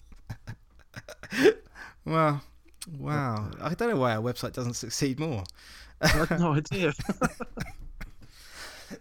well, 2.04 2.42
wow. 2.98 3.50
I 3.60 3.74
don't 3.74 3.90
know 3.90 3.96
why 3.96 4.16
our 4.16 4.22
website 4.22 4.52
doesn't 4.52 4.74
succeed 4.74 5.20
more. 5.20 5.44
I 6.00 6.08
had 6.08 6.40
no 6.40 6.54
idea. 6.54 6.92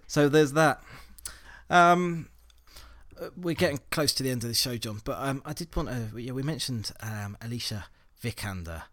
so 0.08 0.30
there's 0.30 0.54
that. 0.54 0.84
Um, 1.70 2.30
we're 3.36 3.56
getting 3.56 3.80
close 3.90 4.14
to 4.14 4.24
the 4.24 4.30
end 4.30 4.44
of 4.44 4.50
the 4.50 4.56
show, 4.56 4.78
John. 4.78 5.02
But 5.04 5.18
um, 5.20 5.42
I 5.46 5.54
did 5.54 5.76
want 5.76 5.90
to. 5.90 6.22
Yeah, 6.22 6.34
we 6.34 6.44
mentioned 6.44 6.92
um, 7.02 7.38
Alicia 7.42 7.86
Vikander 8.24 8.84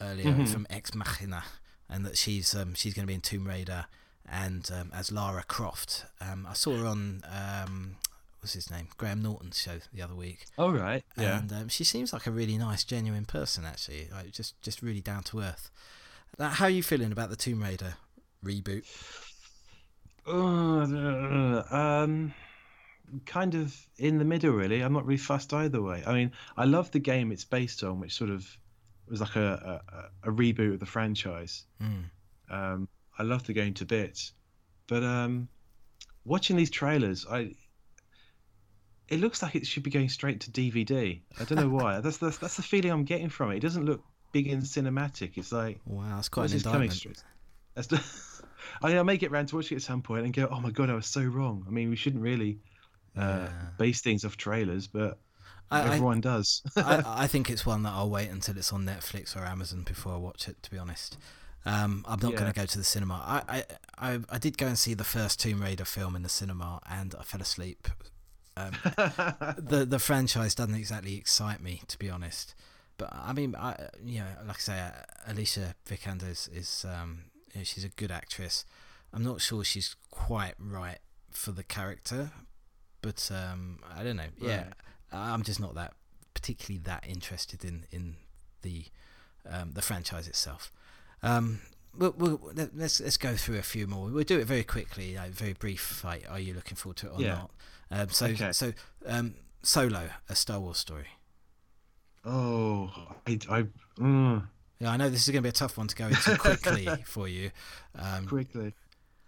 earlier 0.00 0.26
mm-hmm. 0.26 0.44
from 0.44 0.66
Ex 0.70 0.94
Machina, 0.94 1.44
and 1.88 2.04
that 2.04 2.16
she's 2.16 2.54
um, 2.54 2.74
she's 2.74 2.94
going 2.94 3.04
to 3.04 3.08
be 3.08 3.14
in 3.14 3.20
Tomb 3.20 3.46
Raider 3.46 3.86
and 4.30 4.68
um, 4.72 4.90
as 4.94 5.10
Lara 5.10 5.42
Croft. 5.42 6.04
Um, 6.20 6.46
I 6.48 6.54
saw 6.54 6.76
her 6.76 6.86
on 6.86 7.22
um, 7.30 7.96
what's 8.40 8.54
his 8.54 8.70
name, 8.70 8.88
Graham 8.96 9.22
Norton's 9.22 9.58
show 9.58 9.78
the 9.92 10.02
other 10.02 10.14
week. 10.14 10.46
Oh 10.56 10.70
right, 10.70 11.04
yeah. 11.16 11.38
And 11.38 11.52
um, 11.52 11.68
she 11.68 11.84
seems 11.84 12.12
like 12.12 12.26
a 12.26 12.30
really 12.30 12.58
nice, 12.58 12.84
genuine 12.84 13.24
person. 13.24 13.64
Actually, 13.64 14.08
like 14.12 14.32
just 14.32 14.60
just 14.62 14.82
really 14.82 15.00
down 15.00 15.22
to 15.24 15.40
earth. 15.40 15.70
Now, 16.38 16.48
how 16.48 16.66
are 16.66 16.70
you 16.70 16.82
feeling 16.82 17.12
about 17.12 17.30
the 17.30 17.36
Tomb 17.36 17.62
Raider 17.62 17.94
reboot? 18.44 18.84
Uh, 20.26 21.74
um, 21.74 22.34
kind 23.24 23.54
of 23.54 23.74
in 23.96 24.18
the 24.18 24.24
middle, 24.24 24.52
really. 24.52 24.82
I'm 24.82 24.92
not 24.92 25.06
really 25.06 25.16
fussed 25.16 25.54
either 25.54 25.80
way. 25.80 26.02
I 26.06 26.12
mean, 26.12 26.32
I 26.56 26.66
love 26.66 26.90
the 26.90 26.98
game 26.98 27.32
it's 27.32 27.44
based 27.44 27.82
on, 27.82 27.98
which 27.98 28.14
sort 28.14 28.30
of 28.30 28.46
was 29.10 29.20
like 29.20 29.36
a, 29.36 29.82
a, 30.24 30.30
a 30.30 30.32
reboot 30.32 30.74
of 30.74 30.80
the 30.80 30.86
franchise. 30.86 31.64
Mm. 31.82 32.04
Um, 32.50 32.88
I 33.18 33.22
love 33.22 33.44
the 33.46 33.52
game 33.52 33.74
to 33.74 33.84
bits, 33.84 34.32
but 34.86 35.02
um, 35.02 35.48
watching 36.24 36.56
these 36.56 36.70
trailers, 36.70 37.26
I 37.30 37.54
it 39.08 39.20
looks 39.20 39.42
like 39.42 39.54
it 39.54 39.66
should 39.66 39.82
be 39.82 39.90
going 39.90 40.08
straight 40.08 40.40
to 40.40 40.50
DVD. 40.50 41.20
I 41.40 41.44
don't 41.44 41.58
know 41.58 41.68
why. 41.68 42.00
that's, 42.00 42.18
that's 42.18 42.38
that's 42.38 42.56
the 42.56 42.62
feeling 42.62 42.90
I'm 42.90 43.04
getting 43.04 43.28
from 43.28 43.50
it. 43.50 43.56
It 43.56 43.60
doesn't 43.60 43.84
look 43.84 44.02
big 44.32 44.48
and 44.48 44.62
cinematic. 44.62 45.32
It's 45.36 45.52
like 45.52 45.80
wow, 45.86 46.16
that's 46.16 46.28
quite 46.28 46.50
an 46.50 46.56
indictment. 46.56 47.24
That's 47.74 47.88
the, 47.88 48.02
I, 48.82 48.98
I 48.98 49.02
may 49.02 49.16
get 49.16 49.32
around 49.32 49.46
to 49.46 49.56
watching 49.56 49.76
it 49.76 49.80
at 49.82 49.86
some 49.86 50.02
point 50.02 50.24
and 50.24 50.34
go, 50.34 50.48
oh 50.50 50.60
my 50.60 50.70
god, 50.70 50.90
I 50.90 50.94
was 50.94 51.06
so 51.06 51.22
wrong. 51.22 51.64
I 51.66 51.70
mean, 51.70 51.90
we 51.90 51.96
shouldn't 51.96 52.22
really 52.22 52.58
uh, 53.16 53.46
yeah. 53.46 53.50
base 53.78 54.00
things 54.00 54.24
off 54.24 54.36
trailers, 54.36 54.86
but 54.86 55.18
I, 55.70 55.82
everyone 55.82 56.18
I, 56.18 56.20
does. 56.20 56.62
I, 56.76 57.02
I, 57.06 57.26
think 57.26 57.50
it's 57.50 57.66
one 57.66 57.82
that 57.82 57.92
I'll 57.92 58.10
wait 58.10 58.30
until 58.30 58.56
it's 58.56 58.72
on 58.72 58.84
Netflix 58.86 59.36
or 59.36 59.44
Amazon 59.44 59.82
before 59.82 60.14
I 60.14 60.16
watch 60.16 60.48
it. 60.48 60.62
To 60.62 60.70
be 60.70 60.78
honest, 60.78 61.18
um, 61.64 62.04
I'm 62.08 62.20
not 62.20 62.32
yeah. 62.32 62.38
going 62.38 62.52
to 62.52 62.58
go 62.58 62.66
to 62.66 62.78
the 62.78 62.84
cinema. 62.84 63.14
I, 63.14 63.64
I, 63.98 64.20
I, 64.30 64.38
did 64.38 64.56
go 64.56 64.66
and 64.66 64.78
see 64.78 64.94
the 64.94 65.04
first 65.04 65.40
Tomb 65.40 65.60
Raider 65.60 65.84
film 65.84 66.16
in 66.16 66.22
the 66.22 66.28
cinema, 66.28 66.80
and 66.88 67.14
I 67.18 67.22
fell 67.22 67.40
asleep. 67.40 67.88
Um, 68.56 68.72
the 69.58 69.86
the 69.88 69.98
franchise 69.98 70.54
doesn't 70.54 70.74
exactly 70.74 71.16
excite 71.16 71.62
me, 71.62 71.82
to 71.88 71.98
be 71.98 72.08
honest. 72.08 72.54
but 72.96 73.10
I 73.12 73.32
mean, 73.32 73.54
I 73.54 73.88
you 74.04 74.20
know, 74.20 74.46
like 74.46 74.56
I 74.56 74.60
say, 74.60 74.80
uh, 74.80 74.90
Alicia 75.26 75.74
Vikander 75.86 76.30
is, 76.30 76.48
is 76.52 76.86
um, 76.88 77.24
you 77.52 77.60
know, 77.60 77.64
she's 77.64 77.84
a 77.84 77.90
good 77.90 78.10
actress. 78.10 78.64
I'm 79.12 79.24
not 79.24 79.40
sure 79.40 79.64
she's 79.64 79.96
quite 80.10 80.54
right 80.58 80.98
for 81.30 81.52
the 81.52 81.62
character, 81.62 82.30
but 83.02 83.30
um, 83.32 83.78
I 83.96 84.02
don't 84.02 84.16
know. 84.16 84.24
Yeah, 84.40 84.56
Right. 84.56 84.72
I'm 85.12 85.42
just 85.42 85.60
not 85.60 85.74
that 85.74 85.94
particularly 86.34 86.80
that 86.84 87.04
interested 87.08 87.64
in 87.64 87.84
in 87.90 88.16
the 88.62 88.84
um, 89.50 89.72
the 89.72 89.82
franchise 89.82 90.28
itself. 90.28 90.70
Um, 91.22 91.60
we'll, 91.96 92.14
we'll, 92.18 92.40
let- 92.54 92.76
let's 92.76 93.00
let's 93.00 93.16
go 93.16 93.34
through 93.36 93.58
a 93.58 93.62
few 93.62 93.86
more. 93.86 94.08
We'll 94.08 94.24
do 94.24 94.38
it 94.38 94.46
very 94.46 94.64
quickly, 94.64 95.14
like 95.16 95.30
very 95.30 95.52
brief. 95.54 96.04
Like, 96.04 96.24
are 96.30 96.38
you 96.40 96.54
looking 96.54 96.76
forward 96.76 96.96
to 96.98 97.06
it 97.06 97.12
or 97.14 97.20
Yeah. 97.22 97.34
not? 97.34 97.50
Um, 97.90 98.08
so 98.10 98.26
Okay. 98.26 98.52
so 98.52 98.72
um, 99.06 99.34
Solo, 99.62 100.10
a 100.28 100.34
Star 100.34 100.60
Wars 100.60 100.78
story. 100.78 101.06
Oh, 102.24 102.90
I, 103.26 103.38
I 103.48 103.64
mm, 103.98 104.46
Yeah, 104.80 104.90
I 104.90 104.96
know 104.96 105.08
this 105.08 105.22
is 105.22 105.28
going 105.32 105.42
to 105.42 105.46
be 105.46 105.48
a 105.48 105.52
tough 105.52 105.78
one 105.78 105.86
to 105.88 105.96
go 105.96 106.08
into 106.08 106.36
quickly 106.36 106.86
for 107.06 107.26
you. 107.28 107.50
Um, 107.98 108.26
quickly. 108.26 108.74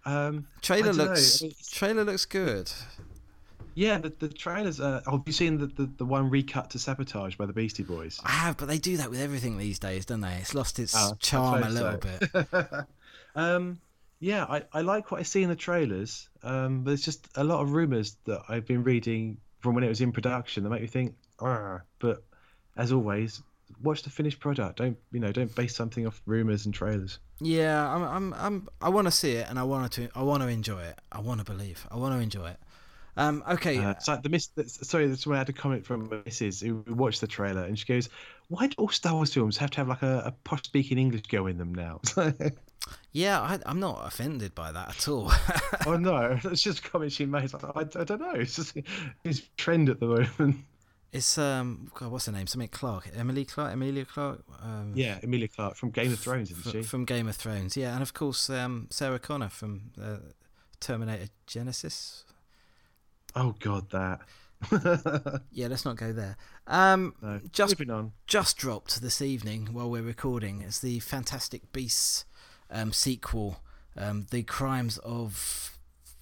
Um, 0.04 0.46
trailer 0.60 0.92
looks 0.92 1.40
I 1.40 1.44
mean, 1.44 1.50
it's- 1.52 1.70
trailer 1.70 2.04
looks 2.04 2.24
good. 2.24 2.70
Yeah, 3.74 3.98
the, 3.98 4.12
the 4.18 4.28
trailers. 4.28 4.80
Uh, 4.80 5.00
have 5.10 5.22
you 5.26 5.32
seen 5.32 5.58
the, 5.58 5.66
the, 5.66 5.90
the 5.98 6.04
one 6.04 6.30
recut 6.30 6.70
to 6.70 6.78
Sabotage 6.78 7.36
by 7.36 7.46
the 7.46 7.52
Beastie 7.52 7.82
Boys? 7.82 8.20
I 8.24 8.30
have, 8.30 8.56
but 8.56 8.68
they 8.68 8.78
do 8.78 8.96
that 8.98 9.10
with 9.10 9.20
everything 9.20 9.58
these 9.58 9.78
days, 9.78 10.06
don't 10.06 10.20
they? 10.20 10.34
It's 10.36 10.54
lost 10.54 10.78
its 10.78 10.94
Oh, 10.96 11.16
charm 11.20 11.62
a 11.62 11.68
little 11.68 12.00
so. 12.00 12.34
bit. 12.52 12.84
um, 13.34 13.80
yeah, 14.20 14.44
I, 14.44 14.62
I 14.72 14.80
like 14.82 15.10
what 15.10 15.20
I 15.20 15.22
see 15.24 15.42
in 15.42 15.48
the 15.48 15.56
trailers, 15.56 16.28
um, 16.42 16.82
but 16.82 16.90
there's 16.90 17.02
just 17.04 17.26
a 17.36 17.44
lot 17.44 17.60
of 17.62 17.72
rumors 17.72 18.16
that 18.24 18.42
I've 18.48 18.66
been 18.66 18.82
reading 18.84 19.38
from 19.60 19.74
when 19.74 19.84
it 19.84 19.88
was 19.88 20.00
in 20.00 20.12
production 20.12 20.64
that 20.64 20.70
make 20.70 20.82
me 20.82 20.86
think, 20.86 21.14
"Argh." 21.38 21.82
but 21.98 22.22
as 22.76 22.92
always, 22.92 23.42
watch 23.82 24.02
the 24.02 24.10
finished 24.10 24.40
product. 24.40 24.76
Don't 24.78 24.96
you 25.12 25.20
know? 25.20 25.32
Don't 25.32 25.54
base 25.54 25.74
something 25.74 26.06
off 26.06 26.20
rumors 26.26 26.66
and 26.66 26.74
trailers. 26.74 27.18
Yeah, 27.40 27.88
I'm, 27.94 28.02
I'm, 28.02 28.34
I'm 28.34 28.68
I 28.82 28.90
want 28.90 29.06
to 29.06 29.10
see 29.10 29.32
it, 29.32 29.46
and 29.48 29.58
I 29.58 29.62
want 29.62 29.90
to, 29.92 30.08
I 30.14 30.22
want 30.22 30.42
to 30.42 30.48
enjoy 30.48 30.80
it. 30.82 30.98
I 31.10 31.20
want 31.20 31.40
to 31.40 31.44
believe. 31.50 31.86
I 31.90 31.96
want 31.96 32.14
to 32.14 32.20
enjoy 32.20 32.48
it. 32.48 32.58
Um, 33.16 33.42
okay, 33.50 33.78
Uh, 33.78 33.90
it's 33.90 34.08
like 34.08 34.22
the 34.22 34.28
miss. 34.28 34.50
Sorry, 34.66 35.06
that's 35.06 35.26
why 35.26 35.34
I 35.34 35.38
had 35.38 35.48
a 35.48 35.52
comment 35.52 35.84
from 35.84 36.08
Mrs. 36.08 36.62
who 36.64 36.84
watched 36.94 37.20
the 37.20 37.26
trailer, 37.26 37.64
and 37.64 37.78
she 37.78 37.84
goes, 37.84 38.08
"Why 38.48 38.68
do 38.68 38.74
all 38.78 38.88
Star 38.88 39.14
Wars 39.14 39.34
films 39.34 39.56
have 39.58 39.70
to 39.72 39.76
have 39.78 39.88
like 39.88 40.02
a, 40.02 40.22
a 40.26 40.32
posh 40.44 40.62
speaking 40.62 40.98
English 40.98 41.22
girl 41.22 41.46
in 41.46 41.58
them 41.58 41.74
now?" 41.74 42.00
yeah, 43.12 43.40
I, 43.40 43.58
I'm 43.66 43.80
not 43.80 44.06
offended 44.06 44.54
by 44.54 44.72
that 44.72 44.90
at 44.90 45.08
all. 45.08 45.32
oh 45.86 45.96
no, 45.96 46.38
that's 46.42 46.62
just 46.62 46.84
a 46.86 46.88
comment 46.88 47.12
she 47.12 47.26
made. 47.26 47.52
I, 47.54 47.80
I 47.80 48.04
don't 48.04 48.20
know. 48.20 48.32
It's 48.34 48.56
just 48.56 48.76
it's 49.24 49.42
trend 49.56 49.88
at 49.88 49.98
the 50.00 50.06
moment. 50.06 50.56
it's 51.12 51.36
um, 51.36 51.90
God, 51.94 52.12
what's 52.12 52.26
her 52.26 52.32
name? 52.32 52.46
Something 52.46 52.68
Clark, 52.68 53.10
Emily 53.16 53.44
Clark, 53.44 53.72
Emilia 53.74 54.04
Clarke. 54.04 54.44
Um, 54.62 54.92
Yeah, 54.94 55.18
Emilia 55.22 55.48
Clarke 55.48 55.74
from 55.76 55.90
Game 55.90 56.12
of 56.12 56.20
Thrones, 56.20 56.50
isn't 56.52 56.70
she? 56.70 56.82
from 56.82 57.04
Game 57.04 57.26
of 57.28 57.34
Thrones. 57.36 57.76
Yeah, 57.76 57.92
and 57.92 58.02
of 58.02 58.14
course 58.14 58.48
um, 58.48 58.86
Sarah 58.90 59.18
Connor 59.18 59.48
from 59.48 59.90
uh, 60.00 60.16
Terminator 60.78 61.26
Genisys. 61.48 62.22
Oh 63.34 63.54
God, 63.60 63.90
that. 63.90 64.20
Yeah, 65.52 65.68
let's 65.68 65.84
not 65.86 65.96
go 65.96 66.12
there. 66.12 66.36
Um, 66.66 67.14
no. 67.22 67.40
Just- 67.52 67.76
just 68.26 68.56
dropped 68.58 69.00
this 69.00 69.22
evening 69.22 69.68
while 69.72 69.90
we're 69.90 70.02
recording 70.02 70.60
is 70.62 70.80
the 70.80 71.00
Fantastic 71.00 71.72
Beasts 71.72 72.24
um, 72.70 72.92
sequel, 72.92 73.60
um, 73.96 74.26
The 74.30 74.42
Crimes 74.42 74.98
of 74.98 75.78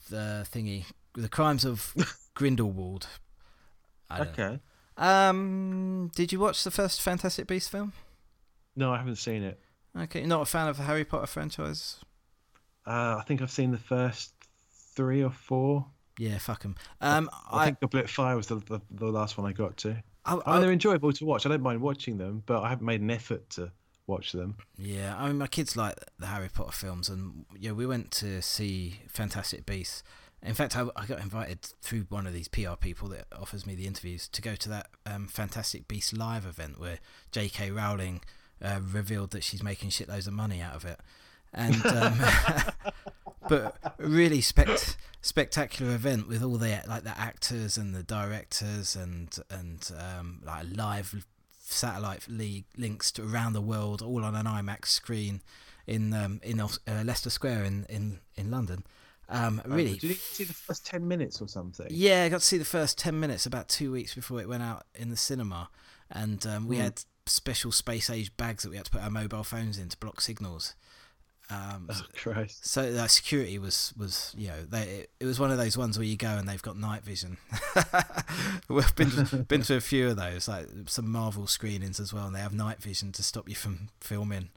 the 0.08 0.46
thingy, 0.52 0.84
The 1.14 1.28
Crimes 1.28 1.64
of 1.64 1.94
Grindelwald. 2.34 3.08
I 4.08 4.18
don't 4.18 4.38
know. 4.38 4.44
Okay. 4.44 4.60
Um, 4.96 6.10
did 6.14 6.32
you 6.32 6.38
watch 6.40 6.62
the 6.64 6.70
first 6.70 7.02
Fantastic 7.02 7.46
Beasts 7.46 7.68
film? 7.68 7.92
No, 8.76 8.92
I 8.92 8.98
haven't 8.98 9.16
seen 9.16 9.42
it. 9.42 9.60
Okay, 9.98 10.24
not 10.24 10.42
a 10.42 10.46
fan 10.46 10.68
of 10.68 10.76
the 10.76 10.84
Harry 10.84 11.04
Potter 11.04 11.26
franchise. 11.26 11.96
Uh, 12.86 13.16
I 13.18 13.24
think 13.26 13.42
I've 13.42 13.50
seen 13.50 13.72
the 13.72 13.78
first 13.78 14.32
three 14.94 15.22
or 15.22 15.30
four. 15.30 15.86
Yeah, 16.18 16.38
fuck 16.38 16.62
them. 16.62 16.74
Um, 17.00 17.30
I, 17.50 17.62
I, 17.62 17.64
think 17.66 17.80
Goblet 17.80 18.10
Fire 18.10 18.36
was 18.36 18.48
the, 18.48 18.56
the, 18.56 18.80
the 18.90 19.06
last 19.06 19.38
one 19.38 19.46
I 19.48 19.52
got 19.52 19.76
to. 19.78 20.02
I, 20.24 20.34
I 20.34 20.56
I, 20.56 20.60
they're 20.60 20.72
enjoyable 20.72 21.12
to 21.12 21.24
watch. 21.24 21.46
I 21.46 21.48
don't 21.48 21.62
mind 21.62 21.80
watching 21.80 22.18
them, 22.18 22.42
but 22.44 22.62
I 22.62 22.68
haven't 22.68 22.86
made 22.86 23.00
an 23.00 23.10
effort 23.10 23.48
to 23.50 23.70
watch 24.08 24.32
them. 24.32 24.56
Yeah, 24.76 25.14
I 25.16 25.28
mean, 25.28 25.38
my 25.38 25.46
kids 25.46 25.76
like 25.76 25.96
the 26.18 26.26
Harry 26.26 26.48
Potter 26.52 26.72
films, 26.72 27.08
and 27.08 27.44
yeah, 27.56 27.72
we 27.72 27.86
went 27.86 28.10
to 28.12 28.42
see 28.42 29.00
Fantastic 29.08 29.64
Beasts. 29.64 30.02
In 30.42 30.54
fact, 30.54 30.76
I, 30.76 30.86
I 30.96 31.06
got 31.06 31.20
invited 31.20 31.62
through 31.82 32.06
one 32.08 32.26
of 32.26 32.32
these 32.32 32.48
PR 32.48 32.74
people 32.80 33.08
that 33.08 33.26
offers 33.32 33.66
me 33.66 33.74
the 33.74 33.86
interviews 33.86 34.28
to 34.28 34.42
go 34.42 34.54
to 34.56 34.68
that 34.68 34.88
um, 35.06 35.28
Fantastic 35.28 35.88
Beasts 35.88 36.12
live 36.12 36.46
event 36.46 36.80
where 36.80 36.98
J.K. 37.32 37.70
Rowling 37.70 38.22
uh, 38.62 38.80
revealed 38.82 39.30
that 39.32 39.44
she's 39.44 39.62
making 39.62 39.90
shitloads 39.90 40.26
of 40.26 40.32
money 40.32 40.60
out 40.60 40.74
of 40.74 40.84
it, 40.84 40.98
and 41.52 41.84
um, 41.86 42.18
but 43.48 43.76
a 43.82 43.92
really 43.98 44.40
spect 44.40 44.96
spectacular 45.20 45.94
event 45.94 46.28
with 46.28 46.42
all 46.42 46.56
the 46.58 46.82
like 46.86 47.04
the 47.04 47.18
actors 47.18 47.76
and 47.76 47.94
the 47.94 48.02
directors 48.02 48.94
and 48.96 49.36
and 49.50 49.90
um, 49.98 50.40
like 50.44 50.66
live 50.74 51.26
satellite 51.60 52.26
league 52.28 52.64
links 52.76 53.10
to 53.12 53.22
around 53.22 53.52
the 53.52 53.60
world, 53.60 54.00
all 54.02 54.24
on 54.24 54.34
an 54.34 54.46
IMAX 54.46 54.86
screen 54.86 55.42
in 55.86 56.12
um, 56.14 56.40
in 56.42 56.60
uh, 56.60 56.68
Leicester 57.04 57.30
Square 57.30 57.64
in 57.64 57.84
in 57.88 58.20
in 58.36 58.50
London. 58.50 58.84
Um, 59.30 59.60
really, 59.66 59.92
Did 59.94 60.02
you 60.04 60.14
see 60.14 60.44
the 60.44 60.54
first 60.54 60.86
ten 60.86 61.06
minutes 61.06 61.42
or 61.42 61.48
something? 61.48 61.86
yeah, 61.90 62.22
I 62.24 62.30
got 62.30 62.40
to 62.40 62.46
see 62.46 62.56
the 62.56 62.64
first 62.64 62.96
ten 62.96 63.20
minutes 63.20 63.44
about 63.44 63.68
two 63.68 63.92
weeks 63.92 64.14
before 64.14 64.40
it 64.40 64.48
went 64.48 64.62
out 64.62 64.84
in 64.94 65.10
the 65.10 65.16
cinema, 65.18 65.68
and 66.10 66.46
um, 66.46 66.66
we 66.66 66.76
Hmm. 66.76 66.82
had 66.84 67.04
special 67.26 67.70
space 67.70 68.08
age 68.08 68.34
bags 68.38 68.62
that 68.62 68.70
we 68.70 68.76
had 68.76 68.86
to 68.86 68.90
put 68.90 69.02
our 69.02 69.10
mobile 69.10 69.44
phones 69.44 69.76
in 69.76 69.90
to 69.90 69.98
block 69.98 70.22
signals. 70.22 70.74
Um, 71.50 71.88
Oh 71.90 72.02
Christ. 72.14 72.66
so 72.66 72.92
that 72.92 73.10
security 73.10 73.58
was 73.58 73.94
was 73.96 74.34
you 74.36 74.48
know 74.48 74.64
they 74.68 74.82
it, 74.82 75.10
it 75.20 75.24
was 75.24 75.40
one 75.40 75.50
of 75.50 75.56
those 75.56 75.78
ones 75.78 75.96
where 75.96 76.06
you 76.06 76.16
go 76.16 76.28
and 76.28 76.46
they've 76.46 76.60
got 76.62 76.76
night 76.76 77.02
vision. 77.02 77.38
We've 78.68 78.94
been 78.94 79.10
to, 79.10 79.36
been 79.48 79.62
to 79.62 79.76
a 79.76 79.80
few 79.80 80.08
of 80.08 80.16
those, 80.16 80.46
like 80.46 80.66
some 80.86 81.08
Marvel 81.10 81.46
screenings 81.46 81.98
as 82.00 82.12
well, 82.12 82.26
and 82.26 82.34
they 82.34 82.40
have 82.40 82.52
night 82.52 82.82
vision 82.82 83.12
to 83.12 83.22
stop 83.22 83.48
you 83.48 83.54
from 83.54 83.88
filming, 84.00 84.50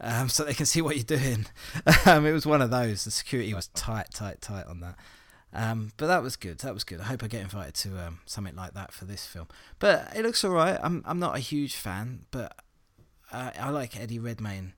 um, 0.00 0.28
so 0.28 0.42
they 0.44 0.54
can 0.54 0.66
see 0.66 0.82
what 0.82 0.96
you're 0.96 1.04
doing. 1.18 1.46
um, 2.06 2.26
it 2.26 2.32
was 2.32 2.44
one 2.46 2.60
of 2.60 2.70
those. 2.70 3.04
The 3.04 3.12
security 3.12 3.54
was 3.54 3.68
tight, 3.68 4.06
tight, 4.12 4.40
tight 4.40 4.66
on 4.66 4.80
that. 4.80 4.96
Um, 5.54 5.92
but 5.96 6.06
that 6.06 6.22
was 6.22 6.34
good. 6.36 6.58
That 6.60 6.74
was 6.74 6.82
good. 6.82 7.00
I 7.00 7.04
hope 7.04 7.22
I 7.22 7.28
get 7.28 7.42
invited 7.42 7.74
to 7.74 8.04
um, 8.06 8.20
something 8.26 8.56
like 8.56 8.72
that 8.74 8.90
for 8.92 9.04
this 9.04 9.26
film. 9.26 9.46
But 9.78 10.10
it 10.16 10.22
looks 10.24 10.44
alright. 10.44 10.78
I'm 10.82 11.04
I'm 11.06 11.20
not 11.20 11.36
a 11.36 11.40
huge 11.40 11.76
fan, 11.76 12.24
but 12.32 12.56
uh, 13.30 13.50
I 13.60 13.70
like 13.70 13.98
Eddie 14.00 14.18
Redmayne. 14.18 14.72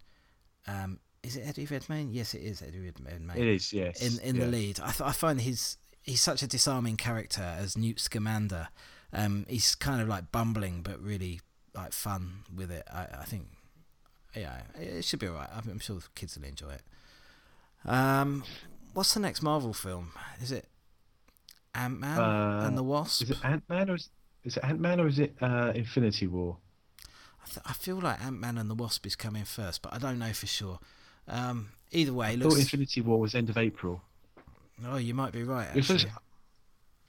Um, 0.67 0.99
is 1.25 1.37
it 1.37 1.47
Eddie 1.47 1.67
Redmayne? 1.67 2.11
Yes, 2.13 2.35
it 2.35 2.43
is 2.43 2.63
Eddie 2.63 2.81
Redmayne. 2.81 3.31
It 3.35 3.47
is, 3.47 3.73
yes. 3.73 4.01
in 4.01 4.23
in 4.29 4.37
yeah. 4.37 4.45
the 4.45 4.51
lead. 4.51 4.81
I 4.81 4.91
th- 4.91 5.01
I 5.01 5.13
find 5.13 5.41
he's 5.41 5.79
he's 6.03 6.21
such 6.21 6.43
a 6.43 6.47
disarming 6.47 6.97
character 6.97 7.43
as 7.43 7.77
Newt 7.77 7.99
Scamander. 7.99 8.69
Um, 9.13 9.47
he's 9.49 9.75
kind 9.75 10.03
of 10.03 10.09
like 10.09 10.31
bumbling, 10.33 10.83
but 10.83 11.01
really 11.01 11.41
like 11.75 11.93
fun 11.93 12.45
with 12.55 12.71
it. 12.71 12.87
I, 12.93 13.07
I 13.21 13.25
think, 13.25 13.47
yeah, 14.37 14.63
it 14.79 15.05
should 15.05 15.21
be 15.21 15.29
alright. 15.29 15.49
I'm, 15.55 15.69
I'm 15.71 15.79
sure 15.79 15.97
the 15.97 16.03
kids 16.15 16.37
will 16.37 16.45
enjoy 16.45 16.73
it. 16.73 16.83
Um, 17.85 18.45
what's 18.93 19.15
the 19.15 19.21
next 19.21 19.43
Marvel 19.43 19.73
film? 19.73 20.13
Is 20.43 20.53
it 20.53 20.67
Ant 21.75 22.01
Man 22.01 22.19
Uh, 22.19 22.65
and 22.67 22.77
the 22.77 22.83
Wasp? 22.83 23.23
Is 23.23 23.31
it 23.31 23.39
Ant 23.45 23.63
Man 23.69 23.91
or 23.91 23.95
is, 23.95 24.11
is 24.45 24.57
it 24.57 24.65
Ant 24.65 24.81
Man 24.81 25.01
or 25.01 25.07
is 25.07 25.19
it 25.19 25.35
uh, 25.41 25.73
Infinity 25.75 26.27
War? 26.27 26.59
I, 27.43 27.47
th- 27.47 27.67
I 27.67 27.73
feel 27.73 27.97
like 28.01 28.23
Ant 28.25 28.41
Man 28.41 28.59
and 28.59 28.69
the 28.69 28.75
Wasp 28.75 29.07
is 29.07 29.17
coming 29.17 29.45
first, 29.45 29.81
but 29.81 29.93
I 29.95 29.99
don't 29.99 30.19
know 30.19 30.33
for 30.33 30.47
sure. 30.47 30.81
Um, 31.29 31.69
either 31.93 32.13
way, 32.13 32.29
I 32.29 32.31
it 32.33 32.43
thought. 32.43 32.59
Infinity 32.59 33.01
War 33.01 33.19
was 33.19 33.35
end 33.35 33.51
of 33.51 33.59
April. 33.59 34.03
Oh, 34.87 34.97
you 34.97 35.15
might 35.15 35.33
be 35.33 35.43
right. 35.43 35.67
Actually. 35.67 35.81
Because. 35.99 36.07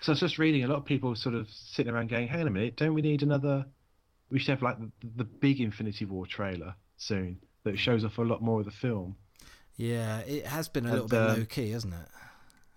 I 0.07 0.11
was 0.11 0.19
just 0.19 0.38
reading 0.38 0.64
a 0.64 0.68
lot 0.68 0.77
of 0.77 0.85
people 0.85 1.15
sort 1.15 1.34
of 1.34 1.49
sitting 1.49 1.91
around 1.91 2.10
going, 2.10 2.27
"Hang 2.27 2.41
on 2.41 2.48
a 2.48 2.52
minute, 2.52 2.76
don't 2.76 2.94
we 2.94 3.02
need 3.02 3.23
another? 3.23 3.65
We 4.30 4.40
should 4.40 4.49
have 4.49 4.61
like 4.61 4.77
the, 4.80 4.91
the 5.15 5.23
big 5.23 5.60
Infinity 5.61 6.06
War 6.06 6.27
trailer 6.27 6.76
soon 6.98 7.40
that 7.64 7.80
shows 7.80 8.06
off 8.06 8.18
a 8.19 8.22
lot 8.22 8.41
more 8.41 8.60
of 8.60 8.65
the 8.65 8.72
film." 8.72 9.15
Yeah, 9.77 10.19
it 10.19 10.45
has 10.45 10.69
been 10.69 10.85
a 10.85 10.90
And, 10.90 10.94
little 10.94 11.10
bit 11.10 11.19
uh, 11.19 11.35
low 11.40 11.45
key, 11.45 11.72
hasn't 11.72 11.94
it? 11.94 12.07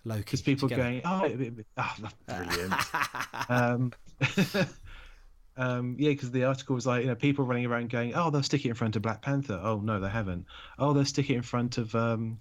Low 0.04 0.14
key. 0.16 0.20
Because 0.22 0.42
people 0.42 0.68
going, 0.68 1.02
"Oh, 1.04 1.30
oh 1.76 2.08
brilliant." 2.26 2.74
um, 3.50 3.92
um, 5.58 5.96
yeah, 5.98 6.10
because 6.10 6.30
the 6.30 6.44
article 6.44 6.74
was 6.74 6.86
like, 6.86 7.02
you 7.02 7.08
know, 7.08 7.16
people 7.16 7.44
running 7.44 7.66
around 7.66 7.90
going, 7.90 8.14
"Oh, 8.14 8.30
they'll 8.30 8.42
stick 8.42 8.64
it 8.64 8.68
in 8.68 8.74
front 8.74 8.96
of 8.96 9.02
Black 9.02 9.20
Panther." 9.20 9.60
Oh 9.62 9.80
no, 9.80 9.98
they 9.98 10.08
haven't. 10.08 10.46
Oh, 10.78 10.92
they'll 10.92 11.04
stick 11.04 11.28
it 11.30 11.34
in 11.34 11.42
front 11.42 11.78
of 11.78 11.94
um, 11.94 12.38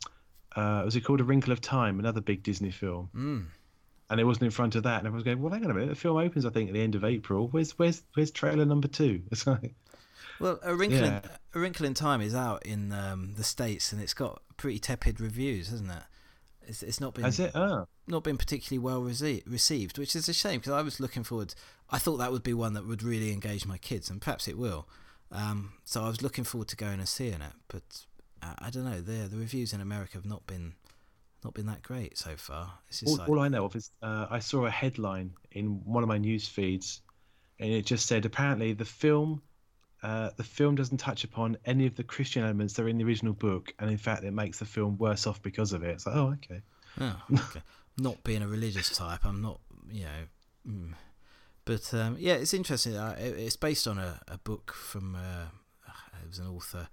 uh, 0.55 0.83
was 0.85 0.95
it 0.95 1.01
called 1.01 1.19
A 1.19 1.23
Wrinkle 1.23 1.51
of 1.51 1.59
Time, 1.59 1.99
another 1.99 2.21
big 2.21 2.43
Disney 2.43 2.71
film, 2.71 3.09
mm. 3.15 3.45
and 4.09 4.19
it 4.19 4.23
wasn't 4.23 4.43
in 4.43 4.51
front 4.51 4.75
of 4.75 4.83
that. 4.83 4.99
And 4.99 5.07
everyone's 5.07 5.25
going, 5.25 5.41
"Well, 5.41 5.51
hang 5.51 5.65
on 5.65 5.71
a 5.71 5.73
minute, 5.73 5.89
the 5.89 5.95
film 5.95 6.17
opens, 6.17 6.45
I 6.45 6.51
think, 6.51 6.69
at 6.69 6.73
the 6.73 6.81
end 6.81 6.95
of 6.95 7.03
April. 7.03 7.47
Where's 7.47 7.71
where's 7.79 8.03
where's 8.13 8.31
trailer 8.31 8.65
number 8.65 8.87
two? 8.87 9.23
It's 9.31 9.47
like, 9.47 9.73
Well, 10.39 10.59
a 10.61 10.75
wrinkle, 10.75 10.99
Yeah. 10.99 11.21
in, 11.23 11.29
a 11.55 11.59
wrinkle 11.59 11.85
in 11.87 11.95
time 11.95 12.21
is 12.21 12.35
out 12.35 12.65
in 12.65 12.91
um, 12.91 13.33
the 13.35 13.43
states, 13.43 13.91
and 13.91 13.99
it's 13.99 14.13
got 14.13 14.41
pretty 14.57 14.77
tepid 14.77 15.19
reviews, 15.19 15.69
hasn't 15.69 15.89
it? 15.89 16.03
It's, 16.67 16.83
it's 16.83 16.99
not 16.99 17.13
been 17.13 17.23
has 17.23 17.39
it? 17.39 17.51
Oh, 17.55 17.87
not 18.07 18.23
been 18.23 18.37
particularly 18.37 18.83
well 18.83 19.01
rece- 19.01 19.43
received, 19.47 19.97
which 19.97 20.15
is 20.15 20.27
a 20.27 20.33
shame 20.33 20.59
because 20.59 20.73
I 20.73 20.81
was 20.81 20.99
looking 20.99 21.23
forward. 21.23 21.55
I 21.89 21.99
thought 21.99 22.17
that 22.17 22.31
would 22.31 22.43
be 22.43 22.53
one 22.53 22.73
that 22.73 22.85
would 22.85 23.03
really 23.03 23.31
engage 23.31 23.65
my 23.65 23.77
kids, 23.77 24.09
and 24.09 24.21
perhaps 24.21 24.47
it 24.47 24.57
will. 24.57 24.87
Um, 25.31 25.73
so 25.83 26.03
I 26.03 26.07
was 26.07 26.21
looking 26.21 26.43
forward 26.43 26.67
to 26.69 26.75
going 26.75 26.99
and 26.99 27.07
seeing 27.07 27.41
it, 27.41 27.53
but 27.67 27.83
uh, 28.41 28.53
I 28.59 28.69
don't 28.69 28.85
know. 28.85 29.01
The 29.01 29.27
the 29.27 29.37
reviews 29.37 29.73
in 29.73 29.81
America 29.81 30.13
have 30.13 30.25
not 30.25 30.45
been 30.47 30.73
not 31.43 31.53
been 31.53 31.65
that 31.67 31.81
great 31.81 32.17
so 32.17 32.35
far. 32.35 32.73
All, 33.05 33.17
like, 33.17 33.29
all 33.29 33.39
I 33.39 33.47
know 33.47 33.65
of 33.65 33.75
is 33.75 33.91
uh, 34.01 34.27
I 34.29 34.39
saw 34.39 34.65
a 34.65 34.71
headline 34.71 35.33
in 35.51 35.81
one 35.85 36.03
of 36.03 36.09
my 36.09 36.17
news 36.17 36.47
feeds, 36.47 37.01
and 37.59 37.71
it 37.71 37.85
just 37.85 38.05
said 38.05 38.25
apparently 38.25 38.73
the 38.73 38.85
film, 38.85 39.41
uh, 40.03 40.31
the 40.37 40.43
film 40.43 40.75
doesn't 40.75 40.97
touch 40.97 41.23
upon 41.23 41.57
any 41.65 41.85
of 41.85 41.95
the 41.95 42.03
Christian 42.03 42.43
elements 42.43 42.73
that 42.73 42.83
are 42.83 42.89
in 42.89 42.97
the 42.97 43.03
original 43.05 43.33
book, 43.33 43.73
and 43.79 43.89
in 43.89 43.97
fact 43.97 44.23
it 44.23 44.31
makes 44.31 44.59
the 44.59 44.65
film 44.65 44.97
worse 44.97 45.27
off 45.27 45.41
because 45.41 45.73
of 45.73 45.83
it. 45.83 45.89
It's 45.89 46.05
like, 46.05 46.15
oh, 46.15 46.35
okay. 46.35 46.61
Oh, 46.99 47.21
okay. 47.33 47.61
not 47.97 48.23
being 48.23 48.41
a 48.41 48.47
religious 48.47 48.95
type, 48.95 49.25
I'm 49.25 49.41
not, 49.41 49.59
you 49.91 50.03
know. 50.03 50.69
Mm. 50.69 50.93
But 51.67 51.93
um, 51.93 52.15
yeah, 52.19 52.33
it's 52.33 52.53
interesting. 52.53 52.95
Uh, 52.95 53.15
it's 53.19 53.55
based 53.55 53.87
on 53.87 53.97
a, 53.97 54.19
a 54.27 54.37
book 54.39 54.73
from. 54.73 55.15
Uh, 55.15 55.45
it 56.23 56.27
was 56.29 56.39
an 56.39 56.47
author. 56.47 56.87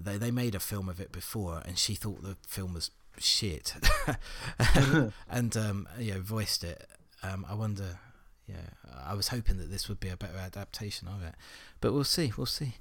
They 0.00 0.18
they 0.18 0.30
made 0.30 0.54
a 0.54 0.60
film 0.60 0.88
of 0.88 1.00
it 1.00 1.12
before, 1.12 1.62
and 1.64 1.78
she 1.78 1.94
thought 1.94 2.22
the 2.22 2.36
film 2.46 2.74
was 2.74 2.90
shit, 3.18 3.74
and 5.30 5.56
um, 5.56 5.88
you 5.98 6.14
know 6.14 6.20
voiced 6.20 6.64
it. 6.64 6.86
Um, 7.22 7.46
I 7.48 7.54
wonder. 7.54 7.98
Yeah, 8.48 8.56
I 9.06 9.14
was 9.14 9.28
hoping 9.28 9.58
that 9.58 9.70
this 9.70 9.88
would 9.88 10.00
be 10.00 10.08
a 10.08 10.16
better 10.16 10.36
adaptation 10.36 11.06
of 11.06 11.22
it, 11.22 11.34
but 11.80 11.92
we'll 11.92 12.02
see. 12.02 12.32
We'll 12.36 12.46
see. 12.46 12.74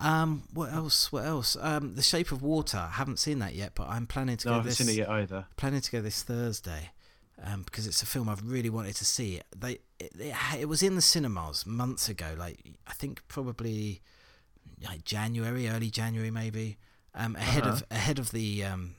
Um, 0.00 0.44
what 0.52 0.72
else? 0.72 1.12
What 1.12 1.24
else? 1.24 1.56
Um, 1.60 1.94
The 1.94 2.02
Shape 2.02 2.32
of 2.32 2.42
Water. 2.42 2.78
I 2.78 2.94
haven't 2.94 3.20
seen 3.20 3.38
that 3.38 3.54
yet, 3.54 3.72
but 3.76 3.88
I'm 3.88 4.08
planning 4.08 4.36
to 4.38 4.48
No, 4.48 4.52
I 4.52 4.54
go 4.54 4.58
haven't 4.58 4.68
this 4.70 4.78
seen 4.78 4.88
it 4.88 4.96
yet 4.98 5.08
either. 5.08 5.46
planning 5.56 5.80
to 5.80 5.90
go 5.92 6.00
this 6.00 6.24
Thursday 6.24 6.90
um, 7.44 7.62
because 7.62 7.86
it's 7.86 8.02
a 8.02 8.06
film 8.06 8.28
I've 8.28 8.42
really 8.44 8.70
wanted 8.70 8.96
to 8.96 9.04
see. 9.04 9.40
They 9.56 9.78
it, 9.98 10.12
it, 10.18 10.34
it 10.60 10.68
was 10.68 10.82
in 10.82 10.94
the 10.96 11.02
cinemas 11.02 11.64
months 11.66 12.08
ago, 12.08 12.34
like 12.38 12.58
I 12.86 12.92
think 12.94 13.22
probably 13.28 14.00
like 14.88 15.04
January, 15.04 15.68
early 15.68 15.90
January 15.90 16.30
maybe, 16.30 16.76
um, 17.14 17.36
ahead 17.36 17.62
Uh-huh. 17.64 17.72
of 17.76 17.84
ahead 17.90 18.18
of 18.18 18.30
the 18.32 18.64
um, 18.64 18.94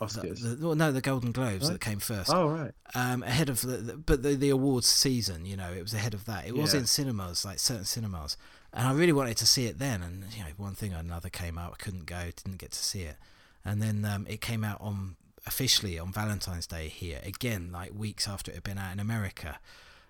Oscars. 0.00 0.40
the- 0.42 0.66
well, 0.66 0.74
no 0.76 0.92
the 0.92 1.00
Golden 1.00 1.32
Globes 1.32 1.68
that 1.70 1.80
came 1.80 1.98
first. 1.98 2.30
oh 2.30 2.48
right. 2.48 2.72
Um, 2.94 3.22
ahead 3.22 3.48
of 3.48 3.60
the, 3.62 3.76
the 3.78 3.96
but 3.96 4.22
the 4.22 4.34
the 4.34 4.50
awards 4.50 4.86
season, 4.86 5.46
you 5.46 5.56
know, 5.56 5.72
it 5.72 5.82
was 5.82 5.94
ahead 5.94 6.14
of 6.14 6.24
that. 6.26 6.46
It 6.46 6.54
was 6.56 6.74
in 6.74 6.86
cinemas, 6.86 7.44
like 7.44 7.58
certain 7.58 7.84
cinemas, 7.86 8.36
and 8.72 8.86
I 8.86 8.92
really 8.92 9.12
wanted 9.12 9.36
to 9.38 9.46
see 9.46 9.66
it 9.66 9.78
then. 9.78 10.02
And 10.02 10.24
you 10.34 10.42
know, 10.44 10.50
one 10.58 10.74
thing 10.74 10.92
or 10.94 10.98
another 10.98 11.30
came 11.30 11.56
out, 11.56 11.72
I 11.80 11.82
couldn't 11.82 12.04
go, 12.06 12.24
didn't 12.36 12.58
get 12.58 12.72
to 12.72 12.84
see 12.84 13.02
it, 13.02 13.16
and 13.64 13.80
then 13.80 14.04
um, 14.04 14.26
it 14.28 14.40
came 14.42 14.64
out 14.64 14.80
on 14.80 15.16
officially 15.46 15.98
on 15.98 16.12
Valentine's 16.12 16.66
Day 16.66 16.88
here 16.88 17.20
again, 17.24 17.70
like 17.72 17.92
weeks 17.94 18.26
after 18.28 18.50
it 18.50 18.54
had 18.54 18.64
been 18.64 18.78
out 18.78 18.92
in 18.92 19.00
America. 19.00 19.58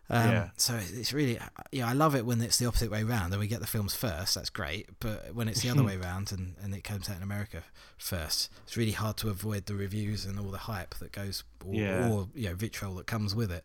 Um, 0.09 0.31
Yeah. 0.31 0.49
So 0.57 0.79
it's 0.81 1.13
really, 1.13 1.39
yeah, 1.73 1.89
I 1.89 1.93
love 1.93 2.15
it 2.15 2.25
when 2.25 2.41
it's 2.41 2.59
the 2.59 2.67
opposite 2.67 2.91
way 2.91 3.03
round 3.03 3.33
and 3.33 3.41
we 3.41 3.49
get 3.49 3.61
the 3.61 3.67
films 3.67 3.95
first. 3.95 4.37
That's 4.37 4.51
great, 4.51 4.89
but 5.01 5.35
when 5.35 5.49
it's 5.49 5.63
the 5.63 5.71
other 5.71 5.83
way 5.91 5.97
round 5.97 6.31
and, 6.33 6.55
and 6.63 6.75
it 6.75 6.85
comes 6.85 7.11
out 7.11 7.17
in 7.17 7.23
America 7.23 7.63
first, 7.99 8.51
it's 8.65 8.77
really 8.77 8.93
hard 8.93 9.17
to 9.19 9.31
avoid 9.31 9.67
the 9.67 9.75
reviews 9.75 10.25
and 10.25 10.39
all 10.39 10.51
the 10.51 10.59
hype 10.59 10.95
that 11.01 11.13
goes, 11.13 11.43
or, 11.65 11.75
Yeah. 11.75 12.09
or 12.11 12.29
you 12.35 12.49
know, 12.49 12.55
vitriol 12.55 12.95
that 12.97 13.07
comes 13.07 13.35
with 13.35 13.51
it. 13.51 13.65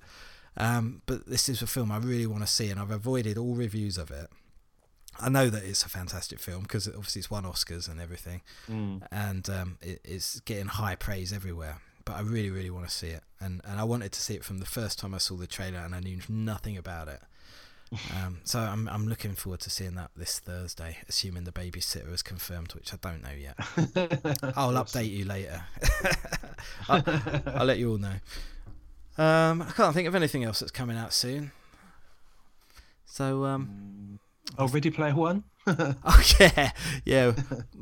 Um, 0.58 1.02
but 1.06 1.28
this 1.28 1.48
is 1.48 1.62
a 1.62 1.68
film 1.68 1.92
I 1.92 1.98
really 1.98 2.26
want 2.28 2.42
to 2.42 2.48
see, 2.48 2.70
and 2.70 2.80
I've 2.80 2.92
avoided 2.92 3.38
all 3.38 3.56
reviews 3.56 3.98
of 3.98 4.12
it. 4.12 4.30
I 5.22 5.30
know 5.30 5.50
that 5.50 5.64
it's 5.64 5.84
a 5.84 5.90
fantastic 5.90 6.40
film 6.40 6.64
because 6.64 6.88
obviously 6.88 7.20
it's 7.20 7.30
won 7.32 7.44
Oscars 7.44 7.88
and 7.90 8.00
everything, 8.02 8.42
Mm. 8.70 9.02
and 9.12 9.50
um, 9.50 9.78
it, 9.82 10.02
it's 10.04 10.40
getting 10.42 10.68
high 10.68 10.96
praise 10.96 11.32
everywhere. 11.34 11.78
But 12.04 12.14
I 12.14 12.22
really, 12.22 12.50
really 12.50 12.72
want 12.72 12.88
to 12.88 12.92
see 12.94 13.10
it, 13.10 13.24
and 13.40 13.62
and 13.64 13.80
I 13.80 13.84
wanted 13.84 14.12
to 14.14 14.20
see 14.22 14.34
it 14.34 14.44
from 14.44 14.58
the 14.60 14.66
first 14.66 14.98
time 15.00 15.14
I 15.14 15.20
saw 15.20 15.36
the 15.36 15.48
trailer, 15.48 15.80
and 15.80 15.94
I 15.94 16.00
knew 16.00 16.20
nothing 16.30 16.78
about 16.78 17.08
it. 17.08 17.22
Um, 18.24 18.40
so 18.46 18.58
I'm 18.60 18.88
I'm 18.88 19.06
looking 19.10 19.34
forward 19.36 19.60
to 19.62 19.70
seeing 19.70 19.96
that 19.96 20.12
this 20.16 20.40
Thursday, 20.40 21.00
assuming 21.10 21.44
the 21.44 21.52
babysitter 21.52 22.14
is 22.14 22.24
confirmed, 22.24 22.74
which 22.74 22.94
I 22.94 22.98
don't 23.02 23.22
know 23.22 23.36
yet. 23.38 23.56
I'll 24.56 24.72
update 24.82 25.12
you 25.12 25.26
later. 25.26 25.62
I'll, 26.90 27.04
I'll 27.48 27.66
let 27.66 27.80
you 27.80 27.92
all 27.92 27.98
know. 27.98 28.16
Um, 29.18 29.62
I 29.64 29.72
can't 29.76 29.94
think 29.94 30.08
of 30.08 30.16
anything 30.16 30.46
else 30.46 30.60
that's 30.62 30.72
coming 30.72 30.96
out 30.96 31.12
soon. 31.12 31.52
So 33.06 33.44
um, 33.44 34.20
Oh, 34.58 34.68
Ready 34.68 34.90
Player 34.90 35.16
One. 35.16 35.44
Oh 35.68 36.24
yeah, 36.40 36.72
yeah. 37.06 37.34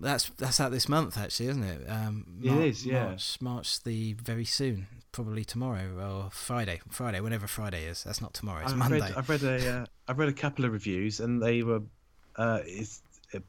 That's 0.02 0.30
that's 0.38 0.60
out 0.60 0.72
this 0.72 0.90
month 0.90 1.18
actually, 1.18 1.48
isn't 1.50 1.64
it? 1.64 1.90
Um, 1.90 2.26
It 2.44 2.52
is, 2.52 2.86
yeah. 2.86 3.06
March, 3.06 3.38
March 3.41 3.84
the 3.84 4.14
very 4.14 4.44
soon, 4.44 4.88
probably 5.14 5.46
tomorrow 5.46 5.88
or 5.98 6.30
Friday. 6.30 6.82
Friday, 6.90 7.22
whenever 7.22 7.48
Friday 7.48 7.86
is. 7.86 8.04
That's 8.04 8.22
not 8.22 8.34
tomorrow. 8.34 8.64
It's 8.64 8.74
I've 8.74 8.78
Monday. 8.78 9.00
read, 9.00 9.14
I've 9.16 9.30
read 9.30 9.44
a, 9.44 9.70
uh, 9.70 9.86
I've 10.10 10.20
read 10.20 10.28
a 10.30 10.34
couple 10.34 10.66
of 10.66 10.74
reviews, 10.74 11.22
and 11.22 11.41
they 11.41 11.64
were, 11.64 11.82
uh, 12.36 12.60
it's, 12.66 13.02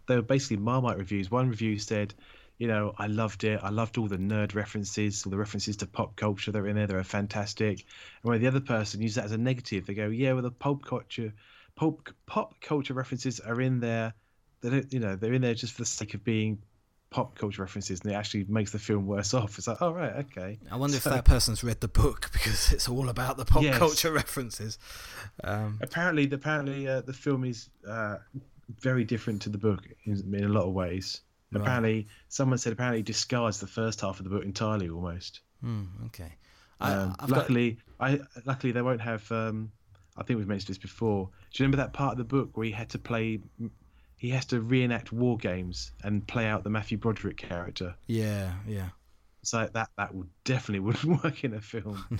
they 0.06 0.14
were 0.16 0.22
basically 0.22 0.58
Marmite 0.58 0.98
reviews. 0.98 1.28
One 1.28 1.48
review 1.48 1.78
said, 1.80 2.14
you 2.58 2.68
know, 2.68 2.94
I 2.98 3.08
loved 3.08 3.42
it. 3.42 3.58
I 3.62 3.70
loved 3.70 3.98
all 3.98 4.06
the 4.06 4.18
nerd 4.18 4.54
references, 4.54 5.24
all 5.26 5.30
the 5.30 5.38
references 5.38 5.76
to 5.78 5.86
pop 5.86 6.14
culture 6.14 6.52
that 6.52 6.58
are 6.58 6.68
in 6.68 6.76
there. 6.76 6.86
They 6.86 6.94
were 6.94 7.02
fantastic. 7.02 7.84
And 8.22 8.30
where 8.30 8.38
the 8.38 8.46
other 8.46 8.60
person 8.60 9.00
used 9.02 9.16
that 9.16 9.24
as 9.24 9.32
a 9.32 9.38
negative, 9.38 9.86
they 9.86 9.94
go, 9.94 10.06
yeah, 10.08 10.34
well, 10.34 10.42
the 10.42 10.50
pop 10.52 10.84
culture, 10.84 11.32
pop 11.76 12.08
pop 12.26 12.60
culture 12.60 12.94
references 12.94 13.40
are 13.40 13.60
in 13.60 13.80
there. 13.80 14.14
They 14.60 14.70
don't, 14.70 14.92
you 14.92 15.00
know, 15.00 15.16
they're 15.16 15.32
in 15.32 15.42
there 15.42 15.54
just 15.54 15.72
for 15.72 15.82
the 15.82 15.86
sake 15.86 16.14
of 16.14 16.22
being 16.24 16.62
pop 17.10 17.34
culture 17.36 17.62
references, 17.62 18.00
and 18.02 18.12
it 18.12 18.14
actually 18.14 18.44
makes 18.44 18.70
the 18.72 18.78
film 18.78 19.06
worse 19.06 19.34
off. 19.34 19.58
It's 19.58 19.66
like, 19.66 19.78
oh 19.80 19.92
right, 19.92 20.12
okay. 20.26 20.58
I 20.70 20.76
wonder 20.76 20.96
if 20.96 21.04
that 21.04 21.24
person's 21.24 21.64
read 21.64 21.80
the 21.80 21.88
book 21.88 22.28
because 22.32 22.72
it's 22.72 22.88
all 22.88 23.08
about 23.08 23.36
the 23.36 23.44
pop 23.44 23.62
Yes. 23.62 23.76
culture 23.78 24.12
references. 24.12 24.78
Um, 25.42 25.78
apparently 25.82 26.30
apparently 26.30 26.86
uh, 26.86 27.00
the 27.00 27.12
film 27.12 27.44
is 27.44 27.68
uh, 27.88 28.18
very 28.80 29.04
different 29.04 29.42
to 29.42 29.48
the 29.48 29.58
book 29.58 29.82
in, 30.04 30.34
in 30.34 30.44
a 30.44 30.48
lot 30.48 30.64
of 30.64 30.72
ways 30.72 31.22
Right. 31.52 31.62
apparently 31.62 32.06
someone 32.28 32.58
said 32.58 32.72
apparently 32.72 33.02
discards 33.02 33.58
the 33.58 33.66
first 33.66 34.02
half 34.02 34.20
of 34.20 34.24
the 34.24 34.30
book 34.30 34.44
entirely 34.44 34.88
almost 34.88 35.40
hmm, 35.60 35.82
okay. 36.06 36.32
Um, 36.80 37.16
got, 37.18 37.28
luckily 37.30 37.78
i 37.98 38.20
luckily 38.44 38.70
they 38.72 38.82
won't 38.82 39.00
have 39.00 39.30
um, 39.32 39.72
i 40.20 40.24
think 40.24 40.38
we've 40.38 40.48
mentioned 40.48 40.68
this 40.68 40.78
before 40.78 41.28
do 41.52 41.62
you 41.62 41.66
remember 41.66 41.76
that 41.76 41.92
part 41.92 42.12
of 42.12 42.18
the 42.18 42.24
book 42.24 42.56
where 42.56 42.66
he 42.66 42.72
had 42.72 42.88
to 42.88 42.98
play 42.98 43.40
he 44.16 44.28
has 44.30 44.44
to 44.44 44.60
reenact 44.60 45.12
war 45.12 45.36
games 45.36 45.92
and 46.04 46.26
play 46.26 46.46
out 46.46 46.62
the 46.64 46.70
matthew 46.70 46.98
broderick 46.98 47.36
character 47.36 47.94
yeah, 48.06 48.52
yeah. 48.66 48.88
so 49.42 49.68
that 49.72 49.90
that 49.96 50.14
would 50.14 50.28
definitely 50.44 50.80
wouldn't 50.86 51.24
work 51.24 51.44
in 51.44 51.54
a 51.54 51.60
film 51.60 52.04
no. 52.10 52.18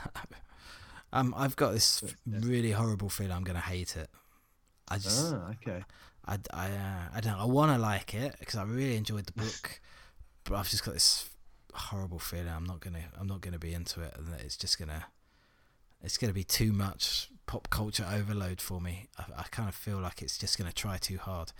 Um, 1.13 1.35
I've 1.37 1.57
got 1.57 1.73
this 1.73 2.05
really 2.25 2.71
horrible 2.71 3.09
feeling 3.09 3.33
I'm 3.33 3.43
going 3.43 3.57
to 3.57 3.61
hate 3.61 3.97
it. 3.97 4.09
I 4.87 4.99
just, 4.99 5.35
ah 5.35 5.51
okay 5.61 5.83
I, 6.27 6.39
I, 6.53 6.67
uh, 6.67 7.09
I 7.15 7.21
don't. 7.21 7.33
know. 7.33 7.41
I 7.41 7.45
want 7.45 7.73
to 7.73 7.79
like 7.79 8.15
it 8.15 8.37
because 8.39 8.57
I 8.57 8.63
really 8.63 8.97
enjoyed 8.97 9.27
the 9.27 9.33
book, 9.33 9.81
but 10.45 10.55
I've 10.55 10.69
just 10.69 10.85
got 10.85 10.95
this 10.95 11.29
horrible 11.73 12.19
feeling 12.19 12.49
I'm 12.49 12.65
not 12.65 12.81
gonna. 12.81 13.05
I'm 13.19 13.27
not 13.27 13.41
gonna 13.41 13.59
be 13.59 13.75
into 13.75 14.03
it, 14.03 14.15
and 14.17 14.29
that 14.29 14.43
it's 14.43 14.57
just 14.57 14.79
gonna. 14.79 15.07
It's 16.03 16.17
gonna 16.19 16.33
be 16.33 16.45
too 16.45 16.73
much 16.73 17.31
pop 17.51 17.69
culture 17.69 18.07
overload 18.09 18.61
for 18.61 18.81
me. 18.81 19.09
I, 19.19 19.25
I 19.41 19.43
kind 19.51 19.69
of 19.69 19.75
feel 19.75 19.99
like 19.99 20.23
it's 20.23 20.39
just 20.39 20.57
gonna 20.57 20.71
try 20.71 20.99
too 20.99 21.19
hard. 21.19 21.51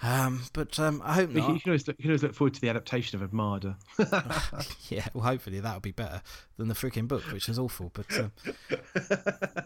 Um, 0.00 0.44
but 0.52 0.78
um, 0.78 1.02
I 1.04 1.14
hope 1.14 1.30
you, 1.30 1.40
not. 1.40 1.54
you 1.54 1.60
can 1.60 1.70
always 1.70 1.88
look, 1.88 1.96
you 1.98 2.02
can 2.02 2.10
always 2.12 2.22
look 2.22 2.34
forward 2.34 2.54
to 2.54 2.60
the 2.60 2.68
adaptation 2.68 3.20
of 3.20 3.28
Armada. 3.28 3.76
yeah, 4.88 5.08
well, 5.14 5.24
hopefully 5.24 5.58
that'll 5.58 5.80
be 5.80 5.90
better 5.90 6.22
than 6.58 6.68
the 6.68 6.74
freaking 6.74 7.08
book, 7.08 7.24
which 7.32 7.48
is 7.48 7.58
awful. 7.58 7.90
But 7.92 8.20
um, 8.20 8.32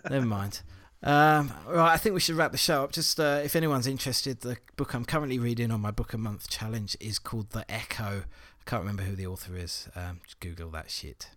never 0.11 0.25
mind. 0.25 0.63
Um, 1.03 1.53
right, 1.67 1.93
I 1.93 1.99
think 1.99 2.15
we 2.15 2.21
should 2.21 2.37
wrap 2.37 2.53
the 2.53 2.59
show 2.59 2.83
up. 2.85 2.93
Just 2.93 3.21
uh, 3.21 3.43
if 3.45 3.55
anyone's 3.55 3.87
interested, 3.87 4.41
the 4.41 4.57
book 4.77 4.95
I'm 4.95 5.05
currently 5.05 5.39
reading 5.39 5.71
on 5.71 5.83
my 5.83 5.91
book 5.91 6.15
a 6.15 6.19
month 6.19 6.49
challenge 6.49 6.97
is 7.01 7.19
called 7.19 7.51
The 7.51 7.71
Echo. 7.71 8.23
I 8.25 8.71
can't 8.71 8.81
remember 8.81 9.03
who 9.03 9.15
the 9.15 9.27
author 9.27 9.57
is. 9.57 9.91
Um, 9.95 10.21
just 10.25 10.41
Google 10.41 10.71
that 10.71 10.91
shit. 10.91 11.29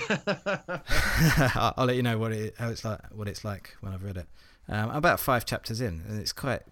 I'll, 1.76 1.86
let 1.86 1.96
you 1.96 2.02
know 2.02 2.18
what 2.18 2.32
it 2.32 2.54
how 2.58 2.68
it's 2.70 2.84
like 2.84 3.00
what 3.12 3.28
it's 3.28 3.44
like 3.44 3.76
when 3.80 3.92
I've 3.92 4.02
read 4.02 4.16
it. 4.16 4.26
Um, 4.68 4.90
I'm 4.90 4.96
about 4.96 5.20
five 5.20 5.44
chapters 5.44 5.80
in, 5.80 6.02
and 6.08 6.20
it's 6.20 6.32
quite 6.32 6.62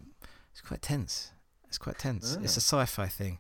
it's 0.53 0.61
quite 0.61 0.83
tense. 0.83 1.31
It's 1.69 1.79
quite 1.79 1.99
tense. 1.99 2.37
It's 2.43 2.57
a 2.57 2.61
sci-fi 2.61 3.09
thing. 3.09 3.39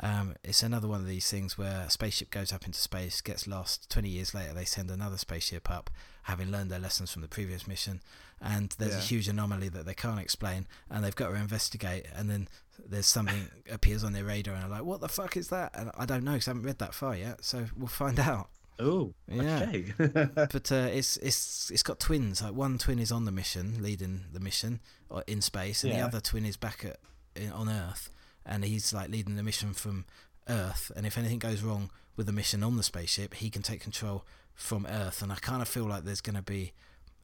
Um, 0.00 0.34
it's 0.42 0.62
another 0.62 0.88
one 0.88 1.00
of 1.00 1.06
these 1.06 1.30
things 1.30 1.58
where 1.58 1.84
a 1.86 1.90
spaceship 1.90 2.30
goes 2.30 2.52
up 2.52 2.64
into 2.64 2.78
space, 2.78 3.20
gets 3.20 3.46
lost. 3.46 3.90
Twenty 3.90 4.08
years 4.08 4.34
later, 4.34 4.54
they 4.54 4.64
send 4.64 4.90
another 4.90 5.18
spaceship 5.18 5.70
up, 5.70 5.90
having 6.24 6.50
learned 6.50 6.70
their 6.70 6.78
lessons 6.78 7.10
from 7.12 7.22
the 7.22 7.28
previous 7.28 7.66
mission. 7.66 8.00
And 8.40 8.74
there's 8.78 8.96
a 8.96 8.98
huge 8.98 9.28
anomaly 9.28 9.68
that 9.68 9.86
they 9.86 9.94
can't 9.94 10.18
explain, 10.18 10.66
and 10.90 11.04
they've 11.04 11.14
got 11.14 11.28
to 11.28 11.36
investigate. 11.36 12.06
And 12.14 12.28
then 12.28 12.48
there's 12.84 13.06
something 13.06 13.48
appears 13.70 14.02
on 14.02 14.12
their 14.12 14.24
radar, 14.24 14.54
and 14.54 14.64
they're 14.64 14.70
like, 14.70 14.84
"What 14.84 15.00
the 15.00 15.08
fuck 15.08 15.36
is 15.36 15.48
that?" 15.48 15.72
And 15.74 15.90
I 15.96 16.06
don't 16.06 16.24
know 16.24 16.32
because 16.32 16.48
I 16.48 16.50
haven't 16.50 16.64
read 16.64 16.78
that 16.78 16.94
far 16.94 17.14
yet, 17.14 17.44
so 17.44 17.66
we'll 17.76 17.86
find 17.86 18.18
out. 18.20 18.48
Oh 18.78 19.14
Yeah. 19.28 19.66
okay 19.68 19.92
But 20.34 20.72
uh, 20.72 20.88
it's 20.92 21.16
it's 21.18 21.70
it's 21.70 21.82
got 21.82 22.00
twins. 22.00 22.42
Like 22.42 22.54
one 22.54 22.78
twin 22.78 22.98
is 22.98 23.12
on 23.12 23.24
the 23.24 23.32
mission, 23.32 23.82
leading 23.82 24.24
the 24.32 24.40
mission 24.40 24.80
or 25.08 25.22
in 25.26 25.40
space, 25.42 25.84
and 25.84 25.92
the 25.92 26.06
other 26.06 26.20
twin 26.20 26.44
is 26.46 26.56
back 26.56 26.84
at 26.84 26.98
in, 27.34 27.50
on 27.52 27.68
Earth, 27.68 28.10
and 28.46 28.64
he's 28.64 28.92
like 28.92 29.10
leading 29.10 29.36
the 29.36 29.42
mission 29.42 29.72
from 29.74 30.04
Earth. 30.48 30.90
And 30.96 31.06
if 31.06 31.16
anything 31.18 31.38
goes 31.38 31.62
wrong 31.62 31.90
with 32.16 32.26
the 32.26 32.32
mission 32.32 32.62
on 32.62 32.76
the 32.76 32.82
spaceship, 32.82 33.34
he 33.34 33.48
can 33.50 33.62
take 33.62 33.80
control 33.80 34.24
from 34.54 34.86
Earth. 34.86 35.22
And 35.22 35.32
I 35.32 35.36
kind 35.36 35.62
of 35.62 35.68
feel 35.68 35.84
like 35.84 36.04
there's 36.04 36.20
going 36.20 36.36
to 36.36 36.42
be, 36.42 36.72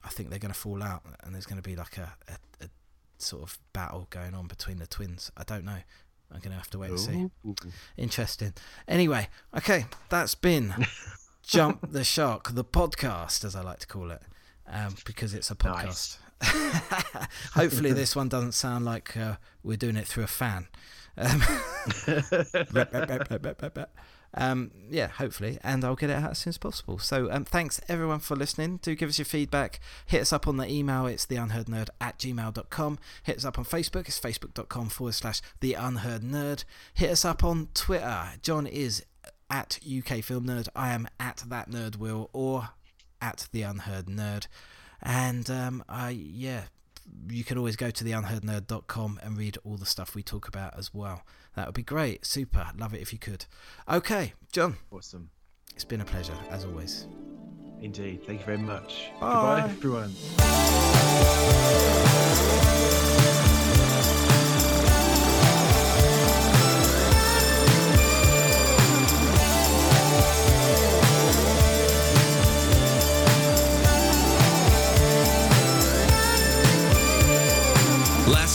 I 0.03 0.09
think 0.09 0.29
they're 0.29 0.39
going 0.39 0.53
to 0.53 0.59
fall 0.59 0.81
out, 0.81 1.03
and 1.23 1.33
there's 1.33 1.45
going 1.45 1.61
to 1.61 1.67
be 1.69 1.75
like 1.75 1.97
a, 1.97 2.13
a, 2.27 2.65
a 2.65 2.69
sort 3.17 3.43
of 3.43 3.59
battle 3.73 4.07
going 4.09 4.33
on 4.33 4.47
between 4.47 4.79
the 4.79 4.87
twins. 4.87 5.31
I 5.37 5.43
don't 5.43 5.65
know. 5.65 5.77
I'm 6.31 6.39
gonna 6.41 6.55
have 6.55 6.69
to 6.71 6.77
wait 6.79 6.91
and 6.91 6.99
see. 6.99 7.29
Ooh. 7.47 7.55
Interesting. 7.97 8.53
Anyway, 8.87 9.27
okay, 9.57 9.85
that's 10.09 10.35
been 10.35 10.73
Jump 11.49 11.91
the 11.91 12.03
Shark, 12.03 12.53
the 12.53 12.63
podcast, 12.63 13.43
as 13.43 13.55
I 13.55 13.63
like 13.63 13.79
to 13.79 13.87
call 13.87 14.11
it, 14.11 14.21
um, 14.67 14.93
because 15.03 15.33
it's 15.33 15.49
a 15.49 15.55
podcast. 15.55 16.17
Hopefully, 17.53 17.91
this 17.91 18.15
one 18.15 18.29
doesn't 18.29 18.51
sound 18.51 18.85
like 18.85 19.17
uh, 19.17 19.37
we're 19.63 19.75
doing 19.75 19.95
it 19.95 20.05
through 20.05 20.25
a 20.25 20.27
fan. 20.27 20.67
Um, 21.17 21.41
rep, 22.71 22.93
rep, 22.93 23.75
rep, 23.75 23.89
um, 24.35 24.69
yeah, 24.91 25.07
hopefully, 25.07 25.57
and 25.63 25.83
I'll 25.83 25.95
get 25.95 26.11
it 26.11 26.17
out 26.17 26.29
as 26.29 26.37
soon 26.37 26.51
as 26.51 26.59
possible. 26.59 26.99
So, 26.99 27.31
um, 27.31 27.45
thanks 27.45 27.81
everyone 27.89 28.19
for 28.19 28.35
listening. 28.35 28.77
Do 28.83 28.93
give 28.93 29.09
us 29.09 29.17
your 29.17 29.25
feedback. 29.25 29.79
Hit 30.05 30.21
us 30.21 30.31
up 30.31 30.47
on 30.47 30.57
the 30.57 30.69
email, 30.69 31.07
it's 31.07 31.25
theunheardnerd 31.25 31.89
at 31.99 32.19
gmail.com. 32.19 32.99
Hit 33.23 33.37
us 33.37 33.45
up 33.45 33.57
on 33.57 33.65
Facebook, 33.65 34.07
it's 34.07 34.19
facebook.com 34.19 34.89
forward 34.89 35.15
slash 35.15 35.41
the 35.61 35.73
unheard 35.73 36.21
nerd. 36.21 36.63
Hit 36.93 37.09
us 37.09 37.25
up 37.25 37.43
on 37.43 37.69
Twitter. 37.73 38.33
John 38.43 38.67
is 38.67 39.03
at 39.49 39.79
UK 39.85 40.23
Film 40.23 40.45
Nerd. 40.45 40.67
I 40.75 40.93
am 40.93 41.07
at 41.19 41.43
that 41.47 41.69
nerd 41.69 41.97
will 41.97 42.29
or 42.33 42.69
at 43.21 43.47
the 43.51 43.63
unheard 43.63 44.05
nerd. 44.05 44.47
And 45.01 45.49
um, 45.49 45.83
I 45.89 46.09
yeah, 46.11 46.63
you 47.29 47.43
can 47.43 47.57
always 47.57 47.75
go 47.75 47.89
to 47.89 48.03
theunheardnerd.com 48.03 49.19
and 49.23 49.37
read 49.37 49.57
all 49.63 49.77
the 49.77 49.85
stuff 49.85 50.13
we 50.15 50.23
talk 50.23 50.47
about 50.47 50.77
as 50.77 50.93
well. 50.93 51.23
That 51.55 51.65
would 51.67 51.75
be 51.75 51.83
great. 51.83 52.25
Super. 52.25 52.67
Love 52.77 52.93
it 52.93 53.01
if 53.01 53.11
you 53.13 53.19
could. 53.19 53.45
Okay, 53.89 54.33
John, 54.51 54.75
Awesome. 54.91 55.29
it's 55.73 55.85
been 55.85 56.01
a 56.01 56.05
pleasure 56.05 56.37
as 56.49 56.65
always. 56.65 57.07
Indeed. 57.81 58.23
Thank 58.25 58.41
you 58.41 58.45
very 58.45 58.57
much. 58.57 59.09
Bye. 59.21 59.61
Goodbye, 59.61 59.69
everyone. 59.71 60.15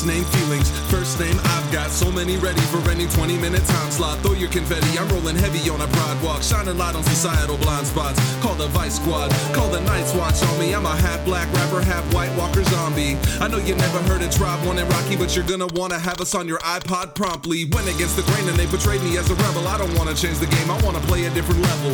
Name 0.04 0.22
feelings, 0.24 0.83
name 1.18 1.38
I've 1.44 1.72
got 1.72 1.90
so 1.90 2.10
many 2.10 2.36
ready 2.36 2.60
for 2.72 2.78
any 2.90 3.06
20 3.06 3.38
minute 3.38 3.64
time 3.64 3.90
slot. 3.90 4.18
Throw 4.20 4.32
your 4.32 4.50
confetti, 4.50 4.98
I'm 4.98 5.08
rolling 5.08 5.36
heavy 5.36 5.68
on 5.70 5.80
a 5.80 5.86
broad 5.86 6.22
walk, 6.22 6.42
shining 6.42 6.78
light 6.78 6.94
on 6.94 7.02
societal 7.04 7.56
blind 7.58 7.86
spots. 7.86 8.18
Call 8.42 8.54
the 8.54 8.68
Vice 8.68 8.96
Squad, 8.96 9.30
call 9.52 9.68
the 9.70 9.80
Night's 9.82 10.14
Watch 10.14 10.42
on 10.42 10.58
me. 10.58 10.74
I'm 10.74 10.86
a 10.86 10.96
half 10.96 11.24
black 11.24 11.52
rapper, 11.52 11.82
half 11.82 12.04
white 12.14 12.34
walker 12.36 12.64
zombie. 12.64 13.16
I 13.40 13.48
know 13.48 13.58
you 13.58 13.74
never 13.74 13.98
heard 14.10 14.22
a 14.22 14.30
Tribe 14.30 14.66
One 14.66 14.78
and 14.78 14.90
Rocky, 14.90 15.16
but 15.16 15.36
you're 15.36 15.46
gonna 15.46 15.68
wanna 15.74 15.98
have 15.98 16.20
us 16.20 16.34
on 16.34 16.48
your 16.48 16.58
iPod 16.60 17.14
promptly. 17.14 17.64
Went 17.66 17.88
against 17.88 18.16
the 18.16 18.22
grain 18.32 18.48
and 18.48 18.56
they 18.56 18.66
portrayed 18.66 19.02
me 19.02 19.16
as 19.16 19.30
a 19.30 19.34
rebel. 19.34 19.68
I 19.68 19.78
don't 19.78 19.94
wanna 19.94 20.14
change 20.14 20.38
the 20.38 20.46
game, 20.46 20.70
I 20.70 20.80
wanna 20.82 21.00
play 21.00 21.26
a 21.26 21.30
different 21.30 21.62
level. 21.62 21.92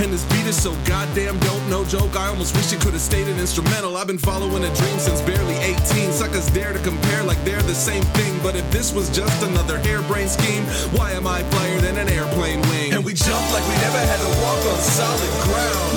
And 0.00 0.12
this 0.12 0.24
beat 0.26 0.46
is 0.46 0.60
so 0.60 0.76
goddamn 0.84 1.38
dope, 1.40 1.64
no 1.68 1.84
joke. 1.84 2.16
I 2.16 2.28
almost 2.28 2.54
wish 2.56 2.72
it 2.72 2.80
could 2.80 2.92
have 2.92 3.02
stayed 3.02 3.28
an 3.28 3.38
instrumental. 3.38 3.96
I've 3.96 4.06
been 4.06 4.18
following 4.18 4.64
a 4.64 4.74
dream 4.74 4.98
since 4.98 5.20
barely 5.22 5.56
18. 5.56 6.12
Suckers 6.12 6.50
dare 6.50 6.72
to 6.72 6.78
compare 6.80 7.22
like 7.22 7.42
they're 7.44 7.62
the 7.62 7.74
same 7.74 8.04
thing. 8.18 8.38
But 8.42 8.57
if 8.58 8.66
this 8.72 8.92
was 8.92 9.08
just 9.08 9.38
another 9.46 9.78
harebrained 9.78 10.30
scheme, 10.30 10.66
why 10.98 11.12
am 11.12 11.26
I 11.26 11.42
flyer 11.54 11.78
than 11.80 11.96
an 11.96 12.08
airplane 12.10 12.60
wing? 12.66 12.92
And 12.92 13.04
we 13.04 13.14
jump 13.14 13.44
like 13.54 13.62
we 13.70 13.76
never 13.78 14.02
had 14.02 14.18
to 14.18 14.30
walk 14.42 14.58
on 14.66 14.78
solid 14.82 15.32
ground. 15.46 15.94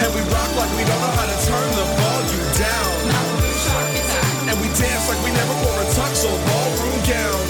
And 0.00 0.10
we 0.16 0.22
rock 0.32 0.50
like 0.56 0.72
we 0.80 0.84
don't 0.88 1.00
know 1.04 1.14
how 1.20 1.28
to 1.28 1.38
turn 1.44 1.68
the 1.76 1.86
volume 2.00 2.50
down. 2.56 2.96
And 4.48 4.56
we 4.64 4.68
dance 4.72 5.04
like 5.12 5.20
we 5.20 5.30
never 5.36 5.54
wore 5.60 5.80
a 5.84 5.88
tux 5.92 6.24
or 6.24 6.36
ballroom 6.48 7.00
gown. 7.04 7.44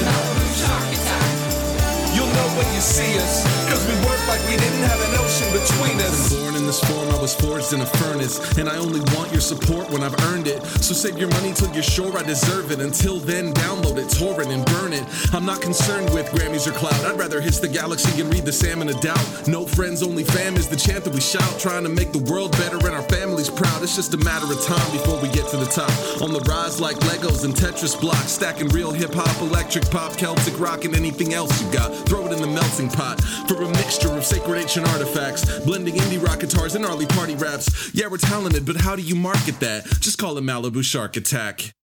You'll 2.10 2.34
know 2.34 2.48
when 2.59 2.66
you 2.74 2.82
see 2.82 3.14
us, 3.22 3.47
cause 3.70 3.86
we 3.86 3.94
work 4.02 4.20
like 4.26 4.42
we 4.51 4.59
didn't 4.59 4.82
have 4.90 4.98
an 4.98 5.14
between 5.52 5.98
us. 6.01 6.32
Born 6.32 6.56
in 6.56 6.66
this 6.66 6.81
form, 6.81 7.09
I 7.10 7.20
was 7.20 7.35
forged 7.35 7.72
in 7.72 7.81
a 7.81 7.86
furnace, 7.86 8.39
and 8.59 8.68
I 8.68 8.77
only 8.77 9.01
want 9.14 9.32
your 9.32 9.40
support 9.40 9.90
when 9.90 10.02
I've 10.02 10.18
earned 10.31 10.47
it. 10.47 10.64
So 10.82 10.94
save 10.94 11.18
your 11.18 11.28
money 11.31 11.52
till 11.52 11.72
you're 11.72 11.82
sure 11.82 12.16
I 12.16 12.22
deserve 12.22 12.70
it. 12.70 12.81
Until 12.81 13.18
then, 13.18 13.52
download 13.55 13.98
it, 13.98 14.09
torrent, 14.10 14.51
and 14.51 14.64
burn 14.66 14.93
it. 14.93 15.05
I'm 15.35 15.44
not 15.44 15.60
concerned 15.60 16.12
with 16.14 16.27
Grammys 16.31 16.66
or 16.66 16.72
cloud. 16.72 17.05
I'd 17.05 17.18
rather 17.18 17.40
hiss 17.40 17.59
the 17.59 17.68
galaxy 17.68 18.20
and 18.20 18.32
read 18.32 18.44
the 18.44 18.52
salmon 18.52 18.89
of 18.89 19.01
doubt. 19.01 19.48
No 19.48 19.66
friends, 19.66 20.02
only 20.02 20.24
fam 20.24 20.56
is 20.56 20.68
the 20.68 20.77
chant 20.77 21.05
that 21.05 21.14
we 21.14 21.20
shout. 21.20 21.59
Trying 21.59 21.85
to 21.85 21.89
make 21.89 22.12
the 22.12 22.24
world 22.31 22.52
better 22.52 22.77
and 22.77 22.94
our 22.94 23.02
families 23.02 23.51
proud. 23.51 23.82
It's 23.82 23.97
just 23.97 24.14
a 24.14 24.18
matter 24.18 24.47
of 24.47 24.60
time 24.64 24.90
before 24.93 25.20
we 25.20 25.28
get 25.28 25.48
to 25.48 25.56
the 25.56 25.66
top. 25.66 25.90
On 26.22 26.32
the 26.32 26.40
rise 26.40 26.81
like 26.81 26.97
Legos 27.10 27.44
and 27.44 27.55
Tetris 27.55 27.98
blocks, 28.01 28.32
stacking 28.32 28.68
real 28.68 28.93
hip 28.93 29.14
hop, 29.14 29.40
electric 29.40 29.90
pop, 29.90 30.16
Celtic 30.16 30.59
rock, 30.59 30.85
and 30.85 30.94
anything 30.94 31.35
else 31.35 31.62
you 31.62 31.70
got. 31.72 31.93
Throw 32.09 32.27
it 32.27 32.32
in 32.32 32.40
the 32.40 32.47
melting 32.47 32.89
pot 32.89 33.20
for 33.48 33.62
a 33.62 33.68
mixture 33.68 34.12
of 34.16 34.24
sacred 34.24 34.60
ancient 34.60 34.89
artifacts, 34.89 35.39
blending 35.64 35.94
indie 35.94 36.22
rock 36.22 36.40
guitars 36.40 36.74
and 36.74 36.84
early 36.84 37.06
party 37.06 37.34
raps. 37.34 37.90
Yeah, 37.94 38.08
we're 38.08 38.18
talented, 38.18 38.66
but 38.66 38.76
how 38.76 38.96
do 38.96 39.02
you 39.02 39.14
market 39.14 39.60
that? 39.60 39.84
Just 40.00 40.18
call 40.18 40.38
it 40.38 40.44
Malibu 40.44 40.82
Shark 40.82 41.16
Attack. 41.16 41.72